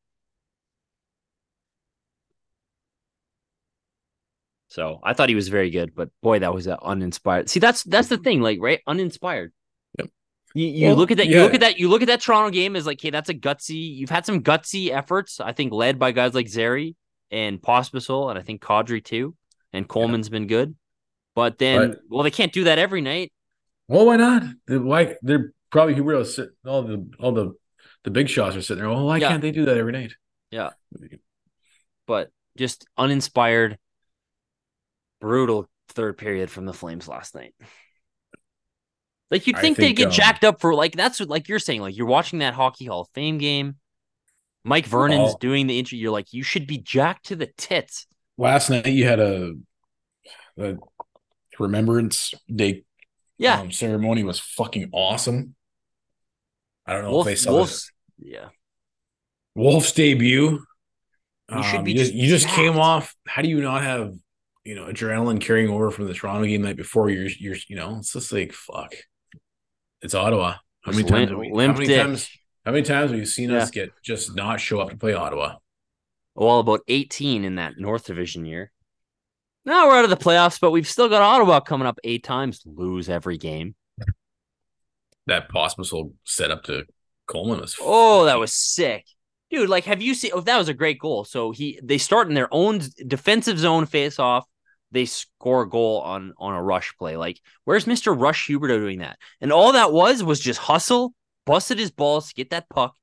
So 4.67 4.99
I 5.03 5.13
thought 5.13 5.29
he 5.29 5.35
was 5.35 5.49
very 5.49 5.69
good, 5.69 5.93
but 5.93 6.09
boy, 6.21 6.39
that 6.39 6.53
was 6.53 6.65
uninspired. 6.65 7.49
See, 7.49 7.59
that's 7.59 7.83
that's 7.83 8.07
the 8.07 8.17
thing, 8.17 8.41
like 8.41 8.57
right, 8.61 8.79
uninspired. 8.87 9.51
Yep. 9.99 10.09
You, 10.55 10.65
you 10.65 10.87
Well, 10.87 10.95
look 10.95 11.11
at 11.11 11.17
that. 11.17 11.27
You 11.27 11.41
look 11.41 11.53
at 11.53 11.59
that. 11.59 11.77
You 11.77 11.89
look 11.89 12.01
at 12.01 12.07
that 12.07 12.21
Toronto 12.21 12.51
game 12.51 12.77
as 12.77 12.85
like, 12.85 13.01
hey, 13.01 13.09
that's 13.09 13.29
a 13.29 13.33
gutsy. 13.33 13.95
You've 13.95 14.09
had 14.09 14.25
some 14.25 14.41
gutsy 14.41 14.89
efforts, 14.89 15.41
I 15.41 15.51
think, 15.51 15.73
led 15.73 15.99
by 15.99 16.13
guys 16.13 16.33
like 16.33 16.47
Zary 16.47 16.95
and 17.29 17.61
Pospisil, 17.61 18.29
and 18.29 18.39
I 18.39 18.43
think 18.43 18.61
Kadri 18.61 19.03
too, 19.03 19.35
and 19.73 19.87
Coleman's 19.87 20.29
been 20.29 20.47
good. 20.47 20.75
But 21.35 21.57
then, 21.57 21.91
But- 21.91 21.99
well, 22.09 22.23
they 22.23 22.31
can't 22.31 22.51
do 22.51 22.65
that 22.65 22.77
every 22.79 23.01
night. 23.01 23.31
Well, 23.87 24.05
why 24.05 24.15
not? 24.17 24.43
They- 24.67 24.77
Why 24.77 25.15
they're 25.21 25.53
probably 25.69 25.95
Huberdeau 25.95 26.25
sit 26.25 26.49
all 26.65 26.83
the 26.83 27.09
all 27.19 27.31
the 27.31 27.53
the 28.03 28.11
big 28.11 28.27
shots 28.29 28.55
are 28.55 28.61
sitting 28.61 28.81
there. 28.83 28.89
Well, 28.89 29.05
why 29.05 29.17
Yeah. 29.17 29.29
can't 29.29 29.41
they 29.41 29.51
do 29.51 29.65
that 29.65 29.77
every 29.77 29.91
night? 29.93 30.13
Yeah. 30.49 30.71
but 32.07 32.29
just 32.57 32.85
uninspired, 32.97 33.77
brutal 35.21 35.69
third 35.89 36.17
period 36.17 36.49
from 36.49 36.65
the 36.65 36.73
Flames 36.73 37.07
last 37.07 37.35
night. 37.35 37.53
Like 39.29 39.47
you'd 39.47 39.55
I 39.55 39.61
think, 39.61 39.77
they'd 39.77 39.93
get 39.93 40.07
um, 40.07 40.11
jacked 40.11 40.43
up 40.43 40.59
for 40.59 40.73
like 40.75 40.93
that's 40.93 41.19
what 41.19 41.29
like 41.29 41.47
you're 41.47 41.59
saying 41.59 41.81
like 41.81 41.95
you're 41.95 42.07
watching 42.07 42.39
that 42.39 42.53
hockey 42.53 42.85
Hall 42.85 43.01
of 43.01 43.09
Fame 43.13 43.37
game. 43.37 43.75
Mike 44.63 44.85
Vernon's 44.85 45.35
doing 45.35 45.67
the 45.67 45.79
intro. 45.79 45.97
You're 45.97 46.11
like 46.11 46.33
you 46.33 46.43
should 46.43 46.67
be 46.67 46.77
jacked 46.77 47.27
to 47.27 47.35
the 47.35 47.47
tits. 47.57 48.07
Last 48.41 48.69
night 48.71 48.87
you 48.87 49.05
had 49.05 49.19
a, 49.19 49.53
a 50.57 50.75
remembrance 51.59 52.33
day 52.53 52.83
Yeah, 53.37 53.59
um, 53.61 53.71
ceremony 53.71 54.23
was 54.23 54.39
fucking 54.39 54.89
awesome. 54.91 55.55
I 56.87 56.93
don't 56.93 57.03
know 57.03 57.11
Wolf, 57.11 57.27
if 57.27 57.31
they 57.31 57.35
saw 57.35 57.51
Wolf's, 57.53 57.91
yeah. 58.17 58.49
Wolf's 59.55 59.91
debut. 59.91 60.59
You 61.51 61.63
should 61.63 61.79
Um, 61.79 61.83
be 61.83 61.91
you 61.91 61.97
just, 61.99 62.11
just 62.11 62.21
you 62.23 62.29
just 62.29 62.47
came 62.47 62.77
off. 62.79 63.15
How 63.27 63.41
do 63.43 63.49
you 63.49 63.61
not 63.61 63.83
have 63.83 64.13
you 64.63 64.73
know 64.75 64.85
adrenaline 64.85 65.39
carrying 65.39 65.69
over 65.69 65.91
from 65.91 66.07
the 66.07 66.13
Toronto 66.13 66.45
game 66.47 66.63
night 66.63 66.77
before? 66.77 67.09
You're 67.09 67.29
you're 67.39 67.57
you 67.67 67.75
know 67.75 67.97
it's 67.97 68.13
just 68.13 68.31
like 68.31 68.53
fuck. 68.53 68.93
It's 70.01 70.15
Ottawa. 70.15 70.55
How 70.81 70.91
many 70.93 71.03
times? 71.03 71.29
limp- 71.29 71.29
have 71.29 71.39
we, 71.39 71.47
how 71.49 71.73
many 71.73 71.85
dick. 71.85 72.01
times? 72.01 72.29
How 72.65 72.71
many 72.71 72.83
times 72.83 73.11
have 73.11 73.19
you 73.19 73.25
seen 73.25 73.51
Yeah. 73.51 73.57
us 73.57 73.69
get 73.69 73.91
just 74.03 74.35
not 74.35 74.59
show 74.59 74.79
up 74.79 74.89
to 74.89 74.97
play 74.97 75.13
Ottawa? 75.13 75.57
Oh, 76.35 76.47
well, 76.47 76.59
about 76.59 76.81
18 76.87 77.43
in 77.43 77.55
that 77.55 77.73
North 77.77 78.05
Division 78.05 78.45
year. 78.45 78.71
Now 79.65 79.87
we're 79.87 79.97
out 79.97 80.05
of 80.05 80.09
the 80.09 80.17
playoffs, 80.17 80.59
but 80.59 80.71
we've 80.71 80.87
still 80.87 81.09
got 81.09 81.21
Ottawa 81.21 81.59
coming 81.59 81.87
up 81.87 81.99
eight 82.03 82.23
times. 82.23 82.61
Lose 82.65 83.09
every 83.09 83.37
game. 83.37 83.75
That 85.27 85.49
Pospisil 85.49 86.13
set 86.23 86.49
up 86.49 86.63
to 86.63 86.85
Coleman 87.27 87.59
was. 87.59 87.75
Oh, 87.79 88.25
that 88.25 88.39
was 88.39 88.53
sick. 88.53 89.05
Dude, 89.51 89.69
like 89.69 89.83
have 89.83 90.01
you 90.01 90.15
seen 90.15 90.31
oh 90.33 90.39
that 90.41 90.57
was 90.57 90.69
a 90.69 90.73
great 90.73 90.97
goal. 90.97 91.25
So 91.25 91.51
he 91.51 91.79
they 91.83 91.97
start 91.97 92.27
in 92.27 92.33
their 92.33 92.47
own 92.51 92.81
defensive 93.05 93.59
zone 93.59 93.85
face 93.85 94.17
off. 94.17 94.47
They 94.91 95.05
score 95.05 95.63
a 95.63 95.69
goal 95.69 96.01
on 96.01 96.33
on 96.37 96.53
a 96.53 96.63
rush 96.63 96.93
play. 96.97 97.17
Like, 97.17 97.39
where's 97.65 97.85
Mr. 97.85 98.19
Rush 98.19 98.47
Huberdeau 98.47 98.79
doing 98.79 98.99
that? 98.99 99.19
And 99.41 99.51
all 99.51 99.73
that 99.73 99.93
was 99.93 100.23
was 100.23 100.39
just 100.39 100.59
hustle, 100.59 101.13
busted 101.45 101.79
his 101.79 101.91
balls 101.91 102.29
to 102.29 102.33
get 102.33 102.49
that 102.49 102.69
puck. 102.69 102.95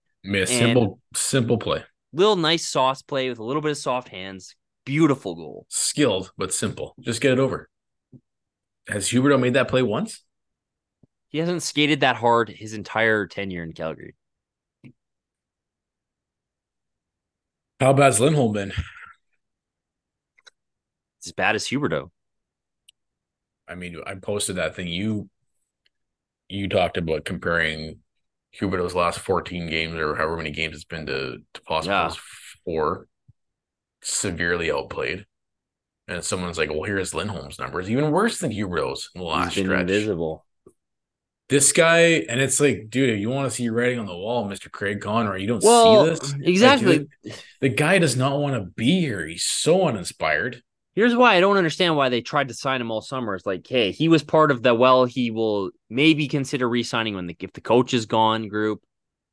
a 0.42 0.46
simple 0.46 1.00
simple 1.14 1.58
play, 1.58 1.84
Little 2.12 2.36
nice 2.36 2.66
sauce 2.66 3.02
play 3.02 3.28
with 3.28 3.38
a 3.38 3.44
little 3.44 3.62
bit 3.62 3.70
of 3.70 3.76
soft 3.76 4.08
hands. 4.08 4.54
Beautiful 4.84 5.34
goal. 5.34 5.66
skilled 5.68 6.32
but 6.38 6.54
simple. 6.54 6.94
Just 7.00 7.20
get 7.20 7.32
it 7.32 7.38
over. 7.38 7.68
Has 8.88 9.10
Huberdeau 9.10 9.38
made 9.38 9.54
that 9.54 9.68
play 9.68 9.82
once? 9.82 10.24
He 11.28 11.38
hasn't 11.38 11.62
skated 11.62 12.00
that 12.00 12.16
hard 12.16 12.48
his 12.48 12.72
entire 12.72 13.26
tenure 13.26 13.62
in 13.62 13.72
Calgary. 13.72 14.14
How 17.80 17.92
bad's 17.92 18.18
Lindholm 18.18 18.52
been? 18.54 18.72
It's 21.18 21.26
as 21.26 21.32
bad 21.32 21.54
as 21.54 21.66
Huberdeau. 21.66 22.10
I 23.68 23.74
mean, 23.74 24.00
I 24.06 24.14
posted 24.14 24.56
that 24.56 24.74
thing. 24.74 24.88
You 24.88 25.28
you 26.48 26.68
talked 26.68 26.96
about 26.96 27.26
comparing 27.26 28.00
Huberdeau's 28.60 28.94
last 28.94 29.20
14 29.20 29.68
games 29.68 29.94
or 29.94 30.14
however 30.16 30.36
many 30.36 30.50
games 30.50 30.74
it's 30.74 30.84
been 30.84 31.06
to 31.06 31.38
to 31.54 31.62
Pospisil's 31.62 32.18
four 32.64 33.06
severely 34.02 34.70
outplayed. 34.70 35.26
And 36.06 36.24
someone's 36.24 36.56
like, 36.56 36.70
well, 36.70 36.84
here's 36.84 37.14
Lindholm's 37.14 37.58
numbers, 37.58 37.90
even 37.90 38.10
worse 38.10 38.38
than 38.38 38.50
Huberdeau's 38.50 39.10
in 39.14 39.20
the 39.20 39.26
last 39.26 39.54
He's 39.54 39.56
been 39.56 39.66
stretch. 39.66 39.80
invisible. 39.82 40.44
This 41.50 41.72
guy, 41.72 42.00
and 42.28 42.40
it's 42.40 42.60
like, 42.60 42.88
dude, 42.90 43.08
if 43.10 43.20
you 43.20 43.30
want 43.30 43.48
to 43.50 43.54
see 43.54 43.68
writing 43.70 43.98
on 43.98 44.04
the 44.06 44.16
wall, 44.16 44.46
Mr. 44.46 44.70
Craig 44.70 45.00
Conroy, 45.00 45.38
you 45.38 45.46
don't 45.46 45.62
Well, 45.62 46.04
see 46.04 46.10
this. 46.10 46.32
Like, 46.34 46.46
exactly. 46.46 47.08
the, 47.24 47.34
the 47.60 47.68
guy 47.70 47.98
does 47.98 48.16
not 48.16 48.38
want 48.38 48.54
to 48.54 48.60
be 48.76 49.00
here. 49.00 49.26
He's 49.26 49.44
so 49.44 49.88
uninspired. 49.88 50.62
Here's 50.98 51.14
why 51.14 51.36
I 51.36 51.40
don't 51.40 51.56
understand 51.56 51.94
why 51.94 52.08
they 52.08 52.20
tried 52.20 52.48
to 52.48 52.54
sign 52.54 52.80
him 52.80 52.90
all 52.90 53.00
summer. 53.00 53.36
It's 53.36 53.46
like, 53.46 53.64
hey, 53.64 53.92
he 53.92 54.08
was 54.08 54.24
part 54.24 54.50
of 54.50 54.64
the 54.64 54.74
well, 54.74 55.04
he 55.04 55.30
will 55.30 55.70
maybe 55.88 56.26
consider 56.26 56.68
re-signing 56.68 57.14
when 57.14 57.28
the 57.28 57.36
if 57.38 57.52
the 57.52 57.60
coach 57.60 57.94
is 57.94 58.06
gone 58.06 58.48
group. 58.48 58.82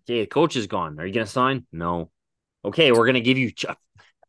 Okay, 0.04 0.20
the 0.20 0.28
coach 0.28 0.56
is 0.56 0.68
gone. 0.68 1.00
Are 1.00 1.08
you 1.08 1.12
gonna 1.12 1.26
sign? 1.26 1.66
No. 1.72 2.12
Okay, 2.64 2.92
we're 2.92 3.08
gonna 3.08 3.20
give 3.20 3.40
you 3.40 3.52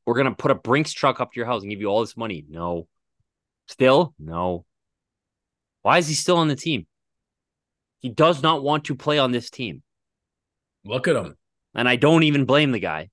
we're 0.07 0.15
gonna 0.15 0.35
put 0.35 0.51
a 0.51 0.55
Brinks 0.55 0.95
truck 0.95 1.21
up 1.21 1.33
to 1.33 1.37
your 1.39 1.45
house 1.45 1.61
and 1.61 1.71
give 1.71 1.79
you 1.79 1.89
all 1.89 2.01
this 2.01 2.17
money. 2.17 2.43
No. 2.49 2.89
Still? 3.69 4.15
No. 4.19 4.65
Why 5.83 5.99
is 5.99 6.09
he 6.09 6.15
still 6.15 6.39
on 6.39 6.49
the 6.49 6.57
team? 6.57 6.87
He 8.01 8.09
does 8.09 8.43
not 8.43 8.63
want 8.63 8.85
to 8.85 8.95
play 8.95 9.19
on 9.19 9.33
this 9.33 9.51
team. 9.51 9.83
Look 10.87 11.07
at 11.07 11.17
him. 11.17 11.37
And 11.75 11.87
I 11.87 11.97
don't 11.97 12.23
even 12.23 12.47
blame 12.47 12.73
the 12.73 12.79
guy. 12.79 13.11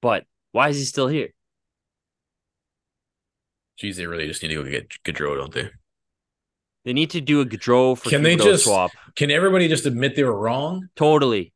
But 0.00 0.24
why 0.52 0.70
is 0.70 0.78
he 0.78 0.86
still 0.86 1.08
here? 1.08 1.34
Geez, 3.78 3.96
they 3.96 4.06
really 4.06 4.26
just 4.26 4.42
need 4.42 4.48
to 4.48 4.62
go 4.62 4.68
get 4.68 4.88
Gaudreau, 5.04 5.36
don't 5.36 5.52
they? 5.54 5.70
They 6.84 6.92
need 6.92 7.10
to 7.10 7.20
do 7.20 7.40
a 7.40 7.46
Gaudreau 7.46 7.96
for 7.96 8.08
Can 8.10 8.22
they 8.22 8.36
just- 8.36 8.64
swap. 8.64 8.90
Can 9.16 9.30
everybody 9.30 9.68
just 9.68 9.86
admit 9.86 10.16
they 10.16 10.24
were 10.24 10.38
wrong? 10.38 10.88
Totally. 10.96 11.52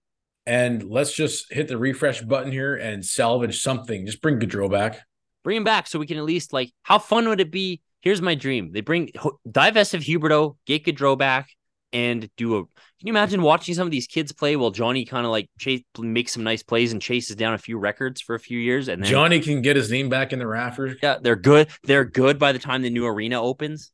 And 0.47 0.83
let's 0.85 1.15
just 1.15 1.53
hit 1.53 1.69
the 1.69 1.79
refresh 1.79 2.21
button 2.23 2.51
here 2.51 2.75
and 2.75 3.05
salvage 3.05 3.61
something. 3.61 4.07
Just 4.07 4.21
bring 4.21 4.39
Gaudreau 4.41 4.71
back. 4.71 5.01
Bring 5.45 5.57
him 5.59 5.65
back 5.65 5.87
so 5.87 5.99
we 5.99 6.07
can 6.07 6.19
at 6.19 6.25
least 6.25 6.53
like. 6.53 6.73
How 6.83 6.99
fun 6.99 7.29
would 7.29 7.41
it 7.41 7.51
be? 7.51 7.81
Here's 8.01 8.21
my 8.21 8.35
dream: 8.35 8.73
they 8.73 8.81
bring 8.81 9.11
divest 9.51 9.95
of 9.95 10.03
Huberdeau, 10.03 10.57
get 10.67 10.85
Gaudreau 10.85 11.17
back, 11.17 11.51
and 11.93 12.29
do 12.37 12.57
a. 12.57 12.61
Can 12.63 12.69
you 13.07 13.13
imagine 13.13 13.43
watching 13.43 13.75
some 13.75 13.87
of 13.87 13.91
these 13.91 14.07
kids 14.07 14.33
play 14.33 14.57
while 14.57 14.71
Johnny 14.71 15.05
kind 15.05 15.27
of 15.27 15.33
like 15.33 15.49
chase, 15.59 15.83
makes 15.99 16.33
some 16.33 16.45
nice 16.45 16.63
plays 16.63 16.93
and 16.93 17.03
chases 17.03 17.37
down 17.37 17.55
a 17.55 17.59
few 17.59 17.79
records 17.79 18.21
for 18.21 18.35
a 18.35 18.41
few 18.41 18.59
years, 18.59 18.89
and 18.89 19.03
then 19.03 19.11
Johnny 19.11 19.41
can 19.41 19.63
get 19.63 19.77
his 19.77 19.91
name 19.91 20.09
back 20.09 20.33
in 20.33 20.39
the 20.39 20.47
rafters. 20.47 20.97
yeah, 21.03 21.19
they're 21.21 21.37
good. 21.37 21.69
They're 21.85 22.05
good 22.05 22.39
by 22.39 22.53
the 22.53 22.59
time 22.59 22.83
the 22.83 22.91
new 22.91 23.07
arena 23.07 23.43
opens. 23.43 23.93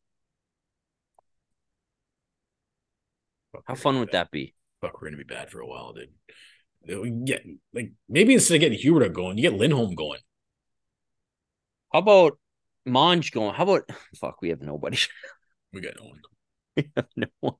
How 3.67 3.75
fun 3.75 3.99
would 3.99 4.13
that 4.13 4.31
be? 4.31 4.55
Fuck, 4.81 5.01
we're 5.01 5.09
gonna 5.09 5.19
be 5.19 5.25
bad 5.25 5.51
for 5.51 5.61
a 5.61 5.67
while, 5.67 5.93
dude. 5.93 7.27
Get 7.27 7.45
like 7.75 7.93
maybe 8.09 8.35
instead 8.35 8.55
of 8.55 8.61
getting 8.61 8.79
Huberdeau 8.79 9.13
going, 9.13 9.37
you 9.37 9.43
get 9.43 9.59
Lindholm 9.59 9.95
going. 9.95 10.21
How 11.93 11.99
about 12.01 12.39
Monge 12.87 13.33
going? 13.33 13.55
How 13.55 13.65
about 13.65 13.91
fuck? 14.17 14.41
We 14.41 14.51
have 14.51 14.63
nobody. 14.63 14.99
We 15.71 15.83
got 15.83 15.97
no 16.01 16.07
one. 16.07 16.21
we 16.77 16.91
have 16.97 17.07
no 17.15 17.27
one. 17.41 17.55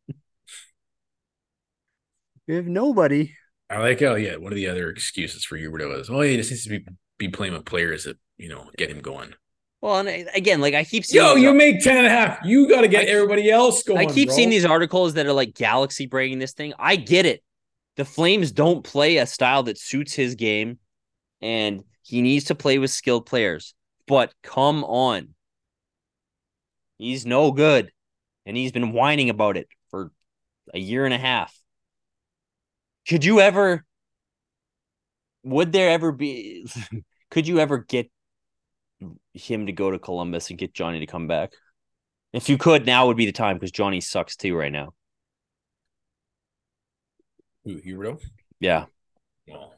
We 2.49 2.55
have 2.57 2.67
nobody. 2.67 3.35
I 3.71 3.79
like 3.79 4.01
how 4.01 4.15
yeah. 4.15 4.37
One 4.37 4.51
of 4.53 4.57
the 4.57 4.67
other 4.69 4.89
excuses 4.91 5.45
for 5.45 5.57
Huberdeau 5.59 6.01
is, 6.01 6.09
oh, 6.11 6.21
he 6.23 6.37
just 6.37 6.51
needs 6.51 6.65
to 6.65 6.71
be 6.71 6.85
be 7.19 7.29
playing 7.29 7.53
with 7.53 7.67
players 7.67 8.05
that 8.05 8.17
you 8.39 8.49
know 8.49 8.71
get 8.77 8.91
him 8.91 9.01
going. 9.01 9.35
Well, 9.81 9.99
and 9.99 10.09
uh, 10.09 10.31
again, 10.35 10.61
like 10.61 10.75
I 10.75 10.83
keep 10.83 11.05
seeing 11.05 11.25
Yo, 11.25 11.35
these- 11.35 11.45
you 11.45 11.55
make 11.55 11.83
10 11.85 11.99
and 11.99 12.07
a 12.07 12.11
half. 12.11 12.39
You 12.45 12.69
got 12.69 12.81
to 12.81 12.89
get 12.89 13.05
I- 13.05 13.11
everybody 13.11 13.51
else 13.51 13.83
going. 13.83 14.09
I 14.09 14.11
keep 14.13 14.29
bro. 14.29 14.37
seeing 14.37 14.51
these 14.51 14.65
articles 14.65 15.15
that 15.15 15.27
are 15.27 15.33
like 15.33 15.55
galaxy 15.55 16.07
breaking 16.07 16.39
this 16.39 16.53
thing. 16.55 16.73
I 16.79 16.97
get 16.97 17.27
it. 17.27 17.45
The 17.97 18.05
Flames 18.05 18.51
don't 18.51 18.83
play 18.83 19.19
a 19.19 19.27
style 19.27 19.65
that 19.65 19.79
suits 19.79 20.15
his 20.15 20.35
game, 20.35 20.79
and 21.43 21.85
he 22.03 22.23
needs 22.23 22.47
to 22.47 22.55
play 22.55 22.79
with 22.79 22.91
skilled 22.91 23.27
players. 23.27 23.75
But 24.07 24.33
come 24.43 24.85
on. 24.85 25.35
He's 26.97 27.27
no 27.27 27.53
good. 27.53 27.93
And 28.47 28.57
he's 28.57 28.73
been 28.73 28.93
whining 28.93 29.29
about 29.31 29.57
it 29.57 29.69
for 29.91 30.11
a 30.73 30.79
year 30.79 31.05
and 31.05 31.13
a 31.13 31.19
half. 31.19 31.55
Could 33.09 33.25
you 33.25 33.41
ever 33.41 33.85
would 35.45 35.73
there 35.73 35.91
ever 35.91 36.13
be 36.13 36.67
could 37.31 37.49
you 37.49 37.59
ever 37.59 37.79
get 37.79 38.11
him 39.33 39.67
to 39.67 39.73
go 39.73 39.91
to 39.91 39.99
Columbus 39.99 40.51
and 40.51 40.59
get 40.59 40.75
Johnny 40.75 41.01
to 41.01 41.07
come 41.07 41.27
back. 41.27 41.53
If 42.33 42.49
you 42.49 42.59
could, 42.59 42.85
now 42.85 43.07
would 43.07 43.17
be 43.17 43.27
the 43.27 43.33
time 43.33 43.57
because 43.57 43.71
Johnny 43.71 44.01
sucks 44.01 44.37
too 44.37 44.55
right 44.57 44.73
now. 44.73 44.93
Who, 47.65 47.81
Huberdeau? 47.81 48.21
Yeah. 48.61 48.87
No, 49.47 49.73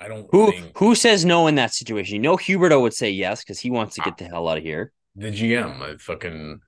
I 0.00 0.08
don't 0.08 0.26
Who 0.30 0.50
think 0.50 0.76
who 0.76 0.94
says 0.94 1.24
no 1.24 1.46
in 1.46 1.54
that 1.56 1.72
situation? 1.72 2.16
You 2.16 2.22
know 2.22 2.36
Huberdeau 2.36 2.80
would 2.82 2.94
say 2.94 3.10
yes 3.10 3.42
because 3.42 3.60
he 3.60 3.70
wants 3.70 3.94
to 3.96 4.00
get 4.02 4.18
the 4.18 4.24
hell 4.24 4.48
out 4.48 4.58
of 4.58 4.64
here. 4.64 4.92
the 5.14 5.28
GM. 5.28 5.80
I 5.80 5.96
fucking 5.98 6.60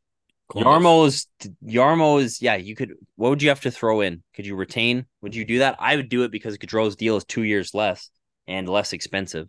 Columbus. 0.51 1.27
Jarmo 1.65 2.21
is 2.21 2.41
yeah, 2.41 2.57
you 2.57 2.75
could 2.75 2.95
what 3.17 3.31
would 3.31 3.43
you 3.43 3.51
have 3.51 3.61
to 3.63 3.71
throw 3.71 4.01
in? 4.01 4.23
Could 4.35 4.47
you 4.47 4.57
retain? 4.57 5.07
Would 5.21 5.35
you 5.35 5.45
do 5.45 5.59
that? 5.59 5.77
I 5.79 5.97
would 5.97 6.09
do 6.09 6.23
it 6.23 6.31
because 6.31 6.57
Gaudreau's 6.57 6.97
deal 6.97 7.17
is 7.17 7.25
two 7.25 7.43
years 7.43 7.75
less 7.75 8.11
and 8.47 8.69
less 8.69 8.93
expensive. 8.93 9.49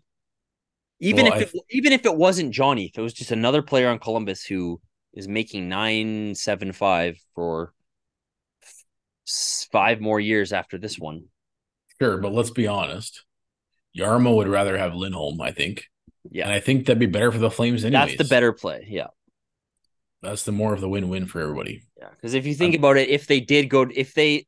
Even 0.98 1.24
Well, 1.24 1.38
if 1.38 1.54
it, 1.54 1.60
even 1.70 1.92
if 1.92 2.04
it 2.04 2.14
wasn't 2.14 2.52
Johnny, 2.52 2.86
if 2.86 2.98
it 2.98 3.02
was 3.02 3.14
just 3.14 3.30
another 3.30 3.62
player 3.62 3.88
on 3.88 3.98
Columbus 3.98 4.44
who 4.44 4.80
is 5.14 5.26
making 5.26 5.68
nine 5.68 6.34
seven 6.34 6.72
five 6.72 7.16
for 7.34 7.72
five 9.72 10.00
more 10.00 10.20
years 10.20 10.52
after 10.52 10.76
this 10.76 10.98
one. 10.98 11.24
Sure, 12.00 12.18
but 12.18 12.32
let's 12.32 12.50
be 12.50 12.66
honest. 12.66 13.24
Jarmo 13.96 14.36
would 14.36 14.48
rather 14.48 14.76
have 14.76 14.94
Lindholm, 14.94 15.40
I 15.40 15.52
think. 15.52 15.86
Yeah. 16.30 16.44
And 16.44 16.52
I 16.52 16.60
think 16.60 16.86
that'd 16.86 16.98
be 16.98 17.06
better 17.06 17.32
for 17.32 17.38
the 17.38 17.50
Flames 17.50 17.84
anyways. 17.84 18.16
That's 18.16 18.28
the 18.28 18.32
better 18.32 18.52
play. 18.52 18.86
Yeah. 18.88 19.08
That's 20.22 20.44
the 20.44 20.52
more 20.52 20.74
of 20.74 20.80
the 20.80 20.88
win-win 20.88 21.26
for 21.26 21.40
everybody. 21.40 21.82
Yeah, 21.98 22.08
because 22.10 22.34
if 22.34 22.46
you 22.46 22.54
think 22.54 22.74
about 22.74 22.96
it, 22.96 23.08
if 23.08 23.26
they 23.26 23.40
did 23.40 23.70
go, 23.70 23.86
if 23.94 24.12
they, 24.12 24.46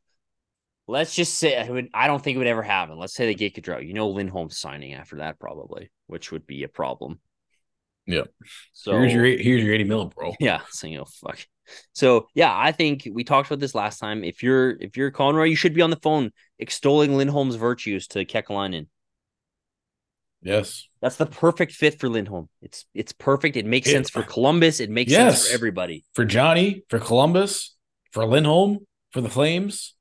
let's 0.86 1.14
just 1.14 1.38
say, 1.38 1.58
I 1.58 1.88
I 1.94 2.06
don't 2.06 2.22
think 2.22 2.34
it 2.34 2.38
would 2.38 2.46
ever 2.46 2.62
happen. 2.62 2.98
Let's 2.98 3.14
say 3.14 3.26
they 3.26 3.34
get 3.34 3.54
Gaudreau. 3.54 3.86
You 3.86 3.94
know, 3.94 4.10
Lindholm's 4.10 4.58
signing 4.58 4.92
after 4.92 5.16
that 5.16 5.38
probably, 5.38 5.90
which 6.08 6.30
would 6.30 6.46
be 6.46 6.64
a 6.64 6.68
problem. 6.68 7.20
Yeah. 8.06 8.24
So 8.72 8.92
here's 8.92 9.14
your 9.14 9.24
here's 9.24 9.62
your 9.62 9.74
80 9.74 9.84
mil, 9.84 10.06
bro. 10.06 10.34
yeah, 10.40 10.60
so 10.70 10.86
you 10.86 10.98
know, 10.98 11.04
fuck. 11.04 11.38
So 11.92 12.26
yeah, 12.34 12.52
I 12.54 12.72
think 12.72 13.08
we 13.10 13.24
talked 13.24 13.48
about 13.48 13.60
this 13.60 13.74
last 13.74 13.98
time. 13.98 14.24
If 14.24 14.42
you're 14.42 14.70
if 14.70 14.96
you're 14.96 15.10
Conroy, 15.10 15.44
you 15.44 15.56
should 15.56 15.74
be 15.74 15.82
on 15.82 15.90
the 15.90 16.00
phone 16.02 16.32
extolling 16.58 17.16
Lindholm's 17.16 17.54
virtues 17.54 18.06
to 18.08 18.24
Kekalainen. 18.24 18.88
Yes. 20.42 20.88
That's 21.00 21.16
the 21.16 21.26
perfect 21.26 21.72
fit 21.72 22.00
for 22.00 22.08
Lindholm. 22.08 22.48
It's 22.60 22.84
it's 22.94 23.12
perfect. 23.12 23.56
It 23.56 23.64
makes 23.66 23.88
It- 23.88 23.92
sense 23.92 24.10
for 24.10 24.22
Columbus. 24.22 24.80
It 24.80 24.90
makes 24.90 25.12
sense 25.12 25.48
for 25.48 25.54
everybody. 25.54 26.04
For 26.14 26.24
Johnny, 26.24 26.82
for 26.88 26.98
Columbus, 26.98 27.76
for 28.10 28.26
Lindholm, 28.26 28.86
for 29.12 29.20
the 29.20 29.28
Flames, 29.30 29.94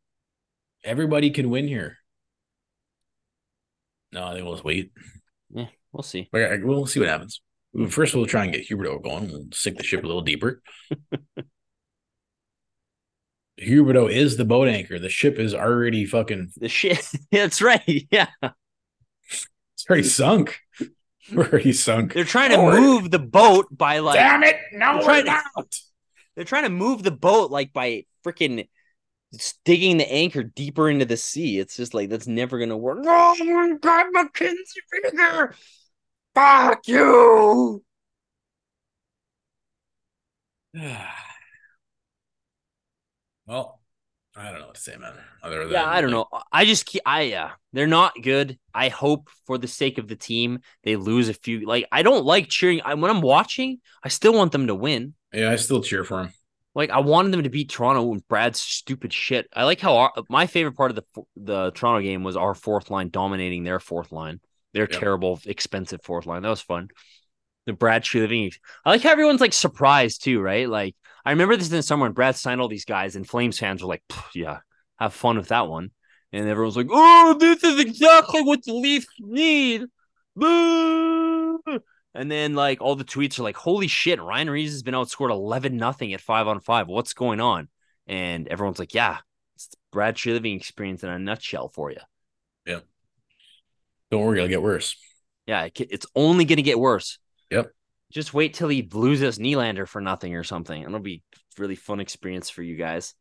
everybody 0.84 1.30
can 1.30 1.50
win 1.50 1.68
here. 1.68 1.98
No, 4.12 4.26
I 4.26 4.34
think 4.34 4.46
we'll 4.46 4.56
just 4.56 4.66
wait. 4.66 4.92
Yeah, 5.54 5.68
we'll 5.92 6.04
see. 6.04 6.28
Okay, 6.34 6.56
uh, 6.56 6.66
We'll 6.66 6.86
see 6.86 7.00
what 7.00 7.10
happens. 7.10 7.42
First, 7.90 8.14
we'll 8.16 8.26
try 8.26 8.44
and 8.44 8.52
get 8.52 8.68
Huberdeau 8.68 9.02
going. 9.02 9.28
We'll 9.32 9.46
sink 9.54 9.78
the 9.78 9.84
ship 9.84 10.04
a 10.04 10.08
little 10.08 10.22
deeper. 10.22 10.62
Huberdeau 13.62 14.12
is 14.12 14.38
the 14.38 14.46
boat 14.46 14.68
anchor. 14.68 14.98
The 15.00 15.10
ship 15.10 15.38
is 15.38 15.54
already 15.54 16.06
fucking. 16.06 16.52
The 16.58 16.68
shit. 16.68 17.08
That's 17.32 17.62
right. 17.62 18.08
Yeah. 18.12 18.28
It's 19.90 19.90
already 19.90 20.08
sunk. 20.08 20.60
We're 21.34 21.46
already 21.48 21.74
sunk. 21.74 22.14
They're 22.14 22.24
trying 22.24 22.50
to 22.52 22.58
Oh, 22.58 22.72
move 22.80 23.12
the 23.12 23.20
boat 23.20 23.68
by 23.72 24.00
like 24.00 24.16
Damn 24.16 24.44
it! 24.44 24.58
No, 24.74 24.86
They're 24.88 24.96
we're 24.98 25.04
trying 25.04 25.26
to- 25.26 25.32
not. 25.56 25.76
they're 26.36 26.46
trying 26.46 26.64
to 26.64 26.70
move 26.70 27.04
the 27.04 27.12
boat 27.12 27.52
like 27.52 27.74
by 27.74 28.06
freaking 28.26 28.68
digging 29.64 29.98
the 29.98 30.12
anchor 30.12 30.44
deeper 30.44 30.90
into 30.90 31.06
the 31.06 31.16
sea. 31.18 31.58
It's 31.60 31.78
just 31.78 31.94
like 31.94 32.10
that's 32.10 32.28
never 32.28 32.60
gonna 32.60 32.78
work. 32.78 33.00
Oh 33.06 33.36
my 33.44 33.74
god, 33.80 34.08
Mackenzie 34.12 34.58
Finger! 34.92 35.56
Fuck 36.36 36.88
you! 36.88 37.84
well, 43.46 43.81
I 44.42 44.52
don't 44.52 44.60
know 44.60 44.66
what 44.68 44.76
to 44.76 44.82
say, 44.82 44.98
man. 44.98 45.14
Other 45.44 45.64
than 45.64 45.74
Yeah, 45.74 45.86
I 45.88 46.02
don't 46.02 46.12
know. 46.12 46.28
I 46.52 46.66
just 46.66 46.86
keep 46.86 47.02
I 47.06 47.22
yeah, 47.22 47.52
they're 47.74 47.88
not 47.88 48.14
good. 48.22 48.58
I 48.74 48.90
hope 48.90 49.30
for 49.46 49.58
the 49.58 49.68
sake 49.68 49.98
of 49.98 50.08
the 50.08 50.16
team 50.16 50.60
they 50.84 50.96
lose 50.96 51.30
a 51.30 51.34
few. 51.34 51.66
Like 51.66 51.86
I 51.92 52.04
don't 52.04 52.26
like 52.26 52.50
cheering. 52.50 52.82
I, 52.84 52.96
when 52.96 53.12
I'm 53.12 53.22
watching, 53.22 53.80
I 54.04 54.10
still 54.10 54.34
want 54.34 54.52
them 54.52 54.68
to 54.68 54.76
win. 54.76 55.14
Yeah, 55.34 55.52
I 55.52 55.56
still 55.56 55.82
cheer 55.82 56.04
for 56.04 56.24
them. 56.24 56.34
Like 56.74 56.90
I 56.90 57.00
wanted 57.00 57.34
them 57.34 57.44
to 57.44 57.50
beat 57.50 57.70
Toronto 57.70 58.12
and 58.14 58.28
Brad's 58.28 58.60
stupid 58.60 59.14
shit. 59.14 59.48
I 59.54 59.66
like 59.66 59.80
how 59.82 59.98
our, 59.98 60.12
my 60.30 60.48
favorite 60.48 60.76
part 60.78 60.92
of 60.92 60.96
the 60.96 61.24
the 61.36 61.72
Toronto 61.72 62.02
game 62.02 62.24
was 62.24 62.38
our 62.38 62.56
fourth 62.56 62.90
line 62.90 63.10
dominating 63.10 63.64
their 63.64 63.80
fourth 63.80 64.12
line. 64.12 64.40
Their 64.74 64.88
Yep. 64.88 65.00
terrible, 65.00 65.40
expensive 65.46 66.02
fourth 66.04 66.26
line. 66.26 66.44
That 66.44 66.50
was 66.50 66.62
fun. 66.62 66.88
The 67.66 67.74
Brad 67.74 68.04
Treliving. 68.04 68.54
I 68.86 68.90
like 68.90 69.02
how 69.02 69.12
everyone's 69.12 69.42
like 69.42 69.54
surprised 69.54 70.24
too, 70.24 70.42
right? 70.42 70.68
Like 70.68 70.96
I 71.26 71.32
remember 71.32 71.56
this 71.56 71.72
in 71.72 71.82
summer 71.84 72.04
when 72.04 72.14
Brad 72.14 72.36
signed 72.36 72.62
all 72.62 72.68
these 72.68 72.86
guys, 72.86 73.16
and 73.16 73.28
Flames 73.28 73.60
fans 73.60 73.82
were 73.82 73.90
like, 73.90 74.04
"Yeah, 74.34 74.60
have 75.00 75.14
fun 75.14 75.38
with 75.38 75.50
that 75.50 75.68
one." 75.68 75.92
And 76.32 76.48
everyone's 76.48 76.78
like, 76.78 76.88
"Oh, 76.90 77.36
this 77.40 77.64
is 77.64 77.80
exactly 77.80 78.42
what 78.42 78.64
the 78.64 78.74
Leafs 78.74 79.08
need." 79.20 79.86
Boo! 80.36 81.60
And 82.14 82.30
then 82.32 82.56
like 82.56 82.82
all 82.82 82.96
the 82.96 83.06
tweets 83.06 83.40
are 83.40 83.44
like, 83.44 83.58
"Holy 83.58 83.88
shit, 83.88 84.22
Ryan 84.22 84.50
Reaves 84.50 84.74
has 84.74 84.84
been 84.84 84.94
outscored 84.94 85.32
eleven 85.32 85.78
nothing 85.78 86.14
at 86.14 86.22
five 86.22 86.48
on 86.48 86.60
five. 86.60 86.88
What's 86.88 87.14
going 87.14 87.40
on?" 87.40 87.70
And 88.08 88.48
everyone's 88.48 88.80
like, 88.80 88.94
"Yeah, 88.94 89.20
it's 89.56 89.68
the 89.68 89.78
Brad 89.92 90.24
living 90.26 90.56
experience 90.56 91.04
in 91.04 91.10
a 91.10 91.20
nutshell 91.20 91.70
for 91.70 91.92
you." 91.92 92.00
Yeah. 92.66 92.80
Don't 94.10 94.26
worry, 94.26 94.40
it'll 94.40 94.50
get 94.50 94.62
worse. 94.62 94.96
Yeah, 95.48 95.70
it's 95.76 96.06
only 96.16 96.46
going 96.46 96.58
to 96.58 96.64
get 96.64 96.80
worse. 96.80 97.18
Yep. 97.50 97.72
Just 98.12 98.34
wait 98.34 98.54
till 98.54 98.68
he 98.68 98.88
loses 98.92 99.40
Nylander 99.40 99.88
for 99.88 100.02
nothing 100.02 100.36
or 100.36 100.44
something. 100.44 100.82
It'll 100.82 101.00
be 101.00 101.24
a 101.34 101.62
really 101.62 101.76
fun 101.76 102.00
experience 102.00 102.50
for 102.50 102.62
you 102.62 102.76
guys. 102.76 103.14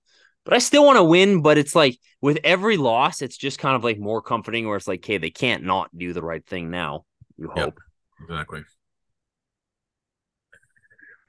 But 0.45 0.55
I 0.55 0.59
still 0.59 0.85
want 0.85 0.97
to 0.97 1.05
win. 1.05 1.43
But 1.43 1.59
it's 1.59 1.75
like 1.75 1.99
with 2.21 2.39
every 2.45 2.77
loss, 2.77 3.23
it's 3.23 3.37
just 3.37 3.59
kind 3.59 3.77
of 3.77 3.85
like 3.85 3.99
more 3.99 4.23
comforting, 4.23 4.67
where 4.67 4.77
it's 4.77 4.89
like, 4.89 5.01
okay, 5.01 5.19
they 5.19 5.31
can't 5.31 5.65
not 5.65 5.91
do 5.97 6.13
the 6.13 6.23
right 6.23 6.45
thing 6.45 6.71
now. 6.71 7.05
You 7.37 7.51
Yep. 7.55 7.65
hope. 7.65 7.81
Exactly. 8.23 8.63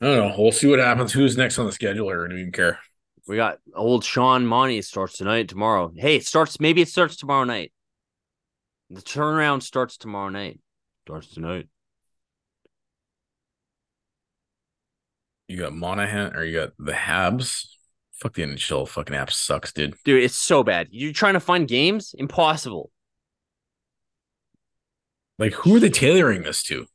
I 0.01 0.05
don't 0.05 0.17
know. 0.17 0.35
We'll 0.37 0.51
see 0.51 0.67
what 0.67 0.79
happens. 0.79 1.13
Who's 1.13 1.37
next 1.37 1.59
on 1.59 1.67
the 1.67 1.71
schedule, 1.71 2.09
or 2.09 2.27
don't 2.27 2.39
even 2.39 2.51
care? 2.51 2.79
We 3.27 3.35
got 3.35 3.59
old 3.75 4.03
Sean 4.03 4.47
Monty 4.47 4.81
starts 4.81 5.17
tonight, 5.17 5.47
tomorrow. 5.47 5.93
Hey, 5.95 6.15
it 6.15 6.25
starts. 6.25 6.59
Maybe 6.59 6.81
it 6.81 6.89
starts 6.89 7.15
tomorrow 7.15 7.43
night. 7.43 7.71
The 8.89 9.01
turnaround 9.01 9.61
starts 9.61 9.97
tomorrow 9.97 10.29
night. 10.29 10.59
Starts 11.05 11.33
tonight. 11.33 11.67
You 15.51 15.57
got 15.57 15.73
Monahan, 15.73 16.33
or 16.33 16.45
you 16.45 16.57
got 16.57 16.71
the 16.79 16.93
Habs. 16.93 17.67
Fuck 18.13 18.35
the 18.35 18.43
NHL 18.43 18.87
fucking 18.87 19.13
app 19.13 19.31
sucks, 19.31 19.73
dude. 19.73 19.95
Dude, 20.05 20.23
it's 20.23 20.37
so 20.37 20.63
bad. 20.63 20.87
You're 20.91 21.11
trying 21.11 21.33
to 21.33 21.41
find 21.41 21.67
games? 21.67 22.15
Impossible. 22.17 22.89
Like, 25.37 25.51
who 25.53 25.75
are 25.75 25.79
they 25.81 25.89
tailoring 25.89 26.43
this 26.43 26.63
to? 26.63 26.85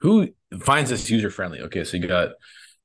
Who 0.00 0.30
finds 0.62 0.90
this 0.90 1.08
user 1.08 1.30
friendly? 1.30 1.60
Okay, 1.60 1.84
so 1.84 1.96
you 1.96 2.08
got 2.08 2.30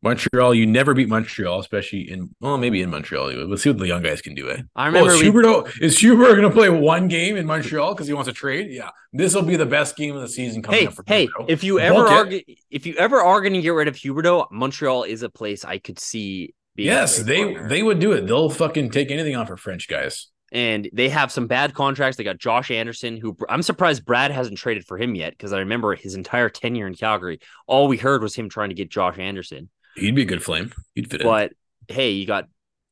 Montreal. 0.03 0.53
You 0.53 0.65
never 0.65 0.93
beat 0.93 1.07
Montreal, 1.09 1.59
especially 1.59 2.11
in 2.11 2.29
well, 2.39 2.57
maybe 2.57 2.81
in 2.81 2.89
Montreal. 2.89 3.31
Let's 3.47 3.63
see 3.63 3.69
what 3.69 3.79
the 3.79 3.87
young 3.87 4.03
guys 4.03 4.21
can 4.21 4.35
do. 4.35 4.49
Eh? 4.49 4.61
I 4.75 4.83
Oh, 4.83 4.85
remember 4.87 5.11
is 5.13 5.21
we, 5.21 5.29
Huberdeau 5.29 5.81
is 5.81 5.97
Huberdeau 5.97 6.31
going 6.35 6.41
to 6.43 6.51
play 6.51 6.69
one 6.69 7.07
game 7.07 7.37
in 7.37 7.45
Montreal 7.45 7.93
because 7.93 8.07
he 8.07 8.13
wants 8.13 8.27
to 8.27 8.33
trade? 8.33 8.67
Yeah, 8.71 8.89
this 9.13 9.33
will 9.33 9.41
be 9.43 9.55
the 9.55 9.65
best 9.65 9.95
game 9.95 10.15
of 10.15 10.21
the 10.21 10.27
season 10.27 10.61
coming 10.61 10.81
Hey, 10.81 10.87
up 10.87 10.93
for 10.93 11.03
hey, 11.07 11.27
Huberdeau. 11.27 11.45
if 11.47 11.63
you 11.63 11.79
ever 11.79 12.03
Book 12.03 12.31
it. 12.31 12.45
if 12.69 12.85
you 12.85 12.95
ever 12.95 13.21
are 13.21 13.41
going 13.41 13.53
to 13.53 13.61
get 13.61 13.69
rid 13.69 13.87
of 13.87 13.95
Huberdeau, 13.95 14.47
Montreal 14.51 15.03
is 15.03 15.23
a 15.23 15.29
place 15.29 15.63
I 15.65 15.77
could 15.79 15.99
see 15.99 16.53
being 16.75 16.87
yes, 16.89 17.17
they 17.19 17.43
partner. 17.53 17.69
they 17.69 17.83
would 17.83 17.99
do 17.99 18.11
it. 18.11 18.27
They'll 18.27 18.49
fucking 18.49 18.89
take 18.91 19.09
anything 19.11 19.35
off 19.35 19.47
for 19.47 19.57
French 19.57 19.87
guys. 19.87 20.27
and 20.51 20.89
they 20.93 21.09
have 21.09 21.31
some 21.31 21.47
bad 21.47 21.73
contracts. 21.73 22.17
They 22.17 22.23
got 22.23 22.37
Josh 22.39 22.71
Anderson, 22.71 23.17
who 23.17 23.37
I'm 23.47 23.61
surprised 23.61 24.05
Brad 24.05 24.31
hasn't 24.31 24.57
traded 24.57 24.85
for 24.85 24.97
him 24.97 25.15
yet 25.15 25.31
because 25.33 25.53
I 25.53 25.59
remember 25.59 25.95
his 25.95 26.15
entire 26.15 26.49
tenure 26.49 26.87
in 26.87 26.95
Calgary. 26.95 27.39
All 27.67 27.87
we 27.87 27.97
heard 27.97 28.21
was 28.21 28.35
him 28.35 28.49
trying 28.49 28.69
to 28.69 28.75
get 28.75 28.89
Josh 28.89 29.17
Anderson. 29.17 29.69
He'd 29.95 30.15
be 30.15 30.23
a 30.23 30.25
good 30.25 30.43
flame. 30.43 30.73
He'd 30.95 31.09
fit 31.09 31.21
in. 31.21 31.27
But 31.27 31.53
hey, 31.87 32.11
you 32.11 32.25
got 32.25 32.47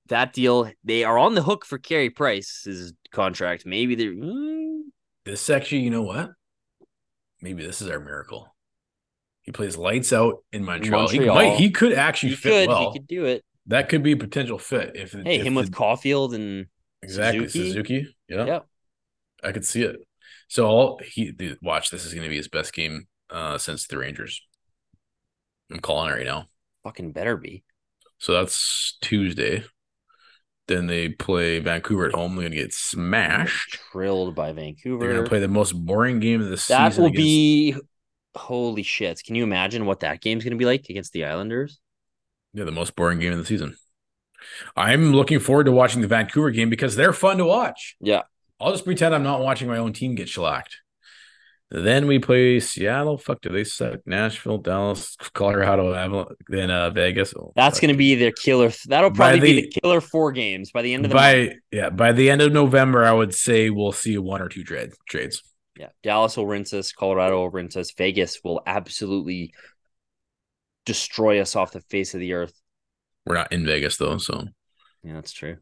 that 0.07 0.33
deal. 0.33 0.71
They 0.83 1.03
are 1.03 1.17
on 1.17 1.35
the 1.35 1.41
hook 1.41 1.65
for 1.65 1.77
Carey 1.77 2.09
Price's 2.09 2.93
contract. 3.11 3.65
Maybe 3.65 3.95
they're 3.95 4.13
mm, 4.13 4.81
This 5.25 5.49
actually, 5.49 5.81
you 5.81 5.89
know 5.89 6.03
what? 6.03 6.31
Maybe 7.41 7.65
this 7.65 7.81
is 7.81 7.89
our 7.89 7.99
miracle. 7.99 8.53
He 9.41 9.51
plays 9.51 9.75
lights 9.75 10.13
out 10.13 10.43
in 10.51 10.63
Montreal. 10.63 11.07
He 11.09 11.19
might. 11.19 11.55
He 11.55 11.71
could 11.71 11.93
actually 11.93 12.29
he 12.29 12.35
fit 12.35 12.51
could 12.51 12.69
well. 12.69 12.91
he 12.91 12.99
could 12.99 13.07
do 13.07 13.25
it. 13.25 13.43
That 13.67 13.89
could 13.89 14.03
be 14.03 14.11
a 14.11 14.17
potential 14.17 14.59
fit. 14.59 14.91
If 14.95 15.13
Hey, 15.13 15.37
if 15.37 15.45
him 15.45 15.55
with 15.55 15.73
Caulfield 15.73 16.33
and 16.35 16.67
exactly 17.01 17.47
Suzuki? 17.47 17.69
Suzuki. 17.69 18.15
Yeah, 18.27 18.45
yeah. 18.45 18.59
I 19.43 19.51
could 19.51 19.65
see 19.65 19.83
it. 19.83 19.97
So 20.47 20.67
all 20.67 20.99
he 21.03 21.31
dude, 21.31 21.57
watch. 21.61 21.89
This 21.89 22.05
is 22.05 22.13
going 22.13 22.23
to 22.23 22.29
be 22.29 22.37
his 22.37 22.47
best 22.47 22.73
game 22.73 23.07
uh, 23.29 23.57
since 23.57 23.87
the 23.87 23.97
Rangers. 23.97 24.41
I'm 25.71 25.79
calling 25.79 26.11
it 26.11 26.13
right 26.13 26.25
now. 26.25 26.45
Fucking 26.83 27.11
better 27.11 27.37
be. 27.37 27.63
So 28.17 28.33
that's 28.33 28.97
Tuesday. 29.01 29.63
Then 30.67 30.87
they 30.87 31.09
play 31.09 31.59
Vancouver 31.59 32.05
at 32.05 32.13
home. 32.13 32.35
They're 32.35 32.49
to 32.49 32.55
get 32.55 32.73
smashed. 32.73 33.79
Trilled 33.91 34.35
by 34.35 34.53
Vancouver. 34.53 34.99
They're 34.99 35.13
going 35.13 35.23
to 35.25 35.29
play 35.29 35.39
the 35.39 35.47
most 35.47 35.73
boring 35.73 36.19
game 36.19 36.39
of 36.39 36.45
the 36.45 36.51
that 36.51 36.59
season. 36.59 36.83
That 36.83 36.97
will 36.97 37.05
against- 37.07 37.17
be 37.17 37.75
holy 38.35 38.83
shit! 38.83 39.21
Can 39.25 39.35
you 39.35 39.43
imagine 39.43 39.85
what 39.85 40.01
that 40.01 40.21
game's 40.21 40.43
gonna 40.43 40.55
be 40.55 40.65
like 40.65 40.87
against 40.89 41.11
the 41.11 41.25
Islanders? 41.25 41.79
Yeah, 42.53 42.63
the 42.63 42.71
most 42.71 42.95
boring 42.95 43.19
game 43.19 43.33
of 43.33 43.39
the 43.39 43.45
season. 43.45 43.75
I'm 44.75 45.13
looking 45.13 45.39
forward 45.39 45.65
to 45.65 45.71
watching 45.71 46.01
the 46.01 46.07
Vancouver 46.07 46.51
game 46.51 46.69
because 46.69 46.95
they're 46.95 47.13
fun 47.13 47.37
to 47.37 47.45
watch. 47.45 47.95
Yeah. 47.99 48.23
I'll 48.59 48.71
just 48.71 48.85
pretend 48.85 49.15
I'm 49.15 49.23
not 49.23 49.41
watching 49.41 49.67
my 49.67 49.77
own 49.77 49.93
team 49.93 50.15
get 50.15 50.29
shellacked. 50.29 50.80
Then 51.73 52.05
we 52.05 52.19
play 52.19 52.59
Seattle. 52.59 53.17
Fuck, 53.17 53.39
do 53.41 53.49
they 53.49 53.63
suck? 53.63 53.99
Nashville, 54.05 54.57
Dallas, 54.57 55.15
Colorado, 55.33 55.93
Aval- 55.93 56.33
then 56.49 56.69
uh, 56.69 56.89
Vegas. 56.89 57.33
Oh, 57.33 57.53
That's 57.55 57.79
going 57.79 57.93
to 57.93 57.97
be 57.97 58.15
their 58.15 58.33
killer. 58.33 58.71
That'll 58.87 59.11
probably 59.11 59.39
be 59.39 59.53
the- 59.53 59.61
the 59.73 59.79
killer 59.81 60.01
four 60.01 60.33
games 60.33 60.71
by 60.71 60.81
the 60.81 60.93
end 60.93 61.05
of 61.05 61.11
the 61.11 61.15
month. 61.15 61.49
by 61.51 61.55
yeah 61.71 61.89
by 61.89 62.11
the 62.11 62.29
end 62.29 62.41
of 62.41 62.51
November. 62.51 63.05
I 63.05 63.13
would 63.13 63.33
say 63.33 63.69
we'll 63.69 63.93
see 63.93 64.17
one 64.17 64.41
or 64.41 64.49
two 64.49 64.63
trade 64.65 64.89
trades. 65.07 65.41
Yeah, 65.77 65.87
Dallas 66.03 66.35
will 66.35 66.45
rinse 66.45 66.73
us. 66.73 66.91
Colorado 66.91 67.37
will 67.37 67.49
rinse 67.49 67.77
us. 67.77 67.91
Vegas 67.91 68.41
will 68.43 68.61
absolutely 68.67 69.53
destroy 70.85 71.39
us 71.39 71.55
off 71.55 71.71
the 71.71 71.79
face 71.81 72.13
of 72.13 72.19
the 72.19 72.33
earth. 72.33 72.53
We're 73.25 73.35
not 73.35 73.51
in 73.53 73.65
Vegas 73.65 73.95
though, 73.97 74.17
so 74.17 74.45
Yeah, 75.03 75.13
that's 75.13 75.31
true. 75.31 75.57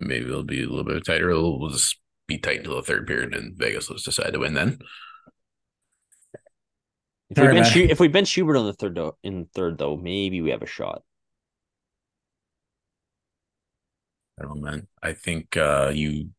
maybe 0.00 0.26
it'll 0.26 0.44
be 0.44 0.62
a 0.62 0.66
little 0.66 0.84
bit 0.84 1.04
tighter. 1.04 1.28
We'll 1.28 1.68
just 1.68 1.98
be 2.26 2.38
tight 2.38 2.58
until 2.58 2.76
the 2.76 2.82
third 2.82 3.06
period, 3.06 3.34
and 3.34 3.56
Vegas 3.56 3.88
will 3.88 3.96
just 3.96 4.06
decide 4.06 4.32
to 4.32 4.40
win 4.40 4.54
then. 4.54 4.78
If 7.30 7.38
we 7.38 7.42
All 7.42 7.48
right, 7.48 7.62
bench 7.62 7.76
if 7.76 8.00
we 8.00 8.08
bench 8.08 8.28
Schubert 8.28 8.56
on 8.56 8.66
the 8.66 8.72
third 8.72 8.94
though, 8.94 9.16
in 9.22 9.46
third 9.54 9.78
though, 9.78 9.96
maybe 9.96 10.40
we 10.40 10.50
have 10.50 10.62
a 10.62 10.66
shot. 10.66 11.02
I 14.38 14.42
don't 14.42 14.56
know, 14.56 14.70
man. 14.70 14.88
I 15.02 15.12
think 15.12 15.56
uh, 15.56 15.90
you 15.94 16.30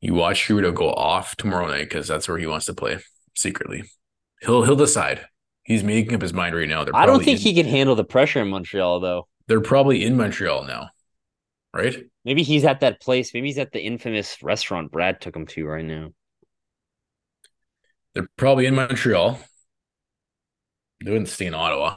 you 0.00 0.14
watch 0.14 0.42
Trudeau 0.42 0.72
go 0.72 0.92
off 0.92 1.36
tomorrow 1.36 1.66
night 1.66 1.88
because 1.88 2.06
that's 2.06 2.28
where 2.28 2.38
he 2.38 2.46
wants 2.46 2.66
to 2.66 2.74
play 2.74 2.98
secretly. 3.34 3.84
He'll 4.40 4.62
he'll 4.62 4.76
decide. 4.76 5.26
He's 5.64 5.84
making 5.84 6.14
up 6.14 6.22
his 6.22 6.32
mind 6.32 6.54
right 6.54 6.68
now. 6.68 6.84
They're 6.84 6.96
I 6.96 7.04
don't 7.04 7.22
think 7.22 7.38
in- 7.40 7.42
he 7.42 7.54
can 7.54 7.66
handle 7.66 7.94
the 7.94 8.04
pressure 8.04 8.40
in 8.40 8.48
Montreal 8.48 9.00
though. 9.00 9.28
They're 9.48 9.60
probably 9.60 10.04
in 10.04 10.16
Montreal 10.16 10.64
now, 10.64 10.90
right? 11.74 11.96
Maybe 12.24 12.42
he's 12.42 12.64
at 12.64 12.80
that 12.80 13.00
place. 13.00 13.32
Maybe 13.34 13.48
he's 13.48 13.58
at 13.58 13.72
the 13.72 13.80
infamous 13.80 14.42
restaurant 14.42 14.90
Brad 14.90 15.20
took 15.20 15.36
him 15.36 15.46
to 15.46 15.66
right 15.66 15.84
now. 15.84 16.10
They're 18.14 18.28
probably 18.36 18.66
in 18.66 18.74
Montreal. 18.74 19.38
They 21.04 21.10
wouldn't 21.10 21.28
stay 21.28 21.46
in 21.46 21.54
Ottawa. 21.54 21.96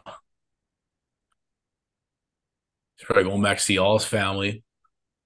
He's 2.98 3.06
probably 3.06 3.24
going 3.24 3.42
back 3.42 3.58
to 3.58 3.64
see 3.64 3.78
all 3.78 3.98
his 3.98 4.06
family. 4.08 4.64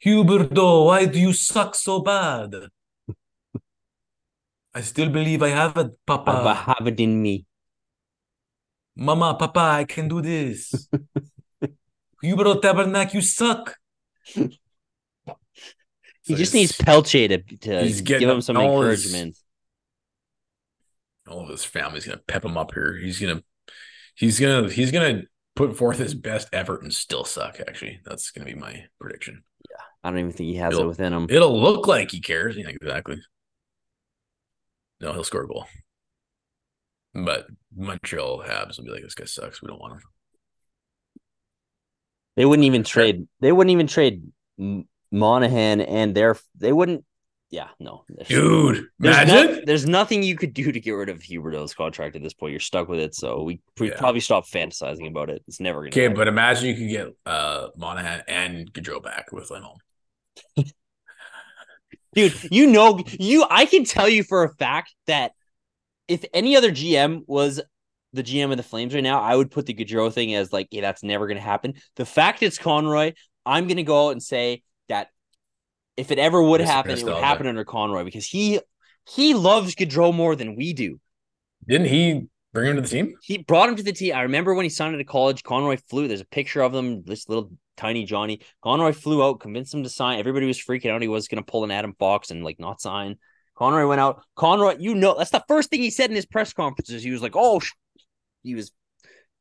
Huberdeau, 0.06 0.86
why 0.86 1.06
do 1.06 1.20
you 1.20 1.34
suck 1.34 1.76
so 1.76 2.00
bad? 2.00 2.54
I 4.74 4.82
still 4.82 5.10
believe 5.10 5.42
I 5.42 5.50
have 5.50 5.78
it, 5.78 5.92
Papa. 6.06 6.32
I 6.32 6.54
have 6.54 6.88
it 6.88 7.00
in 7.00 7.22
me. 7.22 7.46
Mama, 8.96 9.36
Papa, 9.38 9.60
I 9.60 9.84
can 9.84 10.08
do 10.08 10.22
this. 10.22 10.88
Huberdeau 12.24 12.62
Tabernac, 12.62 13.14
you 13.14 13.22
suck. 13.22 13.76
He 14.26 14.60
So 16.34 16.36
just 16.36 16.54
needs 16.54 16.72
Pelche 16.72 17.28
to, 17.30 17.38
to 17.38 18.02
give 18.04 18.22
him 18.22 18.42
some 18.42 18.58
all 18.58 18.82
his- 18.82 19.06
encouragement. 19.06 19.38
all 21.28 21.42
of 21.44 21.50
his 21.50 21.64
family's 21.64 22.06
gonna 22.06 22.18
pep 22.28 22.44
him 22.44 22.58
up 22.58 22.74
here. 22.74 22.96
He's 22.98 23.20
gonna 23.20 23.44
he's 24.16 24.40
gonna 24.40 24.70
he's 24.72 24.92
gonna 24.92 25.24
put 25.56 25.78
forth 25.78 25.98
his 26.00 26.14
best 26.16 26.50
effort 26.52 26.82
and 26.84 26.94
still 26.94 27.26
suck, 27.26 27.60
actually. 27.60 28.00
That's 28.06 28.32
gonna 28.32 28.46
be 28.46 28.56
my 28.56 28.86
prediction. 29.00 29.44
Yeah. 29.70 29.78
I 30.04 30.10
don't 30.10 30.20
even 30.20 30.32
think 30.32 30.48
he 30.50 30.56
has 30.56 30.74
it 30.74 30.78
It'll- 30.78 30.88
within 30.90 31.14
him. 31.14 31.28
It'll 31.30 31.60
look 31.62 31.88
like 31.88 32.12
he 32.12 32.22
cares. 32.22 32.58
Yeah, 32.58 32.70
exactly. 32.70 33.22
No, 35.00 35.14
he'll 35.14 35.24
score 35.24 35.44
a 35.44 35.48
goal. 35.48 35.66
But 37.14 37.48
Montreal 37.76 38.44
Habs 38.46 38.78
will 38.78 38.86
be 38.86 38.92
like, 38.92 39.04
this 39.04 39.14
guy 39.16 39.26
sucks. 39.26 39.62
We 39.62 39.68
don't 39.68 39.80
want 39.80 39.94
him. 39.94 40.02
They 42.36 42.46
wouldn't 42.46 42.66
even 42.66 42.84
trade. 42.84 43.28
They 43.40 43.52
wouldn't 43.52 43.72
even 43.72 43.88
trade 43.88 44.24
Monahan 45.12 45.82
and 45.82 46.14
their. 46.16 46.38
They 46.58 46.74
wouldn't. 46.74 47.06
Yeah, 47.52 47.68
no. 47.80 48.04
There's- 48.10 48.28
Dude, 48.28 48.88
There's, 49.00 49.16
imagine. 49.18 49.56
no- 49.56 49.62
there's 49.66 49.88
nothing 49.88 50.24
you 50.24 50.36
could 50.36 50.54
do 50.54 50.72
to 50.72 50.80
get 50.80 50.92
rid 50.92 51.08
of 51.10 51.20
Huberdeau's 51.20 51.74
contract 51.74 52.16
at 52.16 52.24
this 52.24 52.34
point. 52.34 52.52
You're 52.52 52.60
stuck 52.60 52.90
with 52.90 53.00
it, 53.00 53.16
so 53.16 53.44
we 53.44 53.62
we 53.80 53.90
Yeah. 53.90 53.98
probably 53.98 54.20
stop 54.20 54.46
fantasizing 54.48 55.08
about 55.08 55.30
it. 55.30 55.44
It's 55.48 55.60
never 55.62 55.80
gonna. 55.80 55.90
okay, 55.90 56.02
happen. 56.04 56.18
but 56.18 56.28
imagine 56.28 56.68
you 56.68 56.76
could 56.76 56.90
get 56.90 57.08
uh 57.26 57.68
Monahan 57.78 58.24
and 58.28 58.74
Gaudreau 58.74 59.02
back 59.02 59.32
with 59.32 59.52
Lindholm. 59.52 59.78
dude, 62.14 62.34
you 62.52 62.68
know, 62.68 63.00
you. 63.20 63.46
I 63.50 63.66
can 63.66 63.84
tell 63.86 64.10
you 64.10 64.24
for 64.24 64.44
a 64.44 64.50
fact 64.56 64.94
that 65.08 65.32
if 66.08 66.26
any 66.34 66.56
other 66.58 66.72
GM 66.72 67.22
was 67.28 67.62
the 68.16 68.24
GM 68.24 68.52
of 68.52 68.58
the 68.58 68.64
Flames 68.64 68.94
right 68.94 69.04
now, 69.04 69.22
I 69.22 69.36
would 69.36 69.52
put 69.52 69.66
the 69.66 69.74
Gaudreau 69.74 70.12
thing 70.12 70.34
as 70.36 70.52
like, 70.52 70.68
yeah, 70.72 70.82
that's 70.82 71.04
never 71.04 71.28
gonna 71.28 71.40
happen. 71.40 71.76
The 71.96 72.06
fact 72.06 72.44
it's 72.44 72.58
Conroy, 72.58 73.14
I'm 73.46 73.68
gonna 73.68 73.84
go 73.84 74.08
out 74.08 74.12
and 74.12 74.24
say 74.24 74.64
that 74.90 75.10
if 75.98 76.12
it 76.12 76.20
ever 76.20 76.42
would 76.42 76.62
happen, 76.62 76.92
it 76.92 77.04
would 77.04 77.16
happen 77.16 77.48
under 77.48 77.64
Conroy 77.64 78.04
because 78.04 78.26
he 78.26 78.60
he 79.08 79.34
loves 79.34 79.76
Gaudreau 79.76 80.14
more 80.14 80.36
than 80.36 80.56
we 80.56 80.74
do. 80.74 81.00
Didn't 81.68 81.88
he 81.88 82.28
bring 82.54 82.70
him 82.70 82.76
to 82.78 82.82
the 82.82 82.88
team? 82.88 83.16
He 83.22 83.38
brought 83.38 83.70
him 83.70 83.76
to 83.76 83.84
the 83.84 83.94
team. 83.94 84.16
I 84.16 84.22
remember 84.22 84.54
when 84.54 84.66
he 84.66 84.70
signed 84.70 84.98
to 84.98 85.04
college, 85.04 85.44
Conroy 85.44 85.78
flew. 85.90 86.08
There's 86.08 86.22
a 86.22 86.26
picture 86.26 86.62
of 86.62 86.74
them, 86.74 87.04
this 87.04 87.30
little 87.30 87.52
tiny 87.78 88.06
Johnny. 88.06 88.42
Conroy 88.64 88.94
flew 88.94 89.24
out, 89.24 89.40
convinced 89.40 89.74
him 89.74 89.84
to 89.84 89.90
sign. 89.90 90.20
Everybody 90.20 90.46
was 90.46 90.60
freaking 90.60 90.92
out. 90.92 91.02
He 91.02 91.08
was 91.08 91.28
going 91.28 91.44
to 91.44 91.52
pull 91.52 91.64
an 91.64 91.72
Adam 91.72 91.94
Fox 92.00 92.32
and 92.32 92.44
like 92.44 92.60
not 92.60 92.82
sign. 92.82 93.18
Conroy 93.56 93.88
went 93.88 94.02
out. 94.02 94.24
Conroy, 94.36 94.76
you 94.80 94.96
know, 94.96 95.16
that's 95.18 95.32
the 95.32 95.44
first 95.48 95.70
thing 95.70 95.82
he 95.82 95.90
said 95.90 96.10
in 96.10 96.16
his 96.16 96.26
press 96.26 96.54
conferences. 96.54 97.04
He 97.04 97.12
was 97.12 97.22
like, 97.22 97.36
oh, 97.36 97.60
sh-" 97.60 97.72
he 98.46 98.56
was 98.56 98.72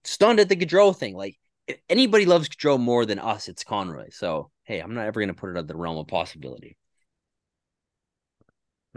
stunned 0.05 0.41
at 0.41 0.49
the 0.49 0.57
Gaudreau 0.57 0.97
thing. 0.97 1.15
Like, 1.17 1.39
if 1.69 1.79
anybody 1.89 2.27
loves 2.27 2.49
Gaudreau 2.49 2.79
more 2.81 3.07
than 3.07 3.19
us, 3.19 3.49
it's 3.49 3.65
Conroy. 3.65 4.09
So, 4.11 4.51
hey, 4.65 4.81
I'm 4.81 4.95
not 4.95 5.07
ever 5.07 5.21
going 5.21 5.29
to 5.29 5.35
put 5.35 5.51
it 5.51 5.57
out 5.57 5.61
of 5.61 5.69
the 5.69 5.77
realm 5.77 5.99
of 5.99 6.09
possibility. 6.09 6.77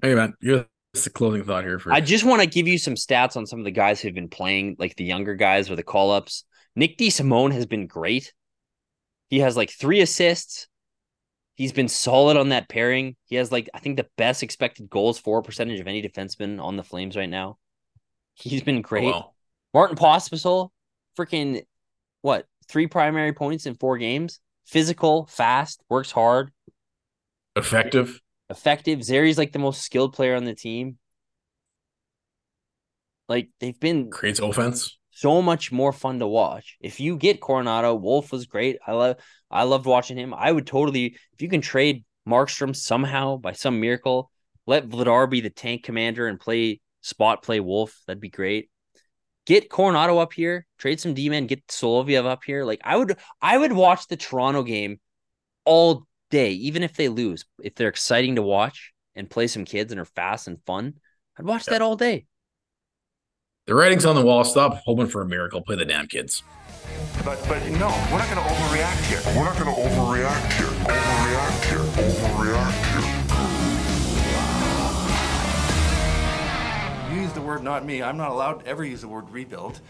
Hey 0.01 0.13
man, 0.15 0.35
you're 0.39 0.65
the 0.93 1.09
closing 1.09 1.43
thought 1.43 1.63
here 1.63 1.79
for 1.79 1.91
I 1.91 2.01
just 2.01 2.23
want 2.23 2.41
to 2.41 2.47
give 2.47 2.67
you 2.67 2.77
some 2.77 2.95
stats 2.95 3.35
on 3.37 3.45
some 3.45 3.59
of 3.59 3.65
the 3.65 3.71
guys 3.71 3.99
who've 3.99 4.13
been 4.13 4.29
playing, 4.29 4.75
like 4.79 4.95
the 4.95 5.03
younger 5.05 5.35
guys 5.35 5.69
or 5.69 5.75
the 5.75 5.83
call 5.83 6.11
ups. 6.11 6.43
Nick 6.75 6.97
DeSimone 6.97 7.51
has 7.53 7.65
been 7.65 7.87
great. 7.87 8.33
He 9.29 9.39
has 9.39 9.57
like 9.57 9.71
three 9.71 10.01
assists. 10.01 10.67
He's 11.55 11.71
been 11.73 11.87
solid 11.87 12.37
on 12.37 12.49
that 12.49 12.69
pairing. 12.69 13.15
He 13.25 13.35
has 13.35 13.51
like 13.51 13.69
I 13.73 13.79
think 13.79 13.97
the 13.97 14.07
best 14.17 14.43
expected 14.43 14.89
goals 14.89 15.17
for 15.19 15.41
percentage 15.41 15.79
of 15.79 15.87
any 15.87 16.01
defenseman 16.01 16.61
on 16.61 16.77
the 16.77 16.83
Flames 16.83 17.15
right 17.17 17.29
now. 17.29 17.57
He's 18.35 18.61
been 18.61 18.77
Oh, 18.77 18.81
great. 18.81 19.03
wow. 19.03 19.33
Martin 19.77 19.95
Pospisil, 19.95 20.71
freaking 21.15 21.61
what? 22.23 22.47
Three 22.67 22.87
primary 22.87 23.31
points 23.31 23.67
in 23.67 23.75
four 23.75 23.99
games. 23.99 24.39
Physical, 24.65 25.27
fast, 25.27 25.83
works 25.87 26.09
hard 26.09 26.49
effective. 27.55 28.19
effective. 28.49 29.03
Zary's 29.03 29.37
like 29.37 29.51
the 29.51 29.59
most 29.59 29.83
skilled 29.83 30.13
player 30.13 30.35
on 30.35 30.45
the 30.45 30.55
team. 30.55 30.97
Like 33.29 33.49
they've 33.59 33.79
been 33.79 34.09
creates 34.09 34.39
offense. 34.39 34.97
so 35.11 35.43
much 35.43 35.71
more 35.71 35.93
fun 35.93 36.17
to 36.21 36.27
watch. 36.27 36.77
If 36.81 36.99
you 36.99 37.15
get 37.15 37.39
Coronato, 37.39 38.01
Wolf 38.01 38.31
was 38.31 38.47
great. 38.47 38.79
I 38.87 38.93
love 38.93 39.17
I 39.51 39.61
loved 39.61 39.85
watching 39.85 40.17
him. 40.17 40.33
I 40.33 40.51
would 40.51 40.65
totally 40.65 41.17
if 41.33 41.41
you 41.43 41.49
can 41.49 41.61
trade 41.61 42.03
Markstrom 42.27 42.75
somehow 42.75 43.37
by 43.37 43.51
some 43.51 43.79
miracle, 43.79 44.31
let 44.65 44.89
Vladar 44.89 45.29
be 45.29 45.41
the 45.41 45.51
tank 45.51 45.83
commander 45.83 46.25
and 46.25 46.39
play 46.39 46.81
spot 47.01 47.43
play 47.43 47.59
Wolf. 47.59 47.95
That'd 48.07 48.19
be 48.19 48.29
great. 48.29 48.71
Get 49.47 49.69
Coronato 49.69 50.21
up 50.21 50.33
here, 50.33 50.65
trade 50.77 50.99
some 50.99 51.13
D 51.13 51.29
men, 51.29 51.47
get 51.47 51.65
Solovyov 51.67 52.25
up 52.25 52.43
here. 52.43 52.65
Like 52.65 52.81
I 52.83 52.97
would 52.97 53.17
I 53.41 53.57
would 53.57 53.71
watch 53.71 54.07
the 54.07 54.17
Toronto 54.17 54.61
game 54.61 54.99
all 55.63 56.05
day, 56.29 56.51
even 56.51 56.83
if 56.83 56.97
they 56.97 57.07
lose. 57.07 57.45
If 57.63 57.73
they're 57.73 57.87
exciting 57.87 58.35
to 58.35 58.41
watch 58.41 58.91
and 59.15 59.29
play 59.29 59.47
some 59.47 59.63
kids 59.63 59.93
and 59.93 60.01
are 60.01 60.05
fast 60.05 60.49
and 60.49 60.57
fun, 60.65 60.95
I'd 61.39 61.45
watch 61.45 61.63
that 61.67 61.81
all 61.81 61.95
day. 61.95 62.25
The 63.67 63.75
writing's 63.75 64.05
on 64.05 64.15
the 64.15 64.21
wall. 64.21 64.43
Stop 64.43 64.81
hoping 64.85 65.07
for 65.07 65.21
a 65.21 65.25
miracle. 65.25 65.61
Play 65.61 65.77
the 65.77 65.85
damn 65.85 66.07
kids. 66.07 66.43
But 67.23 67.41
but 67.47 67.65
no, 67.69 67.87
we're 68.11 68.19
not 68.19 68.29
going 68.29 68.43
to 68.43 68.53
overreact 68.53 69.05
here. 69.05 69.21
We're 69.33 69.45
not 69.45 69.57
going 69.57 69.73
to 69.73 69.81
overreact 69.81 70.53
here. 70.57 70.67
Overreact 70.67 71.63
here. 71.69 71.79
Overreact 71.79 72.86
word, 77.57 77.63
not 77.63 77.85
me. 77.85 78.03
I'm 78.03 78.17
not 78.17 78.29
allowed 78.29 78.59
to 78.59 78.67
ever 78.67 78.83
use 78.83 79.01
the 79.01 79.07
word 79.07 79.29
rebuild. 79.31 79.81